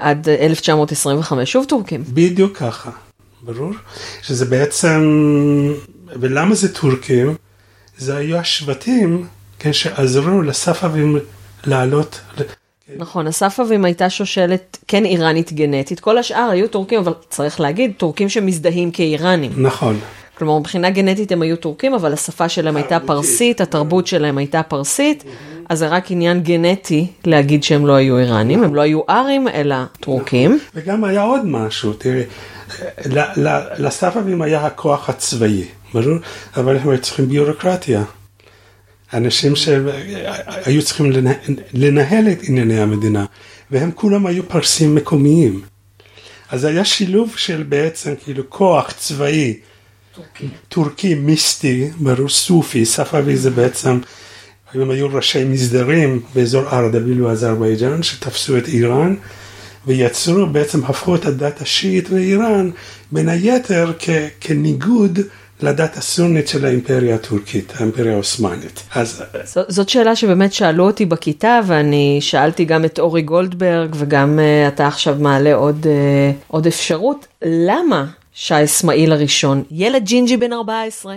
עד 0.00 0.28
1925 0.28 1.52
שוב 1.52 1.64
טורקים. 1.68 2.04
בדיוק 2.08 2.56
ככה, 2.56 2.90
ברור. 3.42 3.72
שזה 4.22 4.44
בעצם, 4.44 5.00
ולמה 6.20 6.54
זה 6.54 6.74
טורקים? 6.74 7.34
זה 7.98 8.16
היו 8.16 8.36
השבטים, 8.36 9.26
כן, 9.58 9.72
שעזרו 9.72 10.42
לספאבים 10.42 11.18
לעלות. 11.64 12.20
נכון, 12.96 13.26
הספאבים 13.26 13.84
הייתה 13.84 14.10
שושלת 14.10 14.78
כן 14.88 15.04
איראנית 15.04 15.52
גנטית, 15.52 16.00
כל 16.00 16.18
השאר 16.18 16.48
היו 16.50 16.68
טורקים, 16.68 16.98
אבל 16.98 17.12
צריך 17.28 17.60
להגיד, 17.60 17.92
טורקים 17.96 18.28
שמזדהים 18.28 18.90
כאיראנים. 18.90 19.52
נכון. 19.56 20.00
כלומר, 20.38 20.58
מבחינה 20.58 20.90
גנטית 20.90 21.32
הם 21.32 21.42
היו 21.42 21.56
טורקים, 21.56 21.94
אבל 21.94 22.12
השפה 22.12 22.48
שלהם 22.48 22.76
הייתה 22.76 23.00
פרסית, 23.00 23.60
התרבות 23.60 24.06
שלהם 24.06 24.38
הייתה 24.38 24.62
פרסית, 24.62 25.24
אז 25.68 25.78
זה 25.78 25.88
רק 25.88 26.10
עניין 26.10 26.40
גנטי 26.40 27.06
להגיד 27.24 27.62
שהם 27.62 27.86
לא 27.86 27.92
היו 27.92 28.18
איראנים, 28.18 28.64
הם 28.64 28.74
לא 28.74 28.80
היו 28.80 29.00
ארים, 29.10 29.48
אלא 29.48 29.76
טורקים. 30.00 30.58
וגם 30.74 31.04
היה 31.04 31.22
עוד 31.22 31.40
משהו, 31.44 31.92
תראי, 31.92 32.22
לספאבים 33.78 34.42
היה 34.42 34.66
הכוח 34.66 35.08
הצבאי, 35.08 35.64
ברור? 36.02 36.18
אבל 36.56 36.76
הם 36.76 36.88
היו 36.88 37.00
צריכים 37.00 37.28
ביורוקרטיה. 37.28 38.04
אנשים 39.14 39.56
שהיו 39.56 40.82
צריכים 40.82 41.12
לנהל 41.72 42.28
את 42.32 42.38
ענייני 42.42 42.80
המדינה, 42.80 43.24
והם 43.70 43.90
כולם 43.94 44.26
היו 44.26 44.48
פרסים 44.48 44.94
מקומיים. 44.94 45.62
אז 46.50 46.64
היה 46.64 46.84
שילוב 46.84 47.32
של 47.36 47.62
בעצם 47.62 48.14
כאילו 48.24 48.50
כוח 48.50 48.92
צבאי, 48.92 49.58
טורקי, 50.14 50.48
טורקי 50.68 51.14
מיסטי, 51.14 51.90
ברור 52.00 52.28
סופי, 52.28 52.84
ספאבי 52.84 53.36
זה 53.36 53.50
בעצם, 53.50 53.98
הם 54.74 54.90
היו 54.90 55.08
ראשי 55.12 55.44
מסדרים 55.44 56.20
באזור 56.34 56.68
ארדביל 56.68 57.22
ואזרבייג'אן, 57.22 58.02
שתפסו 58.02 58.56
את 58.56 58.68
איראן, 58.68 59.14
ויצרו, 59.86 60.46
בעצם 60.46 60.84
הפכו 60.84 61.14
את 61.14 61.26
הדת 61.26 61.60
השיעית 61.60 62.10
באיראן, 62.10 62.70
בין 63.12 63.28
היתר 63.28 63.92
כ- 63.98 64.10
כניגוד 64.40 65.18
לדת 65.62 65.96
הסונית 65.96 66.48
של 66.48 66.64
האימפריה 66.64 67.14
הטורקית, 67.14 67.72
האימפריה 67.76 68.12
העות'מאנית. 68.12 68.82
אז... 68.94 69.22
ז- 69.44 69.58
זאת 69.68 69.88
שאלה 69.88 70.16
שבאמת 70.16 70.52
שאלו 70.52 70.86
אותי 70.86 71.06
בכיתה, 71.06 71.60
ואני 71.66 72.18
שאלתי 72.20 72.64
גם 72.64 72.84
את 72.84 72.98
אורי 72.98 73.22
גולדברג, 73.22 73.94
וגם 73.98 74.38
uh, 74.38 74.68
אתה 74.74 74.86
עכשיו 74.86 75.16
מעלה 75.20 75.54
עוד, 75.54 75.84
uh, 75.84 75.88
עוד 76.48 76.66
אפשרות, 76.66 77.26
למה 77.44 78.04
שאה 78.32 78.64
אסמאעיל 78.64 79.12
הראשון, 79.12 79.62
ילד 79.70 80.04
ג'ינג'י 80.04 80.36
בן 80.36 80.52
14, 80.52 81.14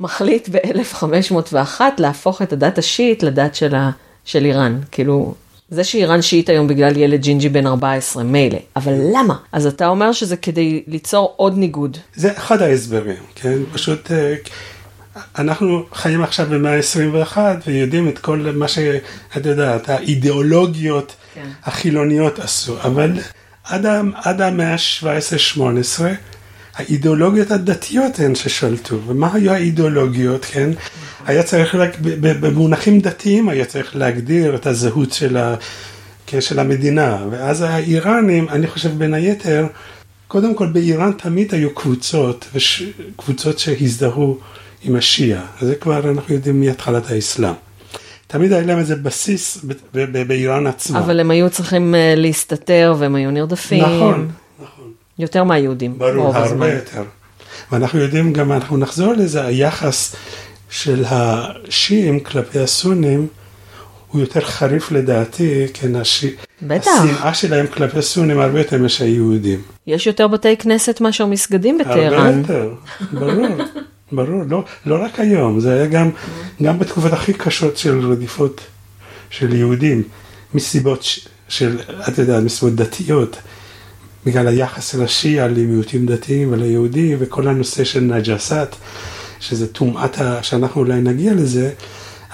מחליט 0.00 0.48
ב-1501 0.52 1.80
להפוך 1.98 2.42
את 2.42 2.52
הדת 2.52 2.78
השיעית 2.78 3.22
לדת 3.22 3.54
של, 3.54 3.74
ה, 3.74 3.90
של 4.24 4.44
איראן. 4.44 4.78
כאילו, 4.92 5.34
זה 5.72 5.84
שאיראן 5.84 6.22
שיעית 6.22 6.48
היום 6.48 6.68
בגלל 6.68 6.96
ילד 6.96 7.20
ג'ינג'י 7.20 7.48
בן 7.48 7.66
14, 7.66 8.22
מילא, 8.22 8.58
אבל 8.76 8.92
למה? 9.14 9.34
אז 9.52 9.66
אתה 9.66 9.88
אומר 9.88 10.12
שזה 10.12 10.36
כדי 10.36 10.82
ליצור 10.86 11.34
עוד 11.36 11.58
ניגוד. 11.58 11.98
זה 12.14 12.32
אחד 12.36 12.62
ההסברים, 12.62 13.22
כן? 13.34 13.58
פשוט 13.72 14.10
אה, 14.10 14.34
אנחנו 15.38 15.84
חיים 15.92 16.22
עכשיו 16.22 16.46
במאה 16.50 16.76
ה-21 16.76 17.38
ויודעים 17.66 18.08
את 18.08 18.18
כל 18.18 18.52
מה 18.54 18.68
שאת 18.68 19.46
יודעת, 19.46 19.88
האידיאולוגיות 19.88 21.14
כן. 21.34 21.48
החילוניות 21.64 22.38
עשו, 22.38 22.76
אבל 22.82 23.12
עד, 23.64 23.86
עד 24.14 24.40
המאה 24.40 24.72
ה-17-18 24.72 26.02
האידיאולוגיות 26.74 27.50
הדתיות 27.50 28.18
הן 28.18 28.34
ששלטו, 28.34 29.00
ומה 29.06 29.34
היו 29.34 29.52
האידיאולוגיות, 29.52 30.44
כן? 30.44 30.70
היה 31.26 31.42
צריך 31.42 31.74
רק, 31.74 31.96
במונחים 32.20 33.00
דתיים 33.00 33.48
היה 33.48 33.64
צריך 33.64 33.96
להגדיר 33.96 34.54
את 34.54 34.66
הזהות 34.66 35.12
של, 35.12 35.36
ה, 35.36 35.54
של 36.40 36.58
המדינה, 36.58 37.26
ואז 37.30 37.60
האיראנים, 37.60 38.48
אני 38.48 38.66
חושב 38.66 38.98
בין 38.98 39.14
היתר, 39.14 39.66
קודם 40.28 40.54
כל 40.54 40.66
באיראן 40.66 41.12
תמיד 41.12 41.54
היו 41.54 41.74
קבוצות, 41.74 42.48
וש, 42.54 42.82
קבוצות 43.16 43.58
שהזדהו 43.58 44.38
עם 44.82 44.96
השיעה, 44.96 45.46
זה 45.60 45.74
כבר 45.74 46.10
אנחנו 46.10 46.34
יודעים 46.34 46.60
מהתחלת 46.60 47.10
האסלאם. 47.10 47.54
תמיד 48.26 48.52
היה 48.52 48.62
להם 48.62 48.78
איזה 48.78 48.96
בסיס 48.96 49.64
באיראן 50.26 50.66
עצמה. 50.66 50.98
אבל 50.98 51.20
הם 51.20 51.30
היו 51.30 51.50
צריכים 51.50 51.94
אה, 51.94 52.14
להסתתר 52.16 52.94
והם 52.98 53.14
היו 53.14 53.30
נרדפים. 53.30 53.82
נכון, 53.82 54.30
נכון. 54.62 54.92
יותר 55.18 55.44
מהיהודים. 55.44 55.98
ברור, 55.98 56.26
רוב 56.26 56.36
הזמן. 56.36 56.62
הרבה 56.62 56.74
יותר. 56.74 57.04
ואנחנו 57.72 57.98
יודעים 57.98 58.32
גם, 58.32 58.52
אנחנו 58.52 58.76
נחזור 58.76 59.12
לזה, 59.12 59.44
היחס 59.44 60.14
של 60.72 61.04
השיעים 61.06 62.20
כלפי 62.20 62.58
הסונים 62.58 63.26
הוא 64.08 64.20
יותר 64.20 64.40
חריף 64.40 64.90
לדעתי, 64.92 65.66
כן, 65.74 65.96
הש... 65.96 66.24
בטח. 66.62 66.90
השנאה 67.00 67.34
שלהם 67.34 67.66
כלפי 67.66 67.98
הסונים 67.98 68.40
הרבה 68.40 68.58
יותר 68.60 68.78
מאשר 68.78 69.04
היהודים. 69.04 69.62
יש 69.86 70.06
יותר 70.06 70.28
בתי 70.28 70.56
כנסת 70.56 71.00
מאשר 71.00 71.26
מסגדים 71.26 71.78
הרבה 71.80 71.92
בטהרן. 71.92 72.38
יותר, 72.38 72.74
ברור, 73.12 73.46
ברור, 74.12 74.42
לא, 74.48 74.64
לא 74.86 75.04
רק 75.04 75.20
היום, 75.20 75.60
זה 75.60 75.72
היה 75.74 75.86
גם, 75.86 76.10
גם 76.62 76.78
בתקופות 76.78 77.12
הכי 77.12 77.32
קשות 77.32 77.76
של 77.76 78.12
רדיפות 78.12 78.60
של 79.30 79.54
יהודים, 79.54 80.02
מסיבות 80.54 81.02
ש- 81.02 81.28
של, 81.48 81.78
את 82.08 82.18
יודעת, 82.18 82.42
מסיבות 82.44 82.74
דתיות, 82.74 83.36
בגלל 84.26 84.48
היחס 84.48 84.92
של 84.92 85.02
השיעה 85.02 85.48
למיעוטים 85.48 86.06
דתיים 86.06 86.52
וליהודים, 86.52 87.16
וכל 87.20 87.48
הנושא 87.48 87.84
של 87.84 88.00
נג'סת, 88.00 88.76
שזה 89.42 89.66
טומאת, 89.66 90.16
שאנחנו 90.42 90.80
אולי 90.80 91.00
נגיע 91.00 91.34
לזה, 91.34 91.70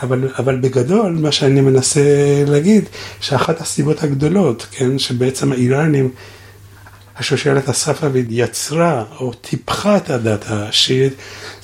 אבל, 0.03 0.29
אבל 0.39 0.57
בגדול, 0.61 1.13
מה 1.13 1.33
שאני 1.33 1.61
מנסה 1.61 2.01
להגיד, 2.47 2.85
שאחת 3.21 3.61
הסיבות 3.61 4.03
הגדולות, 4.03 4.67
כן, 4.71 4.99
שבעצם 4.99 5.53
האיראנים, 5.53 6.11
השושלת 7.19 7.69
הספאבית 7.69 8.27
יצרה 8.31 9.05
או 9.21 9.33
טיפחה 9.35 9.97
את 9.97 10.11
הדת 10.11 10.45
השיעית, 10.49 11.13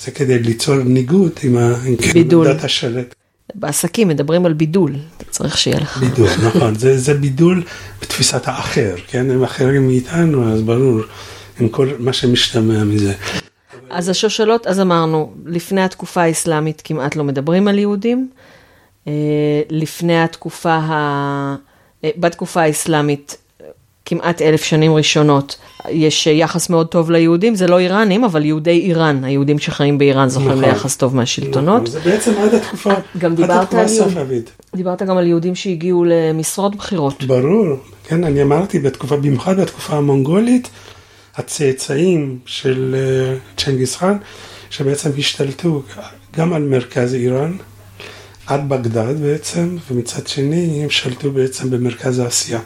זה 0.05 0.11
כדי 0.11 0.38
ליצור 0.38 0.74
ניגוד 0.76 1.30
עם 1.42 1.57
ה- 1.57 1.76
עם 1.86 1.97
בידול. 2.12 2.53
דת 2.53 2.64
השלט. 2.64 3.14
בעסקים 3.55 4.09
מדברים 4.09 4.47
על 4.47 4.53
בידול, 4.53 4.92
אתה 5.16 5.24
צריך 5.30 5.59
שיהיה 5.59 5.78
לך. 5.80 5.97
בידול, 5.99 6.28
נכון, 6.47 6.74
זה, 6.74 6.99
זה 6.99 7.14
בידול 7.14 7.62
בתפיסת 8.03 8.42
האחר, 8.49 8.95
כן, 9.07 9.30
הם 9.30 9.42
אחרים 9.45 9.86
מאיתנו, 9.86 10.53
אז 10.53 10.62
ברור, 10.62 11.01
עם 11.61 11.68
כל 11.68 11.88
מה 11.99 12.12
שמשתמע 12.12 12.84
מזה. 12.84 13.12
אז 13.95 14.09
השושלות, 14.09 14.66
אז 14.66 14.80
אמרנו, 14.80 15.32
לפני 15.47 15.82
התקופה 15.82 16.22
האסלאמית 16.22 16.82
כמעט 16.84 17.16
לא 17.16 17.24
מדברים 17.24 17.68
על 17.68 17.78
יהודים. 17.78 18.28
אה, 19.09 19.12
לפני 19.70 20.22
התקופה 20.22 20.72
ה... 20.72 21.57
אה, 22.05 22.11
בתקופה 22.16 22.61
האסלאמית, 22.62 23.36
כמעט 24.07 24.42
אלף 24.42 24.64
שנים 24.64 24.95
ראשונות, 24.95 25.57
יש 25.88 26.26
יחס 26.26 26.70
מאוד 26.70 26.86
טוב 26.86 27.11
ליהודים, 27.11 27.55
זה 27.55 27.66
לא 27.66 27.78
איראנים, 27.78 28.24
אבל 28.24 28.45
יהודי 28.45 28.70
איראן, 28.80 29.24
היהודים 29.24 29.59
שחיים 29.59 29.99
באיראן 29.99 30.28
זוכים 30.28 30.51
נכון. 30.51 30.64
ליחס 30.64 30.97
טוב 30.97 31.16
מהשלטונות. 31.16 31.82
נכון, 31.82 31.86
זה 31.90 32.01
בעצם 32.01 32.32
עד 32.38 32.55
התקופה, 32.55 32.90
גם 33.18 33.30
עד 33.30 33.36
דיברת 33.36 33.62
התקופה 33.62 33.80
על 33.82 33.88
יהוד- 33.88 34.09
הספאבית. 34.09 34.51
דיברת 34.76 35.03
גם 35.03 35.16
על 35.16 35.26
יהודים 35.26 35.55
שהגיעו 35.55 36.05
למשרות 36.05 36.76
בכירות. 36.76 37.24
ברור, 37.24 37.66
כן, 38.09 38.24
אני 38.24 38.42
אמרתי, 38.42 38.78
בתקופה, 38.78 39.16
במיוחד 39.16 39.61
בתקופה 39.61 39.97
המונגולית, 39.97 40.70
הצאצאים 41.37 42.39
של 42.47 42.97
אה, 42.99 43.37
צ'נגיס 43.57 43.97
חאן, 43.97 44.16
שבעצם 44.70 45.11
השתלטו 45.18 45.82
גם 46.37 46.53
על 46.53 46.62
מרכז 46.62 47.14
איראן, 47.14 47.57
עד 48.47 48.68
בגדד 48.68 49.20
בעצם, 49.20 49.76
ומצד 49.91 50.26
שני 50.26 50.80
הם 50.82 50.91
שלטו 50.91 51.30
בעצם 51.30 51.70
במרכז 51.70 52.18
האסיה. 52.18 52.61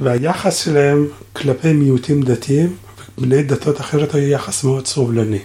והיחס 0.00 0.64
שלהם 0.64 1.06
כלפי 1.32 1.72
מיעוטים 1.72 2.22
דתיים, 2.22 2.76
בני 3.18 3.42
דתות 3.42 3.80
אחרת 3.80 4.14
היה 4.14 4.28
יחס 4.28 4.64
מאוד 4.64 4.86
סובלני. 4.86 5.38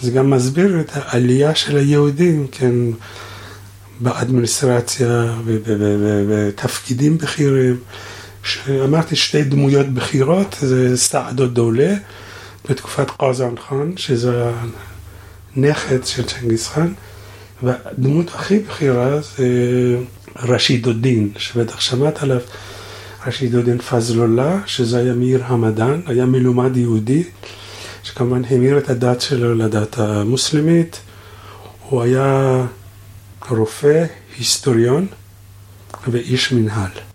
זה 0.00 0.10
גם 0.10 0.30
מסביר 0.30 0.80
את 0.80 0.90
העלייה 0.94 1.54
של 1.54 1.76
היהודים, 1.76 2.46
כן, 2.52 2.74
באדמיניסטרציה 4.00 5.34
ובתפקידים 5.44 7.18
בכירים. 7.18 7.76
שאמרתי 8.42 9.16
שתי 9.16 9.44
דמויות 9.44 9.86
בכירות, 9.86 10.56
זה 10.60 10.96
סעדו 10.96 11.46
דולה 11.46 11.94
בתקופת 12.70 13.10
קוזן 13.10 13.54
חאן, 13.68 13.96
שזה 13.96 14.50
הנכד 15.56 16.06
של 16.06 16.22
צ'נגיס 16.26 16.68
חאן, 16.68 16.92
והדמות 17.62 18.34
הכי 18.34 18.58
בכירה 18.58 19.20
זה 19.20 19.46
רשידודין, 20.36 21.30
שבטח 21.36 21.80
שמעת 21.80 22.22
עליו, 22.22 22.40
רשידודין 23.26 23.78
פזלולה, 23.78 24.60
שזה 24.66 24.98
היה 24.98 25.14
מאיר 25.14 25.44
המדאן, 25.44 26.00
היה 26.06 26.26
מלומד 26.26 26.76
יהודי, 26.76 27.22
שכמובן 28.02 28.42
המיר 28.50 28.78
את 28.78 28.90
הדת 28.90 29.20
שלו 29.20 29.54
לדת 29.54 29.98
המוסלמית, 29.98 31.00
הוא 31.88 32.02
היה 32.02 32.66
רופא, 33.48 34.04
היסטוריון 34.38 35.06
ואיש 36.08 36.52
מנהל. 36.52 37.09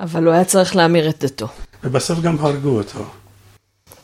אבל 0.00 0.24
הוא 0.24 0.32
היה 0.32 0.44
צריך 0.44 0.76
להמיר 0.76 1.08
את 1.08 1.24
דתו. 1.24 1.48
ובסוף 1.84 2.20
גם 2.20 2.36
הרגו 2.40 2.68
אותו. 2.68 3.04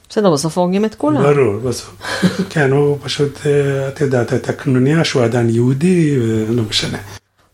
בסדר, 0.08 0.32
בסוף 0.32 0.58
הורגים 0.58 0.84
את 0.84 0.94
כולם. 0.94 1.22
ברור, 1.22 1.56
בסוף. 1.56 1.96
כן, 2.50 2.70
הוא 2.70 2.98
פשוט, 3.02 3.46
אה, 3.46 3.88
את 3.88 4.00
יודעת, 4.00 4.32
הייתה 4.32 4.52
קנוניה 4.52 5.04
שהוא 5.04 5.22
עדיין 5.22 5.50
יהודי, 5.50 6.16
ולא 6.20 6.62
משנה. 6.62 6.98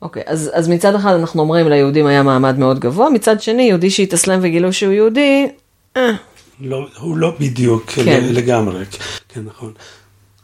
אוקיי, 0.02 0.22
אז, 0.26 0.50
אז 0.54 0.68
מצד 0.68 0.94
אחד 0.94 1.12
אנחנו 1.14 1.42
אומרים 1.42 1.68
ליהודים 1.68 2.06
היה 2.06 2.22
מעמד 2.22 2.58
מאוד 2.58 2.78
גבוה, 2.78 3.10
מצד 3.10 3.40
שני 3.40 3.62
יהודי 3.62 3.90
שהתאסלם 3.90 4.38
וגילו 4.42 4.72
שהוא 4.72 4.92
יהודי, 4.92 5.48
אה, 5.96 6.12
לא, 6.60 6.86
הוא 6.98 7.16
לא 7.16 7.36
בדיוק. 7.40 7.90
כן. 7.90 8.24
לגמרי, 8.30 8.84
כן, 9.28 9.40
נכון. 9.44 9.72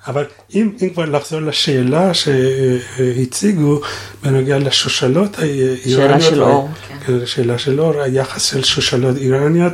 אבל 0.07 0.25
אם, 0.55 0.71
אם 0.83 0.89
כבר 0.91 1.05
לחזור 1.05 1.41
לשאלה 1.41 2.15
שהציגו 2.15 3.81
בנוגע 4.23 4.59
לשושלות 4.59 5.39
האיראניות, 5.39 6.23
של 6.23 6.43
אור, 6.43 6.69
כן. 7.07 7.27
שאלה 7.27 7.59
של 7.59 7.81
אור, 7.81 8.01
היחס 8.01 8.43
של 8.43 8.65
שושלות 8.65 9.17
איראניות, 9.17 9.73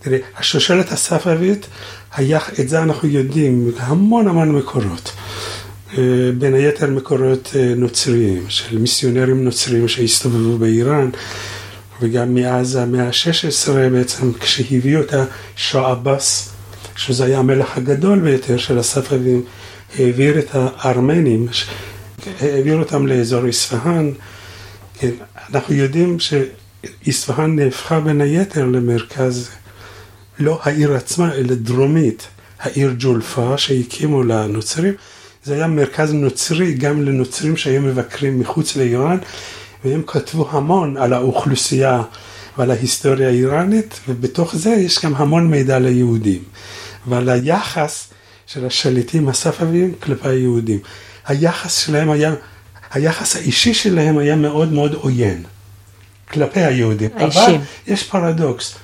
תראי, 0.00 0.18
השושלת 0.38 0.92
הספאבית, 0.92 1.66
היח, 2.16 2.50
את 2.60 2.68
זה 2.68 2.82
אנחנו 2.82 3.08
יודעים, 3.08 3.72
המון 3.78 4.28
המון 4.28 4.52
מקורות. 4.52 5.12
אה, 5.98 6.02
בין 6.38 6.54
היתר 6.54 6.90
מקורות 6.90 7.52
אה, 7.56 7.72
נוצריים, 7.76 8.44
של 8.48 8.78
מיסיונרים 8.78 9.44
נוצריים 9.44 9.88
שהסתובבו 9.88 10.58
באיראן, 10.58 11.10
וגם 12.02 12.34
מאז 12.34 12.76
המאה 12.76 13.06
ה-16 13.06 13.70
בעצם, 13.92 14.32
כשהביאו 14.32 15.00
את 15.00 15.14
השועבס, 15.56 16.55
שזה 16.96 17.24
היה 17.24 17.38
המלך 17.38 17.76
הגדול 17.76 18.18
ביותר 18.18 18.56
של 18.56 18.78
הספאבים, 18.78 19.42
העביר 19.98 20.38
את 20.38 20.50
הארמנים, 20.52 21.48
העביר 22.40 22.78
אותם 22.78 23.06
לאזור 23.06 23.50
אספהאן. 23.50 24.10
כן, 24.98 25.10
אנחנו 25.54 25.74
יודעים 25.74 26.16
שאספהאן 26.18 27.56
נהפכה 27.56 28.00
בין 28.00 28.20
היתר 28.20 28.64
למרכז, 28.64 29.48
לא 30.38 30.58
העיר 30.62 30.94
עצמה, 30.94 31.34
אלא 31.34 31.54
דרומית, 31.54 32.26
העיר 32.60 32.94
ג'ולפה 32.98 33.58
שהקימו 33.58 34.22
לנוצרים. 34.22 34.94
זה 35.44 35.54
היה 35.54 35.66
מרכז 35.66 36.12
נוצרי 36.12 36.74
גם 36.74 37.02
לנוצרים 37.02 37.56
שהיו 37.56 37.82
מבקרים 37.82 38.38
מחוץ 38.38 38.76
לאיראן, 38.76 39.16
והם 39.84 40.02
כתבו 40.06 40.48
המון 40.50 40.96
על 40.96 41.12
האוכלוסייה 41.12 42.02
ועל 42.58 42.70
ההיסטוריה 42.70 43.28
האיראנית, 43.28 44.00
ובתוך 44.08 44.56
זה 44.56 44.70
יש 44.70 45.04
גם 45.04 45.14
המון 45.14 45.50
מידע 45.50 45.78
ליהודים. 45.78 46.42
ועל 47.06 47.28
היחס 47.28 48.08
של 48.46 48.66
השליטים 48.66 49.28
הספאבים 49.28 49.94
כלפי 50.02 50.28
היהודים. 50.28 50.78
היחס 51.26 51.78
שלהם 51.78 52.10
היה, 52.10 52.34
היחס 52.90 53.36
האישי 53.36 53.74
שלהם 53.74 54.18
היה 54.18 54.36
מאוד 54.36 54.72
מאוד 54.72 54.94
עוין 54.94 55.42
כלפי 56.32 56.60
היהודים. 56.60 57.10
האישי. 57.16 57.38
אבל 57.38 57.56
יש 57.86 58.02
פרדוקס. 58.02 58.74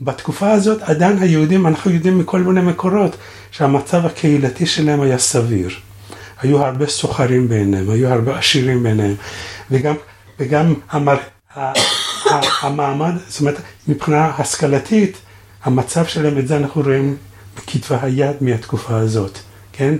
בתקופה 0.00 0.50
הזאת 0.50 0.82
עדיין 0.82 1.18
היהודים, 1.18 1.66
אנחנו 1.66 1.90
יודעים 1.90 2.18
מכל 2.18 2.40
מיני 2.40 2.60
מקורות, 2.60 3.16
שהמצב 3.50 4.06
הקהילתי 4.06 4.66
שלהם 4.66 5.00
היה 5.00 5.18
סביר. 5.18 5.70
היו 6.42 6.64
הרבה 6.64 6.86
סוחרים 6.86 7.48
ביניהם, 7.48 7.90
היו 7.90 8.08
הרבה 8.08 8.38
עשירים 8.38 8.82
ביניהם, 8.82 9.14
וגם, 9.70 9.94
וגם 10.38 10.74
המר... 10.90 11.16
המעמד, 12.62 13.12
זאת 13.28 13.40
אומרת, 13.40 13.60
מבחינה 13.88 14.32
השכלתית, 14.38 15.16
המצב 15.64 16.06
שלהם, 16.06 16.38
את 16.38 16.48
זה 16.48 16.56
אנחנו 16.56 16.82
רואים 16.82 17.16
בכתבי 17.56 17.94
היד 18.02 18.36
מהתקופה 18.40 18.96
הזאת, 18.96 19.38
כן? 19.72 19.94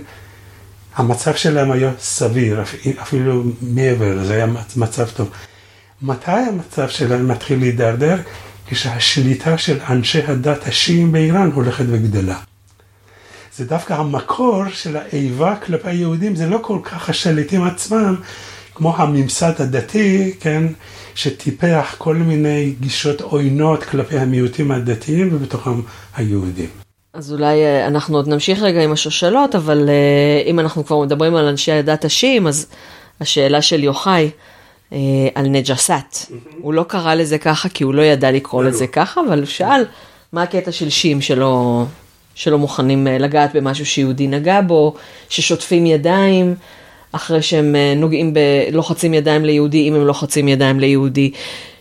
המצב 0.95 1.35
שלהם 1.35 1.71
היה 1.71 1.91
סביר, 1.99 2.61
אפ- 2.61 2.75
אפילו 3.01 3.43
מעבר, 3.61 4.23
זה 4.25 4.33
היה 4.33 4.45
מצ- 4.45 4.75
מצב 4.77 5.07
טוב. 5.09 5.29
מתי 6.01 6.31
המצב 6.31 6.89
שלהם 6.89 7.27
מתחיל 7.27 7.59
להידרדר? 7.59 8.17
כשהשליטה 8.67 9.57
של 9.57 9.79
אנשי 9.89 10.21
הדת 10.27 10.67
השיעים 10.67 11.11
באיראן 11.11 11.51
הולכת 11.53 11.85
וגדלה. 11.87 12.39
זה 13.57 13.65
דווקא 13.65 13.93
המקור 13.93 14.63
של 14.69 14.97
האיבה 14.97 15.55
כלפי 15.65 15.89
היהודים, 15.89 16.35
זה 16.35 16.47
לא 16.47 16.59
כל 16.61 16.79
כך 16.83 17.09
השליטים 17.09 17.63
עצמם, 17.63 18.15
כמו 18.75 18.97
הממסד 18.97 19.61
הדתי, 19.61 20.33
כן, 20.39 20.63
שטיפח 21.15 21.95
כל 21.97 22.15
מיני 22.15 22.73
גישות 22.79 23.21
עוינות 23.21 23.83
כלפי 23.83 24.17
המיעוטים 24.19 24.71
הדתיים 24.71 25.29
ובתוכם 25.35 25.81
היהודים. 26.15 26.69
אז 27.13 27.33
אולי 27.33 27.63
אה, 27.63 27.87
אנחנו 27.87 28.17
עוד 28.17 28.27
נמשיך 28.27 28.61
רגע 28.61 28.83
עם 28.83 28.91
השושלות, 28.91 29.55
אבל 29.55 29.89
אה, 29.89 30.43
אם 30.45 30.59
אנחנו 30.59 30.85
כבר 30.85 30.99
מדברים 30.99 31.35
על 31.35 31.45
אנשי 31.45 31.71
הדת 31.71 32.05
השיעים, 32.05 32.47
אז 32.47 32.67
השאלה 33.21 33.61
של 33.61 33.83
יוחאי 33.83 34.29
אה, 34.93 34.97
על 35.35 35.47
נג'סת. 35.47 36.31
הוא 36.61 36.73
לא 36.73 36.83
קרא 36.83 37.13
לזה 37.13 37.37
ככה 37.37 37.69
כי 37.69 37.83
הוא 37.83 37.93
לא 37.93 38.01
ידע 38.01 38.31
לקרוא 38.31 38.63
לזה 38.63 38.87
ככה, 38.87 39.21
אבל 39.27 39.39
הוא 39.39 39.45
שאל 39.45 39.85
מה 40.33 40.43
הקטע 40.43 40.71
של 40.71 40.89
שיעים 40.89 41.21
שלא, 41.21 41.83
שלא 42.35 42.57
מוכנים 42.57 43.07
לגעת 43.07 43.55
במשהו 43.55 43.85
שיהודי 43.85 44.27
נגע 44.27 44.61
בו, 44.61 44.95
ששוטפים 45.29 45.85
ידיים. 45.85 46.55
אחרי 47.11 47.41
שהם 47.41 47.75
נוגעים, 47.95 48.33
ב... 48.33 48.39
לוחצים 48.71 49.13
ידיים 49.13 49.45
ליהודי, 49.45 49.87
אם 49.87 49.95
הם 49.95 50.05
לוחצים 50.05 50.47
ידיים 50.47 50.79
ליהודי, 50.79 51.31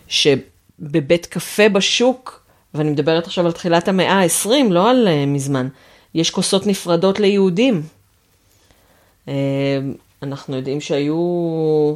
שבבית 0.08 1.26
קפה 1.26 1.68
בשוק, 1.68 2.39
ואני 2.74 2.90
מדברת 2.90 3.26
עכשיו 3.26 3.46
על 3.46 3.52
תחילת 3.52 3.88
המאה 3.88 4.22
ה-20, 4.22 4.50
לא 4.70 4.90
על 4.90 5.08
uh, 5.08 5.26
מזמן, 5.26 5.68
יש 6.14 6.30
כוסות 6.30 6.66
נפרדות 6.66 7.20
ליהודים. 7.20 7.82
Uh, 9.26 9.30
אנחנו 10.22 10.56
יודעים 10.56 10.80
שהיו 10.80 11.94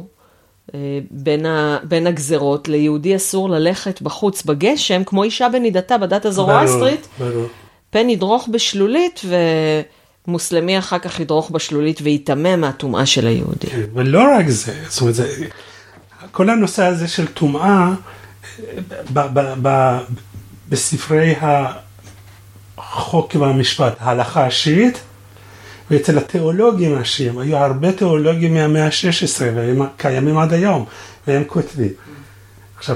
uh, 0.67 0.71
בין, 1.11 1.45
ה... 1.45 1.77
בין 1.83 2.07
הגזרות, 2.07 2.67
ליהודי 2.67 3.15
אסור 3.15 3.49
ללכת 3.49 4.01
בחוץ 4.01 4.43
בגשם, 4.43 5.03
כמו 5.03 5.23
אישה 5.23 5.49
בנידתה 5.49 5.97
בדת 5.97 6.25
ברור. 7.19 7.45
פן 7.89 8.09
ידרוך 8.09 8.47
בשלולית 8.51 9.21
ומוסלמי 10.27 10.79
אחר 10.79 10.99
כך 10.99 11.19
ידרוך 11.19 11.51
בשלולית 11.51 11.99
ויטמא 12.03 12.55
מהטומאה 12.55 13.05
של 13.05 13.27
היהודי. 13.27 13.67
כן, 13.67 13.81
ולא 13.93 14.23
רק 14.37 14.47
זה, 14.47 14.73
זאת 14.87 15.01
אומרת, 15.01 15.15
זה, 15.15 15.45
כל 16.31 16.49
הנושא 16.49 16.83
הזה 16.83 17.07
של 17.07 17.27
טומאה, 17.27 17.93
ב, 19.13 19.19
ב, 19.33 19.53
ב, 19.61 19.97
בספרי 20.69 21.35
החוק 22.77 23.35
והמשפט, 23.35 23.93
ההלכה 23.99 24.45
השיעית, 24.45 24.99
ואצל 25.91 26.17
התיאולוגים 26.17 26.97
השיעים, 26.97 27.39
היו 27.39 27.57
הרבה 27.57 27.91
תיאולוגים 27.91 28.53
מהמאה 28.53 28.85
ה-16 28.85 29.41
והם 29.41 29.81
קיימים 29.97 30.37
עד 30.37 30.53
היום, 30.53 30.85
והם 31.27 31.43
כותבים. 31.47 31.91
עכשיו, 32.77 32.95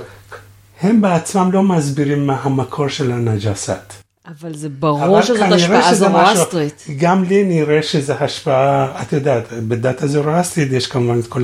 הם 0.82 1.02
בעצמם 1.02 1.52
לא 1.52 1.64
מסבירים 1.64 2.28
מה 2.28 2.40
המקור 2.44 2.88
של 2.88 3.12
הנג'סת. 3.12 3.94
אבל 4.28 4.54
זה 4.54 4.70
ברור 4.70 5.06
אבל 5.20 5.24
שזאת 5.24 5.52
השפעה 5.52 5.96
זורואסטרית. 5.96 6.86
גם 6.98 7.24
לי 7.24 7.44
נראה 7.44 7.84
שזה 7.84 8.16
השפעה, 8.16 9.02
את 9.02 9.14
יודעת, 9.14 9.54
בדת 9.68 10.02
הזורואסטרית 10.02 10.72
יש 10.72 10.88
כמובן 10.88 11.20
את 11.20 11.28
כל 11.28 11.44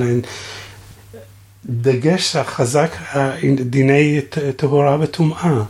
הדגש 1.68 2.36
החזק, 2.36 2.90
אה, 3.14 3.36
דיני 3.60 4.20
טהורה 4.56 4.96
וטומאה. 5.00 5.62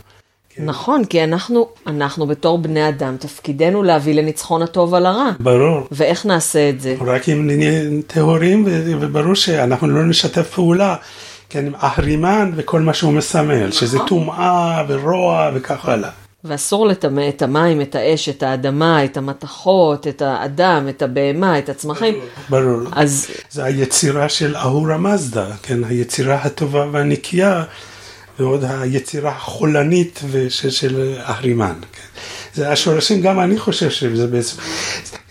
נכון, 0.59 1.05
כי 1.05 1.23
אנחנו, 1.23 1.67
אנחנו 1.87 2.27
בתור 2.27 2.57
בני 2.57 2.89
אדם, 2.89 3.17
תפקידנו 3.19 3.83
להביא 3.83 4.13
לניצחון 4.13 4.61
הטוב 4.61 4.93
על 4.93 5.05
הרע. 5.05 5.31
ברור. 5.39 5.87
ואיך 5.91 6.25
נעשה 6.25 6.69
את 6.69 6.81
זה? 6.81 6.95
רק 7.01 7.29
אם 7.29 7.47
נהיה 7.47 7.81
טהורים, 8.07 8.65
וברור 8.99 9.33
שאנחנו 9.33 9.87
לא 9.87 10.05
נשתף 10.05 10.53
פעולה, 10.53 10.95
כן, 11.49 11.65
עם 11.65 11.73
אהרימן 11.83 12.51
וכל 12.55 12.81
מה 12.81 12.93
שהוא 12.93 13.13
מסמל, 13.13 13.71
שזה 13.71 13.97
טומאה 14.07 14.83
ורוע 14.87 15.51
וכך 15.53 15.89
הלאה. 15.89 16.09
ואסור 16.43 16.87
לטמא 16.87 17.29
את 17.29 17.41
המים, 17.41 17.81
את 17.81 17.95
האש, 17.95 18.29
את 18.29 18.43
האדמה, 18.43 19.05
את 19.05 19.17
המתכות, 19.17 20.07
את 20.07 20.21
האדם, 20.21 20.87
את 20.89 21.01
הבהמה, 21.01 21.59
את 21.59 21.69
הצמחים. 21.69 22.15
ברור. 22.49 22.81
אז 22.91 23.27
זה 23.49 23.63
היצירה 23.63 24.29
של 24.29 24.55
אהורה 24.55 24.97
מזדה, 24.97 25.45
כן, 25.63 25.83
היצירה 25.83 26.35
הטובה 26.35 26.85
והנקייה, 26.91 27.63
ועוד 28.39 28.63
היצירה 28.69 29.31
החולנית 29.31 30.19
וש- 30.31 30.65
של 30.65 31.15
אהרימן. 31.19 31.73
כן. 31.93 32.01
זה 32.53 32.71
השורשים, 32.71 33.21
גם 33.21 33.39
אני 33.39 33.59
חושב 33.59 33.89
שזה 33.89 34.27
בעצם, 34.27 34.57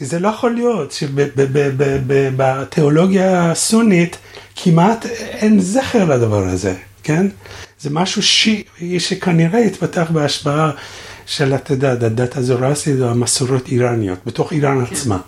זה 0.00 0.18
לא 0.18 0.28
יכול 0.28 0.54
להיות 0.54 0.92
שבתיאולוגיה 0.92 3.50
הסונית 3.50 4.16
כמעט 4.56 5.06
אין 5.06 5.60
זכר 5.60 6.04
לדבר 6.04 6.48
הזה, 6.48 6.74
כן? 7.02 7.26
זה 7.80 7.90
משהו 7.90 8.22
שיעי 8.22 8.64
שכנראה 9.00 9.58
התפתח 9.58 10.06
בהשפעה 10.12 10.70
של, 11.26 11.54
אתה 11.54 11.72
יודע, 11.72 11.92
הדת 11.92 12.36
הזורסית 12.36 13.00
או 13.00 13.08
המסורות 13.08 13.68
איראניות, 13.68 14.18
בתוך 14.26 14.52
איראן 14.52 14.84
עצמה. 14.90 15.18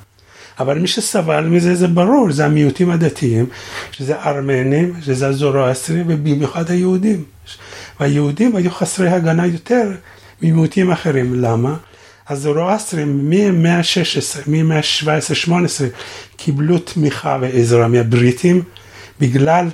אבל 0.58 0.78
מי 0.78 0.88
שסבל 0.88 1.44
מזה 1.44 1.74
זה 1.74 1.86
ברור, 1.88 2.32
זה 2.32 2.44
המיעוטים 2.44 2.90
הדתיים, 2.90 3.46
שזה 3.92 4.16
ארמנים, 4.16 4.94
שזה 5.04 5.26
הזורואסטרים 5.26 6.04
ובמיוחד 6.08 6.70
היהודים. 6.70 7.24
והיהודים 8.00 8.56
היו 8.56 8.70
חסרי 8.70 9.08
הגנה 9.08 9.46
יותר 9.46 9.90
ממיעוטים 10.42 10.90
אחרים, 10.90 11.34
למה? 11.34 11.76
הזורואסטרים 12.28 13.30
מהמאה 13.30 13.78
ה-16, 13.78 14.50
מהמאה 14.50 14.78
ה-17-18 14.78 15.50
קיבלו 16.36 16.78
תמיכה 16.78 17.38
ועזרה 17.40 17.88
מהבריטים 17.88 18.62
בגלל 19.20 19.68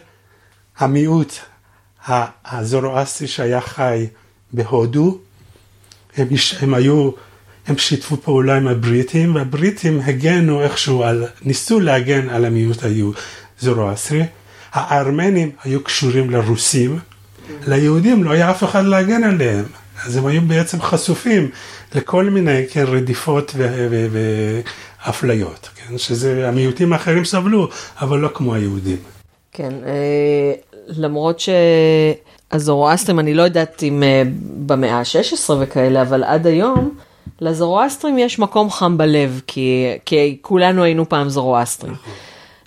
המיעוט 0.78 1.34
הזורואסטרי 2.44 3.28
שהיה 3.28 3.60
חי 3.60 4.06
בהודו, 4.52 5.18
הם, 6.16 6.28
הם 6.60 6.74
היו, 6.74 7.10
הם 7.66 7.78
שיתפו 7.78 8.16
פעולה 8.16 8.56
עם 8.56 8.68
הבריטים, 8.68 9.34
והבריטים 9.34 10.00
הגנו 10.04 10.62
איכשהו 10.62 11.02
על, 11.02 11.26
ניסו 11.42 11.80
להגן 11.80 12.28
על 12.28 12.44
המיעוט 12.44 12.76
הזורואסטרי. 13.60 14.24
הארמנים 14.72 15.50
היו 15.64 15.84
קשורים 15.84 16.30
לרוסים, 16.30 16.98
ליהודים 17.66 18.24
לא 18.24 18.30
היה 18.30 18.50
אף 18.50 18.64
אחד 18.64 18.84
להגן 18.84 19.24
עליהם, 19.24 19.64
אז 20.06 20.16
הם 20.16 20.26
היו 20.26 20.42
בעצם 20.42 20.80
חשופים 20.80 21.50
לכל 21.94 22.24
מיני 22.24 22.66
כן, 22.70 22.84
רדיפות 22.86 23.54
ואפליות, 25.06 25.68
כן, 25.74 25.98
שזה, 25.98 26.48
המיעוטים 26.48 26.92
האחרים 26.92 27.24
סבלו, 27.24 27.68
אבל 28.00 28.18
לא 28.18 28.28
כמו 28.34 28.54
היהודים. 28.54 28.96
כן, 29.52 29.72
אה, 29.86 30.52
למרות 30.88 31.40
שהזורואסטרים, 32.50 33.18
אני 33.18 33.34
לא 33.34 33.42
יודעת 33.42 33.82
אם 33.82 34.02
אה, 34.02 34.22
במאה 34.66 34.98
ה-16 34.98 35.52
וכאלה, 35.60 36.02
אבל 36.02 36.24
עד 36.24 36.46
היום, 36.46 36.90
לזורואסטרים 37.40 38.18
יש 38.18 38.38
מקום 38.38 38.70
חם 38.70 38.98
בלב, 38.98 39.40
כי, 39.46 39.86
כי 40.04 40.38
כולנו 40.42 40.82
היינו 40.82 41.08
פעם 41.08 41.28
זורואסטרים. 41.28 41.94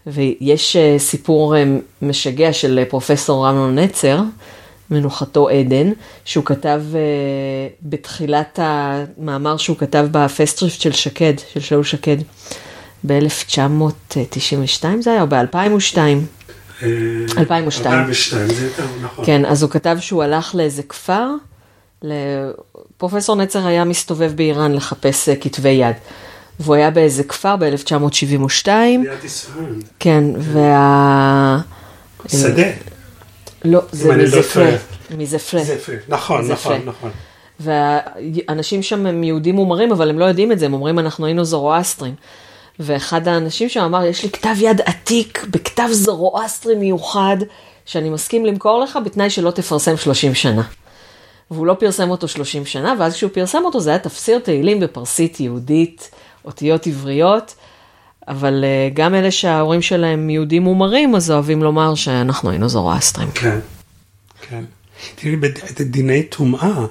ויש 0.08 0.76
אה, 0.76 1.00
סיפור 1.00 1.56
משגע 2.02 2.54
של 2.54 2.84
פרופסור 2.90 3.50
אמנון 3.50 3.80
נצר, 3.80 4.22
מנוחתו 4.92 5.50
עדן, 5.50 5.92
שהוא 6.26 6.46
כתב 6.46 6.82
אה, 6.96 7.00
בתחילת 7.82 8.60
המאמר 8.62 9.58
שהוא 9.58 9.78
כתב 9.78 10.08
בפסטשריפט 10.12 10.82
של 10.82 10.92
שקד, 10.92 11.34
של 11.54 11.60
שאול 11.60 11.84
שקד, 11.84 12.18
ב-1992 13.08 14.86
זה 15.00 15.12
היה, 15.12 15.22
או 15.22 15.28
ב-2002. 15.28 15.98
2002. 17.38 18.00
2002, 18.00 18.54
זה 18.54 18.66
יותר 18.66 18.86
נכון. 19.02 19.26
כן, 19.26 19.46
אז 19.46 19.64
הוא 19.64 19.72
כתב 19.72 19.98
שהוא 20.00 20.24
הלך 20.24 20.56
לאיזה 20.56 20.84
כפר. 20.84 21.28
פרופסור 22.98 23.36
נצר 23.36 23.68
היה 23.68 23.84
מסתובב 23.84 24.32
באיראן 24.36 24.74
לחפש 24.74 25.30
אה, 25.30 25.36
כתבי 25.36 25.70
יד. 25.70 25.96
והוא 26.60 26.76
היה 26.76 26.92
באיזה 26.92 27.24
כפר 27.24 27.56
ב-1972, 27.56 28.68
ליד 28.68 29.24
ישראל. 29.24 29.76
כן, 30.00 30.24
וה... 30.38 31.60
שדה. 32.28 32.64
לא, 33.68 33.82
זה 33.92 34.14
אני 34.14 34.24
לא 34.24 34.40
מזפרה. 34.40 34.70
מזפרה. 35.18 35.62
נכון, 36.08 36.52
נכון. 36.52 36.82
נכון. 36.86 37.12
והאנשים 37.60 38.84
שם 38.84 39.06
הם 39.06 39.24
יהודים 39.24 39.56
מומרים, 39.56 39.92
אבל 39.92 40.10
הם 40.10 40.20
לא 40.20 40.26
יודעים 40.26 40.52
את 40.52 40.60
זה, 40.60 40.66
הם 40.66 40.74
אומרים, 40.74 41.00
אנחנו 41.00 41.26
היינו 41.26 41.46
זורואסטרים. 41.46 42.16
ואחד 42.80 43.28
האנשים 43.28 43.70
שם 43.70 43.82
אמר, 43.82 44.06
יש 44.06 44.24
לי 44.24 44.30
כתב 44.30 44.56
יד 44.58 44.82
עתיק, 44.82 45.46
בכתב 45.50 45.88
זורואסטרי 45.92 46.76
מיוחד, 46.76 47.38
שאני 47.86 48.10
מסכים 48.10 48.46
למכור 48.46 48.80
לך 48.80 49.00
בתנאי 49.06 49.30
שלא 49.30 49.52
תפרסם 49.52 49.98
30 49.98 50.34
שנה. 50.34 50.62
והוא 51.52 51.66
לא 51.66 51.74
פרסם 51.74 52.10
אותו 52.10 52.28
30 52.28 52.66
שנה, 52.66 52.96
ואז 53.00 53.14
כשהוא 53.14 53.32
פרסם 53.34 53.66
אותו 53.66 53.80
זה 53.80 53.90
היה 53.90 54.00
תפסיר 54.00 54.40
תהילים 54.40 54.80
בפרסית 54.80 55.40
יהודית, 55.40 56.12
אותיות 56.46 56.88
עבריות, 56.88 57.56
אבל 58.28 58.64
אה, 58.64 58.90
גם 58.94 59.16
אלה 59.16 59.32
שההורים 59.32 59.82
שלהם 59.82 60.30
יהודים 60.30 60.64
מומרים, 60.64 61.16
אז 61.16 61.32
אוהבים 61.32 61.64
לומר 61.64 61.96
שאנחנו 61.96 62.50
היינו 62.50 62.70
זורואסטרים. 62.70 63.32
כן, 63.32 63.60
כן. 64.50 64.64
תראי, 65.16 65.36
בדיני 65.36 66.24
טומאה, 66.24 66.86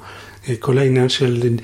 כל 0.61 0.79
העניין 0.79 1.09
של, 1.09 1.57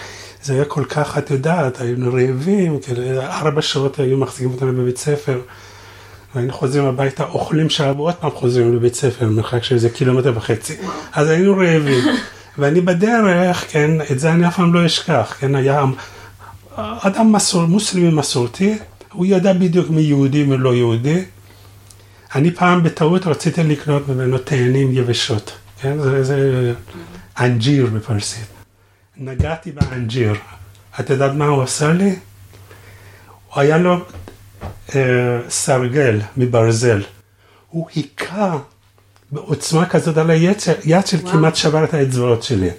זה 0.42 0.54
היה 0.54 0.64
כל 0.64 0.84
כך, 0.84 1.18
את 1.18 1.30
יודעת, 1.30 1.80
היינו 1.80 2.12
רעבים, 2.12 2.78
כאלה, 2.80 3.38
ארבע 3.38 3.62
שעות 3.62 3.98
היו 3.98 4.16
מחזיקים 4.16 4.50
אותנו 4.50 4.72
בבית 4.72 4.98
ספר. 4.98 5.40
והיינו 6.34 6.52
חוזרים 6.52 6.84
הביתה, 6.84 7.24
אוכלים 7.24 7.70
שעה 7.70 7.92
ועוד 7.96 8.14
פעם 8.14 8.30
חוזרים 8.30 8.76
לבית 8.76 8.94
ספר, 8.94 9.28
מרחק 9.28 9.64
של 9.64 9.74
איזה 9.74 9.90
קילומטר 9.90 10.32
וחצי. 10.36 10.76
אז 11.12 11.28
היינו 11.28 11.56
רעבים. 11.56 12.04
ואני 12.58 12.80
בדרך, 12.80 13.64
כן, 13.68 13.90
את 14.10 14.20
זה 14.20 14.32
אני 14.32 14.48
אף 14.48 14.56
פעם 14.56 14.74
לא 14.74 14.86
אשכח, 14.86 15.36
כן, 15.38 15.54
היה 15.54 15.84
אדם 16.76 17.32
מסור, 17.32 17.66
מוסלמי 17.66 18.10
מסורתי, 18.10 18.78
הוא 19.12 19.26
ידע 19.26 19.52
בדיוק 19.52 19.90
מי 19.90 20.00
יהודי 20.00 20.44
ולא 20.48 20.74
יהודי. 20.74 21.24
אני 22.34 22.50
פעם 22.50 22.82
בטעות 22.82 23.26
רציתי 23.26 23.62
לקנות 23.62 24.08
ממנו 24.08 24.38
תאנים 24.38 24.92
יבשות, 24.92 25.52
כן? 25.82 26.00
זה, 26.00 26.24
זה 26.24 26.72
אנג'יר 27.40 27.86
בפרסית. 27.86 28.46
נגעתי 29.16 29.72
באנג'יר. 29.72 30.34
את 31.00 31.10
יודעת 31.10 31.32
מה 31.32 31.46
הוא 31.46 31.62
עשה 31.62 31.92
לי? 31.92 32.16
הוא 33.54 33.60
היה 33.62 33.78
לו 33.78 33.96
אה, 34.94 35.38
סרגל 35.48 36.20
מברזל. 36.36 37.02
הוא 37.68 37.86
היכה 37.94 38.58
בעוצמה 39.32 39.86
כזאת 39.86 40.16
על 40.16 40.30
היד, 40.30 40.56
יד 40.84 41.06
של 41.06 41.30
כמעט 41.30 41.56
שבר 41.56 41.84
את 41.84 41.94
האצבעות 41.94 42.42
שלי. 42.42 42.70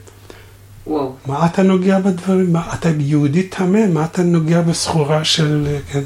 וואו. 0.88 1.16
מה 1.26 1.46
אתה 1.46 1.64
נוגע 1.64 2.00
בדברים? 2.00 2.54
מה, 2.54 2.74
אתה 2.74 2.90
יהודי 3.00 3.44
טמא, 3.44 3.88
מה 3.88 4.06
אתה 4.06 4.22
נוגע 4.22 4.62
בסחורה 4.62 5.24
של... 5.24 5.78
כן. 5.92 6.04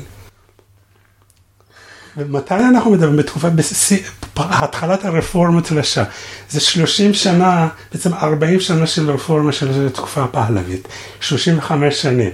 ומתי 2.18 2.54
אנחנו 2.54 2.92
מדברים? 2.92 3.18
בתקופה, 3.18 3.50
בהתחלת 4.38 5.06
הרפורמות 5.06 5.66
של 5.66 5.80
השעה. 5.80 6.06
זה 6.50 6.60
30 6.60 7.14
שנה, 7.14 7.68
בעצם 7.92 8.14
40 8.14 8.60
שנה 8.60 8.88
של 8.88 9.12
רפורמה 9.12 9.52
של 9.52 9.88
התקופה 9.88 10.24
הפהלווית. 10.24 10.88
35 11.20 12.02
שנים. 12.02 12.32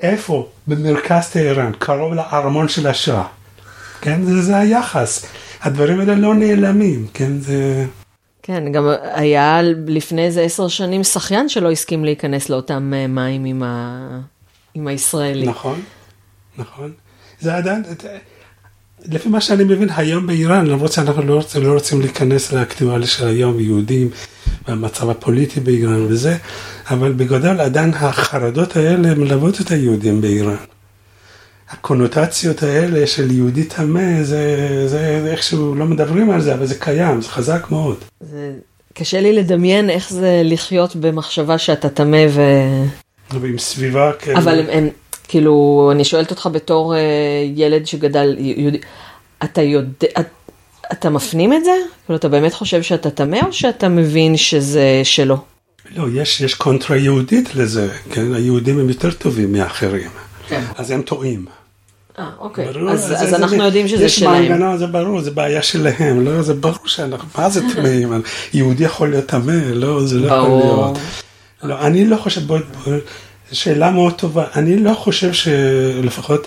איפה? 0.00 0.48
במרכז 0.66 1.28
טהרן, 1.28 1.72
קרוב 1.78 2.14
לארמון 2.14 2.68
של 2.68 2.86
השעה. 2.86 3.26
כן, 4.00 4.24
זה, 4.24 4.42
זה 4.42 4.56
היחס. 4.56 5.26
הדברים 5.62 6.00
האלה 6.00 6.14
לא 6.14 6.34
נעלמים, 6.34 7.06
כן, 7.14 7.38
זה... 7.40 7.86
כן, 8.42 8.72
גם 8.72 8.88
היה 9.14 9.60
לפני 9.86 10.24
איזה 10.24 10.42
עשר 10.42 10.68
שנים 10.68 11.04
שחיין 11.04 11.48
שלא 11.48 11.70
הסכים 11.70 12.04
להיכנס 12.04 12.48
לאותם 12.48 12.92
אה, 12.94 13.06
מים 13.06 13.44
עם, 13.44 13.62
ה... 13.62 13.98
עם 14.74 14.86
הישראלי. 14.86 15.46
נכון, 15.46 15.80
נכון. 16.58 16.92
זה 17.40 17.54
עדיין, 17.54 17.82
לפי 19.10 19.28
מה 19.28 19.40
שאני 19.40 19.64
מבין 19.64 19.88
היום 19.96 20.26
באיראן, 20.26 20.66
למרות 20.66 20.92
שאנחנו 20.92 21.22
לא 21.22 21.34
רוצים, 21.34 21.62
לא 21.62 21.72
רוצים 21.72 22.00
להיכנס 22.00 22.52
לאקטואליה 22.52 23.06
של 23.06 23.26
היום, 23.26 23.60
יהודים, 23.60 24.10
והמצב 24.68 25.10
הפוליטי 25.10 25.60
באיראן 25.60 26.06
וזה, 26.08 26.36
אבל 26.90 27.12
בגדול 27.12 27.60
עדיין 27.60 27.92
החרדות 27.94 28.76
האלה 28.76 29.14
מלוות 29.14 29.60
את 29.60 29.70
היהודים 29.70 30.20
באיראן. 30.20 30.56
הקונוטציות 31.70 32.62
האלה 32.62 33.06
של 33.06 33.30
יהודי 33.30 33.64
טמא, 33.64 34.22
זה, 34.22 34.84
זה 34.88 35.28
איכשהו 35.30 35.74
לא 35.74 35.84
מדברים 35.86 36.30
על 36.30 36.40
זה, 36.40 36.54
אבל 36.54 36.66
זה 36.66 36.74
קיים, 36.74 37.20
זה 37.20 37.28
חזק 37.28 37.66
מאוד. 37.70 37.96
זה 38.20 38.52
קשה 38.94 39.20
לי 39.20 39.32
לדמיין 39.32 39.90
איך 39.90 40.10
זה 40.10 40.42
לחיות 40.44 40.96
במחשבה 40.96 41.58
שאתה 41.58 41.88
טמא 41.88 42.26
ו... 42.28 42.40
ועם 43.40 43.58
סביבה 43.58 44.12
כן. 44.18 44.36
אבל 44.36 44.58
הם, 44.58 44.66
הם, 44.70 44.88
כאילו, 45.36 45.88
אני 45.92 46.04
שואלת 46.04 46.30
אותך 46.30 46.48
בתור 46.52 46.94
uh, 46.94 46.96
ילד 47.56 47.86
שגדל 47.86 48.36
יהודי, 48.38 48.78
אתה 49.44 49.62
יודע, 49.62 49.86
את, 50.20 50.26
אתה 50.92 51.10
מפנים 51.10 51.52
את 51.52 51.64
זה? 51.64 51.70
כאילו, 52.06 52.16
אתה 52.18 52.28
באמת 52.28 52.54
חושב 52.54 52.82
שאתה 52.82 53.10
טמא 53.10 53.38
או 53.46 53.52
שאתה 53.52 53.88
מבין 53.88 54.36
שזה 54.36 55.00
שלו? 55.04 55.36
לא, 55.96 56.04
יש, 56.14 56.40
יש 56.40 56.54
קונטרה 56.54 56.96
יהודית 56.96 57.54
לזה, 57.54 57.88
כן? 58.10 58.34
היהודים 58.34 58.78
הם 58.78 58.88
יותר 58.88 59.10
טובים 59.10 59.52
מאחרים. 59.52 60.10
כן. 60.48 60.62
אז 60.76 60.90
הם 60.90 61.02
טועים. 61.02 61.44
אה, 62.18 62.30
אוקיי. 62.38 62.72
ברור, 62.72 62.90
אז, 62.90 63.04
זה- 63.06 63.18
אז 63.20 63.28
זה- 63.30 63.36
אנחנו 63.36 63.56
זה- 63.56 63.62
יודעים 63.64 63.88
שזה 63.88 64.04
יש 64.04 64.16
שלהם. 64.18 64.42
מנגנון, 64.42 64.78
זה 64.78 64.86
ברור, 64.86 65.20
זה 65.20 65.30
בעיה 65.30 65.62
שלהם, 65.62 66.24
לא, 66.24 66.42
זה 66.42 66.54
ברור 66.54 66.76
שאנחנו, 66.86 67.28
מה 67.38 67.50
זה 67.50 67.60
טמאים? 67.74 68.22
יהודי 68.54 68.84
יכול 68.84 69.10
להיות 69.10 69.26
טמא, 69.26 69.52
לא, 69.72 70.06
זה 70.06 70.18
לא 70.18 70.26
יכול 70.26 70.38
ברור. 70.38 70.82
להיות. 70.84 70.98
לא, 71.62 71.80
אני 71.86 72.04
לא 72.06 72.16
חושב, 72.16 72.40
בוא, 72.40 72.58
בוא, 72.84 72.92
שאלה 73.52 73.90
מאוד 73.90 74.12
טובה, 74.14 74.44
אני 74.56 74.76
לא 74.76 74.94
חושב 74.94 75.32
שלפחות 75.32 76.46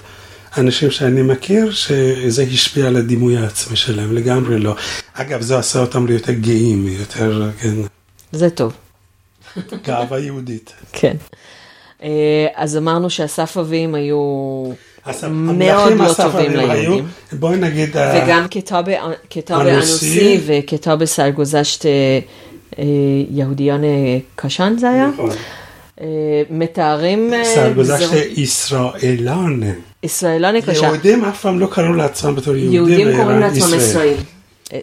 אנשים 0.58 0.92
שאני 0.92 1.22
מכיר, 1.22 1.72
שזה 1.72 2.44
השפיע 2.52 2.88
על 2.88 2.96
הדימוי 2.96 3.38
העצמי 3.38 3.76
שלהם, 3.76 4.16
לגמרי 4.16 4.60
לא. 4.60 4.76
אגב, 5.14 5.42
זה 5.42 5.58
עשה 5.58 5.80
אותם 5.80 6.08
ליותר 6.08 6.32
גאים, 6.34 6.88
יותר, 6.88 7.50
כן, 7.60 7.74
זה 8.32 8.50
טוב. 8.50 8.74
גאווה 9.86 10.20
יהודית. 10.20 10.74
כן. 10.94 11.16
אה, 12.04 12.10
אז 12.56 12.78
אמרנו 12.78 13.10
שאסף 13.10 13.58
אביהם 13.58 13.96
היו 13.96 14.18
מאוד 15.34 15.94
לא 15.98 16.14
טובים 16.14 16.52
ליהודים. 16.56 17.08
בואי 17.32 17.58
נגיד, 17.58 17.98
ה- 17.98 18.22
וגם 18.26 18.46
כתובה 19.30 19.72
אנוסי. 19.74 20.40
וכתובה 20.46 21.06
סרגוזשט 21.06 21.86
אה, 21.86 21.92
אה, 22.80 22.84
יהודיון 23.30 23.84
אה, 23.84 23.90
קשן 24.36 24.76
זה 24.80 24.90
היה. 24.90 25.08
נכון. 25.08 25.30
אה, 26.02 26.06
מתארים 26.50 27.34
אה, 27.34 27.46
סרגוזה 27.46 27.98
שישראלן. 28.08 29.60
ישראלון 30.04 30.62
קשן. 30.62 30.84
יהודים 30.84 31.26
אף 31.26 31.42
פעם 31.42 31.60
לא 31.60 31.68
קראו 31.72 31.94
לעצמם 31.94 32.36
בתור 32.36 32.56
יהודים. 32.56 32.74
יהודים 33.00 33.18
קוראים 33.18 33.40
לעצמם 33.40 33.78
ישראל. 33.78 34.14
אה, 34.74 34.80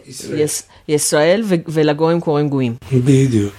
ישראל. 0.87 1.43
ולגויים 1.67 2.19
קוראים 2.21 2.49
גויים. 2.49 2.75
בדיוק, 2.93 3.53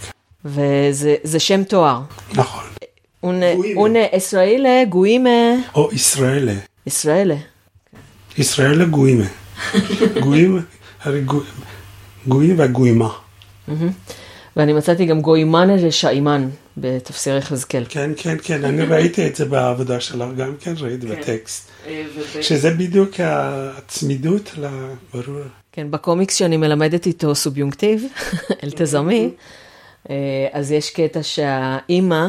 וזה 0.44 1.14
זה 1.22 1.38
שם 1.38 1.64
תואר. 1.64 2.00
נכון. 2.34 2.64
גויים. 3.22 3.76
אונה 3.76 3.98
ישראלה 4.16 4.82
גויים 4.88 5.26
או 5.74 5.88
ישראלה. 5.92 6.52
ישראלה. 6.86 7.34
ישראלה 8.38 8.84
גוימה. 8.84 9.24
גויים, 10.22 10.62
הרי 11.02 11.20
גו- 11.20 11.42
גויים 12.28 12.58
והגוימה. 12.58 13.08
ואני 14.56 14.72
מצאתי 14.72 15.04
גם 15.04 15.20
גוימן 15.20 15.68
ושאימן 15.82 16.48
בתפסיר 16.77 17.37
יחזקאל. 17.37 17.83
כן, 17.89 18.11
כן, 18.17 18.37
כן, 18.43 18.65
אני 18.65 18.83
ראיתי 18.83 19.27
את 19.27 19.35
זה 19.35 19.45
בעבודה 19.45 19.99
שלך, 19.99 20.27
גם 20.37 20.55
כן 20.59 20.73
ראיתי 20.79 21.07
בטקסט. 21.07 21.71
שזה 22.41 22.71
בדיוק 22.71 23.19
הצמידות 23.19 24.51
ל... 24.57 24.67
ברור. 25.13 25.41
כן, 25.71 25.91
בקומיקס 25.91 26.35
שאני 26.35 26.57
מלמדת 26.57 27.05
איתו 27.05 27.35
סוביונקטיב, 27.35 28.03
אל 28.63 28.69
תזמי, 28.75 29.29
אה, 30.09 30.15
אז 30.51 30.71
יש 30.71 30.89
קטע 30.89 31.19
שהאימא, 31.23 32.27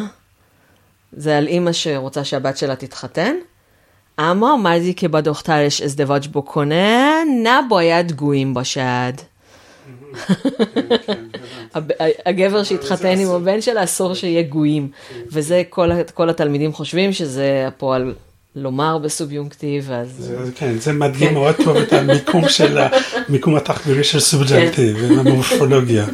זה 1.13 1.39
על 1.39 1.47
אימא 1.47 1.73
שרוצה 1.73 2.25
שהבת 2.25 2.57
שלה 2.57 2.77
תתחתן. 2.77 3.35
اما 4.21 4.57
مردی 4.57 4.95
که 4.95 5.09
با 5.09 5.21
دخترش 5.21 5.83
ازدواج 5.83 6.29
بکنه 6.29 7.25
نه 7.43 7.63
باید 7.69 8.13
گوییم 8.13 8.55
باشد. 8.55 9.15
הגבר 12.26 12.64
שהתחתן 12.64 13.20
עם 13.20 13.30
הבן 13.30 13.62
שלה 13.62 13.84
אסור 13.84 14.14
שיהיה 14.14 14.42
גויים. 14.42 14.90
וזה 15.32 15.64
כל, 16.14 16.30
התלמידים 16.30 16.74
חושבים 16.74 17.14
שזה 17.14 17.66
הפועל 17.68 18.14
לומר 18.56 18.98
בסוביונקטיב, 18.98 19.92
אז... 19.92 20.10
זה, 20.20 20.52
כן, 20.56 20.78
זה 20.80 20.94
מדגים 20.94 21.34
מאוד 21.34 21.56
טוב 21.64 21.78
את 21.78 21.94
המיקום 21.94 22.50
של 22.50 22.78
המיקום 22.78 23.56
התחבירי 23.58 24.04
של 24.04 24.20
סובג'קטיב, 24.20 24.98
המורפולוגיה. 25.20 26.06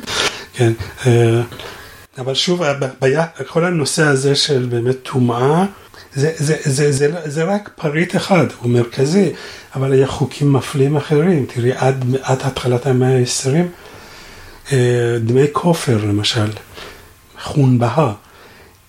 כן, 0.53 0.71
אה, 1.05 1.41
אבל 2.17 2.33
שוב, 2.33 2.63
הבעיה, 2.63 3.25
כל 3.47 3.65
הנושא 3.65 4.03
הזה 4.03 4.35
של 4.35 4.67
באמת 4.69 4.95
טומאה, 5.03 5.65
זה, 6.13 6.31
זה, 6.35 6.55
זה, 6.63 6.91
זה, 6.91 7.11
זה, 7.11 7.19
זה 7.25 7.43
רק 7.43 7.69
פריט 7.75 8.15
אחד, 8.15 8.45
הוא 8.61 8.71
מרכזי, 8.71 9.33
אבל 9.75 9.93
היה 9.93 10.07
חוקים 10.07 10.53
מפלים 10.53 10.95
אחרים. 10.95 11.45
תראי, 11.53 11.71
עד, 11.75 12.05
עד 12.21 12.37
התחלת 12.41 12.87
המאה 12.87 13.17
ה-20, 13.17 13.55
אה, 13.55 13.61
דמי 15.19 15.45
כופר 15.51 16.05
למשל, 16.05 16.47
חון 17.43 17.79
בהה. 17.79 18.13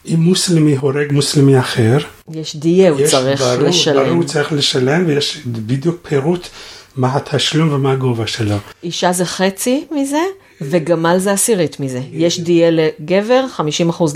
אם 0.08 0.20
מוסלמי 0.20 0.76
הורג 0.76 1.12
מוסלמי 1.12 1.58
אחר, 1.58 1.98
יש 2.32 2.56
דייה, 2.56 2.90
הוא 2.90 3.00
יש, 3.00 3.10
צריך 3.10 3.40
ברור, 3.40 3.68
לשלם. 3.68 4.04
ברור, 4.04 4.16
הוא 4.16 4.24
צריך 4.24 4.52
לשלם, 4.52 5.04
ויש 5.06 5.38
בדיוק 5.46 5.96
פירוט 6.08 6.48
מה 6.96 7.16
התשלום 7.16 7.72
ומה 7.72 7.92
הגובה 7.92 8.26
שלו. 8.26 8.56
אישה 8.82 9.12
זה 9.12 9.24
חצי 9.24 9.84
מזה, 9.90 10.22
וגמל 10.60 11.18
זה 11.18 11.32
עשירית 11.32 11.80
מזה. 11.80 12.00
יש 12.12 12.40
דייה 12.40 12.70
לגבר, 12.70 13.44
50% 13.58 13.60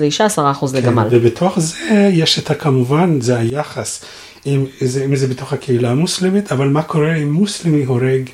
לאישה, 0.01 0.27
10% 0.27 0.41
לגמל. 0.75 1.07
כן, 1.11 1.17
ובתוך 1.17 1.59
זה 1.61 2.11
יש 2.13 2.39
את 2.39 2.51
הכמובן, 2.51 3.21
זה 3.21 3.37
היחס, 3.37 4.05
אם 4.47 4.67
זה, 4.81 5.05
אם 5.05 5.17
זה 5.17 5.27
בתוך 5.27 5.53
הקהילה 5.53 5.91
המוסלמית, 5.91 6.53
אבל 6.53 6.69
מה 6.69 6.83
קורה 6.83 7.15
אם 7.17 7.33
מוסלמי 7.33 7.85
הורג, 7.85 8.31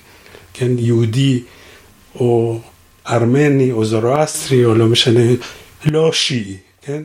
כן, 0.55 0.71
יהודי, 0.79 1.43
או 2.15 2.61
ארמני, 3.09 3.73
או 3.73 3.85
זורואסטרי, 3.85 4.65
או 4.65 4.75
לא 4.75 4.87
משנה, 4.87 5.21
לא 5.85 6.13
שיעי, 6.13 6.57
כן? 6.83 7.03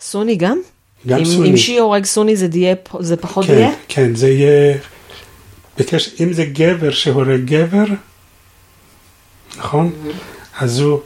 סוני 0.00 0.36
גם? 0.36 0.58
גם 1.06 1.18
אם, 1.18 1.24
סוני. 1.24 1.50
אם 1.50 1.56
שיעי 1.56 1.78
הורג 1.78 2.04
סוני 2.04 2.36
זה, 2.36 2.48
דייה, 2.48 2.74
זה 3.00 3.16
פחות 3.16 3.46
כן, 3.46 3.54
דייה? 3.54 3.70
כן, 3.88 4.14
זה 4.14 4.28
יהיה, 4.28 4.76
בקשר, 5.78 6.10
אם 6.24 6.32
זה 6.32 6.44
גבר 6.44 6.90
שהורג 6.90 7.44
גבר, 7.44 7.84
נכון? 9.58 9.92
אז 10.58 10.80
הוא, 10.80 11.00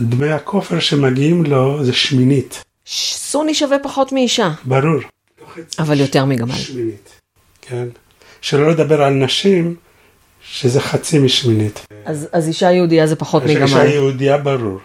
דמי 0.00 0.30
הכופר 0.30 0.80
שמגיעים 0.80 1.44
לו 1.44 1.84
זה 1.84 1.92
שמינית, 1.92 2.64
ש- 2.84 3.14
סוני 3.16 3.54
שווה 3.54 3.76
פחות 3.82 4.12
מאישה, 4.12 4.50
ברור. 4.64 5.00
אבל 5.78 6.00
יותר 6.00 6.24
מגמל. 6.24 6.54
שמינית, 6.54 7.20
כן? 7.62 7.86
שלא 8.40 8.70
לדבר 8.70 9.02
על 9.02 9.12
נשים, 9.14 9.74
שזה 10.50 10.80
חצי 10.80 11.18
משמינית. 11.18 11.86
אז, 12.04 12.28
אז 12.32 12.48
אישה 12.48 12.72
יהודייה 12.72 13.06
זה 13.06 13.16
פחות 13.16 13.42
אישה 13.42 13.64
מגמל. 13.64 13.86
יהודייה 13.86 14.38
ברור. 14.38 14.78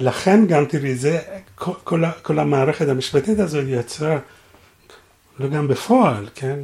לכן 0.00 0.46
גם 0.46 0.64
תראי, 0.64 0.94
זה, 0.94 1.18
כל, 1.54 1.72
כל, 1.84 2.02
כל 2.22 2.38
המערכת 2.38 2.88
המשפטית 2.88 3.38
הזו 3.38 3.60
יצרה, 3.60 4.18
לא 5.38 5.48
גם 5.48 5.68
בפועל, 5.68 6.26
כן? 6.34 6.58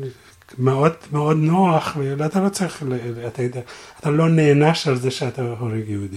מאוד 0.58 0.92
מאוד 1.12 1.36
נוח, 1.36 1.96
ואתה 2.18 2.40
לא 2.40 2.48
צריך, 2.48 2.82
אתה 3.26 3.42
יודע, 3.42 3.60
אתה 4.00 4.10
לא 4.10 4.28
נענש 4.28 4.88
על 4.88 4.96
זה 4.96 5.10
שאתה 5.10 5.42
הורג 5.58 5.88
יהודי. 5.88 6.16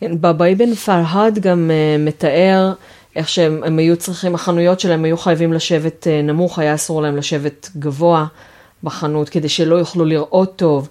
כן, 0.00 0.20
בבאי 0.20 0.54
בן 0.54 0.74
פרהד 0.74 1.38
גם 1.38 1.70
uh, 1.70 2.00
מתאר 2.00 2.72
איך 3.16 3.28
שהם 3.28 3.62
הם 3.64 3.78
היו 3.78 3.96
צריכים, 3.96 4.34
החנויות 4.34 4.80
שלהם 4.80 5.04
היו 5.04 5.16
חייבים 5.16 5.52
לשבת 5.52 6.06
uh, 6.06 6.26
נמוך, 6.26 6.58
היה 6.58 6.74
אסור 6.74 7.02
להם 7.02 7.16
לשבת 7.16 7.70
גבוה 7.78 8.26
בחנות 8.82 9.28
כדי 9.28 9.48
שלא 9.48 9.76
יוכלו 9.76 10.04
לראות 10.04 10.56
טוב. 10.56 10.88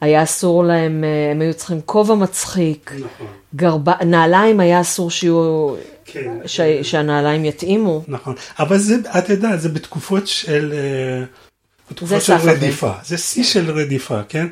היה 0.00 0.22
אסור 0.22 0.64
להם, 0.64 1.04
uh, 1.04 1.34
הם 1.34 1.40
היו 1.40 1.54
צריכים 1.54 1.80
כובע 1.80 2.14
מצחיק, 2.14 2.92
נכון. 2.94 3.26
גרבה, 3.56 3.92
נעליים 4.06 4.60
היה 4.60 4.80
אסור 4.80 5.10
שיהיו, 5.10 5.74
כן. 6.04 6.38
ש, 6.46 6.60
שהנעליים 6.82 7.44
יתאימו. 7.44 8.02
נכון, 8.08 8.34
אבל 8.58 8.78
זה, 8.78 8.96
את 9.18 9.28
יודעת, 9.28 9.60
זה 9.60 9.68
בתקופות 9.68 10.26
של, 10.26 10.72
אה, 10.76 11.24
בתקופות 11.90 12.20
זה 12.20 12.24
של. 12.24 12.32
רדיפה, 12.32 12.92
זה 13.04 13.18
שיא 13.18 13.44
של 13.44 13.70
רדיפה, 13.70 14.20
כן? 14.28 14.46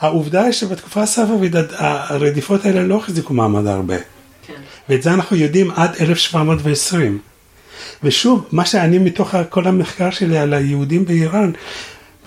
העובדה 0.00 0.44
היא 0.44 0.52
שבתקופה 0.52 1.02
הספרדית 1.02 1.52
הרדיפות 1.76 2.64
האלה 2.64 2.82
לא 2.82 2.96
החזיקו 2.96 3.34
מעמד 3.34 3.66
הרבה. 3.66 3.96
ואת 4.88 5.02
זה 5.02 5.14
אנחנו 5.14 5.36
יודעים 5.36 5.70
עד 5.70 5.90
1720. 6.00 7.18
ושוב, 8.02 8.48
מה 8.52 8.66
שאני 8.66 8.98
מתוך 8.98 9.34
כל 9.48 9.66
המחקר 9.66 10.10
שלי 10.10 10.38
על 10.38 10.54
היהודים 10.54 11.04
באיראן, 11.04 11.52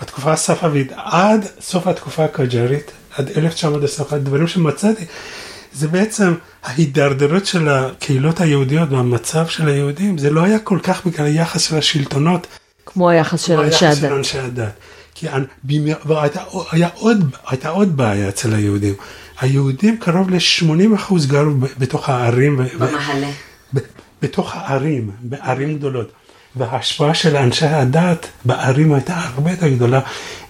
בתקופה 0.02 0.32
הספרדית 0.32 0.92
עד 0.96 1.46
סוף 1.60 1.86
התקופה 1.86 2.24
הקג'רית, 2.24 2.90
עד 3.16 3.30
1921, 3.36 4.20
דברים 4.20 4.46
שמצאתי, 4.48 5.04
זה 5.72 5.88
בעצם 5.88 6.34
ההידרדרות 6.64 7.46
של 7.46 7.68
הקהילות 7.68 8.40
היהודיות 8.40 8.90
והמצב 8.90 9.46
של 9.46 9.68
היהודים, 9.68 10.18
זה 10.18 10.30
לא 10.30 10.44
היה 10.44 10.58
כל 10.58 10.78
כך 10.82 11.06
בגלל 11.06 11.26
היחס 11.26 11.60
של 11.68 11.76
השלטונות, 11.76 12.46
כמו 12.86 13.10
היחס 13.10 13.40
של 13.42 13.54
כמו 13.54 13.62
אנשי 13.64 13.86
היחס 13.86 13.98
של 13.98 14.06
הדת. 14.06 14.16
אנשי 14.18 14.38
הדת. 14.38 14.72
כי 15.14 15.26
במי- 15.64 15.92
והייתה 16.04 16.40
היה 16.70 16.88
עוד, 16.94 17.36
הייתה 17.46 17.68
עוד 17.68 17.96
בעיה 17.96 18.28
אצל 18.28 18.54
היהודים. 18.54 18.94
היהודים 19.40 19.96
קרוב 19.98 20.30
ל-80% 20.30 21.26
גרו 21.26 21.50
בתוך 21.78 22.08
הערים, 22.08 22.58
ו- 22.58 22.78
ו- 23.74 23.78
בתוך 24.22 24.54
הערים, 24.56 25.10
בערים 25.20 25.78
גדולות. 25.78 26.12
וההשפעה 26.56 27.14
של 27.14 27.36
אנשי 27.36 27.66
הדת 27.66 28.26
בערים 28.44 28.92
הייתה 28.92 29.14
הרבה 29.16 29.50
יותר 29.50 29.68
גדולה 29.68 30.00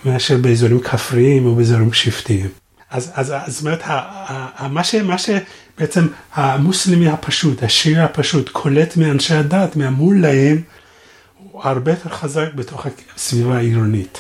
מאשר 0.05 0.37
באזורים 0.39 0.81
כפריים 0.81 1.47
או 1.47 1.55
באזורים 1.55 1.93
שבטיים. 1.93 2.49
אז, 2.91 3.11
אז, 3.15 3.33
אז 3.47 3.53
זאת 3.55 3.61
אומרת, 3.65 3.83
מה, 4.71 4.85
ש, 4.85 4.95
מה 4.95 5.17
שבעצם 5.19 6.07
המוסלמי 6.35 7.09
הפשוט, 7.09 7.63
השיעי 7.63 8.01
הפשוט, 8.01 8.49
קולט 8.49 8.97
מאנשי 8.97 9.35
הדת, 9.35 9.77
מהמולאים, 9.77 10.63
הוא 11.53 11.63
הרבה 11.65 11.91
יותר 11.93 12.09
חזק 12.11 12.55
בתוך 12.55 12.87
הסביבה 13.17 13.57
העירונית. 13.57 14.19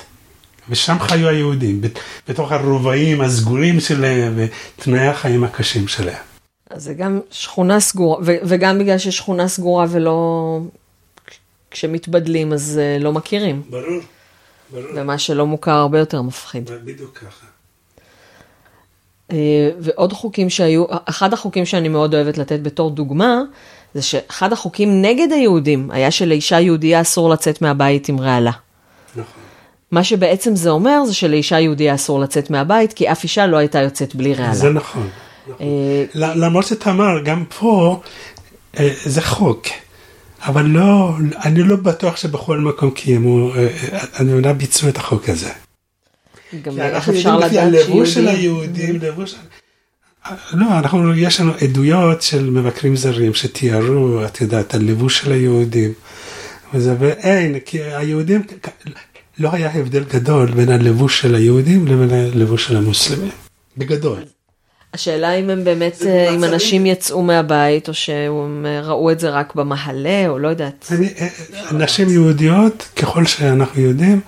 ושם 0.69 0.97
חיו 1.01 1.28
היהודים, 1.28 1.81
בת- 1.81 1.98
בתוך 2.28 2.52
הרובעים 2.52 3.20
הסגורים 3.20 3.81
שלהם 3.81 4.35
ותנאי 4.36 5.06
החיים 5.09 5.44
הקשים 5.44 5.89
שלהם. 5.89 6.23
אז 6.70 6.82
זה 6.82 6.94
גם 6.94 7.20
שכונה 7.31 7.81
סגורה, 7.81 8.19
ו- 8.24 8.36
וגם 8.44 8.78
בגלל 8.78 8.98
ששכונה 8.98 9.48
סגורה 9.48 9.86
ולא... 9.90 10.61
כשמתבדלים 11.74 12.52
אז 12.52 12.80
אה, 12.82 12.98
לא 13.01 13.12
מכירים, 13.12 13.62
ברור, 13.70 13.82
ברור. 14.70 14.84
ומה 14.94 15.18
שלא 15.18 15.46
מוכר 15.46 15.70
הרבה 15.70 15.98
יותר 15.98 16.22
מפחיד. 16.22 16.70
בדיוק 16.84 17.18
ככה. 17.18 17.46
אה, 19.32 19.70
ועוד 19.78 20.12
חוקים 20.12 20.51
שהיו, 20.51 20.84
אחד 21.05 21.32
החוקים 21.32 21.66
שאני 21.66 21.88
מאוד 21.88 22.14
אוהבת 22.14 22.38
לתת 22.38 22.60
בתור 22.62 22.90
דוגמה, 22.90 23.40
זה 23.94 24.02
שאחד 24.02 24.52
החוקים 24.52 25.02
נגד 25.02 25.32
היהודים 25.32 25.90
היה 25.90 26.10
שלאישה 26.10 26.60
יהודייה 26.60 27.01
אסור 27.01 27.30
לצאת 27.30 27.62
מהבית 27.62 28.09
עם 28.09 28.20
רעלה. 28.20 28.52
נכון. 29.12 29.42
מה 29.90 30.05
שבעצם 30.05 30.56
זה 30.56 30.70
אומר 30.70 31.05
זה 31.05 31.14
שלאישה 31.14 31.60
יהודייה 31.60 31.94
אסור 31.94 32.20
לצאת 32.20 32.51
מהבית, 32.51 32.92
כי 32.92 33.12
אף 33.12 33.24
אישה 33.24 33.46
לא 33.46 33.56
הייתה 33.56 33.80
יוצאת 33.80 34.14
בלי 34.14 34.34
רעלה. 34.34 34.55
זה 34.55 34.70
נכון. 34.70 35.09
נכון. 35.48 35.66
אה, 35.66 36.05
למרות 36.14 36.66
שתמר, 36.66 37.22
גם 37.24 37.44
פה 37.59 38.01
זה 39.05 39.22
חוק, 39.22 39.66
אבל 40.45 40.66
לא, 40.66 41.16
אני 41.45 41.62
לא 41.62 41.77
בטוח 41.77 42.16
שבכל 42.16 42.59
מקום 42.59 42.91
קיימו, 42.91 43.55
אה, 43.55 43.69
אה, 43.93 44.05
אני 44.21 44.33
יודע, 44.33 44.53
ביצעו 44.53 44.89
את 44.89 44.97
החוק 44.97 45.29
הזה. 45.29 45.51
גם 46.62 46.75
כי 46.75 46.81
איך 46.81 46.95
אנחנו 46.95 47.12
אפשר 47.12 47.29
יודעים 47.29 47.51
לפי 47.51 47.57
לדעת 47.57 47.89
הלבוש 47.89 48.15
של 48.15 48.21
שיהודים... 48.21 48.41
היהודים, 48.41 49.01
לבוש... 49.01 49.35
לא, 50.53 50.79
אנחנו, 50.79 51.15
יש 51.15 51.41
לנו 51.41 51.53
עדויות 51.62 52.23
של 52.23 52.51
מבקרים 52.51 52.97
זרים 52.97 53.35
שתיארו, 53.35 54.25
את 54.25 54.41
יודעת, 54.41 54.75
הלבוש 54.75 55.19
של 55.19 55.33
היהודים. 55.33 55.93
וזה, 56.75 56.95
ואין, 56.99 57.59
כי 57.65 57.83
היהודים, 57.83 58.43
לא 59.39 59.49
היה 59.53 59.75
הבדל 59.75 60.05
גדול 60.05 60.51
בין 60.51 60.69
הלבוש 60.69 61.21
של 61.21 61.35
היהודים 61.35 61.87
לבין 61.87 62.11
הלבוש 62.11 62.66
של 62.66 62.77
המוסלמים. 62.77 63.31
בגדול. 63.77 64.19
השאלה 64.95 65.35
אם 65.35 65.51
הם 65.51 65.65
באמת, 65.65 66.03
אה, 66.07 66.35
אם 66.35 66.45
אנשים 66.45 66.87
יצאו 66.87 67.23
מהבית, 67.23 67.89
או 67.89 67.95
שהם 67.95 68.66
אה, 68.69 68.81
ראו 68.81 69.11
את 69.11 69.21
זה 69.21 69.31
רק 69.31 69.55
במעלה, 69.55 70.29
או 70.29 70.39
לא 70.39 70.49
יודעת. 70.49 70.93
אה, 71.21 71.29
נשים 71.73 72.09
יהודיות, 72.09 72.89
ככל 72.97 73.27
שאנחנו 73.27 73.83
יודעים, 73.83 74.21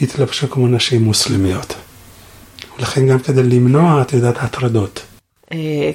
התלבשו 0.00 0.50
כמו 0.50 0.68
נשים 0.68 1.02
מוסלמיות. 1.02 1.74
לכן 2.78 3.06
גם 3.06 3.18
כדי 3.18 3.42
למנוע, 3.42 4.02
את 4.02 4.12
יודעת, 4.12 4.36
הטרדות. 4.38 5.02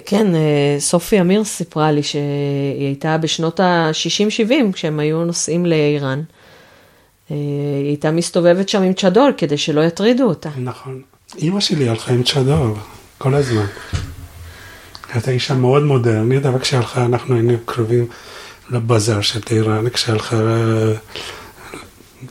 כן, 0.06 0.28
סופי 0.80 1.22
אמיר 1.22 1.44
סיפרה 1.44 1.92
לי 1.92 2.04
שהיא 2.04 2.86
הייתה 2.88 3.18
בשנות 3.18 3.60
ה-60-70, 3.60 4.74
כשהם 4.74 5.00
היו 5.00 5.26
נוסעים 5.26 5.66
לאיראן. 5.66 6.22
היא 7.30 7.88
הייתה 7.88 8.12
מסתובבת 8.12 8.70
שם 8.70 8.82
עם 8.82 8.94
צ'דול 8.94 9.34
כדי 9.38 9.58
שלא 9.58 9.82
יטרידו 9.82 10.24
אותה. 10.24 10.50
נכון. 10.58 11.02
אימא 11.38 11.60
שלי 11.60 11.90
הלכה 11.90 12.14
עם 12.14 12.24
צ'דור 12.24 12.78
כל 13.18 13.34
הזמן. 13.34 13.66
הייתה 15.14 15.32
אישה 15.32 15.54
מאוד 15.54 15.84
מודרנית, 15.84 16.46
אבל 16.46 16.60
כשהלכה, 16.60 17.06
אנחנו 17.06 17.36
היינו 17.36 17.54
קרובים 17.66 18.08
לבזאר 18.70 19.22
של 19.22 19.42
טהרן, 19.42 19.90
כשהלכה 19.90 20.36
אה, 20.36 20.94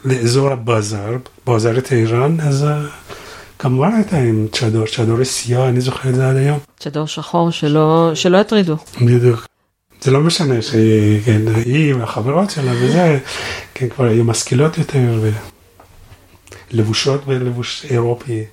לאזור 0.05 0.51
הבזאר, 0.51 1.17
בזאר 1.47 1.81
טהרן, 1.81 2.41
אז 2.41 2.65
אה, 2.65 2.83
כמובן 3.59 3.93
הייתה 3.95 4.19
עם 4.19 4.47
צ'דור, 4.53 4.87
צ'דור 4.87 5.25
סיוע, 5.25 5.69
אני 5.69 5.81
זוכר 5.81 6.09
את 6.09 6.15
זה 6.15 6.31
עד 6.31 6.37
היום. 6.37 6.59
צ'דור 6.79 7.07
שחור 7.07 7.51
שלא, 7.51 8.11
שלא 8.15 8.39
יטרידו. 8.39 8.77
בדיוק. 9.03 9.47
זה 10.01 10.11
לא 10.11 10.21
משנה 10.21 10.63
שהיא, 10.63 11.21
כן, 11.25 11.43
היא 11.65 11.95
והחברות 11.95 12.51
שלה 12.51 12.73
וזה, 12.81 13.19
כן, 13.75 13.89
כבר 13.89 14.05
היו 14.05 14.25
משכילות 14.25 14.79
יותר, 14.79 15.21
ולבושות 16.73 17.27
בלבוש 17.27 17.87
אירופי, 17.91 18.45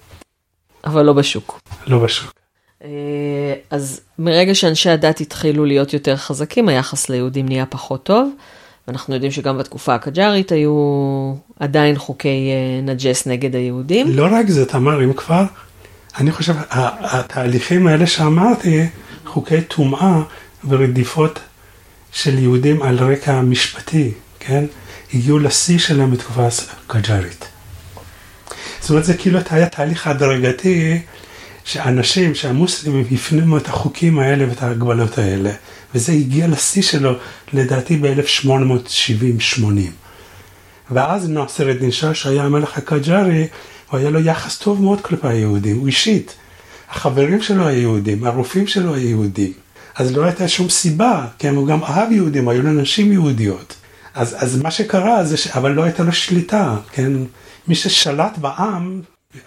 אבל 0.85 1.06
לא 1.06 1.14
בשוק. 1.14 1.60
לא 1.88 1.99
בשוק. 1.99 2.39
אה, 2.84 2.89
אז 3.69 4.01
מרגע 4.19 4.56
שאנשי 4.56 4.89
הדת 4.89 5.22
התחילו 5.22 5.65
להיות 5.65 5.93
יותר 5.93 6.15
חזקים, 6.15 6.69
היחס 6.69 7.10
ליהודים 7.10 7.45
נהיה 7.45 7.65
פחות 7.65 8.03
טוב, 8.03 8.31
ואנחנו 8.88 9.14
יודעים 9.14 9.31
שגם 9.31 9.57
בתקופה 9.57 9.95
הקג'ארית 9.95 10.51
היו 10.51 11.34
עדיין 11.60 11.97
חוקי 11.97 12.49
אה, 12.51 12.81
נג'ס 12.93 13.27
נגד 13.27 13.56
היהודים. 13.56 14.07
לא 14.10 14.27
רק 14.31 14.49
זה, 14.49 14.65
תמר, 14.65 15.03
אם 15.03 15.14
כבר, 15.14 15.43
אני 16.18 16.31
חושב, 16.31 16.53
התהליכים 16.69 17.88
האלה 17.88 18.07
שאמרתי, 18.07 18.85
חוקי 19.26 19.61
טומאה 19.61 20.22
ורדיפות 20.68 21.39
של 22.11 22.39
יהודים 22.39 22.81
על 22.81 22.97
רקע 22.97 23.41
משפטי, 23.41 24.11
כן? 24.39 24.65
הגיעו 25.14 25.39
לשיא 25.39 25.80
שלהם 25.80 26.11
בתקופה 26.11 26.47
הקג'ארית. 26.88 27.47
זאת 28.81 28.89
אומרת, 28.89 29.06
זה 29.06 29.18
כאילו 29.18 29.39
היה 29.49 29.69
תהליך 29.69 30.07
הדרגתי 30.07 31.01
שאנשים, 31.71 32.35
שהמוסלמים 32.35 33.05
הפנימו 33.11 33.57
את 33.57 33.67
החוקים 33.67 34.19
האלה 34.19 34.49
ואת 34.49 34.63
ההגבלות 34.63 35.17
האלה, 35.17 35.51
וזה 35.95 36.11
הגיע 36.11 36.47
לשיא 36.47 36.81
שלו, 36.81 37.13
לדעתי 37.53 37.97
ב-1870-80. 37.97 39.63
ואז 40.91 41.29
נאסר 41.29 41.71
א-דין 41.71 41.91
שאה, 41.91 42.13
שהיה 42.13 42.43
המלך 42.43 42.77
הקג'ארי, 42.77 43.47
הוא 43.89 43.99
היה 43.99 44.09
לו 44.09 44.19
יחס 44.19 44.57
טוב 44.57 44.81
מאוד 44.81 45.01
כלפי 45.01 45.27
היהודים, 45.27 45.77
הוא 45.77 45.87
אישית. 45.87 46.35
החברים 46.89 47.41
שלו 47.41 47.67
היו 47.67 47.79
יהודים, 47.79 48.23
הרופאים 48.23 48.67
שלו 48.67 48.93
היו 48.93 49.09
יהודים. 49.09 49.53
אז 49.95 50.15
לא 50.15 50.23
הייתה 50.23 50.47
שום 50.47 50.69
סיבה, 50.69 51.25
כן, 51.39 51.55
הוא 51.55 51.67
גם 51.67 51.83
אהב 51.83 52.11
יהודים, 52.11 52.49
היו 52.49 52.61
לו 52.61 52.73
נשים 52.73 53.11
יהודיות. 53.11 53.75
אז, 54.13 54.35
אז 54.39 54.61
מה 54.61 54.71
שקרה 54.71 55.23
זה 55.23 55.37
ש... 55.37 55.47
אבל 55.47 55.71
לא 55.71 55.83
הייתה 55.83 56.03
לו 56.03 56.11
שליטה, 56.11 56.77
כן? 56.91 57.11
מי 57.67 57.75
ששלט 57.75 58.37
בעם 58.37 59.01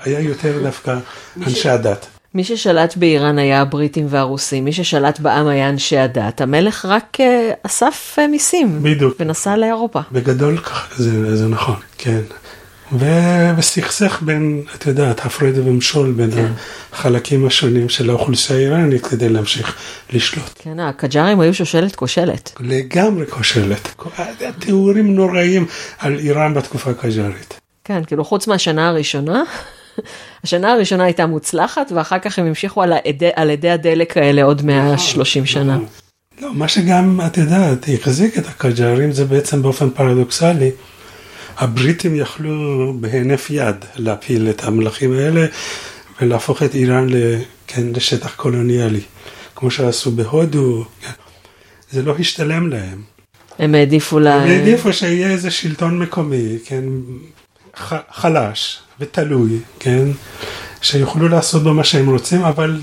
היה 0.04 0.20
יותר 0.20 0.62
דווקא 0.62 0.98
אנשי 1.46 1.68
הדת. 1.68 2.06
מי 2.34 2.44
ששלט 2.44 2.96
באיראן 2.96 3.38
היה 3.38 3.60
הבריטים 3.60 4.06
והרוסים, 4.09 4.64
מי 4.64 4.72
ששלט 4.72 5.20
בעם 5.20 5.46
היה 5.46 5.68
אנשי 5.68 5.98
הדת. 5.98 6.40
המלך 6.40 6.84
רק 6.84 7.18
uh, 7.20 7.22
אסף 7.62 8.18
uh, 8.18 8.30
מיסים. 8.30 8.82
בדיוק. 8.82 9.14
ונסע 9.20 9.56
לאירופה. 9.56 10.00
בגדול 10.12 10.59
זה, 10.96 11.36
זה 11.36 11.48
נכון, 11.48 11.76
כן. 11.98 12.20
וסכסך 13.59 14.22
בין, 14.22 14.62
את 14.74 14.86
יודעת, 14.86 15.26
הפרד 15.26 15.59
ומשול 15.59 16.12
בין 16.12 16.30
כן. 16.30 16.52
החלקים 16.92 17.46
השונים 17.46 17.88
של 17.88 18.10
האוכלוסייה 18.10 18.59
האיראנית 18.59 19.06
כדי 19.06 19.28
להמשיך 19.28 19.76
לשלוט. 20.12 20.50
כן, 20.54 20.80
הקג'ארים 20.80 21.40
היו 21.40 21.54
שושלת 21.54 21.96
כושלת. 21.96 22.52
לגמרי 22.60 23.26
כושלת. 23.26 24.04
תיאורים 24.59 25.14
נוראים 25.14 25.66
על 25.98 26.18
איראן 26.18 26.54
בתקופה 26.54 26.90
הקג'ארית. 26.90 27.61
כן, 27.84 28.04
כאילו 28.04 28.24
חוץ 28.24 28.46
מהשנה 28.46 28.88
הראשונה, 28.88 29.42
השנה 30.44 30.72
הראשונה 30.72 31.04
הייתה 31.04 31.26
מוצלחת, 31.26 31.92
ואחר 31.94 32.18
כך 32.18 32.38
הם 32.38 32.46
המשיכו 32.46 32.82
על, 32.82 32.92
העד, 32.92 33.22
על 33.34 33.50
עדי 33.50 33.70
הדלק 33.70 34.16
האלה 34.16 34.42
עוד 34.42 34.62
130 34.62 35.42
נכון, 35.42 35.52
שנה. 35.52 35.74
נכון. 35.74 35.86
לא, 36.40 36.54
מה 36.54 36.68
שגם, 36.68 37.20
את 37.26 37.38
יודעת, 37.38 37.86
החזיק 37.94 38.38
את 38.38 38.46
הקג'ארים 38.46 39.12
זה 39.12 39.24
בעצם 39.24 39.62
באופן 39.62 39.90
פרדוקסלי. 39.90 40.70
הבריטים 41.59 42.16
יכלו 42.16 42.94
בהינף 43.00 43.50
יד 43.50 43.76
להפיל 43.96 44.50
את 44.50 44.64
המלכים 44.64 45.12
האלה 45.12 45.46
ולהפוך 46.20 46.62
את 46.62 46.74
איראן 46.74 47.06
כן, 47.66 47.82
לשטח 47.94 48.34
קולוניאלי, 48.36 49.00
כמו 49.54 49.70
שעשו 49.70 50.10
בהודו. 50.10 50.84
כן. 51.00 51.10
זה 51.90 52.02
לא 52.02 52.14
השתלם 52.18 52.68
להם. 52.70 53.02
הם 53.59 53.74
העדיפו 53.74 54.18
ל... 54.18 54.26
הם 54.26 54.50
העדיפו 54.50 54.92
שיהיה 54.92 55.30
איזה 55.30 55.50
שלטון 55.50 55.98
מקומי, 55.98 56.59
כן, 56.64 56.84
חלש 58.10 58.78
ותלוי, 59.00 59.58
כן, 59.78 60.08
שיוכלו 60.82 61.28
לעשות 61.28 61.62
בו 61.62 61.74
מה 61.74 61.84
שהם 61.84 62.10
רוצים, 62.10 62.42
אבל 62.42 62.80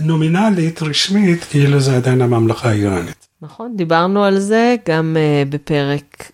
נומינלית, 0.00 0.82
רשמית, 0.82 1.44
כאילו 1.44 1.80
זה 1.80 1.96
עדיין 1.96 2.22
הממלכה 2.22 2.68
האיראנית. 2.68 3.28
נכון, 3.42 3.76
דיברנו 3.76 4.24
על 4.24 4.38
זה 4.38 4.76
גם 4.88 5.16
uh, 5.16 5.48
בפרק, 5.48 6.30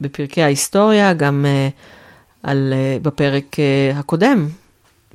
בפרקי 0.00 0.42
ההיסטוריה, 0.42 1.12
גם 1.12 1.44
uh, 1.44 2.48
על, 2.48 2.72
uh, 2.72 3.02
בפרק 3.04 3.56
uh, 3.56 3.98
הקודם, 3.98 4.48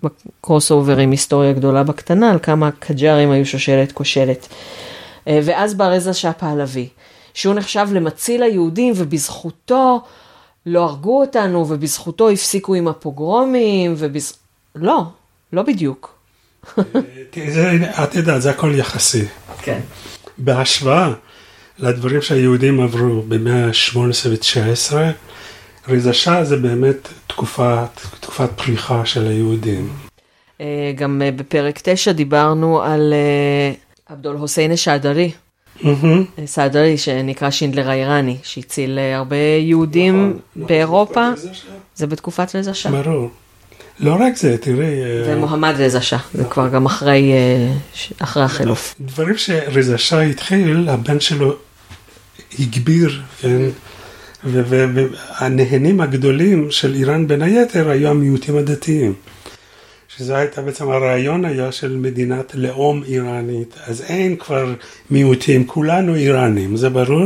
בקרוס 0.04 0.72
אוברים 0.72 1.12
היסטוריה 1.12 1.54
גדולה 1.54 1.84
בקטנה, 1.84 2.32
על 2.32 2.40
כמה 2.40 2.72
קג'ארים 2.72 3.32
היו 3.32 3.46
שושלת 3.46 3.92
כושלת. 3.92 4.48
Uh, 4.48 5.30
ואז 5.44 5.74
בא 5.74 5.88
רזה 5.88 6.14
שאה 6.14 6.34
פהלוי, 6.34 6.90
שהוא 7.34 7.56
נחשב 7.56 7.88
למציל 7.92 8.44
היהודים, 8.44 8.94
ובזכותו 8.96 10.02
לא 10.66 10.84
הרגו 10.84 11.22
אותנו, 11.22 11.70
ובזכותו 11.70 12.30
הפסיקו 12.30 12.76
עם 12.76 12.88
הפוגרומים, 12.88 13.94
ובז... 13.98 14.34
לא, 14.76 15.04
לא 15.54 15.62
בדיוק. 15.62 16.16
את 18.04 18.16
יודעת, 18.16 18.42
זה 18.42 18.50
הכל 18.50 18.72
יחסי. 18.76 19.26
כן. 19.62 19.80
בהשוואה 20.38 21.14
לדברים 21.80 22.22
שהיהודים 22.22 22.80
עברו 22.80 23.22
במאה 23.22 23.66
ה-18 23.66 23.98
ו-19, 24.30 24.96
ריזשה 25.88 26.44
זה 26.44 26.58
באמת 26.58 27.10
תקופת, 27.28 28.02
תקופת 28.20 28.50
פריחה 28.56 29.06
של 29.06 29.28
היהודים. 29.28 29.90
אה, 30.62 30.92
גם 30.96 31.22
אה, 31.26 31.32
בפרק 31.32 31.80
9 31.84 32.12
דיברנו 32.12 32.82
על 32.82 33.14
אה, 33.14 33.74
עבדול 34.06 34.38
חוסיין 34.38 34.72
א-שעדרי. 34.72 35.32
סעדרי 36.46 36.98
שנקרא 36.98 37.50
שינדלר 37.50 37.90
האיראני, 37.90 38.38
שהציל 38.44 39.00
הרבה 39.16 39.36
יהודים 39.60 40.34
נכון, 40.56 40.68
באירופה. 40.68 41.30
זה 41.96 42.08
בתקופת 42.08 42.56
רזה 42.56 42.74
שאה. 42.74 43.02
ברור. 43.04 43.30
לא 44.00 44.18
רק 44.20 44.38
זה, 44.38 44.58
תראי... 44.58 44.94
ומוחמד 45.26 45.74
רזה 45.78 46.02
שאה, 46.02 46.20
זה 46.34 46.44
כבר 46.44 46.70
גם 46.70 46.86
אחרי, 46.86 47.32
אחרי 48.20 48.44
החילוף. 48.44 48.96
דברים 49.02 49.38
שרזה 49.38 49.98
שאה 49.98 50.22
התחיל, 50.22 50.90
הבן 50.90 51.20
שלו 51.20 51.56
הגביר, 52.60 53.22
כן? 53.42 53.62
והנהנים 54.44 56.02
הגדולים 56.02 56.72
של 56.72 56.94
איראן 56.94 57.28
בין 57.28 57.42
היתר 57.42 57.90
היו 57.90 58.10
המיעוטים 58.10 58.58
הדתיים. 58.58 59.14
שזה 60.18 60.38
הייתה 60.38 60.62
בעצם 60.62 60.90
הרעיון 60.90 61.46
היה 61.46 61.72
של 61.72 61.98
מדינת 61.98 62.56
לאום 62.56 63.04
איראנית, 63.04 63.76
אז 63.88 64.02
אין 64.02 64.36
כבר 64.36 64.74
מיעוטים, 65.10 65.68
כולנו 65.68 66.16
איראנים, 66.16 66.78
זה 66.78 66.90
ברור? 66.90 67.26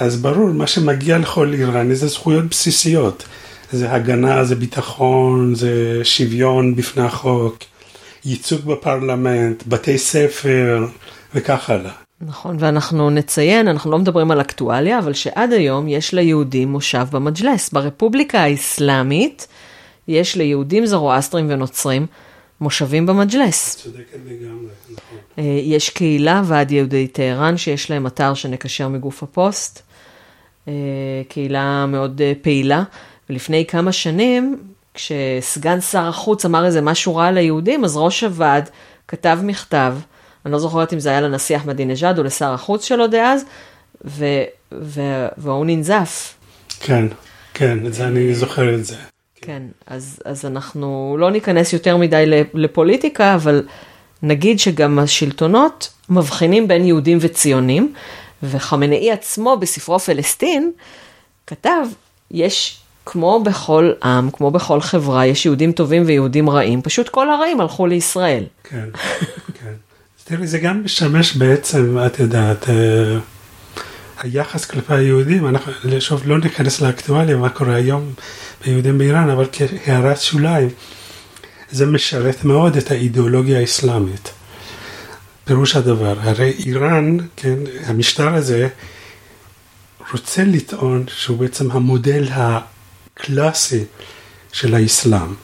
אז 0.00 0.22
ברור, 0.22 0.48
מה 0.48 0.66
שמגיע 0.66 1.18
לכל 1.18 1.52
איראני 1.52 1.94
זה 1.94 2.06
זכויות 2.06 2.44
בסיסיות. 2.44 3.24
זה 3.72 3.92
הגנה, 3.92 4.44
זה 4.44 4.54
ביטחון, 4.54 5.54
זה 5.54 6.00
שוויון 6.04 6.74
בפני 6.76 7.02
החוק, 7.02 7.58
ייצוג 8.24 8.60
בפרלמנט, 8.60 9.62
בתי 9.66 9.98
ספר 9.98 10.86
וכך 11.34 11.70
הלאה. 11.70 11.92
נכון, 12.20 12.56
ואנחנו 12.58 13.10
נציין, 13.10 13.68
אנחנו 13.68 13.90
לא 13.90 13.98
מדברים 13.98 14.30
על 14.30 14.40
אקטואליה, 14.40 14.98
אבל 14.98 15.12
שעד 15.12 15.52
היום 15.52 15.88
יש 15.88 16.14
ליהודים 16.14 16.68
מושב 16.68 17.06
במג'לס. 17.12 17.70
ברפובליקה 17.72 18.40
האסלאמית 18.40 19.46
יש 20.08 20.36
ליהודים 20.36 20.86
זרואסטרים 20.86 21.46
ונוצרים 21.48 22.06
מושבים 22.60 23.06
במג'לס. 23.06 23.76
צודקת 23.76 24.18
לגמרי, 24.26 24.66
נכון. 24.84 25.18
אה, 25.38 25.60
יש 25.62 25.90
קהילה, 25.90 26.42
ועד 26.44 26.70
יהודי 26.70 27.08
טהרן, 27.08 27.56
שיש 27.56 27.90
להם 27.90 28.06
אתר 28.06 28.34
שנקשר 28.34 28.88
מגוף 28.88 29.22
הפוסט. 29.22 29.82
אה, 30.68 30.72
קהילה 31.28 31.86
מאוד 31.86 32.20
אה, 32.20 32.32
פעילה. 32.42 32.82
ולפני 33.30 33.64
כמה 33.66 33.92
שנים, 33.92 34.58
כשסגן 34.94 35.80
שר 35.80 36.08
החוץ 36.08 36.44
אמר 36.44 36.66
איזה 36.66 36.80
משהו 36.80 37.16
רע 37.16 37.30
ליהודים, 37.30 37.84
אז 37.84 37.96
ראש 37.96 38.24
הוועד 38.24 38.70
כתב 39.08 39.38
מכתב. 39.42 39.94
אני 40.44 40.52
לא 40.52 40.58
זוכרת 40.58 40.92
אם 40.92 41.00
זה 41.00 41.08
היה 41.10 41.20
לנשיא 41.20 41.56
אחמדינג'אד 41.56 42.18
או 42.18 42.22
לשר 42.22 42.52
החוץ 42.52 42.84
שלו 42.84 43.06
דאז, 43.06 43.44
ו, 44.04 44.24
ו, 44.72 45.00
והוא 45.38 45.66
ננזף. 45.66 46.34
כן, 46.80 47.06
כן, 47.54 47.86
את 47.86 47.94
זה 47.94 48.06
אני 48.06 48.34
זוכר 48.34 48.74
את 48.74 48.84
זה. 48.84 48.96
כן, 49.40 49.62
אז, 49.86 50.18
אז 50.24 50.44
אנחנו 50.44 51.16
לא 51.18 51.30
ניכנס 51.30 51.72
יותר 51.72 51.96
מדי 51.96 52.24
לפוליטיקה, 52.54 53.34
אבל 53.34 53.62
נגיד 54.22 54.58
שגם 54.58 54.98
השלטונות 54.98 55.92
מבחינים 56.10 56.68
בין 56.68 56.84
יהודים 56.84 57.18
וציונים, 57.20 57.92
וחמנאי 58.42 59.10
עצמו 59.10 59.56
בספרו 59.56 59.98
פלסטין 59.98 60.72
כתב, 61.46 61.86
יש 62.30 62.80
כמו 63.06 63.42
בכל 63.44 63.92
עם, 64.02 64.30
כמו 64.30 64.50
בכל 64.50 64.80
חברה, 64.80 65.26
יש 65.26 65.46
יהודים 65.46 65.72
טובים 65.72 66.02
ויהודים 66.06 66.50
רעים, 66.50 66.82
פשוט 66.82 67.08
כל 67.08 67.30
הרעים 67.30 67.60
הלכו 67.60 67.86
לישראל. 67.86 68.44
כן, 68.64 68.88
כן. 69.60 69.72
תראי, 70.24 70.46
זה 70.46 70.58
גם 70.58 70.84
משמש 70.84 71.36
בעצם, 71.36 71.98
את 72.06 72.18
יודעת, 72.18 72.68
אה, 72.68 73.18
היחס 74.22 74.64
כלפי 74.64 74.94
היהודים, 74.94 75.48
אנחנו 75.48 75.72
שוב 76.00 76.22
לא 76.26 76.38
ניכנס 76.38 76.80
לאקטואליה, 76.80 77.36
מה 77.36 77.48
קורה 77.48 77.74
היום 77.74 78.12
ביהודים 78.64 78.98
באיראן, 78.98 79.30
אבל 79.30 79.46
כהערת 79.52 80.20
שוליים, 80.20 80.68
זה 81.70 81.86
משרת 81.86 82.44
מאוד 82.44 82.76
את 82.76 82.90
האידיאולוגיה 82.90 83.58
האסלאמית. 83.60 84.30
פירוש 85.44 85.76
הדבר, 85.76 86.14
הרי 86.20 86.50
איראן, 86.50 87.16
כן, 87.36 87.56
המשטר 87.86 88.34
הזה, 88.34 88.68
רוצה 90.12 90.44
לטעון 90.44 91.04
שהוא 91.08 91.38
בעצם 91.38 91.70
המודל 91.70 92.28
הקלאסי 92.32 93.84
של 94.52 94.74
האסלאם. 94.74 95.34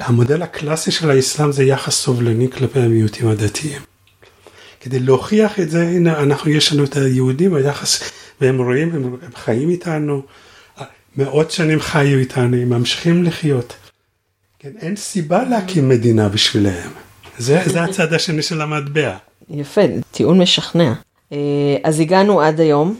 המודל 0.00 0.42
הקלאסי 0.42 0.90
של 0.90 1.10
האסלאם 1.10 1.52
זה 1.52 1.64
יחס 1.64 1.94
סובלני 1.94 2.50
כלפי 2.50 2.80
המיעוטים 2.80 3.28
הדתיים. 3.28 3.87
כדי 4.80 4.98
להוכיח 4.98 5.60
את 5.60 5.70
זה, 5.70 5.82
הנה, 5.82 6.18
אנחנו, 6.18 6.50
יש 6.50 6.72
לנו 6.72 6.84
את 6.84 6.96
היהודים, 6.96 7.54
היחס 7.54 8.10
והם 8.40 8.62
רואים, 8.62 8.94
הם, 8.94 9.16
הם 9.22 9.30
חיים 9.34 9.68
איתנו, 9.68 10.22
מאות 11.16 11.50
שנים 11.50 11.80
חיו 11.80 12.18
איתנו, 12.18 12.56
הם 12.56 12.68
ממשיכים 12.68 13.24
לחיות. 13.24 13.76
כן, 14.58 14.70
אין 14.80 14.96
סיבה 14.96 15.44
להקים 15.44 15.88
מדינה 15.88 16.28
בשבילם. 16.28 16.90
זה, 17.38 17.62
זה 17.66 17.82
הצד 17.82 18.12
השני 18.12 18.42
של 18.42 18.60
המטבע. 18.60 19.16
יפה, 19.50 19.80
טיעון 20.10 20.40
משכנע. 20.40 20.92
אה, 21.32 21.38
אז 21.84 22.00
הגענו 22.00 22.40
עד 22.40 22.60
היום, 22.60 22.96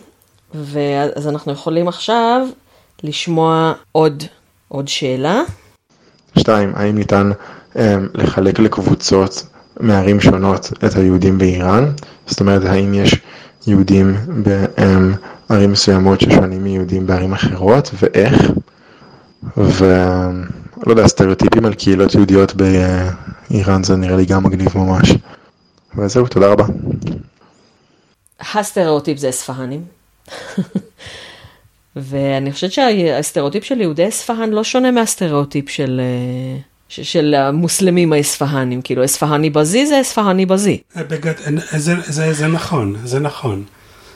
ואז 0.55 1.29
אנחנו 1.29 1.53
יכולים 1.53 1.89
עכשיו 1.89 2.47
לשמוע 3.03 3.73
עוד, 3.93 4.25
עוד 4.69 4.89
שאלה. 4.89 5.43
שתיים, 6.39 6.73
האם 6.75 6.99
ניתן 6.99 7.31
um, 7.75 7.79
לחלק 8.15 8.59
לקבוצות 8.59 9.47
מערים 9.81 10.21
שונות 10.21 10.73
את 10.85 10.97
היהודים 10.97 11.39
באיראן? 11.39 11.93
זאת 12.27 12.41
אומרת, 12.41 12.65
האם 12.65 12.95
יש 12.95 13.17
יהודים 13.67 14.17
בערים 15.49 15.73
מסוימות 15.73 16.21
ששונים 16.21 16.65
מיהודים 16.65 17.07
בערים 17.07 17.33
אחרות, 17.33 17.91
ואיך? 18.03 18.51
ולא 19.57 20.91
יודע, 20.91 21.07
סטריאוטיפים 21.07 21.65
על 21.65 21.75
קהילות 21.75 22.15
יהודיות 22.15 22.55
באיראן 22.55 23.85
זה 23.85 23.97
נראה 23.97 24.17
לי 24.17 24.25
גם 24.25 24.45
מגניב 24.45 24.79
ממש. 24.79 25.13
וזהו, 25.97 26.27
תודה 26.27 26.47
רבה. 26.47 26.65
הסטריאוטיפ 28.55 29.19
זה 29.19 29.29
אספהנים. 29.29 29.85
ואני 31.97 32.53
חושבת 32.53 32.73
שהסטריאוטיפ 32.73 33.65
של 33.65 33.81
יהודי 33.81 34.09
אספהן 34.09 34.51
לא 34.51 34.65
שונה 34.65 34.91
מהסטריאוטיפ 34.91 35.69
של, 35.69 36.01
אה, 36.01 36.61
של 36.89 37.35
המוסלמים 37.35 38.13
האספהנים, 38.13 38.83
כאילו 38.83 39.05
اصفهانی 39.05 39.51
بازی 39.51 39.87
זה 39.87 40.01
اصفهانی 40.01 40.47
بازی. 40.47 40.79
אה, 40.97 41.03
בגד, 41.05 41.33
אה, 41.47 41.79
זה, 41.79 41.95
זה, 42.07 42.33
זה 42.33 42.47
נכון, 42.47 42.97
זה 43.05 43.19
נכון. 43.19 43.65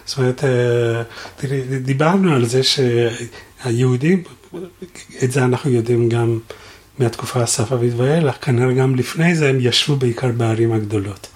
זאת 0.04 0.18
אומרת, 0.18 0.44
תראי, 1.36 1.60
דיברנו 1.78 2.34
על 2.34 2.44
זה 2.44 2.60
שהיהודים, 2.62 4.22
את 5.24 5.32
זה 5.32 5.44
אנחנו 5.44 5.70
יודעים 5.70 6.08
גם 6.08 6.38
מהתקופה 6.98 7.42
הספאבית 7.42 7.92
ואילך, 7.96 8.34
כנראה 8.40 8.72
גם 8.72 8.94
לפני 8.94 9.34
זה 9.34 9.48
הם 9.48 9.58
ישבו 9.60 9.96
בעיקר 9.96 10.28
בערים 10.28 10.72
הגדולות. 10.72 11.28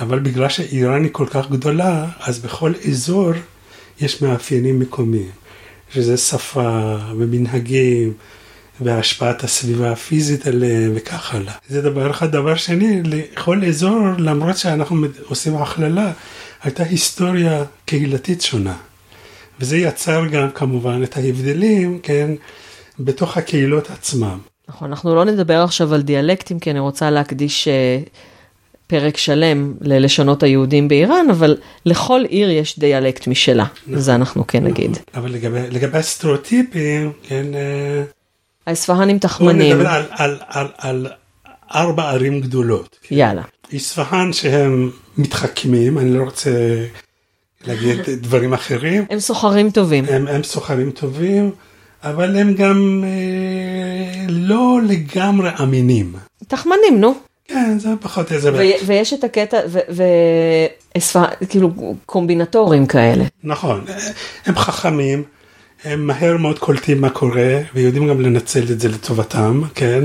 אבל 0.00 0.18
בגלל 0.18 0.48
שאיראן 0.48 1.02
היא 1.02 1.10
כל 1.12 1.26
כך 1.30 1.50
גדולה, 1.50 2.06
אז 2.20 2.38
בכל 2.38 2.72
אזור 2.88 3.30
יש 4.00 4.22
מאפיינים 4.22 4.78
מקומיים, 4.80 5.30
שזה 5.94 6.16
שפה 6.16 6.96
ומנהגים 7.16 8.12
והשפעת 8.84 9.44
הסביבה 9.44 9.92
הפיזית 9.92 10.46
עליהם 10.46 10.92
וכך 10.94 11.34
הלאה. 11.34 11.52
זה 11.68 11.82
דבר 11.82 12.10
אחד. 12.10 12.32
דבר 12.32 12.54
שני, 12.54 13.02
לכל 13.04 13.64
אזור, 13.64 13.98
למרות 14.18 14.56
שאנחנו 14.56 15.06
עושים 15.28 15.56
הכללה, 15.56 16.12
הייתה 16.62 16.82
היסטוריה 16.82 17.64
קהילתית 17.84 18.42
שונה. 18.42 18.74
וזה 19.60 19.76
יצר 19.76 20.26
גם 20.26 20.50
כמובן 20.50 21.02
את 21.02 21.16
ההבדלים, 21.16 21.98
כן, 22.02 22.30
בתוך 22.98 23.36
הקהילות 23.36 23.90
עצמם. 23.90 24.38
נכון, 24.68 24.90
אנחנו 24.90 25.14
לא 25.14 25.24
נדבר 25.24 25.60
עכשיו 25.62 25.94
על 25.94 26.02
דיאלקטים, 26.02 26.58
כי 26.58 26.70
אני 26.70 26.78
רוצה 26.78 27.10
להקדיש 27.10 27.68
אה, 27.68 27.98
פרק 28.86 29.16
שלם 29.16 29.74
ללשונות 29.80 30.42
היהודים 30.42 30.88
באיראן, 30.88 31.26
אבל 31.30 31.56
לכל 31.86 32.22
עיר 32.28 32.50
יש 32.50 32.78
דיאלקט 32.78 33.26
משלה, 33.26 33.66
נכון, 33.86 33.98
זה 34.00 34.14
אנחנו 34.14 34.46
כן 34.46 34.64
נגיד. 34.64 34.90
נכון. 34.90 35.02
אבל 35.14 35.32
לגבי, 35.32 35.60
לגבי 35.70 35.98
הסטריאוטיפים, 35.98 37.12
כן... 37.22 37.46
האספהנים 38.66 39.18
תחמנים. 39.18 39.76
בוא 39.76 39.84
נדבר 39.84 39.90
על, 39.90 40.04
על, 40.10 40.38
על, 40.48 40.66
על 40.78 41.06
ארבע 41.74 42.10
ערים 42.10 42.40
גדולות. 42.40 42.98
יאללה. 43.10 43.42
אספהן 43.76 44.32
שהם 44.32 44.90
מתחכמים, 45.18 45.98
אני 45.98 46.14
לא 46.14 46.22
רוצה 46.22 46.50
להגיד 47.66 47.98
דברים 48.26 48.52
אחרים. 48.54 49.04
הם 49.10 49.20
סוחרים 49.20 49.70
טובים. 49.70 50.04
הם, 50.08 50.26
הם 50.28 50.42
סוחרים 50.42 50.90
טובים, 50.90 51.50
אבל 52.04 52.36
הם 52.36 52.54
גם 52.54 53.04
אה, 53.04 54.26
לא 54.28 54.78
לגמרי 54.88 55.50
אמינים. 55.62 56.12
תחמנים, 56.48 57.00
נו. 57.00 57.14
כן, 57.44 57.78
זה 57.78 57.88
פחות 58.00 58.32
איזה... 58.32 58.50
ויש 58.86 59.12
את 59.12 59.24
הקטע, 59.24 59.60
וכאילו 61.42 61.70
קומבינטורים 62.06 62.86
כאלה. 62.86 63.24
נכון, 63.44 63.84
הם 64.46 64.56
חכמים, 64.56 65.22
הם 65.84 66.06
מהר 66.06 66.36
מאוד 66.36 66.58
קולטים 66.58 67.00
מה 67.00 67.10
קורה, 67.10 67.58
ויודעים 67.74 68.08
גם 68.08 68.20
לנצל 68.20 68.62
את 68.62 68.80
זה 68.80 68.88
לטובתם, 68.88 69.62
כן? 69.74 70.04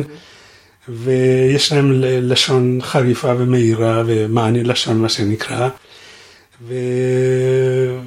ויש 0.90 1.72
להם 1.72 1.92
לשון 2.02 2.80
חריפה 2.82 3.34
ומהירה, 3.38 4.04
ומענה 4.06 4.64
לשון 4.64 4.98
מה 4.98 5.10
שנקרא. 5.10 5.70
ו... 6.68 6.74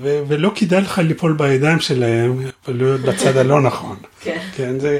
ו... 0.02 0.20
ולא 0.28 0.52
כדאי 0.54 0.80
לך 0.80 0.98
ליפול 0.98 1.32
בידיים 1.32 1.80
שלהם, 1.80 2.42
ולא 2.68 2.96
בצד 2.96 3.36
הלא 3.36 3.60
נכון. 3.60 3.96
כן. 4.22 4.38
כן, 4.56 4.78
זה... 4.78 4.98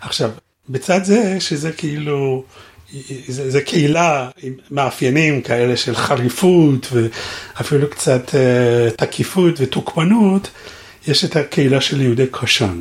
עכשיו, 0.00 0.30
בצד 0.68 1.04
זה, 1.04 1.40
שזה 1.40 1.72
כאילו... 1.72 2.44
זה, 3.28 3.50
זה 3.50 3.60
קהילה 3.60 4.28
עם 4.42 4.52
מאפיינים 4.70 5.42
כאלה 5.42 5.76
של 5.76 5.94
חריפות 5.94 6.88
ואפילו 6.92 7.90
קצת 7.90 8.28
uh, 8.28 8.96
תקיפות 8.96 9.54
ותוקפנות, 9.58 10.50
יש 11.08 11.24
את 11.24 11.36
הקהילה 11.36 11.80
של 11.80 12.00
יהודי 12.00 12.26
קושאן, 12.26 12.80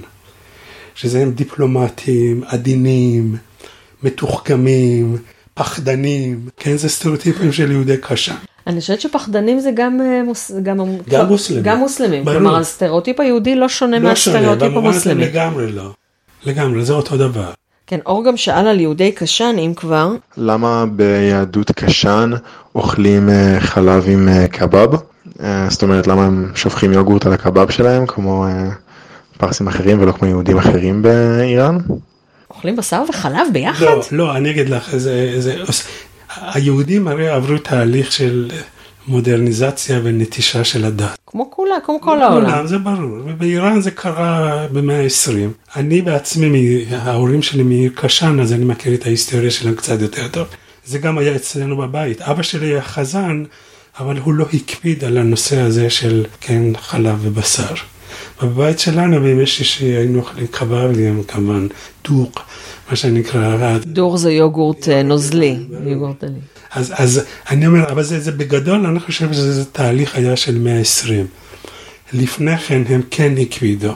שזה 0.95 1.21
הם 1.21 1.31
דיפלומטים, 1.31 2.43
עדינים, 2.47 3.35
מתוחכמים, 4.03 5.17
פחדנים, 5.53 6.49
כן, 6.57 6.77
זה 6.77 6.89
סטריאוטיפים 6.89 7.51
של 7.51 7.71
יהודי 7.71 7.97
קושאן. 7.97 8.35
אני 8.67 8.79
חושבת 8.79 9.01
שפחדנים 9.01 9.59
זה 9.59 9.71
גם, 9.75 10.01
אה, 10.01 10.23
מוס, 10.23 10.51
גם, 10.63 10.77
גם 11.09 11.27
מוסלמים. 11.27 11.63
גם 11.63 11.77
מוסלמים. 11.77 12.25
ברור. 12.25 12.37
כלומר, 12.37 12.55
הסטריאוטיפ 12.55 13.19
היהודי 13.19 13.55
לא 13.55 13.69
שונה 13.69 13.99
לא 13.99 14.09
מהסטריאוטיפ 14.09 14.73
המוסלמי. 14.75 15.25
לגמרי 15.25 15.71
לא. 15.71 15.91
לגמרי, 16.45 16.85
זה 16.85 16.93
אותו 16.93 17.17
דבר. 17.17 17.51
כן, 17.87 17.99
אור 18.05 18.25
גם 18.25 18.37
שאל 18.37 18.67
על 18.67 18.79
יהודי 18.79 19.11
קשן, 19.11 19.55
אם 19.59 19.73
כבר. 19.75 20.11
למה 20.37 20.85
ביהדות 20.85 21.71
קשן 21.71 22.31
אוכלים 22.75 23.29
אה, 23.29 23.57
חלב 23.59 24.03
עם 24.07 24.29
אה, 24.29 24.47
קבב? 24.47 24.89
אה, 25.43 25.67
זאת 25.69 25.83
אומרת, 25.83 26.07
למה 26.07 26.25
הם 26.25 26.51
שופכים 26.55 26.93
יוגורט 26.93 27.25
על 27.25 27.33
הקבב 27.33 27.69
שלהם, 27.69 28.05
כמו 28.05 28.45
פרסים 29.37 29.67
אחרים 29.67 30.01
ולא 30.01 30.11
כמו 30.11 30.27
יהודים 30.27 30.57
אחרים 30.57 31.01
באיראן? 31.01 31.77
אוכלים 32.49 32.75
בשר 32.75 33.03
וחלב 33.09 33.47
ביחד? 33.53 33.85
לא, 33.85 34.01
לא, 34.11 34.37
אני 34.37 34.51
אגיד 34.51 34.69
לך, 34.69 34.95
זה, 34.95 35.35
זה, 35.41 35.55
היהודים 36.41 37.07
הרי 37.07 37.29
עברו 37.29 37.57
תהליך 37.57 38.11
של 38.11 38.51
מודרניזציה 39.07 39.99
ונטישה 40.03 40.63
של 40.63 40.85
הדת. 40.85 41.17
כמו 41.25 41.51
כולה, 41.51 41.75
כמו 41.85 42.01
כל 42.01 42.21
העולם. 42.21 42.51
כולם, 42.51 42.67
זה 42.67 42.77
ברור. 42.77 43.17
ובאיראן 43.25 43.81
זה 43.81 43.91
קרה 43.91 44.65
במאה 44.71 45.03
ה-20. 45.03 45.75
אני 45.75 46.01
בעצמי, 46.01 46.85
ההורים 46.91 47.41
שלי 47.41 47.63
מעיר 47.63 47.91
קשן, 47.95 48.39
אז 48.39 48.53
אני 48.53 48.65
מכיר 48.65 48.93
את 48.93 49.05
ההיסטוריה 49.05 49.51
שלהם 49.51 49.75
קצת 49.75 50.01
יותר 50.01 50.27
טוב. 50.27 50.47
זה 50.85 50.97
גם 50.99 51.17
היה 51.17 51.35
אצלנו 51.35 51.77
בבית. 51.77 52.21
אבא 52.21 52.41
שלי 52.41 52.67
היה 52.67 52.81
חזן, 52.81 53.43
אבל 53.99 54.17
הוא 54.17 54.33
לא 54.33 54.45
הקפיד 54.53 55.03
על 55.03 55.17
הנושא 55.17 55.59
הזה 55.59 55.89
של 55.89 56.25
כן 56.41 56.63
חלב 56.81 57.19
ובשר. 57.21 57.73
בבית 58.41 58.79
שלנו 58.79 59.21
בימי 59.21 59.47
שישי 59.47 59.85
היינו 59.85 60.19
אוכלים 60.19 60.47
קבבים, 60.47 61.23
כמובן 61.23 61.67
דוק, 62.03 62.41
מה 62.89 62.95
שנקרא. 62.95 63.77
דור 63.77 64.17
זה 64.17 64.31
יוגורט 64.31 64.89
אה, 64.89 65.03
נוזלי, 65.03 65.57
יוגורט 65.85 66.23
דלי. 66.23 66.39
אז, 66.71 66.93
אז 66.97 67.21
אני 67.49 67.67
אומר, 67.67 67.91
אבל 67.91 68.03
זה, 68.03 68.19
זה 68.19 68.31
בגדול, 68.31 68.85
אני 68.85 68.99
חושב 68.99 69.33
שזה 69.33 69.65
תהליך 69.65 70.15
היה 70.15 70.35
של 70.35 70.57
120. 70.57 71.27
לפני 72.13 72.57
כן 72.57 72.81
הם 72.89 73.01
כן 73.11 73.33
הקפידו, 73.41 73.93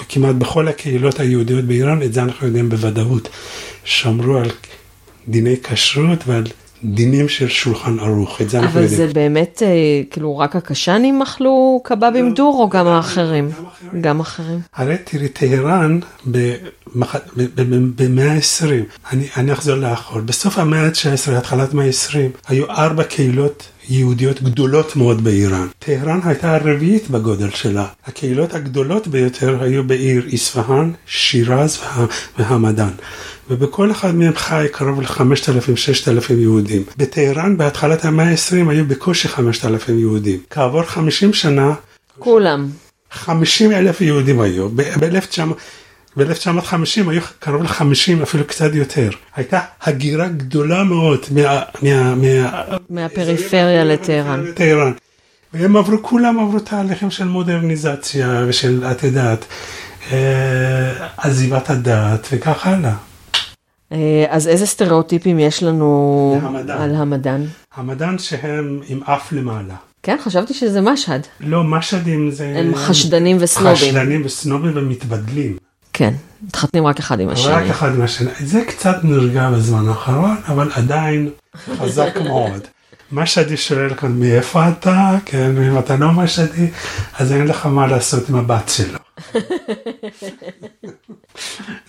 וכמעט 0.00 0.34
בכל 0.34 0.68
הקהילות 0.68 1.20
היהודיות 1.20 1.64
באיראן, 1.64 2.02
את 2.02 2.12
זה 2.12 2.22
אנחנו 2.22 2.46
יודעים 2.46 2.68
בוודאות, 2.68 3.28
שמרו 3.84 4.36
על 4.36 4.50
דיני 5.28 5.56
כשרות 5.62 6.18
ועל 6.26 6.44
דינים 6.84 7.28
של 7.28 7.48
שולחן 7.48 7.98
ערוך, 7.98 8.40
את 8.40 8.50
זה 8.50 8.58
אנחנו 8.58 8.80
יודעים. 8.80 9.00
אבל 9.00 9.06
זה 9.06 9.14
באמת, 9.14 9.62
אה, 9.66 10.02
כאילו, 10.10 10.38
רק 10.38 10.56
הקשנים 10.56 11.22
אכלו 11.22 11.80
קבבים 11.84 12.28
לא, 12.28 12.34
דור 12.34 12.62
או 12.62 12.68
גם 12.68 12.86
האחרים? 12.86 13.50
גם 14.00 14.20
אחרים. 14.20 14.60
הרי 14.74 14.96
תראי, 15.04 15.28
טהרן 15.28 15.98
במאה 17.96 18.32
ה-20, 18.32 18.66
אני, 19.12 19.28
אני 19.36 19.52
אחזור 19.52 19.76
לאחור, 19.76 20.20
בסוף 20.20 20.58
המאה 20.58 20.86
ה-19, 20.86 21.32
התחלת 21.32 21.72
המאה 21.72 21.86
ה-20, 21.86 22.16
היו 22.48 22.70
ארבע 22.70 23.04
קהילות 23.04 23.68
יהודיות 23.88 24.42
גדולות 24.42 24.96
מאוד 24.96 25.24
באיראן. 25.24 25.66
טהרן 25.78 26.20
הייתה 26.24 26.54
הרביעית 26.54 27.10
בגודל 27.10 27.50
שלה. 27.50 27.86
הקהילות 28.06 28.54
הגדולות 28.54 29.08
ביותר 29.08 29.62
היו 29.62 29.84
בעיר 29.84 30.26
איספהאן, 30.26 30.92
שירז 31.06 31.78
והמדאן. 32.38 32.90
ובכל 33.50 33.90
אחד 33.90 34.14
מהם 34.14 34.32
חי 34.34 34.66
קרוב 34.72 35.00
ל-5,000-6,000 35.00 36.32
יהודים. 36.32 36.82
בטהרן 36.96 37.56
בהתחלת 37.56 38.04
המאה 38.04 38.30
ה-20 38.30 38.70
היו 38.70 38.84
בקושי 38.86 39.28
5,000 39.28 39.98
יהודים. 39.98 40.38
כעבור 40.50 40.82
50 40.82 41.32
שנה... 41.32 41.74
כולם. 42.18 42.68
50 43.10 43.72
אלף 43.72 44.00
יהודים 44.00 44.40
היו. 44.40 44.68
ב-1950 46.16 47.10
היו 47.10 47.20
קרוב 47.38 47.62
ל-50, 47.62 48.22
אפילו 48.22 48.44
קצת 48.46 48.74
יותר. 48.74 49.10
הייתה 49.36 49.60
הגירה 49.82 50.28
גדולה 50.28 50.84
מאוד 50.84 51.20
מה, 51.30 51.62
מה, 51.82 52.14
מה, 52.14 52.62
מהפריפריה 52.90 53.84
לטהרן. 53.84 54.44
והם 55.54 55.76
עברו, 55.76 56.02
כולם 56.02 56.40
עברו 56.40 56.60
תהליכים 56.60 57.10
של 57.10 57.24
מודרניזציה 57.24 58.44
ושל, 58.48 58.84
את 58.90 59.02
יודעת, 59.02 59.44
אה, 60.12 61.06
עזיבת 61.16 61.70
הדת 61.70 62.28
וכך 62.32 62.66
הלאה. 62.66 62.94
אה, 63.92 64.24
אז 64.28 64.48
איזה 64.48 64.66
סטריאוטיפים 64.66 65.38
יש 65.38 65.62
לנו 65.62 66.40
המדען. 66.42 66.80
על 66.80 66.94
המדען? 66.94 67.46
המדען 67.74 68.18
שהם 68.18 68.80
עם 68.88 69.00
אף 69.02 69.32
למעלה. 69.32 69.74
כן, 70.02 70.16
חשבתי 70.24 70.54
שזה 70.54 70.80
משהד. 70.80 71.26
לא, 71.40 71.64
משהדים 71.64 72.30
זה... 72.30 72.54
הם 72.58 72.74
חשדנים 72.74 73.36
וסנובים. 73.40 73.74
חשדנים 73.74 74.22
וסנובים 74.24 74.72
ומתבדלים. 74.74 75.56
כן, 75.96 76.14
מתחתנים 76.42 76.86
רק 76.86 76.98
אחד 76.98 77.20
עם 77.20 77.28
השני. 77.28 77.52
רק 77.52 77.70
אחד 77.70 77.94
עם 77.94 78.02
השני. 78.02 78.30
זה 78.40 78.62
קצת 78.68 78.96
נרגע 79.02 79.50
בזמן 79.50 79.88
האחרון, 79.88 80.36
אבל 80.48 80.70
עדיין 80.74 81.30
חזק 81.80 82.16
מאוד. 82.28 82.60
משהדי 83.12 83.56
שואל 83.56 83.94
כאן 83.94 84.20
מאיפה 84.20 84.68
אתה, 84.68 85.16
כן, 85.24 85.62
אם 85.62 85.78
אתה 85.78 85.96
לא 85.96 86.12
משהדי, 86.12 86.70
אז 87.18 87.32
אין 87.32 87.46
לך 87.46 87.66
מה 87.66 87.86
לעשות 87.86 88.28
עם 88.28 88.34
הבת 88.34 88.68
שלו. 88.68 88.98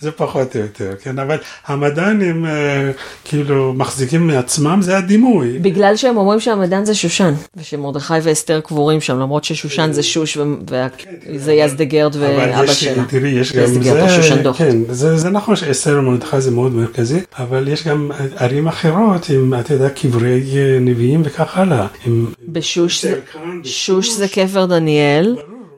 זה 0.00 0.10
פחות 0.12 0.56
או 0.56 0.60
יותר, 0.60 0.92
כן, 1.02 1.18
אבל 1.18 1.36
המדענים 1.66 2.46
אה, 2.46 2.90
כאילו 3.24 3.72
מחזיקים 3.72 4.26
מעצמם, 4.26 4.78
זה 4.82 4.98
הדימוי. 4.98 5.58
בגלל 5.58 5.96
שהם 5.96 6.16
אומרים 6.16 6.40
שהמדען 6.40 6.84
זה 6.84 6.94
שושן, 6.94 7.34
ושמרדכי 7.56 8.14
ואסתר 8.22 8.60
קבורים 8.60 9.00
שם, 9.00 9.18
למרות 9.18 9.44
ששושן 9.44 9.92
זה 9.92 10.02
שוש 10.02 10.38
וזה 11.26 11.52
יזדגרד 11.52 12.16
ואבא 12.16 12.66
שלה. 12.66 13.04
תראי, 13.08 13.28
יש 13.28 13.52
גם 13.52 13.62
דוח. 14.42 14.58
כן, 14.58 14.76
זה, 14.88 15.16
זה 15.16 15.30
נכון 15.30 15.56
שאסתר 15.56 15.98
ומרדכי 15.98 16.40
זה 16.40 16.50
מאוד 16.50 16.72
מרכזי, 16.72 17.18
אבל 17.38 17.68
יש 17.68 17.86
גם 17.86 18.10
ערים 18.36 18.68
אחרות 18.68 19.30
עם, 19.30 19.54
אתה 19.60 19.74
יודע, 19.74 19.88
קברי 19.88 20.42
אה, 20.56 20.78
נביאים 20.80 21.22
וכך 21.24 21.58
הלאה. 21.58 21.86
בשוש 22.48 23.02
זה- 23.04 23.20
שוש 23.64 24.10
זה 24.10 24.28
קבר 24.28 24.66
דניאל, 24.66 25.36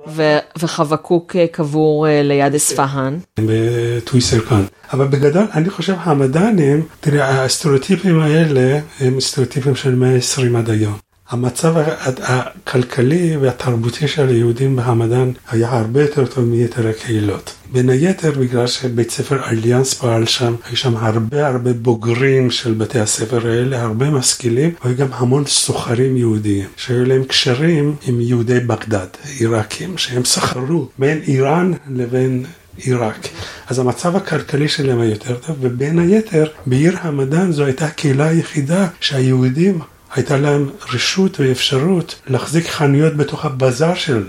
ו- 0.09 0.39
וחבקוק 0.59 1.37
אה, 1.37 1.47
קבור 1.47 2.09
אה, 2.09 2.23
ליד 2.23 2.55
אספהאן. 2.55 3.19
בטוויסר 3.41 4.41
כאן. 4.41 4.65
אבל 4.93 5.07
בגדול, 5.07 5.47
אני 5.55 5.71
חושב 5.71 5.95
המדענים, 5.99 6.83
תראה, 7.01 7.45
הסטריאוטיפים 7.45 8.21
האלה 8.21 8.79
הם 9.01 9.21
סטריאוטיפים 9.21 9.75
של 9.75 9.95
120 9.95 10.57
עד 10.57 10.71
היום. 10.71 11.08
המצב 11.31 11.75
הכלכלי 12.23 13.37
והתרבותי 13.37 14.09
של 14.09 14.29
היהודים 14.29 14.77
בהמדאן 14.77 15.33
היה 15.51 15.69
הרבה 15.71 16.03
יותר 16.03 16.27
טוב 16.27 16.45
מיתר 16.45 16.89
הקהילות. 16.89 17.55
בין 17.73 17.91
היתר 17.91 18.31
בגלל 18.31 18.67
שבית 18.67 19.11
ספר 19.11 19.49
אליאנס 19.49 19.95
פעל 19.95 20.27
שם, 20.27 20.55
היו 20.67 20.77
שם 20.77 20.97
הרבה 20.97 21.47
הרבה 21.47 21.73
בוגרים 21.73 22.51
של 22.51 22.75
בתי 22.75 22.99
הספר 23.01 23.49
האלה, 23.49 23.83
הרבה 23.83 24.11
משכילים, 24.11 24.75
והיו 24.85 24.97
גם 24.97 25.07
המון 25.13 25.47
סוחרים 25.47 26.17
יהודיים, 26.17 26.67
שהיו 26.77 27.05
להם 27.05 27.25
קשרים 27.25 27.97
עם 28.07 28.21
יהודי 28.21 28.61
בגדד, 28.61 29.07
עיראקים, 29.39 29.99
שהם 29.99 30.25
סחרו 30.25 30.89
בין 30.99 31.21
איראן 31.27 31.73
לבין 31.91 32.45
עיראק. 32.77 33.29
אז 33.67 33.79
המצב 33.79 34.17
הכלכלי 34.17 34.69
שלהם 34.69 35.01
היה 35.01 35.11
יותר 35.11 35.35
טוב, 35.35 35.57
ובין 35.61 35.99
היתר, 35.99 36.47
בעיר 36.67 36.97
המדען 37.01 37.53
זו 37.53 37.65
הייתה 37.65 37.87
הקהילה 37.87 38.29
היחידה 38.29 38.87
שהיהודים, 39.01 39.79
הייתה 40.15 40.37
להם 40.37 40.71
רשות 40.95 41.41
ואפשרות 41.41 42.21
להחזיק 42.27 42.67
חנויות 42.67 43.17
בתוך 43.17 43.45
הבזאר 43.45 43.95
של 43.95 44.25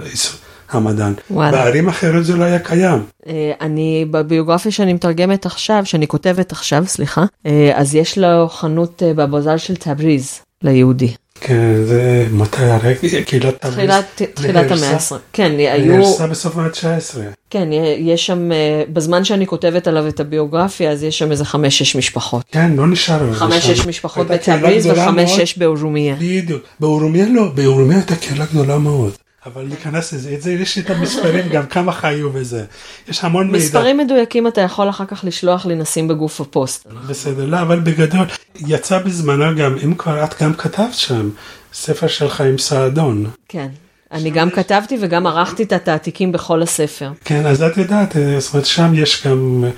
המדען. 0.72 1.14
וואלה. 1.32 1.52
בערים 1.52 1.88
אחרות 1.88 2.26
זה 2.26 2.38
לא 2.38 2.44
היה 2.44 2.60
קיים. 2.60 3.04
אה, 3.28 3.52
אני, 3.62 4.06
בביוגרפיה 4.12 4.72
שאני 4.72 4.94
מתרגמת 4.94 5.46
עכשיו, 5.46 5.82
שאני 5.86 6.08
כותבת 6.08 6.52
עכשיו, 6.52 6.84
סליחה, 6.88 7.26
אה, 7.46 7.72
אז 7.76 7.96
יש 7.96 8.18
לו 8.18 8.50
חנות 8.50 9.04
אה, 9.04 9.14
בבזאר 9.14 9.58
של 9.58 9.76
תבריז, 9.76 10.42
ליהודי. 10.64 11.14
כן, 11.42 11.84
זה 11.86 12.28
מתי 12.32 12.64
הרגע? 12.64 13.00
קהילת 13.26 13.56
תבריז. 13.62 13.92
תחילת, 14.34 14.72
המאה 14.72 14.92
ה-20. 14.92 15.16
כן, 15.34 15.52
היו, 15.58 15.98
נהרסה 15.98 16.28
בסוף 16.28 16.56
המאה 16.58 16.68
ה-19. 16.68 17.18
כן, 17.50 17.70
יש 17.98 18.26
שם, 18.26 18.52
אה, 18.52 18.84
בזמן 18.94 19.24
שאני 19.24 19.48
כותבת 19.48 19.88
עליו 19.88 20.08
את 20.08 20.20
הביוגרפיה, 20.20 20.92
אז 20.92 21.04
יש 21.04 21.20
שם 21.20 21.32
איזה 21.32 21.46
חמש-שש 21.46 21.96
משפחות. 21.96 22.44
כן, 22.52 22.72
לא 22.76 22.88
נשאר. 22.88 23.34
חמש-שש 23.34 23.86
משפחות 23.86 24.28
מאוד. 24.28 24.40
וחמש-שש 24.86 25.58
באורומיה. 25.58 26.16
בדיוק. 26.20 26.64
באורומיה 26.80 27.26
לא, 27.30 27.52
באורומיה 27.56 27.98
הייתה 27.98 28.16
קהילה 28.16 28.46
גדולה 28.46 28.78
מאוד. 28.78 29.12
אבל 29.46 29.64
להיכנס 29.64 30.14
לזה, 30.14 30.34
את 30.34 30.42
זה 30.42 30.52
יש 30.52 30.76
לי 30.76 30.82
את 30.82 30.90
המספרים 30.90 31.50
גם 31.50 31.66
כמה 31.66 31.92
חיו 31.92 32.30
בזה. 32.30 32.66
יש 33.08 33.24
המון 33.24 33.48
מידע. 33.48 33.66
מספרים 33.66 33.98
מדויקים 33.98 34.48
אתה 34.48 34.62
יכול 34.62 34.90
אחר 34.90 35.06
כך 35.06 35.24
לשלוח 35.24 35.66
לי, 35.66 35.76
נשים 35.76 36.08
בגוף 36.08 36.42
הפוסט. 36.42 36.88
בסדר, 37.08 37.46
לא, 37.46 37.62
אבל 37.62 37.80
בגדול, 37.80 38.26
יצא 38.56 38.98
בזמנו 38.98 39.56
גם, 39.58 39.78
אם 39.84 39.96
כבר 39.96 40.24
את 40.24 40.42
גם 40.42 40.54
כתבת 40.54 40.94
שם, 40.94 41.30
ספר 41.74 42.08
של 42.08 42.30
חיים 42.30 42.58
סעדון. 42.58 43.30
כן. 43.48 43.68
אני 44.12 44.30
גם 44.30 44.50
כתבתי 44.50 44.98
וגם 45.02 45.28
ערכתי 45.28 45.64
את 45.64 45.74
התעתיקים 45.74 46.32
בכל 46.32 46.62
הספר. 46.62 47.12
כן, 47.26 47.46
אז 47.46 47.64
את 47.64 47.78
יודעת, 47.78 48.18
אה, 48.18 48.40
זאת 48.40 48.54
אומרת, 48.54 48.66
שם 48.66 48.92
יש 48.96 49.28
גם 49.28 49.64
אה, 49.64 49.70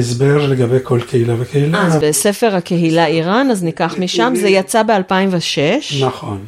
הסבר 0.00 0.46
לגבי 0.46 0.76
כל 0.82 1.00
קהילה 1.08 1.34
וקהילה. 1.38 1.86
אז 1.86 1.96
בספר 1.96 2.54
הקהילה 2.56 3.06
איראן, 3.06 3.50
אז 3.50 3.62
ניקח 3.62 3.94
משם, 3.98 4.32
זה 4.36 4.48
יצא 4.48 4.82
ב-2006, 4.82 6.04
נכון. 6.04 6.44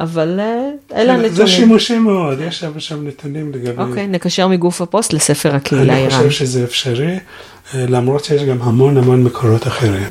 אבל 0.00 0.40
אה, 0.40 0.70
אלה 0.96 1.14
כן, 1.14 1.20
זה 1.20 1.26
הנתונים. 1.26 1.46
שימושי 1.46 1.98
מאוד, 1.98 2.40
יש 2.40 2.60
שם, 2.60 2.80
שם 2.80 3.06
נתונים 3.06 3.52
לגבי... 3.52 3.82
אוקיי, 3.82 4.06
נקשר 4.06 4.48
מגוף 4.48 4.82
הפוסט 4.82 5.12
לספר 5.12 5.54
הקהילה 5.54 5.92
אני 5.92 6.02
איראן. 6.02 6.10
חושב 6.10 6.30
שזה 6.30 6.64
אפשרי, 6.64 7.18
אה, 7.74 7.84
למרות 7.88 8.24
שיש 8.24 8.42
גם 8.42 8.62
המון 8.62 8.96
המון 8.96 9.24
מקורות 9.24 9.66
אחרים. 9.66 10.02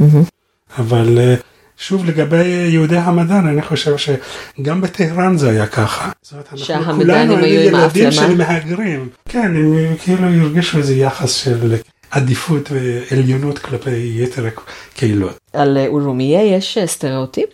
אבל 0.77 1.19
אה, 1.19 1.35
שוב, 1.77 2.05
לגבי 2.05 2.45
יהודי 2.45 2.97
המדען, 2.97 3.47
אני 3.47 3.61
חושב 3.61 3.95
שגם 3.97 4.81
בטהרן 4.81 5.37
זה 5.37 5.49
היה 5.49 5.67
ככה. 5.67 6.11
זאת 6.21 6.33
אומרת, 6.33 6.69
אנחנו 6.69 6.93
כולנו 6.93 7.37
היו 7.37 7.61
ילדים 7.61 8.11
של? 8.11 8.35
מהגרים. 8.35 9.09
כן, 9.29 9.55
הם 9.55 9.95
כאילו 10.03 10.27
הרגישו 10.27 10.77
איזה 10.77 10.95
יחס 10.95 11.33
של 11.33 11.75
עדיפות 12.11 12.69
ועליונות 12.71 13.59
כלפי 13.59 14.23
יתר 14.23 14.45
הקהילות. 14.47 15.37
על 15.53 15.77
אורומיה 15.87 16.43
יש 16.43 16.77
סטריאוטיפ? 16.85 17.49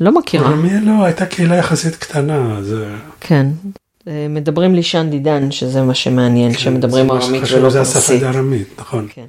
לא 0.00 0.18
מכירה. 0.18 0.48
רמיה 0.48 0.80
לא, 0.80 1.04
הייתה 1.04 1.26
קהילה 1.26 1.56
יחסית 1.56 1.96
קטנה, 1.96 2.58
אז... 2.58 2.74
כן. 3.20 3.46
אה, 4.08 4.26
מדברים 4.30 4.74
לישן 4.74 5.06
דידן, 5.10 5.50
שזה 5.50 5.82
מה 5.82 5.94
שמעניין, 5.94 6.54
שמדברים 6.54 7.08
כן, 7.08 7.14
מה 7.14 7.20
ארמית 7.20 7.42
ולא 7.52 7.70
זה 7.70 7.80
השפה 7.80 7.94
פרסית. 7.94 8.22
הארמית, 8.22 8.68
נכון. 8.78 9.06
כן. 9.14 9.24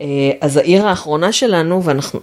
אה, 0.00 0.06
אז 0.40 0.56
העיר 0.56 0.86
האחרונה 0.86 1.32
שלנו, 1.32 1.84
ואנחנו 1.84 2.20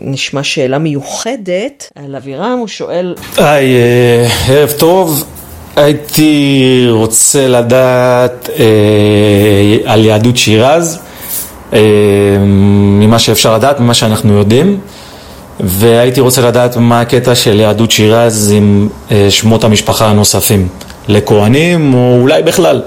נשמע 0.00 0.42
שאלה 0.42 0.78
מיוחדת 0.78 1.92
על 1.94 2.16
אבירם, 2.16 2.56
הוא 2.58 2.68
שואל, 2.68 3.14
היי, 3.36 3.76
אה, 3.76 4.28
ערב 4.48 4.70
טוב. 4.70 5.24
הייתי 5.76 6.86
רוצה 6.90 7.48
לדעת 7.48 8.50
אה, 8.58 9.92
על 9.92 10.04
יהדות 10.04 10.36
שירז, 10.36 10.98
אה, 11.72 11.78
ממה 12.40 13.18
שאפשר 13.18 13.54
לדעת, 13.54 13.80
ממה 13.80 13.94
שאנחנו 13.94 14.32
יודעים, 14.38 14.80
והייתי 15.60 16.20
רוצה 16.20 16.48
לדעת 16.48 16.76
מה 16.76 17.00
הקטע 17.00 17.34
של 17.34 17.60
יהדות 17.60 17.90
שירז 17.90 18.52
עם 18.56 18.88
אה, 19.10 19.30
שמות 19.30 19.64
המשפחה 19.64 20.10
הנוספים, 20.10 20.68
לכהנים 21.08 21.94
או 21.94 22.18
אולי 22.20 22.42
בכלל. 22.42 22.82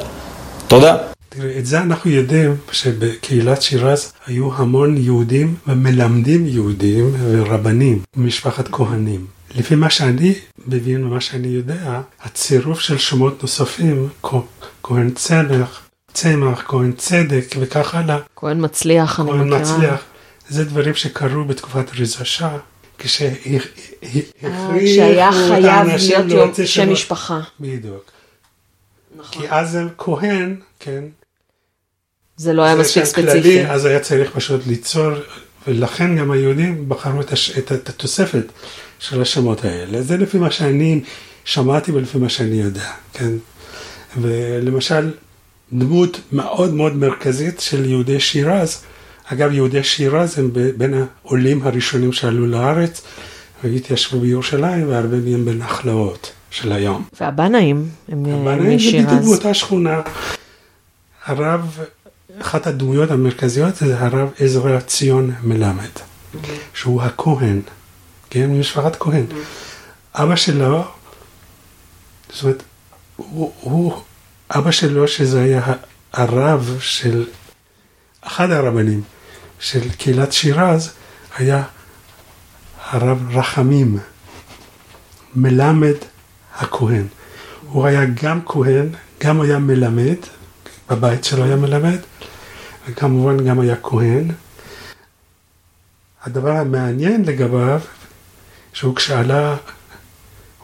תודה. 0.67 0.97
תראה, 1.29 1.57
את 1.59 1.65
זה 1.65 1.81
אנחנו 1.81 2.11
יודעים 2.11 2.55
שבקהילת 2.71 3.61
שירז 3.61 4.13
היו 4.27 4.49
המון 4.55 4.97
יהודים 4.97 5.55
ומלמדים 5.67 6.47
יהודים 6.47 7.11
ורבנים 7.19 7.99
ממשפחת 8.17 8.67
כהנים. 8.71 9.25
לפי 9.55 9.75
מה 9.75 9.89
שאני 9.89 10.33
מבין 10.67 11.03
ומה 11.03 11.21
שאני 11.21 11.47
יודע, 11.47 12.01
הצירוף 12.23 12.79
של 12.79 12.97
שמות 12.97 13.41
נוספים, 13.41 14.09
כהן 14.83 15.09
צמח, 15.15 15.81
צמח, 16.13 16.63
כהן 16.67 16.91
צדק 16.97 17.45
וכך 17.59 17.95
הלאה, 17.95 18.17
כהן 18.35 18.65
מצליח, 18.65 19.19
אני 19.19 19.29
כהן 19.29 19.39
מכירה. 19.39 19.59
מצליח, 19.61 20.03
זה 20.51 20.65
דברים 20.65 20.93
שקרו 20.93 21.45
בתקופת 21.45 21.91
ריזשה, 21.93 22.57
כשהכריחו 22.97 23.63
אה, 24.43 25.59
את 25.59 25.65
האנשים 25.65 26.27
להוציא 26.27 26.65
שם. 26.65 26.91
משפחה. 26.91 27.39
בדיוק. 27.59 28.11
נכון. 29.15 29.41
כי 29.41 29.49
אז 29.49 29.75
הם 29.75 29.89
כהן, 29.97 30.55
כן, 30.79 31.03
זה 32.37 32.53
לא 32.53 32.61
היה 32.61 32.75
מספיק 32.75 33.03
כללי, 33.15 33.27
ספציפי. 33.27 33.65
אז 33.65 33.85
היה 33.85 33.99
צריך 33.99 34.31
פשוט 34.31 34.67
ליצור, 34.67 35.11
ולכן 35.67 36.17
גם 36.17 36.31
היהודים 36.31 36.89
בחרו 36.89 37.21
את, 37.21 37.31
הש... 37.31 37.57
את, 37.57 37.71
את 37.71 37.89
התוספת 37.89 38.45
של 38.99 39.21
השמות 39.21 39.65
האלה. 39.65 40.01
זה 40.01 40.17
לפי 40.17 40.37
מה 40.37 40.51
שאני 40.51 41.01
שמעתי 41.45 41.91
ולפי 41.91 42.17
מה 42.17 42.29
שאני 42.29 42.61
יודע, 42.61 42.91
כן? 43.13 43.31
ולמשל, 44.17 45.11
דמות 45.73 46.19
מאוד 46.31 46.73
מאוד 46.73 46.95
מרכזית 46.95 47.59
של 47.59 47.85
יהודי 47.85 48.19
שירז, 48.19 48.83
אגב, 49.33 49.51
יהודי 49.51 49.83
שירז 49.83 50.39
הם 50.39 50.51
בין 50.77 50.93
העולים 51.23 51.67
הראשונים 51.67 52.13
שעלו 52.13 52.47
לארץ, 52.47 53.01
והתיישבו 53.63 54.19
בירושלים, 54.19 54.89
והרבה 54.89 55.17
מהם 55.17 55.45
בנחלאות 55.45 56.31
של 56.51 56.71
היום. 56.71 57.05
והבנאים, 57.19 57.89
הם 58.09 58.25
אה, 58.25 58.51
הבנאים 58.51 58.79
זה 58.79 59.07
בדיוק. 59.07 59.23
באותה 59.23 59.53
שכונה. 59.53 60.01
הרב, 61.25 61.77
אחת 62.41 62.67
הדמויות 62.67 63.11
המרכזיות 63.11 63.75
זה 63.75 63.99
הרב 63.99 64.29
עזרא 64.39 64.79
ציון 64.79 65.31
מלמד, 65.43 65.89
שהוא 66.73 67.01
הכהן, 67.01 67.61
כן, 68.29 68.49
ממשפחת 68.49 68.95
כהן. 68.99 69.25
אבא 70.15 70.35
שלו 70.35 70.83
זאת 72.33 72.43
אומרת, 72.43 72.63
הוא, 73.15 73.51
הוא, 73.59 73.93
אבא 74.55 74.71
שלו, 74.71 75.07
שזה 75.07 75.41
היה 75.41 75.61
הרב 76.13 76.77
של, 76.79 77.25
אחד 78.21 78.51
הרבנים 78.51 79.01
של 79.61 79.91
קהילת 79.91 80.33
שירז, 80.33 80.93
היה 81.37 81.63
הרב 82.89 83.37
רחמים, 83.37 83.97
מלמד 85.35 85.95
הכהן. 86.55 87.07
הוא 87.67 87.85
היה 87.85 88.01
גם 88.23 88.39
כהן, 88.45 88.89
גם 89.23 89.41
היה 89.41 89.59
מלמד, 89.59 90.15
בבית 90.89 91.23
שלו 91.23 91.43
היה 91.43 91.55
מלמד, 91.55 91.97
וכמובן 92.87 93.45
גם 93.45 93.59
היה 93.59 93.75
כהן. 93.83 94.31
הדבר 96.23 96.51
המעניין 96.51 97.25
לגביו, 97.25 97.81
שהוא 98.73 98.95
כשעלה, 98.95 99.57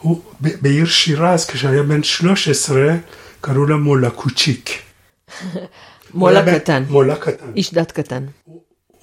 הוא 0.00 0.22
בעיר 0.40 0.86
שירז, 0.86 1.46
כשהיה 1.46 1.82
בן 1.82 2.02
13, 2.02 2.94
קראו 3.40 3.66
לו 3.66 3.78
מולה 3.78 4.10
קוצ'יק. 4.10 4.70
מולה 6.14 6.58
קטן, 6.58 6.84
מולה 6.88 7.16
קטן. 7.16 7.52
איש 7.56 7.74
דת 7.74 7.92
קטן. 7.92 8.24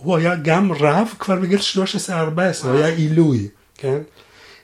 הוא 0.05 0.17
היה 0.17 0.35
גם 0.35 0.71
רב 0.71 1.07
כבר 1.19 1.35
בגיל 1.35 1.59
13-14, 1.59 2.11
הוא 2.63 2.75
היה 2.75 2.87
עילוי, 2.87 3.47
כן? 3.75 3.97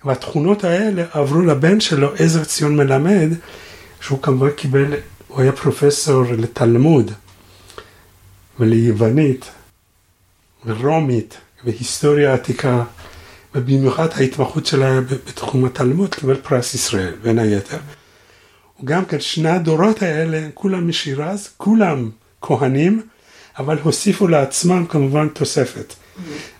והתכונות 0.06 0.64
האלה 0.64 1.06
עברו 1.12 1.42
לבן 1.42 1.80
שלו, 1.80 2.14
עזר 2.16 2.44
ציון 2.44 2.76
מלמד, 2.76 3.30
שהוא 4.02 4.22
כמובן 4.22 4.52
קיבל, 4.52 4.94
הוא 5.28 5.42
היה 5.42 5.52
פרופסור 5.52 6.24
לתלמוד 6.38 7.12
וליוונית 8.60 9.46
ורומית 10.66 11.38
והיסטוריה 11.64 12.34
עתיקה, 12.34 12.84
ובמיוחד 13.56 14.08
ההתמחות 14.16 14.66
שלו 14.66 14.86
היה 14.86 15.02
בתחום 15.02 15.66
התלמוד, 15.66 16.16
קיבל 16.16 16.36
פרס 16.36 16.74
ישראל, 16.74 17.14
בין 17.22 17.40
היתר. 17.40 17.78
גם 18.84 19.06
כן, 19.06 19.20
שני 19.20 19.50
הדורות 19.50 20.02
האלה, 20.02 20.48
כולם 20.54 20.88
משירז, 20.88 21.50
כולם 21.58 22.10
כהנים, 22.42 23.02
אבל 23.58 23.78
הוסיפו 23.84 24.28
לעצמם 24.28 24.86
כמובן 24.90 25.28
תוספת. 25.28 25.94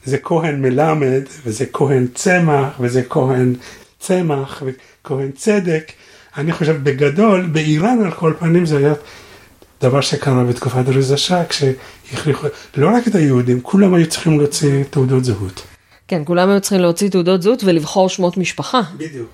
זה 0.06 0.18
כהן 0.18 0.62
מלמד, 0.62 1.22
וזה 1.46 1.66
כהן 1.74 2.08
צמח, 2.14 2.68
וזה 2.80 3.04
כהן 3.10 3.56
צמח, 4.00 4.64
וכהן 4.66 5.32
צדק. 5.32 5.92
אני 6.38 6.52
חושב 6.52 6.84
בגדול, 6.84 7.46
באיראן 7.46 8.02
על 8.06 8.12
כל 8.12 8.34
פנים 8.40 8.66
זה 8.66 8.78
היה 8.78 8.94
דבר 9.82 10.02
שקרה 10.02 10.44
בתקופת 10.44 10.84
רזה 10.88 11.18
שאה, 11.18 11.46
כשהכריחו, 11.46 12.48
לא 12.78 12.88
רק 12.88 13.08
את 13.08 13.16
היהודים, 13.16 13.62
כולם 13.62 13.94
היו 13.94 14.10
צריכים 14.10 14.40
להוציא 14.40 14.84
תעודות 14.90 15.24
זהות. 15.24 15.62
כן, 16.08 16.22
כולם 16.26 16.50
היו 16.50 16.62
צריכים 16.62 16.80
להוציא 16.80 17.10
תעודות 17.10 17.42
זהות 17.42 17.64
ולבחור 17.64 18.10
שמות 18.10 18.38
משפחה. 18.38 18.82
בדיוק. 18.98 19.30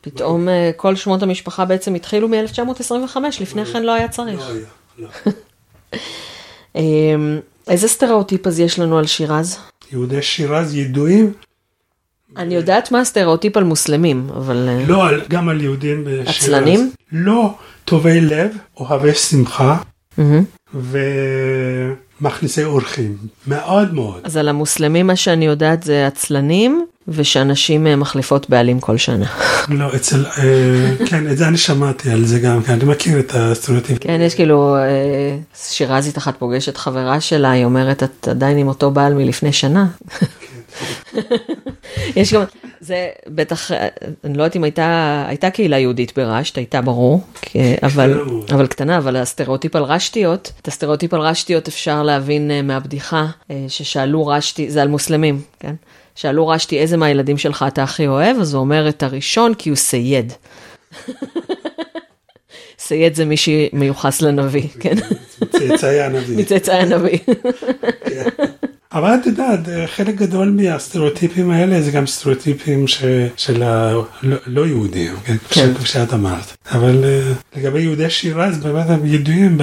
פתאום 0.00 0.48
אה, 0.48 0.70
כל 0.76 0.96
שמות 0.96 1.22
המשפחה 1.22 1.64
בעצם 1.64 1.94
התחילו 1.94 2.28
מ-1925, 2.28 3.16
לפני 3.40 3.64
כן 3.64 3.82
לא 3.82 3.94
היה 3.94 4.08
צריך. 4.08 4.40
לא 4.40 4.54
היה, 4.54 4.66
לא. 4.98 5.08
אמ, 6.76 7.38
איזה 7.68 7.88
סטריאוטיפ 7.88 8.46
אז 8.46 8.60
יש 8.60 8.78
לנו 8.78 8.98
על 8.98 9.06
שירז? 9.06 9.58
יהודי 9.92 10.22
שירז 10.22 10.74
ידועים, 10.74 11.32
אני 12.36 12.54
יודעת 12.54 12.92
מה 12.92 13.00
הסטריאוטיפ 13.00 13.56
על 13.56 13.64
מוסלמים, 13.64 14.26
אבל... 14.36 14.68
אה, 14.68 14.84
לא 14.86 15.04
גם 15.28 15.48
על 15.48 15.60
יהודים 15.60 16.04
בשירז. 16.04 16.28
עצלנים? 16.28 16.90
לא, 17.12 17.54
טובי 17.84 18.20
לב, 18.20 18.56
אוהבי 18.76 19.14
שמחה. 19.14 19.76
ומכניסי 22.20 22.64
אורחים. 22.64 23.16
מאוד 23.46 23.94
מאוד. 23.94 24.20
אז 24.24 24.36
על 24.36 24.48
המוסלמים 24.48 25.06
מה 25.06 25.16
שאני 25.16 25.46
יודעת 25.46 25.82
זה 25.82 26.06
עצלנים, 26.06 26.86
ושאנשים 27.08 27.86
אה, 27.86 27.96
מחליפות 27.96 28.50
בעלים 28.50 28.80
כל 28.80 28.96
שנה. 28.96 29.26
לא, 29.68 29.96
אצל, 29.96 30.26
אה, 30.26 31.06
כן, 31.06 31.30
את 31.30 31.36
זה 31.36 31.48
אני 31.48 31.56
שמעתי 31.58 32.10
על 32.10 32.24
זה 32.24 32.38
גם, 32.40 32.62
כן, 32.62 32.72
אני 32.72 32.84
מכיר 32.84 33.18
את 33.20 33.32
הסטריאוטיפ. 33.34 33.98
כן, 34.00 34.20
יש 34.20 34.34
כאילו, 34.34 34.76
אה, 34.76 35.36
שירזית 35.56 36.18
אחת 36.18 36.34
פוגשת 36.38 36.76
חברה 36.76 37.20
שלה, 37.20 37.50
היא 37.50 37.64
אומרת, 37.64 38.02
את 38.02 38.28
עדיין 38.28 38.58
עם 38.58 38.68
אותו 38.68 38.90
בעל 38.90 39.14
מלפני 39.14 39.52
שנה. 39.52 39.86
יש 42.16 42.34
גם, 42.34 42.42
זה 42.80 42.96
בטח, 43.28 43.70
אני 44.24 44.38
לא 44.38 44.42
יודעת 44.42 44.56
אם 44.56 44.64
הייתה, 44.64 45.24
הייתה 45.28 45.50
קהילה 45.50 45.78
יהודית 45.78 46.18
ברשת, 46.18 46.56
הייתה 46.56 46.80
ברור, 46.80 47.22
כי- 47.42 47.58
אבל. 47.82 48.20
אבל 48.52 48.66
קטנה, 48.66 48.98
אבל 48.98 49.16
הסטריאוטיפ 49.16 49.76
על 49.76 49.82
רשתיות, 49.82 50.52
את 50.62 50.68
הסטריאוטיפ 50.68 51.14
על 51.14 51.20
רשתיות 51.20 51.68
אפשר 51.68 52.02
להבין 52.02 52.66
מהבדיחה, 52.66 53.26
ששאלו 53.68 54.26
רשתי, 54.26 54.70
זה 54.70 54.82
על 54.82 54.88
מוסלמים, 54.88 55.40
כן? 55.60 55.74
שאלו 56.14 56.48
רשתי, 56.48 56.78
איזה 56.78 56.96
מהילדים 56.96 57.38
שלך 57.38 57.64
אתה 57.68 57.82
הכי 57.82 58.06
אוהב? 58.06 58.36
אז 58.40 58.54
הוא 58.54 58.60
אומר 58.60 58.88
את 58.88 59.02
הראשון, 59.02 59.54
כי 59.54 59.68
הוא 59.68 59.76
סייד. 59.76 60.32
סייד 62.78 63.14
זה 63.14 63.24
מי 63.24 63.36
שמיוחס 63.36 64.22
לנביא, 64.22 64.68
כן? 64.80 64.94
צאצאי 65.50 66.00
הנביא. 66.00 66.38
מצאצאי 66.42 66.74
הנביא. 66.74 67.18
אבל 68.92 69.14
את 69.14 69.26
יודעת, 69.26 69.60
חלק 69.86 70.14
גדול 70.14 70.50
מהסטריאוטיפים 70.50 71.50
האלה 71.50 71.82
זה 71.82 71.90
גם 71.90 72.06
סטריאוטיפים 72.06 72.88
ש... 72.88 73.04
של 73.36 73.62
הלא 73.62 74.66
יהודים, 74.66 75.14
כן, 75.24 75.36
כן. 75.48 75.74
כפי 75.74 75.86
שאת 75.86 76.14
אמרת. 76.14 76.56
אבל 76.72 77.04
אה, 77.04 77.32
לגבי 77.56 77.80
יהודי 77.80 78.10
שירז, 78.10 78.58
באמת 78.58 78.90
הם 78.90 79.06
ידועים 79.06 79.58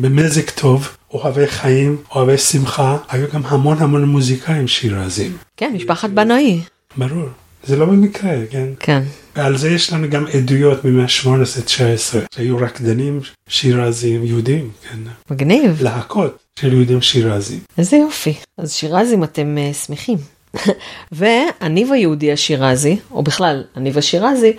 במזג 0.00 0.50
טוב, 0.50 0.96
אוהבי 1.12 1.46
חיים, 1.46 1.96
אוהבי 2.14 2.38
שמחה, 2.38 2.96
היו 3.08 3.26
גם 3.32 3.40
המון 3.44 3.78
המון 3.78 4.04
מוזיקאים 4.04 4.68
שירזים, 4.68 5.36
כן, 5.56 5.72
משפחת 5.74 6.10
בנאי. 6.10 6.60
ברור. 6.96 7.28
זה 7.64 7.76
לא 7.76 7.86
במקרה, 7.86 8.34
כן? 8.50 8.68
כן. 8.80 9.02
ועל 9.36 9.56
זה 9.56 9.70
יש 9.70 9.92
לנו 9.92 10.10
גם 10.10 10.26
עדויות 10.32 10.84
ממאה 10.84 11.04
ה-18-19, 11.04 12.34
שהיו 12.34 12.56
רקדנים 12.56 13.20
שירזים 13.48 14.24
יהודים, 14.24 14.70
כן? 14.82 14.98
מגניב. 15.30 15.82
להקות 15.82 16.38
של 16.58 16.72
יהודים 16.72 17.02
שירזים. 17.02 17.60
איזה 17.78 17.96
יופי. 17.96 18.34
אז 18.58 18.72
שירזים 18.72 19.24
אתם 19.24 19.56
uh, 19.70 19.74
שמחים. 19.74 20.18
והניב 21.12 21.92
היהודי 21.92 22.32
השירזי, 22.32 22.96
או 23.10 23.22
בכלל, 23.22 23.64
הניב 23.74 23.98
השירזי, 23.98 24.52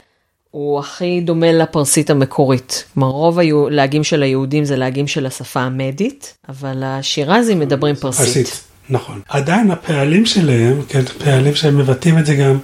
הוא 0.53 0.80
הכי 0.80 1.21
דומה 1.21 1.51
לפרסית 1.51 2.09
המקורית. 2.09 2.85
כלומר, 2.93 3.07
רוב 3.07 3.39
הלהגים 3.39 4.03
של 4.03 4.23
היהודים 4.23 4.65
זה 4.65 4.75
להגים 4.75 5.07
של 5.07 5.25
השפה 5.25 5.59
המדית, 5.59 6.38
אבל 6.49 6.84
השירזים 6.84 7.59
מדברים 7.59 7.95
פרסית. 7.95 8.25
פרסית, 8.25 8.63
נכון. 8.89 9.21
עדיין 9.30 9.71
הפעלים 9.71 10.25
שלהם, 10.25 10.81
כן, 10.88 11.01
פעלים 11.05 11.55
שהם 11.55 11.77
מבטאים 11.77 12.17
את 12.17 12.25
זה 12.25 12.35
גם 12.35 12.57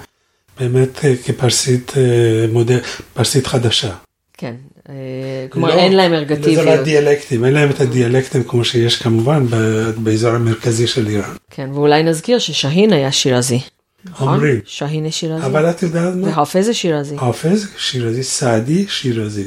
באמת 0.60 1.04
אה, 1.04 1.14
כפרסית 1.24 1.92
אה, 1.96 2.02
מודל, 2.52 2.78
פרסית 3.14 3.46
חדשה. 3.46 3.92
כן. 4.38 4.54
אה, 4.88 4.94
כלומר, 5.50 5.68
לא- 5.68 5.74
אין 5.80 5.96
להם 5.96 6.10
זה 6.10 6.16
ארגטיביות. 6.16 6.66
לא 6.66 6.82
דיאלקטים, 6.82 7.44
אין 7.44 7.52
להם 7.52 7.70
את 7.70 7.80
הדיאלקטים 7.80 8.44
כמו 8.44 8.64
שיש 8.64 8.96
כמובן 8.96 9.46
באזור 9.96 10.30
המרכזי 10.30 10.86
של 10.86 11.06
איראן. 11.08 11.34
כן, 11.50 11.70
ואולי 11.74 12.02
נזכיר 12.02 12.38
ששהין 12.38 12.92
היה 12.92 13.12
שירזי. 13.12 13.60
נכון? 14.04 14.28
אומרים. 14.28 14.60
שהין 14.64 15.10
שירזי. 15.10 15.46
אבל 15.46 15.70
את 15.70 15.82
יודעת 15.82 16.14
מה? 16.14 16.26
והחופז 16.26 16.64
זה 16.64 16.74
שירזי. 16.74 17.18
חופז 17.18 17.68
שירזי, 17.78 18.22
סעדי 18.22 18.84
שירזי, 18.88 19.44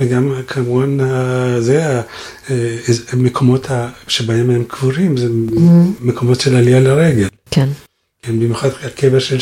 וגם 0.00 0.32
כמובן 0.46 1.00
אה, 1.00 1.60
זה 1.60 2.00
אה, 2.50 2.76
המקומות 3.12 3.70
ה- 3.70 3.88
שבהם 4.08 4.50
הם 4.50 4.64
קבורים, 4.68 5.16
זה 5.16 5.28
מקומות 6.00 6.40
של 6.40 6.56
עלייה 6.56 6.80
לרגל, 6.80 7.28
כן. 7.50 7.68
כן, 8.22 8.32
במיוחד 8.40 8.68
הקבר 8.84 9.18
של 9.18 9.38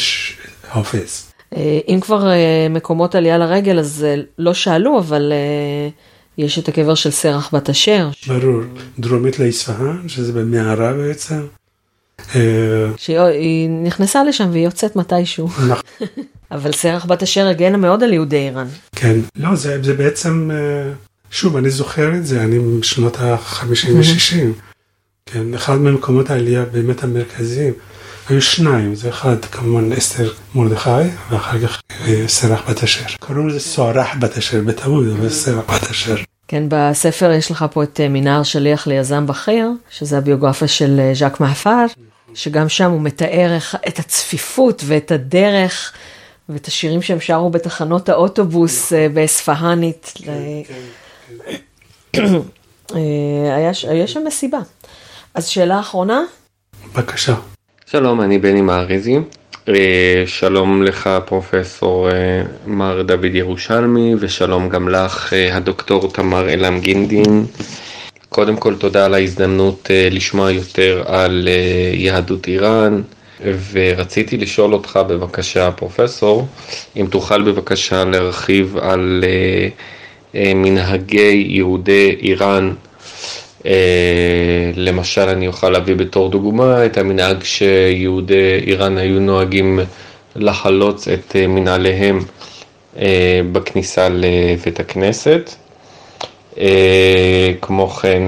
חופז. 0.73 1.27
אה, 1.57 1.79
אם 1.89 1.99
כבר 2.01 2.31
אה, 2.31 2.66
מקומות 2.70 3.15
עלייה 3.15 3.39
לרגל, 3.39 3.79
אז 3.79 4.05
אה, 4.09 4.15
לא 4.39 4.55
שאלו, 4.55 4.99
אבל 4.99 5.33
אה, 5.33 5.89
יש 6.39 6.59
את 6.59 6.69
הקבר 6.69 6.95
של 6.95 7.11
סרח 7.11 7.55
בת 7.55 7.70
אשר, 7.70 8.09
ברור, 8.27 8.61
דרומית 8.99 9.39
לאספהאן, 9.39 10.09
שזה 10.09 10.33
במערה 10.33 10.93
בעצם. 10.93 11.41
שהיא 12.97 13.70
נכנסה 13.70 14.24
לשם 14.24 14.49
והיא 14.53 14.65
יוצאת 14.65 14.97
מתישהו. 14.97 15.49
נכון, 15.49 15.77
אבל 16.53 16.73
סרח 16.73 17.05
בת 17.05 17.23
אשר 17.23 17.47
הגנה 17.47 17.77
מאוד 17.77 18.03
על 18.03 18.12
יהודי 18.12 18.36
איראן. 18.36 18.66
כן, 18.97 19.16
לא, 19.36 19.57
זה, 19.57 19.82
זה 19.82 19.94
בעצם, 19.94 20.51
אה, 20.53 20.93
שוב, 21.31 21.57
אני 21.57 21.70
זוכר 21.70 22.15
את 22.15 22.27
זה, 22.27 22.43
אני 22.43 22.59
משנות 22.59 23.20
ה-50 23.20 23.90
ו-60, 23.94 24.36
כן, 25.27 25.55
אחד 25.55 25.77
ממקומות 25.77 26.31
העלייה 26.31 26.65
באמת 26.65 27.05
המרכזיים, 27.05 27.73
היו 28.28 28.43
שניים, 28.43 28.94
זה 28.94 29.09
אחד 29.09 29.44
כמובן 29.44 29.93
אסתר 29.93 30.32
מרדכי, 30.55 30.90
ואחר 31.31 31.59
כך 31.66 31.81
אה, 32.07 32.24
סרח 32.28 32.70
בת 32.70 32.82
אשר. 32.82 33.05
קראו 33.20 33.47
לזה 33.47 33.61
סוהרח 33.61 34.09
בת 34.20 34.36
אשר 34.39 34.61
בטעות, 34.61 35.05
אבל 35.19 35.28
סרח 35.28 35.65
בת 35.74 35.90
אשר. 35.90 36.16
כן, 36.49 36.65
בספר 36.69 37.31
יש 37.31 37.51
לך 37.51 37.65
פה 37.73 37.82
את 37.82 38.01
אה, 38.01 38.09
מנהר 38.09 38.43
שליח 38.43 38.86
ליזם 38.86 39.27
בכיר, 39.27 39.70
שזה 39.90 40.19
הביוגרפיה 40.19 40.69
של 40.69 41.01
ז'אק 41.15 41.40
מהפר, 41.40 41.85
שגם 42.34 42.68
שם 42.68 42.90
הוא 42.90 43.00
מתאר 43.00 43.56
את 43.88 43.98
הצפיפות 43.98 44.82
ואת 44.86 45.10
הדרך 45.10 45.92
ואת 46.48 46.66
השירים 46.66 47.02
שהם 47.02 47.20
שרו 47.20 47.50
בתחנות 47.50 48.09
האוטובוס 48.09 48.92
אה, 48.92 49.06
באספהאנית. 49.14 50.12
ל- 50.26 50.62
אה, 52.94 53.00
היה 53.56 53.74
ש- 53.74 53.84
היה 53.84 54.06
שם 54.06 54.20
מסיבה. 54.26 54.59
אז 55.34 55.46
שאלה 55.46 55.80
אחרונה, 55.80 56.20
בבקשה. 56.94 57.34
שלום, 57.86 58.20
אני 58.20 58.38
בני 58.38 58.60
מאריזי. 58.60 59.18
אה, 59.68 59.74
שלום 60.26 60.82
לך 60.82 61.10
פרופסור 61.26 62.10
אה, 62.10 62.14
מר 62.66 63.02
דוד 63.02 63.24
ירושלמי 63.34 64.14
ושלום 64.20 64.68
גם 64.68 64.88
לך 64.88 65.32
אה, 65.32 65.56
הדוקטור 65.56 66.12
תמר 66.12 66.48
אלעם 66.50 66.80
גינדין. 66.80 67.46
קודם 68.32 68.56
כל 68.56 68.74
תודה 68.74 69.04
על 69.04 69.14
ההזדמנות 69.14 69.90
לשמוע 70.10 70.50
יותר 70.50 71.02
על 71.06 71.48
יהדות 71.94 72.48
איראן 72.48 73.02
ורציתי 73.72 74.36
לשאול 74.36 74.74
אותך 74.74 75.00
בבקשה 75.09 75.70
פרופסור 75.70 76.46
אם 76.96 77.06
תוכל 77.10 77.42
בבקשה 77.42 78.04
להרחיב 78.04 78.76
על 78.76 79.24
מנהגי 80.34 81.46
יהודי 81.48 82.16
איראן 82.22 82.72
אה, 83.66 84.70
למשל, 84.76 85.28
אני 85.28 85.46
אוכל 85.46 85.70
להביא 85.70 85.94
בתור 85.94 86.28
דוגמה 86.28 86.86
את 86.86 86.98
המנהג 86.98 87.44
שיהודי 87.44 88.54
איראן 88.66 88.98
היו 88.98 89.20
נוהגים 89.20 89.80
לחלוץ 90.36 91.09
את 91.09 91.36
אה, 91.36 91.46
מנהליהם 91.46 92.18
אה, 92.98 93.40
בכניסה 93.52 94.09
לבית 94.09 94.80
הכנסת. 94.80 95.54
כמו 97.61 97.89
כן, 97.89 98.23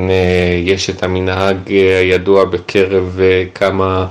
יש 0.64 0.90
את 0.90 1.02
המנהג 1.02 1.56
הידוע 2.00 2.44
בקרב 2.44 3.20
כמה 3.54 4.06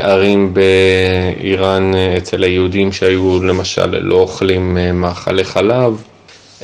ערים 0.00 0.54
באיראן 0.54 1.92
אצל 2.16 2.42
היהודים 2.42 2.92
שהיו 2.92 3.42
למשל 3.42 3.98
לא 3.98 4.14
אוכלים 4.14 4.78
מאכלי 5.00 5.44
חלב. 5.44 6.02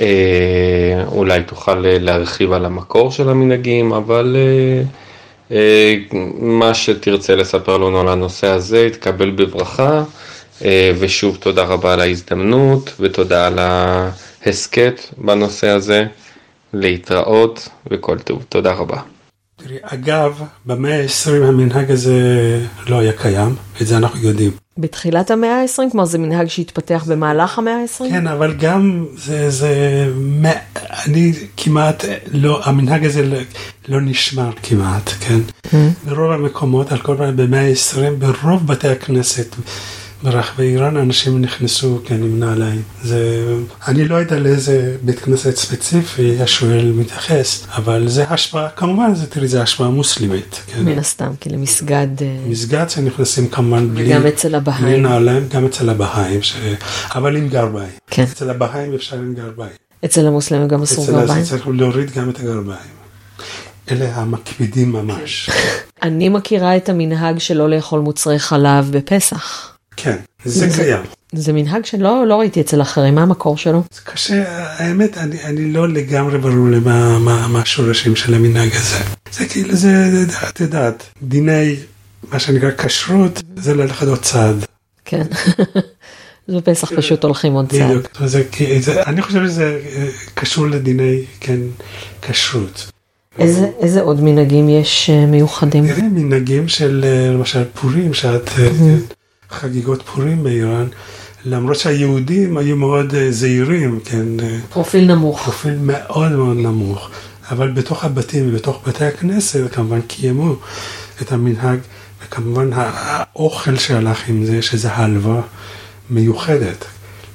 אה, 0.00 1.04
אולי 1.12 1.42
תוכל 1.42 1.86
אה, 1.86 1.96
להרחיב 2.00 2.52
על 2.52 2.64
המקור 2.64 3.10
של 3.10 3.28
המנהגים, 3.28 3.92
אבל 3.92 4.36
אה, 5.50 5.96
מה 6.38 6.74
שתרצה 6.74 7.36
לספר 7.36 7.78
לנו 7.78 8.00
על 8.00 8.08
הנושא 8.08 8.46
הזה 8.46 8.86
יתקבל 8.86 9.30
בברכה, 9.30 10.04
ושוב 10.98 11.36
תודה 11.40 11.64
רבה 11.64 11.92
על 11.92 12.00
ההזדמנות 12.00 12.92
ותודה 13.00 13.46
על 13.46 13.58
ההסכת 13.58 15.00
בנושא 15.18 15.68
הזה, 15.68 16.06
להתראות 16.72 17.68
וכל 17.90 18.18
טוב. 18.18 18.44
תודה 18.48 18.72
רבה. 18.72 19.00
תראי, 19.56 19.76
אגב, 19.82 20.42
במאה 20.66 21.02
ה-20 21.02 21.44
המנהג 21.44 21.90
הזה 21.90 22.16
לא 22.88 22.98
היה 22.98 23.12
קיים, 23.12 23.54
את 23.82 23.86
זה 23.86 23.96
אנחנו 23.96 24.20
יודעים. 24.20 24.50
בתחילת 24.78 25.30
המאה 25.30 25.62
ה-20? 25.62 25.90
כלומר 25.90 26.04
זה 26.04 26.18
מנהג 26.18 26.46
שהתפתח 26.46 27.04
במהלך 27.08 27.58
המאה 27.58 27.74
ה-20? 27.74 28.10
כן, 28.10 28.26
אבל 28.26 28.54
גם 28.54 29.06
זה, 29.16 29.50
זה, 29.50 30.06
אני 31.06 31.32
כמעט 31.56 32.04
לא, 32.32 32.60
המנהג 32.64 33.04
הזה 33.04 33.26
לא, 33.26 33.38
לא 33.88 34.00
נשמר 34.00 34.50
כמעט, 34.62 35.10
כן? 35.20 35.38
Mm-hmm. 35.66 36.08
ברוב 36.08 36.30
המקומות, 36.30 36.92
על 36.92 36.98
כל 36.98 37.16
פעם 37.18 37.36
במאה 37.36 37.68
ה-20, 37.68 37.98
ברוב 38.18 38.66
בתי 38.66 38.88
הכנסת. 38.88 39.56
ברחבי 40.22 40.62
איראן 40.62 40.96
אנשים 40.96 41.40
נכנסו 41.40 42.00
כן 42.04 42.14
עם 42.14 42.40
נעליים. 42.40 42.82
זה, 43.02 43.44
אני 43.88 44.08
לא 44.08 44.14
יודע 44.14 44.38
לאיזה 44.38 44.96
בית 45.02 45.18
כנסת 45.18 45.56
ספציפי 45.56 46.42
השואל 46.42 46.92
מתייחס, 46.92 47.66
אבל 47.76 48.08
זה 48.08 48.24
השפעה, 48.28 48.68
כמובן 48.68 49.14
זה 49.14 49.26
תראי 49.26 49.48
זה 49.48 49.62
השפעה 49.62 49.88
מוסלמית. 49.88 50.62
כן. 50.66 50.84
מן 50.84 50.98
הסתם, 50.98 51.30
כי 51.40 51.50
למסגד... 51.50 52.22
אה, 52.22 52.36
מסגד 52.46 52.90
שנכנסים 52.90 53.48
כמובן 53.48 53.94
בלי, 53.94 54.06
וגם 54.16 54.26
אצל 54.26 54.54
הבהאים. 54.54 54.84
בלי 54.84 55.00
נעליים, 55.00 55.48
גם 55.48 55.66
אצל 55.66 55.90
הבהאים, 55.90 56.42
ש... 56.42 56.56
אבל 57.14 57.36
עם 57.36 57.48
גרביים. 57.48 57.90
כן. 58.10 58.22
אצל 58.22 58.50
הבהאים 58.50 58.94
אפשר 58.94 59.16
עם 59.16 59.34
גרביים. 59.34 59.72
אצל 60.04 60.26
המוסלמים 60.26 60.68
גם 60.68 60.82
אסור 60.82 61.06
גרביים? 61.06 61.42
אצל 61.42 61.50
צריך 61.50 61.68
להוריד 61.68 62.10
גם 62.10 62.30
את 62.30 62.40
הגרביים. 62.40 63.00
אלה 63.90 64.14
המקפידים 64.14 64.92
ממש. 64.92 65.50
אני 66.02 66.28
מכירה 66.28 66.76
את 66.76 66.88
המנהג 66.88 67.38
שלא 67.38 67.70
לאכול 67.70 68.00
מוצרי 68.00 68.38
חלב 68.38 68.90
בפסח. 68.90 69.69
כן, 69.96 70.16
זה, 70.44 70.68
זה 70.68 70.76
קיים. 70.76 71.02
זה 71.32 71.52
מנהג 71.52 71.84
שלא 71.84 72.26
לא 72.26 72.34
ראיתי 72.40 72.60
אצל 72.60 72.82
אחרים, 72.82 73.14
מה 73.14 73.22
המקור 73.22 73.56
שלו? 73.56 73.82
זה 73.94 74.00
קשה, 74.04 74.44
האמת, 74.48 75.18
אני, 75.18 75.44
אני 75.44 75.72
לא 75.72 75.88
לגמרי 75.88 76.38
ברור 76.38 76.68
לי 76.68 76.78
מה, 76.78 77.18
מה, 77.48 77.60
השורשים 77.60 78.16
של 78.16 78.34
המנהג 78.34 78.70
הזה. 78.74 79.04
זה 79.32 79.46
כאילו, 79.46 79.76
זה, 79.76 80.24
את 80.48 80.60
יודעת, 80.60 81.04
דיני, 81.22 81.76
מה 82.32 82.38
שנקרא 82.38 82.70
כשרות, 82.78 83.42
זה 83.56 83.74
ללכת 83.74 84.06
עוד 84.06 84.22
צעד. 84.22 84.64
כן. 85.04 85.26
בפסח 86.48 86.92
פשוט 86.96 87.24
הולכים 87.24 87.52
עוד 87.52 87.70
צעד. 87.70 87.90
בדיוק, 87.90 88.08
זה, 88.24 88.42
זה, 88.80 89.02
אני 89.02 89.22
חושב 89.22 89.46
שזה 89.46 89.80
אה, 89.96 90.08
קשור 90.34 90.66
לדיני, 90.66 91.22
כן, 91.40 91.60
כשרות. 92.22 92.90
איזה, 93.38 93.70
איזה 93.80 94.00
עוד 94.00 94.20
מנהגים 94.20 94.68
יש 94.68 95.10
אה, 95.10 95.26
מיוחדים? 95.26 95.84
מנהגים 96.12 96.68
של 96.68 97.04
אה, 97.04 97.32
למשל 97.32 97.64
פורים, 97.74 98.14
שאת... 98.14 98.50
חגיגות 99.50 100.02
פורים 100.02 100.42
באיראן, 100.42 100.86
למרות 101.44 101.76
שהיהודים 101.76 102.56
היו 102.56 102.76
מאוד 102.76 103.14
אה, 103.14 103.32
זהירים, 103.32 104.00
כן. 104.04 104.40
אה, 104.40 104.58
פרופיל 104.72 105.14
נמוך. 105.14 105.42
פרופיל 105.42 105.78
מאוד 105.80 106.32
מאוד 106.32 106.56
נמוך. 106.56 107.10
אבל 107.50 107.70
בתוך 107.70 108.04
הבתים 108.04 108.48
ובתוך 108.48 108.88
בתי 108.88 109.04
הכנסת 109.04 109.72
כמובן 109.72 110.00
קיימו 110.00 110.54
את 111.22 111.32
המנהג, 111.32 111.78
וכמובן 112.24 112.70
האוכל 112.74 113.76
שהלך 113.76 114.28
עם 114.28 114.44
זה, 114.44 114.62
שזה 114.62 114.92
הלווה 114.92 115.40
מיוחדת. 116.10 116.84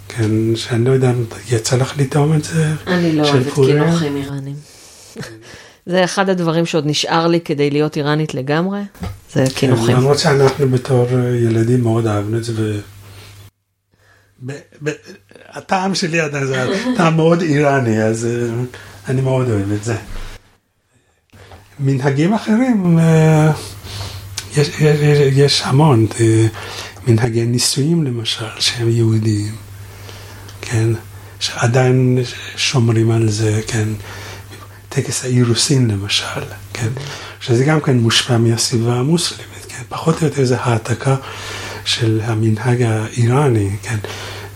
כן, 0.07 0.55
שאני 0.55 0.85
לא 0.85 0.91
יודע 0.91 1.11
אם 1.11 1.23
יצא 1.51 1.75
לך 1.77 1.93
לטעום 1.97 2.33
את 2.33 2.43
זה. 2.43 2.73
אני 2.87 3.15
לא 3.15 3.29
אוהבת 3.29 3.53
קינוחים 3.53 4.15
איראנים. 4.15 4.55
זה 5.85 6.03
אחד 6.03 6.29
הדברים 6.29 6.65
שעוד 6.65 6.85
נשאר 6.85 7.27
לי 7.27 7.39
כדי 7.41 7.69
להיות 7.69 7.97
איראנית 7.97 8.33
לגמרי, 8.33 8.81
זה 9.33 9.45
כן, 9.45 9.55
קינוחים. 9.55 9.95
למרות 9.95 10.19
שאנחנו 10.19 10.69
בתור 10.69 11.07
ילדים 11.35 11.81
מאוד 11.81 12.07
אהבנו 12.07 12.37
את 12.37 12.43
זה, 12.43 12.53
ו... 12.57 12.79
הטעם 15.49 15.95
שלי 15.95 16.19
עדיין 16.19 16.45
זה 16.45 16.65
טעם 16.97 17.15
מאוד 17.15 17.41
איראני, 17.41 18.03
אז 18.03 18.25
אה, 18.25 18.63
אני 19.07 19.21
מאוד 19.21 19.49
אוהב 19.49 19.71
את 19.71 19.83
זה. 19.83 19.95
מנהגים 21.79 22.33
אחרים, 22.33 22.99
אה, 22.99 23.51
יש, 24.57 24.69
יש, 24.79 25.19
יש 25.35 25.61
המון, 25.65 26.07
אה, 26.19 26.47
מנהגי 27.07 27.45
נישואים 27.45 28.03
למשל, 28.03 28.45
שהם 28.59 28.89
יהודיים, 28.89 29.55
כן, 30.61 30.89
שעדיין 31.39 32.17
שומרים 32.55 33.11
על 33.11 33.29
זה, 33.29 33.61
כן. 33.67 33.87
טקס 34.95 35.25
האירוסין 35.25 35.91
למשל, 35.91 36.41
כן, 36.73 36.87
שזה 37.39 37.65
גם 37.65 37.81
כן 37.81 37.97
מושפע 37.97 38.37
מהסביבה 38.37 38.93
המוסלמית, 38.93 39.65
כן, 39.67 39.83
פחות 39.89 40.21
או 40.21 40.27
יותר 40.27 40.45
זה 40.45 40.57
העתקה 40.59 41.15
של 41.85 42.21
המנהג 42.23 42.81
האיראני, 42.81 43.69
כן, 43.83 43.97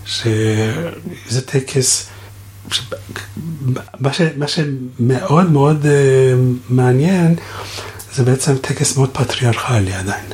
שזה 0.04 1.40
טקס, 1.46 2.08
ש... 2.70 2.80
מה, 4.00 4.12
ש... 4.12 4.20
מה 4.36 4.46
שמאוד 4.48 5.50
מאוד 5.50 5.84
uh, 5.84 5.88
מעניין, 6.68 7.34
זה 8.14 8.22
בעצם 8.22 8.56
טקס 8.56 8.96
מאוד 8.96 9.10
פטריארכלי 9.12 9.94
עדיין. 9.94 10.24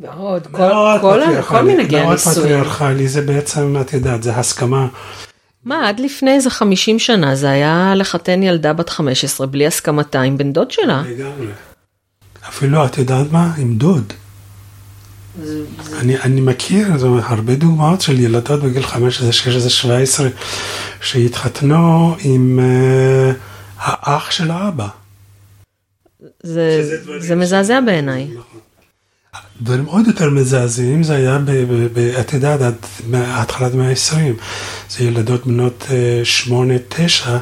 מאוד, 0.00 0.46
כל, 0.46 0.70
כל, 1.00 1.42
כל 1.48 1.62
מנהגי 1.62 1.98
הנישואים. 1.98 2.06
מאוד 2.06 2.18
פטריארכלי, 2.18 3.08
זה 3.08 3.22
בעצם, 3.22 3.76
את 3.80 3.92
יודעת, 3.92 4.22
זה 4.22 4.36
הסכמה 4.36 4.86
מה, 5.64 5.88
עד 5.88 6.00
לפני 6.00 6.30
איזה 6.34 6.50
50 6.50 6.98
שנה 6.98 7.34
זה 7.34 7.50
היה 7.50 7.92
לחתן 7.96 8.42
ילדה 8.42 8.72
בת 8.72 8.88
15 8.88 9.46
בלי 9.46 9.66
הסכמתה 9.66 10.20
עם 10.20 10.38
בן 10.38 10.52
דוד 10.52 10.70
שלה. 10.70 11.02
לגמרי. 11.06 11.46
אפילו, 12.48 12.86
את 12.86 12.98
יודעת 12.98 13.32
מה? 13.32 13.52
עם 13.58 13.76
דוד. 13.76 14.12
זה, 15.42 15.64
זה... 15.82 16.00
אני, 16.00 16.18
אני 16.20 16.40
מכיר 16.40 16.86
אומרת, 17.02 17.24
הרבה 17.26 17.54
דוגמאות 17.54 18.00
של 18.00 18.20
ילדות 18.20 18.62
בגיל 18.62 18.82
15, 18.82 19.32
16, 19.32 19.70
17 19.70 20.28
שהתחתנו 21.00 22.16
עם 22.20 22.60
uh, 22.60 23.34
האח 23.78 24.30
של 24.30 24.50
האבא. 24.50 24.88
זה, 26.42 26.98
זה 27.18 27.36
מזעזע 27.36 27.80
בעיניי. 27.80 28.24
נכון. 28.24 28.60
דברים 29.62 29.84
עוד 29.84 30.06
יותר 30.06 30.30
מזעזעים 30.30 31.02
זה 31.02 31.14
היה, 31.14 31.38
את 32.20 32.32
יודעת, 32.32 32.60
עד 32.60 32.74
התחלת 33.14 33.74
המאה 33.74 33.88
ה-20. 33.90 34.42
זה 34.90 35.04
ילדות 35.04 35.46
בנות 35.46 35.86
אה, 35.90 36.20
שמונה, 36.24 36.74
תשע, 36.88 37.38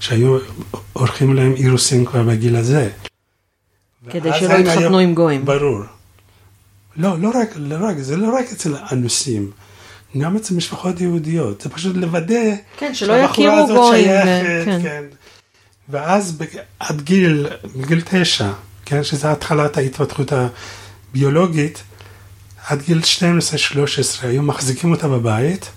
שהיו 0.00 0.38
עורכים 0.92 1.34
להם 1.34 1.54
אירוסים 1.56 2.04
כבר 2.04 2.22
בגיל 2.22 2.56
הזה. 2.56 2.90
כדי 4.10 4.30
שלא 4.40 4.54
יתחתנו 4.54 4.98
עם 4.98 5.14
גויים. 5.14 5.44
ברור. 5.44 5.80
לא, 6.96 7.18
לא 7.20 7.28
רק, 7.28 7.48
לא 7.56 7.76
רק, 7.80 7.98
זה 7.98 8.16
לא 8.16 8.34
רק 8.34 8.52
אצל 8.52 8.76
אנוסים, 8.92 9.50
גם 10.18 10.36
אצל 10.36 10.54
משפחות 10.54 11.00
יהודיות. 11.00 11.60
זה 11.60 11.70
פשוט 11.70 11.96
לוודא 11.96 12.54
כן, 12.76 12.94
שלא 12.94 13.12
יכירו 13.12 13.66
גויים. 13.66 14.04
שייכת, 14.04 14.64
כן. 14.64 14.80
כן. 14.82 15.04
ואז 15.88 16.38
עד 16.80 17.00
גיל, 17.00 17.46
גיל 17.86 18.02
תשע, 18.10 18.50
כן, 18.84 19.04
שזה 19.04 19.32
התחלת 19.32 19.76
ההתפתחות 19.76 20.32
ה... 20.32 20.48
ביולוגית, 21.12 21.82
עד 22.66 22.82
גיל 22.82 23.00
12-13 24.22 24.26
היו 24.26 24.42
מחזיקים 24.42 24.92
אותה 24.92 25.08
בבית, 25.08 25.70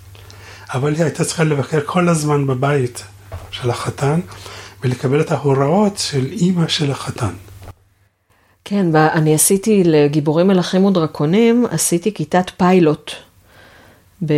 אבל 0.73 0.95
היא 0.95 1.03
הייתה 1.03 1.26
צריכה 1.26 1.43
לבקר 1.43 1.80
כל 1.85 2.10
הזמן 2.10 2.47
בבית 2.47 3.03
של 3.51 3.69
החתן 3.69 4.19
ולקבל 4.84 5.22
את 5.22 5.31
ההוראות 5.31 5.97
של 5.97 6.26
אימא 6.26 6.68
של 6.68 6.91
החתן. 6.91 7.34
כן, 8.65 8.95
אני 8.95 9.35
עשיתי 9.35 9.84
לגיבורים 9.85 10.47
מלכים 10.47 10.85
ודרקונים, 10.85 11.65
עשיתי 11.72 12.14
כיתת 12.14 12.51
פיילוט 12.57 13.11
ב- 14.26 14.34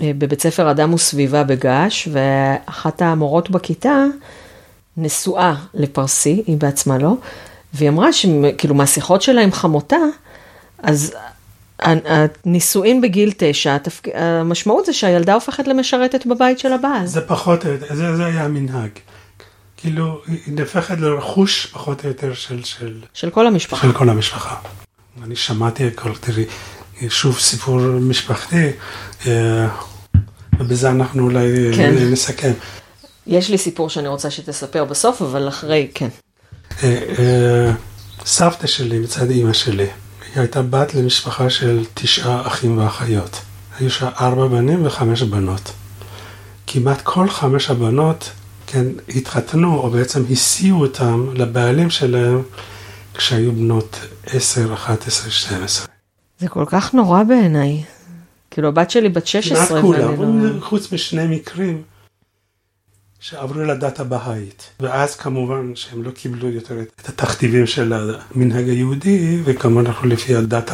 בבית 0.00 0.42
ספר 0.42 0.70
אדם 0.70 0.94
וסביבה 0.94 1.44
בגעש, 1.44 2.08
ואחת 2.12 3.02
המורות 3.02 3.50
בכיתה 3.50 4.04
נשואה 4.96 5.54
לפרסי, 5.74 6.42
היא 6.46 6.56
בעצמה 6.56 6.98
לא, 6.98 7.16
והיא 7.74 7.88
אמרה 7.88 8.12
שכאילו 8.12 8.74
מהשיחות 8.74 9.22
שלה 9.22 9.40
עם 9.40 9.52
חמותה, 9.52 9.96
אז 10.78 11.14
הנישואין 11.78 13.00
בגיל 13.00 13.32
תשע, 13.36 13.74
התפק... 13.74 14.08
המשמעות 14.14 14.86
זה 14.86 14.92
שהילדה 14.92 15.34
הופכת 15.34 15.68
למשרתת 15.68 16.26
בבית 16.26 16.58
של 16.58 16.72
הבעל. 16.72 17.06
זה 17.06 17.20
פחות 17.20 17.66
או 17.66 17.70
יותר, 17.70 17.94
זה, 17.94 18.16
זה 18.16 18.26
היה 18.26 18.44
המנהג. 18.44 18.90
כאילו, 19.76 20.20
היא 20.26 20.54
נהפכת 20.54 20.98
לרכוש 20.98 21.66
פחות 21.66 22.04
או 22.04 22.08
יותר 22.08 22.34
של, 22.34 22.64
של, 22.64 23.00
של 23.14 23.30
כל 23.30 23.46
המשפחה. 23.46 23.86
של 23.86 23.92
כל 23.92 24.08
המשפחה. 24.08 24.56
אני 25.22 25.36
שמעתי 25.36 25.86
הכל, 25.86 26.10
תראי, 26.20 26.44
שוב 27.08 27.38
סיפור 27.38 27.80
משפחתי, 27.80 28.70
אה, 29.26 29.68
ובזה 30.58 30.90
אנחנו 30.90 31.24
אולי 31.24 31.72
כן. 31.76 31.94
נסכם. 32.10 32.52
יש 33.26 33.50
לי 33.50 33.58
סיפור 33.58 33.90
שאני 33.90 34.08
רוצה 34.08 34.30
שתספר 34.30 34.84
בסוף, 34.84 35.22
אבל 35.22 35.48
אחרי, 35.48 35.88
כן. 35.94 36.08
אה, 36.82 36.98
אה, 37.18 37.72
סבתא 38.24 38.66
שלי 38.66 38.98
מצד 38.98 39.30
אימא 39.30 39.52
שלי, 39.52 39.82
היא 39.82 40.40
הייתה 40.40 40.62
בת 40.62 40.94
למשפחה 40.94 41.50
של 41.50 41.84
תשעה 41.94 42.46
אחים 42.46 42.78
ואחיות. 42.78 43.40
היו 43.78 43.90
שם 43.90 44.08
ארבע 44.20 44.46
בנים 44.46 44.86
וחמש 44.86 45.22
בנות. 45.22 45.72
כמעט 46.66 47.00
כל 47.02 47.30
חמש 47.30 47.70
הבנות, 47.70 48.30
כן, 48.66 48.84
התחתנו, 49.08 49.76
או 49.76 49.90
בעצם 49.90 50.22
הסיעו 50.30 50.80
אותם 50.80 51.26
לבעלים 51.34 51.90
שלהם 51.90 52.42
כשהיו 53.14 53.52
בנות 53.52 54.00
עשר, 54.26 54.74
אחת 54.74 55.06
עשרה, 55.06 55.30
שתים 55.30 55.62
עשרה. 55.64 55.86
זה 56.38 56.48
כל 56.48 56.64
כך 56.66 56.94
נורא 56.94 57.22
בעיניי. 57.22 57.82
כאילו, 58.50 58.68
הבת 58.68 58.90
שלי 58.90 59.08
בת 59.08 59.26
16, 59.26 59.66
כמעט 59.68 59.82
כולם, 59.82 60.44
לא... 60.44 60.60
חוץ 60.60 60.92
משני 60.92 61.36
מקרים 61.36 61.82
שעברו 63.22 63.62
לדת 63.62 64.00
הבהאית. 64.00 64.70
ואז 64.80 65.16
כמובן 65.16 65.72
שהם 65.74 66.02
לא 66.02 66.10
קיבלו 66.10 66.48
יותר 66.48 66.80
את 66.80 67.08
התכתיבים 67.08 67.66
של 67.66 67.92
המנהג 67.92 68.68
היהודי, 68.68 69.40
וכמובן 69.44 69.86
אנחנו 69.86 70.08
לפי 70.08 70.34
הדת 70.34 70.70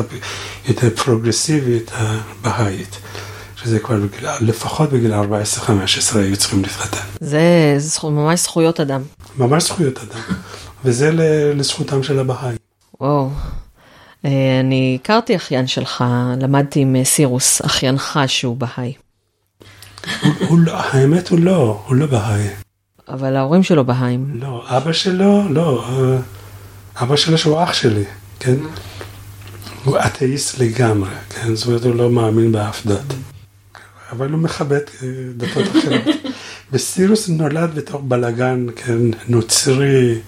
היותר 0.67 0.91
פרוגרסיבית 0.97 1.91
הבהאית. 1.95 2.99
שזה 3.57 3.79
כבר 3.79 3.97
בגיל, 3.97 4.29
לפחות 4.41 4.91
בגיל 4.91 5.15
14-15 5.15 5.17
היו 6.15 6.37
צריכים 6.37 6.63
להתחתן. 6.63 7.07
זה 7.21 7.75
זכו, 7.79 8.11
ממש 8.11 8.41
זכויות 8.41 8.81
אדם. 8.81 9.03
ממש 9.39 9.65
זכויות 9.65 9.99
אדם. 9.99 10.21
וזה 10.85 11.11
לזכותם 11.55 12.03
של 12.03 12.19
הבהאים. 12.19 12.57
וואו. 13.01 13.31
אה, 14.25 14.61
אני 14.61 14.99
הכרתי 15.03 15.37
אחיין 15.37 15.67
שלך, 15.67 16.05
למדתי 16.41 16.81
עם 16.81 16.97
אה, 16.97 17.05
סירוס, 17.05 17.63
אחיינך 17.65 18.21
שהוא 18.27 18.57
בהאי. 18.57 18.93
הוא, 20.23 20.33
הוא 20.49 20.59
לא, 20.59 20.73
האמת 20.77 21.29
הוא 21.29 21.39
לא, 21.39 21.83
הוא 21.87 21.97
לא 21.97 22.07
בהאי. 22.07 22.49
אבל 23.09 23.37
ההורים 23.37 23.63
שלו 23.63 23.85
בהאים. 23.85 24.31
לא, 24.35 24.65
אבא 24.69 24.93
שלו, 24.93 25.49
לא, 25.51 25.85
אה, 25.89 26.19
אבא 27.03 27.17
שלו 27.17 27.39
שהוא 27.39 27.63
אח 27.63 27.73
שלי, 27.73 28.05
כן? 28.41 28.57
הוא 29.85 29.99
אתאיסט 30.07 30.59
לגמרי, 30.59 31.11
כן? 31.31 31.55
זאת 31.55 31.67
אומרת, 31.67 31.85
הוא 31.85 31.95
לא 31.95 32.11
מאמין 32.11 32.53
באף 32.53 32.87
דת. 32.87 33.15
אבל 34.13 34.31
הוא 34.31 34.39
מכבד 34.41 34.81
אה, 35.03 35.09
דתות 35.37 35.65
אחרות. 35.65 36.17
וסירוס 36.73 37.29
נולד 37.29 37.75
בתוך 37.75 38.01
בלאגן, 38.05 38.67
כן, 38.77 38.99
נוצרי, 39.29 40.19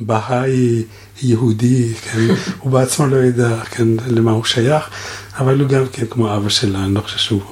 בהאי, 0.00 0.82
יהודי, 1.22 1.94
כן, 1.94 2.18
הוא 2.58 2.72
בעצמו 2.72 3.06
לא 3.06 3.16
יודע, 3.16 3.64
כן, 3.64 3.88
למה 4.06 4.30
הוא 4.30 4.44
שייך, 4.44 4.90
אבל 5.38 5.60
הוא 5.60 5.68
גם 5.68 5.84
כן 5.92 6.06
כמו 6.10 6.36
אבא 6.36 6.48
שלה, 6.48 6.84
אני 6.84 6.94
לא 6.94 7.00
חושב 7.00 7.18
שהוא 7.18 7.42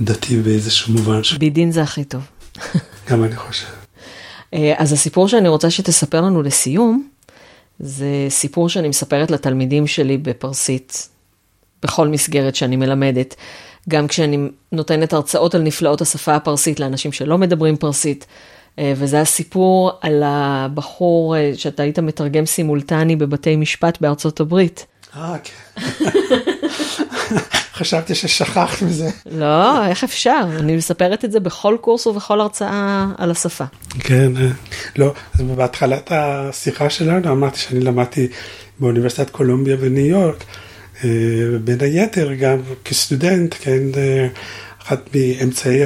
דתי 0.00 0.36
באיזשהו 0.36 0.92
מובן, 0.92 1.20
בידין 1.38 1.70
זה 1.70 1.82
הכי 1.82 2.04
טוב. 2.04 2.22
גם 3.10 3.24
אני 3.24 3.36
חושב. 3.36 3.66
אה, 4.54 4.74
אז 4.76 4.92
הסיפור 4.92 5.28
שאני 5.28 5.48
רוצה 5.48 5.70
שתספר 5.70 6.20
לנו 6.20 6.42
לסיום, 6.42 7.08
זה 7.78 8.26
סיפור 8.28 8.68
שאני 8.68 8.88
מספרת 8.88 9.30
לתלמידים 9.30 9.86
שלי 9.86 10.18
בפרסית, 10.18 11.08
בכל 11.82 12.08
מסגרת 12.08 12.54
שאני 12.54 12.76
מלמדת. 12.76 13.34
גם 13.88 14.08
כשאני 14.08 14.38
נותנת 14.72 15.12
הרצאות 15.12 15.54
על 15.54 15.62
נפלאות 15.62 16.00
השפה 16.00 16.34
הפרסית 16.34 16.80
לאנשים 16.80 17.12
שלא 17.12 17.38
מדברים 17.38 17.76
פרסית. 17.76 18.26
אה, 18.78 18.92
וזה 18.96 19.20
הסיפור 19.20 19.90
על 20.00 20.22
הבחור 20.24 21.36
אה, 21.36 21.52
שאתה 21.56 21.82
היית 21.82 21.98
מתרגם 21.98 22.46
סימולטני 22.46 23.16
בבתי 23.16 23.56
משפט 23.56 24.00
בארצות 24.00 24.40
הברית. 24.40 24.86
אה, 25.16 25.36
כן. 25.44 25.82
חשבתי 27.74 28.14
ששכחת 28.14 28.82
מזה. 28.82 29.10
לא, 29.30 29.86
איך 29.86 30.04
אפשר? 30.04 30.40
אני 30.58 30.76
מספרת 30.76 31.24
את 31.24 31.32
זה 31.32 31.40
בכל 31.40 31.76
קורס 31.80 32.06
ובכל 32.06 32.40
הרצאה 32.40 33.06
על 33.18 33.30
השפה. 33.30 33.64
כן, 34.00 34.36
אה, 34.36 34.48
לא, 34.96 35.14
אז 35.34 35.40
בהתחלת 35.40 36.12
השיחה 36.14 36.90
שלנו 36.90 37.32
אמרתי 37.32 37.58
שאני 37.58 37.80
למדתי 37.80 38.28
באוניברסיטת 38.80 39.30
קולומביה 39.30 39.76
בניו 39.76 40.06
יורק, 40.06 40.44
אה, 41.04 41.08
בין 41.64 41.78
היתר 41.80 42.34
גם 42.34 42.58
כסטודנט, 42.84 43.54
כן, 43.60 43.82
אה, 43.96 44.28
אחת 44.82 45.00
מאמצעי 45.14 45.80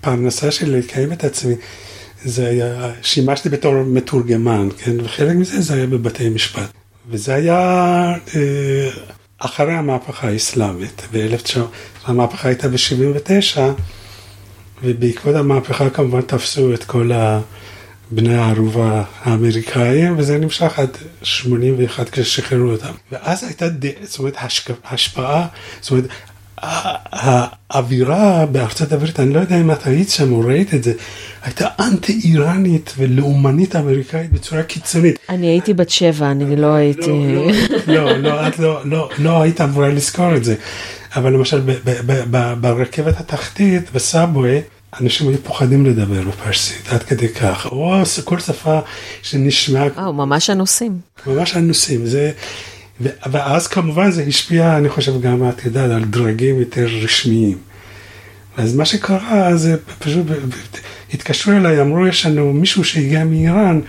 הפרנסה 0.00 0.50
שלי 0.50 0.78
לקיים 0.78 1.12
את 1.12 1.24
עצמי, 1.24 1.54
זה 2.24 2.48
היה, 2.48 2.90
שימשתי 3.02 3.48
בתור 3.48 3.82
מתורגמן, 3.82 4.68
כן, 4.78 5.00
וחלק 5.00 5.36
מזה 5.36 5.60
זה 5.60 5.74
היה 5.74 5.86
בבתי 5.86 6.28
משפט. 6.28 6.70
וזה 7.10 7.34
היה 7.34 7.58
אה, 8.36 8.90
אחרי 9.38 9.74
המהפכה 9.74 10.28
האסלאמית, 10.28 11.02
ב-1900, 11.12 11.58
המהפכה 12.04 12.48
הייתה 12.48 12.68
ב-79, 12.68 13.58
ובעקבות 14.82 15.34
המהפכה 15.34 15.90
כמובן 15.90 16.20
תפסו 16.20 16.74
את 16.74 16.84
כל 16.84 17.10
בני 18.10 18.34
הערובה 18.34 19.04
האמריקאים, 19.22 20.18
וזה 20.18 20.38
נמשך 20.38 20.78
עד 20.78 20.96
81 21.22 22.10
כששחררו 22.10 22.70
אותם. 22.70 22.92
ואז 23.12 23.44
הייתה. 23.44 23.66
זאת 24.02 24.18
אומרת. 24.18 24.34
השפעה, 24.84 25.46
זאת 25.80 25.90
אומרת, 25.90 26.04
האווירה 27.12 28.46
בארצות 28.46 28.92
הברית, 28.92 29.20
אני 29.20 29.34
לא 29.34 29.40
יודע 29.40 29.60
אם 29.60 29.70
את 29.70 29.86
היית 29.86 30.10
שם 30.10 30.32
או 30.32 30.40
ראית 30.40 30.74
את 30.74 30.84
זה, 30.84 30.92
הייתה 31.42 31.68
אנטי 31.80 32.20
איראנית 32.24 32.94
ולאומנית 32.98 33.76
אמריקאית 33.76 34.32
בצורה 34.32 34.62
קיצונית. 34.62 35.18
אני 35.28 35.46
הייתי 35.46 35.74
בת 35.74 35.90
שבע, 35.90 36.30
אני 36.30 36.56
לא 36.56 36.66
הייתי... 36.66 37.34
לא, 37.34 37.50
לא, 37.86 38.18
לא, 38.18 38.48
את 38.48 38.58
לא, 38.58 38.80
לא, 38.84 39.10
לא 39.18 39.42
היית 39.42 39.60
אמורה 39.60 39.88
לזכור 39.88 40.36
את 40.36 40.44
זה. 40.44 40.54
אבל 41.16 41.32
למשל 41.32 41.60
ברכבת 42.60 43.20
התחתית, 43.20 43.92
בסאבווי, 43.94 44.60
אנשים 45.00 45.28
היו 45.28 45.38
פוחדים 45.44 45.86
לדבר 45.86 46.20
בפרסית, 46.20 46.88
עד 46.88 47.02
כדי 47.02 47.28
כך. 47.28 47.66
או 47.72 48.02
כל 48.24 48.40
שפה 48.40 48.78
שנשמעה, 49.22 50.12
ממש 50.12 50.50
הנושאים. 50.50 50.98
ממש 51.26 51.56
אנוסים. 51.56 52.06
זה... 52.06 52.32
ואז 53.00 53.66
כמובן 53.66 54.10
זה 54.10 54.22
השפיע, 54.22 54.76
אני 54.76 54.88
חושב 54.88 55.20
גם, 55.20 55.48
את 55.48 55.64
יודעת, 55.64 55.90
על 55.90 56.04
דרגים 56.04 56.60
יותר 56.60 56.86
רשמיים. 57.02 57.58
אז 58.56 58.74
מה 58.74 58.84
שקרה 58.84 59.56
זה 59.56 59.76
פשוט, 59.98 60.26
התקשרו 61.14 61.52
אליי, 61.52 61.80
אמרו, 61.80 62.06
יש 62.06 62.26
לנו 62.26 62.52
מישהו 62.52 62.84
שהגיע 62.84 63.24
מאיראן 63.24 63.80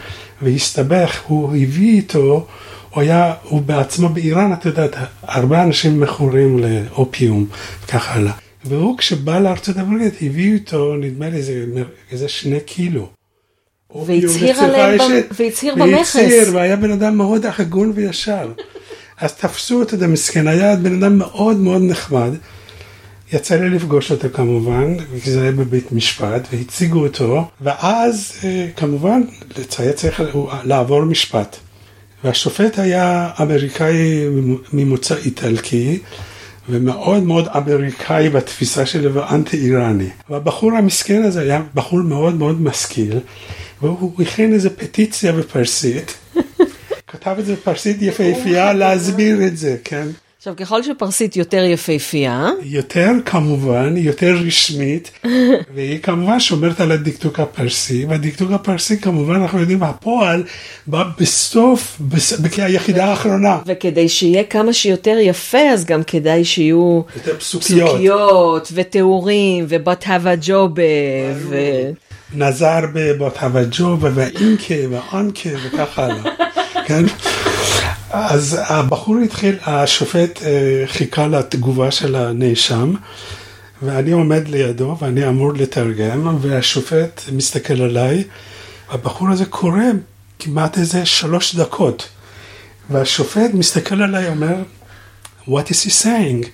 והסתבך, 0.42 1.22
הוא 1.28 1.56
הביא 1.56 1.96
איתו, 1.96 2.48
הוא 2.90 3.02
היה, 3.02 3.34
הוא 3.44 3.62
בעצמו 3.62 4.10
באיראן, 4.10 4.54
את 4.54 4.66
יודעת, 4.66 4.96
הרבה 5.22 5.64
אנשים 5.64 6.00
מכורים 6.00 6.60
לאופיום 6.60 7.46
וכך 7.84 8.16
הלאה. 8.16 8.34
והוא 8.66 8.98
כשבא 8.98 9.40
לארצות 9.40 9.78
הברית 9.78 10.14
הביא 10.22 10.54
איתו, 10.54 10.96
נדמה 10.96 11.30
לי, 11.30 11.38
איזה, 11.38 11.66
איזה 12.12 12.28
שני 12.28 12.60
קילו. 12.60 13.10
והצהיר 14.06 14.60
עליהם, 14.60 15.12
והצהיר 15.32 15.76
במכס. 15.76 16.16
והצהיר, 16.16 16.56
והיה 16.56 16.76
בן 16.76 16.92
אדם 16.92 17.18
מאוד 17.18 17.46
הגון 17.58 17.92
וישר. 17.96 18.52
אז 19.22 19.34
תפסו 19.34 19.80
אותו, 19.80 19.96
את 19.96 20.02
המסכן, 20.02 20.48
היה 20.48 20.76
בן 20.76 21.04
אדם 21.04 21.18
מאוד 21.18 21.58
מאוד 21.58 21.82
נחמד. 21.82 22.32
יצא 23.34 23.56
לי 23.56 23.70
לפגוש 23.70 24.12
אותו 24.12 24.28
כמובן, 24.34 24.96
כי 25.24 25.32
זה 25.32 25.42
היה 25.42 25.52
בבית 25.52 25.92
משפט, 25.92 26.48
והציגו 26.52 27.00
אותו, 27.00 27.48
ואז 27.62 28.32
כמובן 28.76 29.22
היה 29.78 29.94
צריך 29.94 30.22
לעבור 30.64 31.06
משפט. 31.06 31.56
והשופט 32.24 32.80
היה 32.80 33.30
אמריקאי 33.42 34.26
ממוצא 34.74 35.16
איטלקי, 35.16 36.00
ומאוד 36.70 37.24
מאוד 37.24 37.48
אמריקאי 37.48 38.30
בתפיסה 38.30 38.86
שלו 38.86 39.14
ואנטי 39.14 39.58
איראני. 39.58 40.10
והבחור 40.30 40.72
המסכן 40.72 41.24
הזה 41.24 41.42
היה 41.42 41.62
בחור 41.74 42.00
מאוד 42.00 42.36
מאוד 42.36 42.62
משכיל, 42.62 43.20
והוא 43.82 44.22
הכין 44.22 44.54
איזה 44.54 44.70
פטיציה 44.70 45.32
בפרסית. 45.32 46.14
כתב 47.20 47.36
את 47.40 47.46
זה 47.46 47.54
בפרסית 47.54 48.02
יפהפייה 48.02 48.74
להסביר 48.74 49.48
את 49.48 49.58
זה, 49.58 49.78
כן? 49.84 50.08
עכשיו, 50.38 50.54
ככל 50.58 50.84
שפרסית 50.84 51.36
יותר 51.36 51.64
יפהפייה, 51.64 52.50
יותר 52.64 53.12
כמובן, 53.26 53.98
יותר 53.98 54.36
רשמית, 54.46 55.12
והיא 55.76 56.00
כמובן 56.00 56.40
שומרת 56.40 56.80
על 56.80 56.92
הדקדוק 56.92 57.40
הפרסי, 57.40 58.06
והדקדוק 58.06 58.52
הפרסי 58.52 59.02
כמובן 59.02 59.36
אנחנו 59.36 59.60
יודעים 59.60 59.84
הפועל 59.84 60.44
בא 60.88 61.04
בסוף, 61.20 61.98
בס... 62.02 62.42
כיחידה 62.56 63.06
האחרונה. 63.06 63.58
וכדי 63.66 64.10
שיהיה 64.10 64.44
כמה 64.44 64.74
שיותר 64.74 65.18
יפה, 65.22 65.70
אז 65.74 65.86
גם 65.86 66.04
כדאי 66.04 66.46
שיהיו 66.46 67.02
יותר 67.16 67.40
פסוקיות. 67.40 67.90
פסוקיות 67.90 68.72
ותיאורים 68.74 69.66
ובת 69.68 70.08
הווה 70.08 70.34
ג'ובה 70.42 70.84
ו... 71.36 71.56
נזר 72.34 72.80
בבת 72.94 73.38
הווג'ובה 73.38 74.10
והאינקה 74.14 74.76
והאנקה 74.90 75.50
וכך 75.64 76.00
הלאה, 76.00 76.24
כן? 76.90 77.06
אז 78.12 78.58
הבחור 78.68 79.18
התחיל, 79.18 79.56
השופט 79.66 80.44
אה, 80.44 80.84
חיכה 80.88 81.28
לתגובה 81.28 81.92
של 81.92 82.16
הנאשם, 82.16 82.94
ואני 83.82 84.12
עומד 84.12 84.48
לידו 84.48 84.98
ואני 85.02 85.28
אמור 85.28 85.54
לתרגם, 85.54 86.38
והשופט 86.42 87.22
מסתכל 87.32 87.82
עליי, 87.82 88.24
והבחור 88.92 89.30
הזה 89.30 89.46
קורא 89.46 89.82
כמעט 90.40 90.78
איזה 90.78 91.06
שלוש 91.06 91.56
דקות, 91.56 92.08
והשופט 92.90 93.52
מסתכל 93.54 94.02
עליי 94.02 94.28
ואומר, 94.28 94.56
What 95.48 95.68
is 95.72 95.86
he 95.86 96.04
saying? 96.06 96.48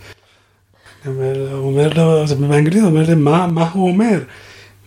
אומר- 1.07 1.49
הוא 1.51 1.71
אומר 1.71 1.89
לו, 1.95 2.27
זה 2.27 2.35
באנגלית, 2.35 2.81
הוא 2.83 2.89
אומר 2.91 3.03
לי, 3.07 3.15
מה, 3.15 3.47
מה 3.47 3.69
הוא 3.73 3.87
אומר? 3.87 4.19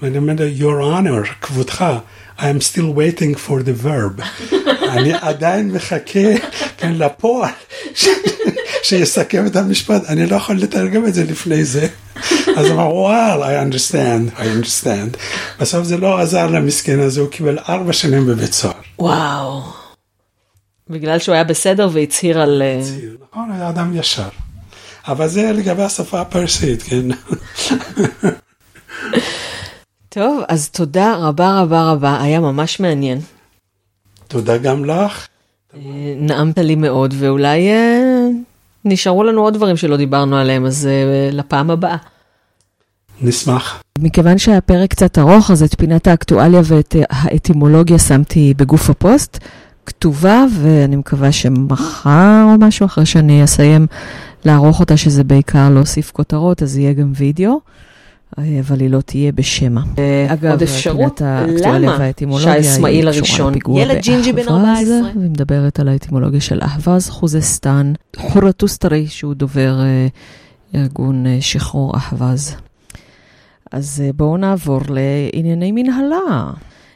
ואני 0.03 0.19
אומר 0.19 0.33
לו, 0.39 0.47
Your 0.59 0.83
honor, 0.85 1.29
כבודך, 1.41 1.85
I 2.39 2.43
am 2.43 2.61
still 2.61 2.93
waiting 2.99 3.35
for 3.49 3.62
the 3.62 3.85
verb. 3.87 4.23
אני 4.89 5.12
עדיין 5.20 5.70
מחכה, 5.73 6.20
כן, 6.77 6.93
לפועל, 6.94 7.51
ש- 7.94 8.06
שיסכם 8.82 9.47
את 9.47 9.56
המשפט, 9.56 10.02
אני 10.09 10.27
לא 10.27 10.36
יכול 10.36 10.56
לתרגם 10.56 11.06
את 11.06 11.15
זה 11.15 11.24
לפני 11.24 11.65
זה. 11.65 11.86
אז 12.56 12.66
הוא 12.66 12.73
אמר, 12.74 12.94
וואל, 12.94 13.43
I 13.43 13.73
understand, 13.73 14.39
I 14.39 14.43
understand. 14.43 15.16
בסוף 15.60 15.85
זה 15.85 15.97
לא 15.97 16.19
עזר 16.20 16.47
למסכן 16.47 17.01
הזה, 17.01 17.20
הוא 17.20 17.28
קיבל 17.28 17.59
ארבע 17.69 17.93
שנים 17.93 18.27
בבית 18.27 18.52
סוהר. 18.52 18.74
וואו. 18.98 19.62
בגלל 20.90 21.19
שהוא 21.19 21.35
היה 21.35 21.44
בסדר 21.44 21.89
והצהיר 21.93 22.40
על... 22.40 22.62
אה, 22.62 22.81
נכון, 23.32 23.51
היה 23.52 23.69
אדם 23.69 23.97
ישר. 23.97 24.28
אבל 25.09 25.28
זה 25.28 25.52
לגבי 25.52 25.82
השפה 25.82 26.20
הפרסית, 26.20 26.82
כן? 26.82 27.02
טוב, 30.09 30.43
אז 30.48 30.69
תודה 30.69 31.15
רבה 31.16 31.60
רבה 31.60 31.90
רבה, 31.90 32.23
היה 32.23 32.40
ממש 32.40 32.81
מעניין. 32.81 33.20
תודה 34.28 34.59
גם 34.59 34.84
לך. 34.84 35.26
אה, 35.74 35.80
נעמת 36.16 36.59
לי 36.59 36.74
מאוד, 36.74 37.14
ואולי 37.18 37.68
אה, 37.68 38.28
נשארו 38.84 39.24
לנו 39.24 39.40
עוד 39.42 39.55
דברים 39.55 39.76
שלא 39.76 39.96
דיברנו 39.96 40.36
עליהם, 40.36 40.66
אז 40.66 40.86
אה, 40.86 41.30
לפעם 41.32 41.70
הבאה. 41.70 41.96
נשמח. 43.20 43.82
מכיוון 43.98 44.38
שהפרק 44.38 44.90
קצת 44.90 45.18
ארוך, 45.18 45.50
אז 45.50 45.62
את 45.62 45.74
פינת 45.78 46.06
האקטואליה 46.06 46.60
ואת 46.64 46.96
האטימולוגיה 47.10 47.98
שמתי 47.98 48.55
בגוף 48.56 48.90
הפוסט, 48.90 49.38
כתובה, 49.86 50.44
ואני 50.60 50.96
מקווה 50.96 51.32
שמחר 51.32 52.44
או 52.44 52.59
משהו, 52.59 52.86
אחרי 52.86 53.06
שאני 53.06 53.44
אסיים 53.44 53.86
לערוך 54.44 54.80
אותה, 54.80 54.96
שזה 54.96 55.24
בעיקר 55.24 55.70
להוסיף 55.70 56.10
כותרות, 56.10 56.62
אז 56.62 56.78
יהיה 56.78 56.92
גם 56.92 57.12
וידאו, 57.16 57.60
אבל 58.36 58.80
היא 58.80 58.90
לא 58.90 59.00
תהיה 59.00 59.32
בשמע. 59.32 59.80
אגב, 60.28 60.50
עוד 60.50 60.62
אפשרות, 60.62 61.22
למה 61.64 62.05
היא 62.05 62.38
שהאסמאעיל 62.38 63.09
הראשון, 63.09 63.55
ילד 63.76 63.98
ג'ינג'י 64.02 64.32
בן 64.32 64.46
באהבז, 64.46 64.90
14. 64.90 65.20
והיא 65.20 65.30
מדברת 65.30 65.80
על 65.80 65.88
האטימולוגיה 65.88 66.40
של 66.40 66.60
אהבז, 66.62 67.09
חוזסטן, 67.09 67.92
חורטוסטרי, 68.16 69.06
שהוא 69.06 69.34
דובר 69.34 69.80
אה, 69.80 70.06
ארגון 70.74 71.26
אה, 71.26 71.38
שחרור 71.40 71.94
אהבז. 71.96 72.55
אז 73.72 74.02
אה, 74.05 74.10
בואו 74.12 74.36
נעבור 74.36 74.80
לענייני 74.88 75.72
מנהלה. 75.72 76.50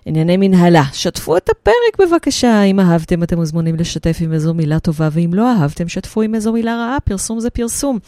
ענייני 0.07 0.37
מנהלה. 0.37 0.83
שתפו 0.93 1.37
את 1.37 1.49
הפרק 1.51 2.09
בבקשה. 2.09 2.63
אם 2.63 2.81
אהבתם, 2.81 3.23
אתם 3.23 3.37
מוזמנים 3.37 3.77
לשתף 3.77 4.17
עם 4.21 4.33
איזו 4.33 4.55
מילה 4.55 4.81
טובה, 4.81 5.09
ואם 5.13 5.31
לא 5.35 5.53
אהבתם, 5.53 5.89
שתפו 5.89 6.23
עם 6.23 6.35
איזו 6.35 6.53
מילה 6.53 6.77
רעה. 6.77 7.01
פרסום 7.05 7.41
זה 7.41 7.51
פרסום. 7.51 7.99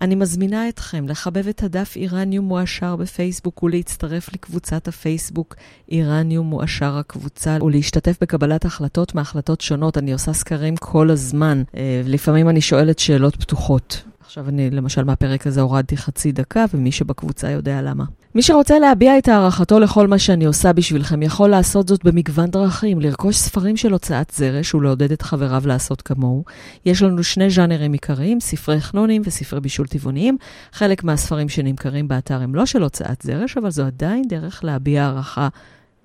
אני 0.00 0.14
מזמינה 0.14 0.68
אתכם 0.68 1.08
לחבב 1.08 1.48
את 1.48 1.62
הדף 1.62 1.96
איראניום 1.96 2.44
מועשר 2.44 2.96
בפייסבוק 2.96 3.62
ולהצטרף 3.62 4.32
לקבוצת 4.32 4.88
הפייסבוק 4.88 5.56
איראניום 5.90 6.46
מועשר 6.46 6.96
הקבוצה 6.96 7.58
ולהשתתף 7.62 8.16
בקבלת 8.20 8.64
החלטות 8.64 9.14
מהחלטות 9.14 9.60
שונות. 9.60 9.98
אני 9.98 10.12
עושה 10.12 10.32
סקרים 10.32 10.76
כל 10.76 11.10
הזמן. 11.10 11.62
אה, 11.76 12.02
לפעמים 12.04 12.48
אני 12.48 12.60
שואלת 12.60 12.98
שאלות 12.98 13.36
פתוחות. 13.36 14.02
עכשיו 14.20 14.48
אני, 14.48 14.70
למשל, 14.70 15.04
מהפרק 15.04 15.46
הזה 15.46 15.60
הורדתי 15.60 15.96
חצי 15.96 16.32
דקה, 16.32 16.64
ומי 16.74 16.92
שבקבוצה 16.92 17.50
יודע 17.50 17.82
למה. 17.82 18.04
מי 18.34 18.42
שרוצה 18.42 18.78
להביע 18.78 19.18
את 19.18 19.28
הערכתו 19.28 19.80
לכל 19.80 20.06
מה 20.06 20.18
שאני 20.18 20.44
עושה 20.44 20.72
בשבילכם, 20.72 21.22
יכול 21.22 21.50
לעשות 21.50 21.88
זאת 21.88 22.04
במגוון 22.04 22.50
דרכים, 22.50 23.00
לרכוש 23.00 23.36
ספרים 23.36 23.76
של 23.76 23.92
הוצאת 23.92 24.32
זרש 24.36 24.74
ולעודד 24.74 25.12
את 25.12 25.22
חבריו 25.22 25.62
לעשות 25.66 26.02
כמוהו. 26.02 26.44
יש 26.84 27.02
לנו 27.02 27.24
שני 27.24 27.50
ז'אנרים 27.50 27.92
עיקריים, 27.92 28.40
ספרי 28.40 28.80
חנונים 28.80 29.22
וספרי 29.24 29.60
בישול 29.60 29.86
טבעוניים. 29.86 30.36
חלק 30.72 31.04
מהספרים 31.04 31.48
שנמכרים 31.48 32.08
באתר 32.08 32.42
הם 32.42 32.54
לא 32.54 32.66
של 32.66 32.82
הוצאת 32.82 33.22
זרש, 33.22 33.56
אבל 33.56 33.70
זו 33.70 33.82
עדיין 33.84 34.22
דרך 34.28 34.64
להביע 34.64 35.04
הערכה 35.04 35.48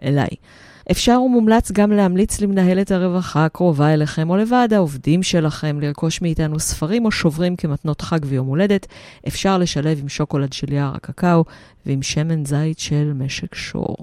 אליי. 0.04 0.30
אפשר 0.92 1.22
ומומלץ 1.22 1.72
גם 1.72 1.92
להמליץ 1.92 2.42
למנהלת 2.42 2.92
הרווחה 2.92 3.46
הקרובה 3.46 3.94
אליכם 3.94 4.30
או 4.30 4.38
לוועד 4.38 4.74
העובדים 4.74 5.24
שלכם 5.24 5.80
לרכוש 5.80 6.22
מאיתנו 6.22 6.60
ספרים 6.60 7.06
או 7.06 7.12
שוברים 7.12 7.56
כמתנות 7.56 8.02
חג 8.02 8.20
ויום 8.26 8.48
הולדת. 8.48 8.88
אפשר 9.28 9.58
לשלב 9.58 10.00
עם 10.02 10.10
שוקולד 10.10 10.54
של 10.54 10.74
יער 10.74 10.96
הקקאו 10.96 11.44
ועם 11.86 12.02
שמן 12.02 12.46
זית 12.46 12.80
של 12.80 13.12
משק 13.16 13.56
שור. 13.56 13.98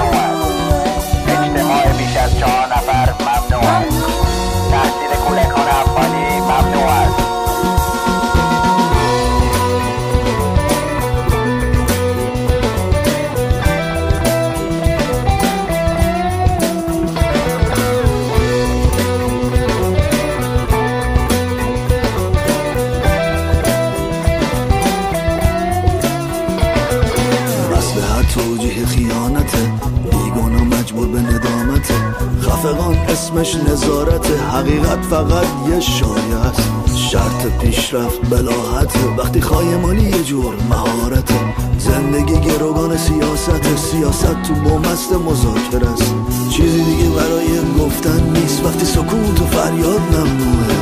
اسمش 33.40 33.56
نظارت 33.56 34.32
حقیقت 34.32 35.06
فقط 35.10 35.46
یه 35.70 35.80
شایه 35.80 36.36
است. 36.50 36.70
شرط 36.96 37.46
پیشرفت 37.60 38.30
بلاحت. 38.30 38.96
وقتی 39.18 39.42
خواهی 39.42 39.76
مالی 39.76 40.04
یه 40.04 40.24
جور 40.24 40.56
مهارت. 40.70 41.32
زندگی 41.78 42.40
گروگان 42.40 42.98
سیاست. 42.98 43.76
سیاست 43.76 44.42
تو 44.44 44.54
بومست 44.54 45.14
مذاکره 45.14 45.94
است. 45.94 46.16
چیزی 46.50 46.84
دیگه 46.84 47.10
برای 47.10 47.60
گفتن 47.80 48.24
نیست. 48.30 48.66
وقتی 48.66 48.86
سکوت 48.86 49.42
و 49.42 49.46
فریاد 49.46 50.02
ممنوعه 50.02 50.76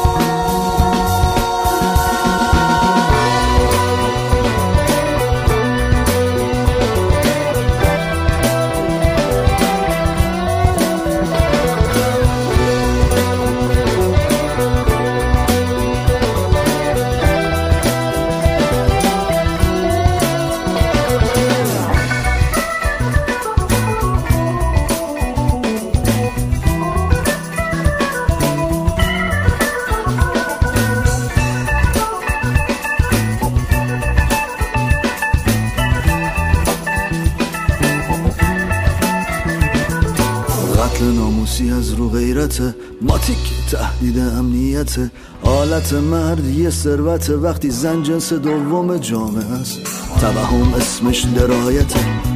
رو 41.99 42.09
غیرت 42.09 42.61
ماتیک 43.01 43.37
تهدید 43.71 44.19
امنیت. 44.19 44.95
آلت 45.43 45.93
مرد 45.93 46.45
یه 46.45 46.69
ثروت 46.69 47.29
وقتی 47.29 47.69
زن 47.69 48.03
جنس 48.03 48.33
دوم 48.33 48.97
جامعه 48.97 49.45
است. 49.45 49.77
توهم 50.21 50.73
اسمش 50.73 51.25
درایت 51.35 51.93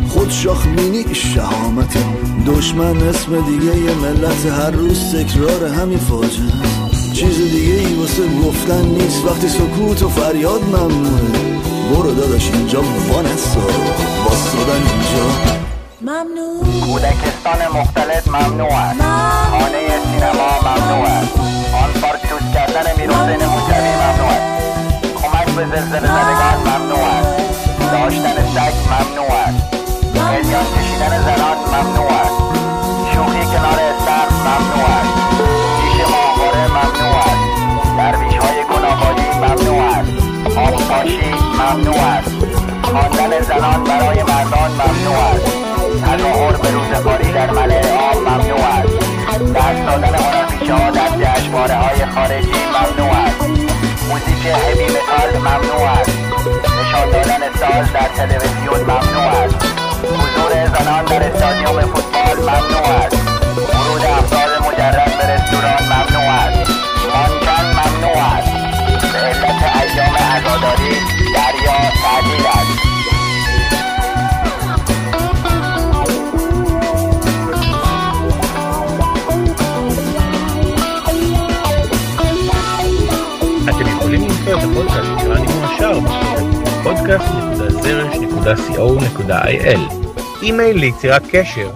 خود 0.10 0.30
شاخ 0.30 0.66
مینی 0.66 1.16
شهامت. 1.16 1.98
دشمن 2.48 2.98
اسم 2.98 3.46
دیگه 3.46 3.78
یه 3.78 3.96
ملت 3.96 4.46
هر 4.46 4.72
روز 4.72 5.00
تکرار 5.16 5.66
همین 5.66 6.00
فاجعه 6.00 6.52
چیز 7.14 7.38
دیگه 7.38 7.74
ای 7.74 7.94
واسه 7.94 8.24
گفتن 8.46 8.86
نیست 8.86 9.26
وقتی 9.26 9.48
سکوت 9.48 10.04
و 10.04 10.10
فریاد 10.10 10.64
ممنوعه. 10.64 11.62
برو 11.94 12.12
داداش 12.12 12.52
اینجا 12.52 12.82
وانسا 12.82 13.68
باستادن 14.26 14.82
اینجا. 14.92 15.63
ممنوع 16.14 16.64
کودکستان 16.86 17.68
مختلط 17.80 18.28
ممنوع 18.28 18.74
است 18.74 19.02
خانه 19.52 19.82
سینما 20.06 20.50
ممنوع 20.68 21.08
است 21.08 21.40
آن 21.84 22.02
پارچوز 22.02 22.54
کردن 22.54 22.86
میرحسین 22.98 23.46
موسوی 23.48 23.92
ممنوع 24.04 24.32
است 24.36 24.46
کمک 25.16 25.46
به 25.56 25.66
زلزله 25.66 26.08
زدگان 26.08 26.60
ممنوع 26.68 27.04
است 27.04 27.92
داشتن 27.92 28.36
سگ 28.56 28.74
ممنوع 28.94 29.32
است 29.32 29.64
قلیان 30.16 30.66
کشیدن 30.76 31.22
زنان 31.24 31.58
ممنوع 31.74 32.12
است 32.12 32.38
شوخی 33.14 33.46
کنار 33.46 33.80
استخر 33.90 34.30
ممنوع 34.46 34.90
است 34.90 35.14
پیش 35.82 36.08
ماهواره 36.12 36.68
ممنوع 36.68 37.18
است 37.18 37.98
درویش 37.98 38.38
های 38.38 38.64
گناهباری 38.64 39.38
ممنوع 39.38 39.84
است 39.84 40.12
آبپاشی 40.58 41.34
ممنوع 41.60 41.98
است 41.98 42.32
خواندن 42.84 43.42
زنان 43.42 43.84
برای 43.84 44.24
مردان 44.24 44.72
ممنوع 44.72 45.18
است 45.18 45.73
تظاهر 46.02 46.58
به 46.58 46.72
روزگاری 46.72 47.32
در 47.32 47.52
ملع 47.52 47.82
آب 48.12 48.18
ممنوع 48.18 48.60
است 48.60 49.14
دست 49.56 49.86
دادن 49.86 50.16
هنرپیشه 50.16 50.74
ها 50.74 50.92
در 50.92 51.10
جشنواره 51.10 51.76
های 51.76 52.06
خارجی 52.06 52.52
ممنوع 52.76 53.14
است 53.18 53.42
موزیک 54.10 54.46
هوی 54.46 54.86
متال 54.86 55.38
ممنوع 55.40 55.90
است 55.90 56.12
نشان 56.80 57.12
دادن 57.12 57.42
ساز 57.60 57.94
در 57.94 58.08
تلویزیون 58.16 58.82
ممنوع 58.82 59.28
است 59.44 59.56
حضور 60.04 60.68
زنان 60.78 61.06
در 61.06 61.24
استادیوم 61.24 61.82
فوتبال 61.82 62.38
ممنوع 62.38 62.88
است 62.88 63.18
ورود 63.58 64.06
افراد 64.06 64.68
مجرد 64.68 65.18
به 65.18 65.34
رستوران 65.34 65.84
ممنوع 65.84 66.30
است 66.30 66.72
مانکن 67.14 67.66
ممنوع 67.80 68.18
است 68.18 68.52
به 69.14 69.20
علت 69.20 69.64
ایام 69.82 70.16
عزاداری 70.16 70.90
دریا 71.36 71.78
تعطیل 72.04 72.46
است 72.48 72.93
את 84.54 84.58
הפודקאסט 84.58 85.10
איראני 85.20 85.48
מועשר 85.48 86.00
podcast.zrsh.co.il 86.84 89.80
אימייל 90.42 90.78
ליצירת 90.78 91.22
קשר 91.32 91.72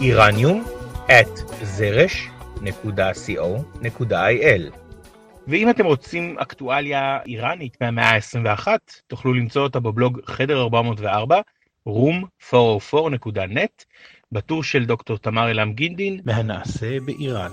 איראניום 0.00 0.64
at 1.08 1.40
zrsh.co.il 1.78 2.72
ואם 5.48 5.70
אתם 5.70 5.84
רוצים 5.84 6.38
אקטואליה 6.38 7.18
איראנית 7.26 7.76
מהמאה 7.80 8.10
ה-21, 8.10 8.68
תוכלו 9.06 9.34
למצוא 9.34 9.62
אותה 9.62 9.80
בבלוג 9.80 10.20
חדר 10.26 10.62
404, 10.62 11.40
room404.net, 11.88 13.84
בטור 14.32 14.64
של 14.64 14.84
דוקטור 14.84 15.18
תמר 15.18 15.50
אלעם 15.50 15.72
גינדין, 15.72 16.20
מהנעשה 16.24 17.00
באיראן. 17.00 17.50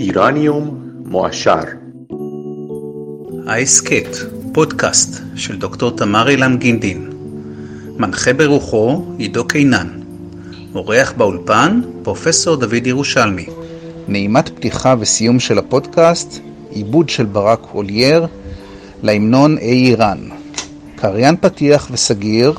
איראניום 0.00 0.80
מועשר 1.04 1.60
ההסכת, 3.46 4.16
פודקאסט 4.52 5.22
של 5.36 5.58
דוקטור 5.58 5.96
תמר 5.96 6.28
אילם 6.28 6.56
גינדין. 6.56 7.10
מנחה 7.98 8.32
ברוחו 8.32 9.04
עידו 9.18 9.44
קינן. 9.44 9.86
אורח 10.74 11.12
באולפן 11.16 11.80
פרופסור 12.02 12.56
דוד 12.56 12.86
ירושלמי. 12.86 13.46
נעימת 14.08 14.48
פתיחה 14.48 14.94
וסיום 15.00 15.40
של 15.40 15.58
הפודקאסט, 15.58 16.38
עיבוד 16.70 17.08
של 17.08 17.24
ברק 17.24 17.66
אולייר 17.74 18.26
להמנון 19.02 19.58
אי 19.58 19.86
איראן. 19.86 20.18
קריין 20.96 21.36
פתיח 21.40 21.88
וסגיר, 21.90 22.52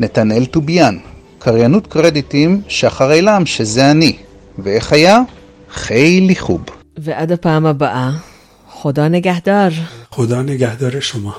נתנאל 0.00 0.44
טוביאן. 0.44 0.96
קריינות 1.38 1.86
קרדיטים, 1.86 2.60
שחר 2.68 3.12
אילם, 3.12 3.46
שזה 3.46 3.90
אני. 3.90 4.16
ואיך 4.58 4.92
היה? 4.92 5.22
חיילי 5.69 6.35
חוב. 6.35 6.65
ועד 6.97 7.31
הפעם 7.31 7.65
הבאה, 7.65 8.11
חודה 8.67 9.07
נגהדר. 9.07 9.69
خدا 10.11 10.41
نگهدار 10.41 10.99
شما 10.99 11.31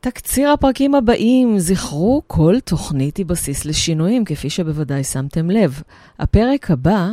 תקציר 0.00 0.50
הפרקים 0.50 0.94
הבאים, 0.94 1.58
זכרו, 1.58 2.22
כל 2.26 2.54
תוכנית 2.64 3.16
היא 3.16 3.26
בסיס 3.26 3.64
לשינויים, 3.64 4.24
כפי 4.24 4.50
שבוודאי 4.50 5.04
שמתם 5.04 5.50
לב. 5.50 5.82
הפרק 6.18 6.70
הבא, 6.70 7.08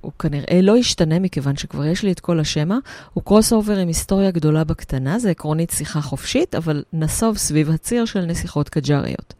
הוא 0.00 0.12
כנראה 0.18 0.60
לא 0.62 0.76
ישתנה 0.76 1.18
מכיוון 1.18 1.56
שכבר 1.56 1.84
יש 1.84 2.02
לי 2.02 2.12
את 2.12 2.20
כל 2.20 2.40
השמע, 2.40 2.78
הוא 3.12 3.24
crossover 3.24 3.76
עם 3.76 3.88
היסטוריה 3.88 4.30
גדולה 4.30 4.64
בקטנה, 4.64 5.18
זה 5.18 5.30
עקרונית 5.30 5.70
שיחה 5.70 6.00
חופשית, 6.00 6.54
אבל 6.54 6.82
נסוב 6.92 7.36
סביב 7.36 7.70
הציר 7.70 8.04
של 8.04 8.20
נסיכות 8.20 8.68
קג'ריות. 8.68 9.34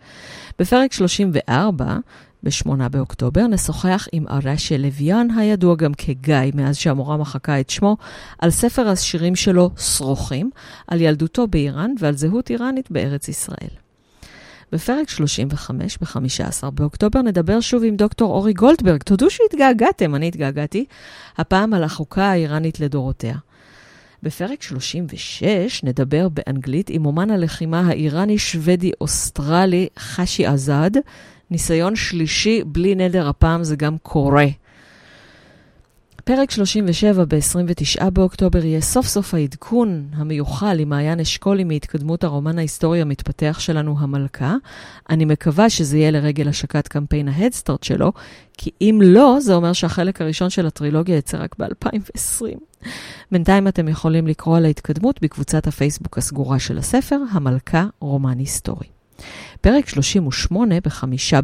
בפרק 0.58 0.92
34, 0.92 1.96
ב-8 2.42 2.88
באוקטובר, 2.90 3.46
נשוחח 3.46 4.08
עם 4.12 4.28
ארשיה 4.28 4.78
לויאן, 4.78 5.28
הידוע 5.36 5.74
גם 5.74 5.94
כגיא, 5.94 6.36
מאז 6.54 6.76
שהמורה 6.76 7.16
מחקה 7.16 7.60
את 7.60 7.70
שמו, 7.70 7.96
על 8.38 8.50
ספר 8.50 8.88
השירים 8.88 9.36
שלו, 9.36 9.70
שרוכים, 9.76 10.50
על 10.86 11.00
ילדותו 11.00 11.46
באיראן 11.46 11.90
ועל 11.98 12.16
זהות 12.16 12.50
איראנית 12.50 12.90
בארץ 12.90 13.28
ישראל. 13.28 13.89
בפרק 14.72 15.09
35, 15.09 15.98
ב-15 15.98 16.70
באוקטובר, 16.70 17.22
נדבר 17.22 17.60
שוב 17.60 17.84
עם 17.84 17.97
דוקטור 17.97 18.32
אורי 18.32 18.52
גולדברג. 18.52 19.02
תודו 19.02 19.30
שהתגעגעתם, 19.30 20.14
אני 20.14 20.28
התגעגעתי, 20.28 20.84
הפעם 21.38 21.74
על 21.74 21.84
החוקה 21.84 22.24
האיראנית 22.24 22.80
לדורותיה. 22.80 23.34
בפרק 24.22 24.62
36 24.62 25.84
נדבר 25.84 26.28
באנגלית 26.28 26.90
עם 26.90 27.06
אומן 27.06 27.30
הלחימה 27.30 27.80
האיראני-שוודי-אוסטרלי 27.80 29.88
חשי 29.98 30.47
עזד. 30.47 30.90
ניסיון 31.51 31.97
שלישי 31.97 32.62
בלי 32.66 32.94
נדר, 32.94 33.28
הפעם 33.28 33.64
זה 33.64 33.76
גם 33.76 33.97
קורה. 34.02 34.47
פרק 36.24 36.51
37 36.51 37.24
ב-29 37.24 38.10
באוקטובר 38.10 38.64
יהיה 38.64 38.80
סוף 38.80 39.06
סוף 39.06 39.34
העדכון 39.34 40.09
המיוחל 40.12 40.78
עם 40.78 40.88
מעיין 40.88 41.20
אשכולי 41.20 41.64
מהתקדמות 41.64 42.24
הרומן 42.24 42.59
ההיסטורי 42.59 43.01
המתפתח 43.01 43.56
שלנו, 43.60 43.97
המלכה. 43.98 44.56
אני 45.10 45.24
מקווה 45.24 45.70
שזה 45.70 45.98
יהיה 45.98 46.10
לרגל 46.10 46.48
השקת 46.48 46.88
קמפיין 46.88 47.28
ההדסטארט 47.28 47.82
שלו, 47.82 48.12
כי 48.59 48.70
אם 48.80 49.01
לא, 49.05 49.36
זה 49.40 49.55
אומר 49.55 49.72
שהחלק 49.72 50.20
הראשון 50.20 50.51
של 50.51 50.66
הטרילוגיה 50.66 51.16
יצא 51.16 51.38
רק 51.40 51.56
ב-2020. 51.59 52.42
בינתיים 53.32 53.68
אתם 53.68 53.88
יכולים 53.88 54.26
לקרוא 54.26 54.56
על 54.56 54.64
ההתקדמות 54.64 55.22
בקבוצת 55.22 55.66
הפייסבוק 55.66 56.18
הסגורה 56.18 56.59
של 56.59 56.78
הספר, 56.78 57.18
המלכה 57.30 57.86
רומן 58.01 58.38
היסטורי. 58.38 58.86
פרק 59.60 59.88
38 59.88 60.74
בחמישה 60.80 61.40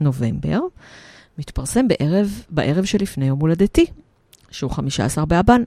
בנובמבר. 0.00 0.58
מתפרסם 1.38 1.88
בערב, 1.88 2.44
בערב 2.50 2.84
שלפני 2.84 3.26
יום 3.26 3.40
הולדתי, 3.40 3.86
שהוא 4.50 4.70
15 4.70 5.24
באבן. 5.24 5.62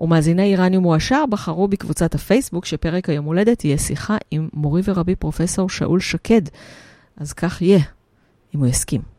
ומאזיני 0.00 0.42
איראניום 0.42 0.82
מועשר 0.82 1.24
בחרו 1.30 1.68
בקבוצת 1.68 2.14
הפייסבוק 2.14 2.64
שפרק 2.64 3.08
היום 3.08 3.24
הולדת 3.24 3.64
יהיה 3.64 3.78
שיחה 3.78 4.16
עם 4.30 4.48
מורי 4.52 4.82
ורבי 4.84 5.16
פרופסור 5.16 5.68
שאול 5.68 6.00
שקד. 6.00 6.42
אז 7.16 7.32
כך 7.32 7.62
יהיה, 7.62 7.80
אם 8.54 8.60
הוא 8.60 8.66
יסכים. 8.66 9.15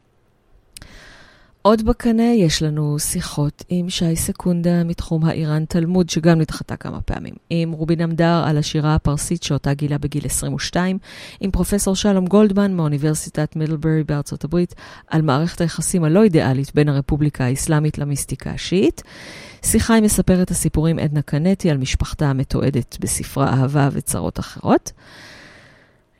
עוד 1.67 1.85
בקנה 1.85 2.33
יש 2.33 2.63
לנו 2.63 2.99
שיחות 2.99 3.63
עם 3.69 3.89
שי 3.89 4.15
סקונדה 4.15 4.83
מתחום 4.83 5.25
האיראן 5.25 5.65
תלמוד, 5.65 6.09
שגם 6.09 6.39
נדחתה 6.39 6.75
כמה 6.75 7.01
פעמים, 7.01 7.33
עם 7.49 7.71
רובין 7.71 8.01
עמדר 8.01 8.43
על 8.45 8.57
השירה 8.57 8.95
הפרסית 8.95 9.43
שאותה 9.43 9.73
גילה 9.73 9.97
בגיל 9.97 10.25
22, 10.25 10.97
עם 11.39 11.51
פרופסור 11.51 11.95
שלום 11.95 12.25
גולדמן 12.25 12.73
מאוניברסיטת 12.73 13.55
מידלברי 13.55 14.03
בארצות 14.03 14.43
הברית, 14.43 14.75
על 15.07 15.21
מערכת 15.21 15.61
היחסים 15.61 16.03
הלא 16.03 16.23
אידיאלית 16.23 16.71
בין 16.75 16.89
הרפובליקה 16.89 17.45
האסלאמית 17.45 17.97
למיסטיקה 17.97 18.51
השיעית. 18.51 19.03
שיחה 19.63 19.95
עם 19.95 20.03
מספרת 20.03 20.51
הסיפורים 20.51 20.99
עדנה 20.99 21.21
קנטי 21.21 21.71
על 21.71 21.77
משפחתה 21.77 22.29
המתועדת 22.29 22.97
בספרה 22.99 23.47
אהבה 23.53 23.89
וצרות 23.91 24.39
אחרות. 24.39 24.91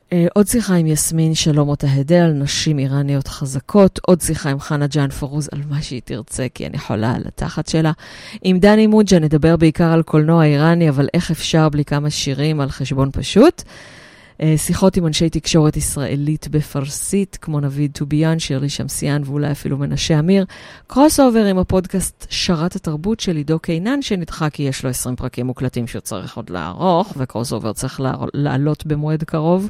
אה, 0.08 0.10
עוד 0.34 0.48
שיחה 0.48 0.76
עם 0.76 0.88
יסמין 0.88 1.36
שלום 1.36 1.70
מוטהדה 1.70 2.26
על 2.26 2.32
נשים 2.32 2.80
איראניות 2.80 3.28
חזקות, 3.28 4.00
עוד 4.06 4.22
שיחה 4.22 4.50
עם 4.50 4.60
חנה 4.60 4.88
ג'האנפורוז 4.88 5.50
על 5.52 5.60
מה 5.70 5.82
שהיא 5.82 6.02
תרצה, 6.06 6.48
כי 6.54 6.68
אני 6.68 6.78
חולה 6.78 7.16
על 7.16 7.22
התחת 7.26 7.68
שלה. 7.68 7.92
עם 8.42 8.60
דני 8.60 8.88
מוג'ה 8.88 9.20
נדבר 9.20 9.58
בעיקר 9.58 9.92
על 9.92 10.04
קולנוע 10.04 10.46
איראני, 10.46 10.90
אבל 10.90 11.08
איך 11.14 11.32
אפשר 11.32 11.70
בלי 11.70 11.86
כמה 11.86 12.10
שירים 12.10 12.62
על 12.62 12.70
חשבון 12.70 13.10
פשוט. 13.12 13.64
אה, 14.38 14.58
שיחות 14.58 14.98
עם 14.98 15.08
אנשי 15.08 15.30
תקשורת 15.30 15.78
ישראלית 15.78 16.48
בפרסית, 16.48 17.38
כמו 17.42 17.60
נביד 17.60 17.92
טוביאן, 17.92 18.40
שירלי 18.40 18.70
שמסיאן 18.70 19.22
ואולי 19.26 19.52
אפילו 19.52 19.78
מנשה 19.78 20.20
אמיר. 20.20 20.46
crossover 20.88 21.46
עם 21.46 21.58
הפודקאסט 21.58 22.28
שרת 22.30 22.76
התרבות 22.76 23.20
של 23.20 23.36
עידו 23.36 23.60
קינן, 23.60 24.02
שנדחה 24.02 24.50
כי 24.50 24.64
יש 24.64 24.84
לו 24.84 24.90
20 24.90 25.16
פרקים 25.16 25.46
מוקלטים 25.46 25.88
שהוא 25.88 26.00
צריך 26.00 26.38
עוד 26.38 26.50
לערוך, 26.50 27.14
ו 27.18 27.54
crossover 27.54 27.74
צריך 27.74 28.02
לעלות 28.34 28.86
במועד 28.86 29.24
קרוב. 29.24 29.70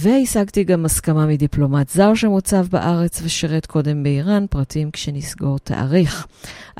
והשגתי 0.00 0.64
גם 0.64 0.84
הסכמה 0.84 1.26
מדיפלומט 1.26 1.88
זר 1.88 2.14
שמוצב 2.14 2.66
בארץ 2.70 3.20
ושירת 3.24 3.66
קודם 3.66 4.02
באיראן, 4.02 4.46
פרטים 4.50 4.90
כשנסגור 4.90 5.58
תאריך. 5.58 6.26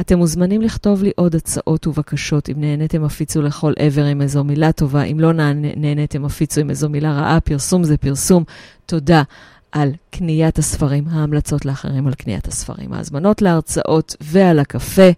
אתם 0.01 0.19
מוזמנים 0.19 0.63
לכתוב 0.63 1.03
לי 1.03 1.11
עוד 1.17 1.35
הצעות 1.35 1.87
ובקשות. 1.87 2.49
אם 2.49 2.61
נהניתם, 2.61 3.05
הפיצו 3.05 3.43
לכל 3.43 3.73
עבר 3.79 4.05
עם 4.05 4.23
איזו 4.23 4.45
מילה 4.45 4.73
טובה. 4.73 5.03
אם 5.03 5.21
לא 5.21 5.33
נהניתם, 5.77 6.25
הפיצו 6.25 6.61
עם 6.61 6.71
איזו 6.71 6.89
מילה 6.89 7.13
רעה. 7.13 7.41
פרסום 7.41 7.85
זה 7.85 7.97
פרסום. 7.97 8.45
תודה. 8.87 9.23
על 9.73 9.93
קניית 10.11 10.59
הספרים, 10.59 11.05
ההמלצות 11.11 11.65
לאחרים 11.65 12.07
על 12.07 12.15
קניית 12.15 12.49
הספרים, 12.49 12.93
ההזמנות 12.93 13.43
להרצאות 13.43 14.17
ועל 14.21 14.59
הקפה. 14.59 15.11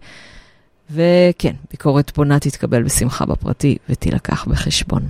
וכן, 0.91 1.53
ביקורת 1.71 2.09
פונה 2.09 2.39
תתקבל 2.39 2.83
בשמחה 2.83 3.25
בפרטי 3.25 3.77
ותילקח 3.89 4.45
בחשבון. 4.47 5.01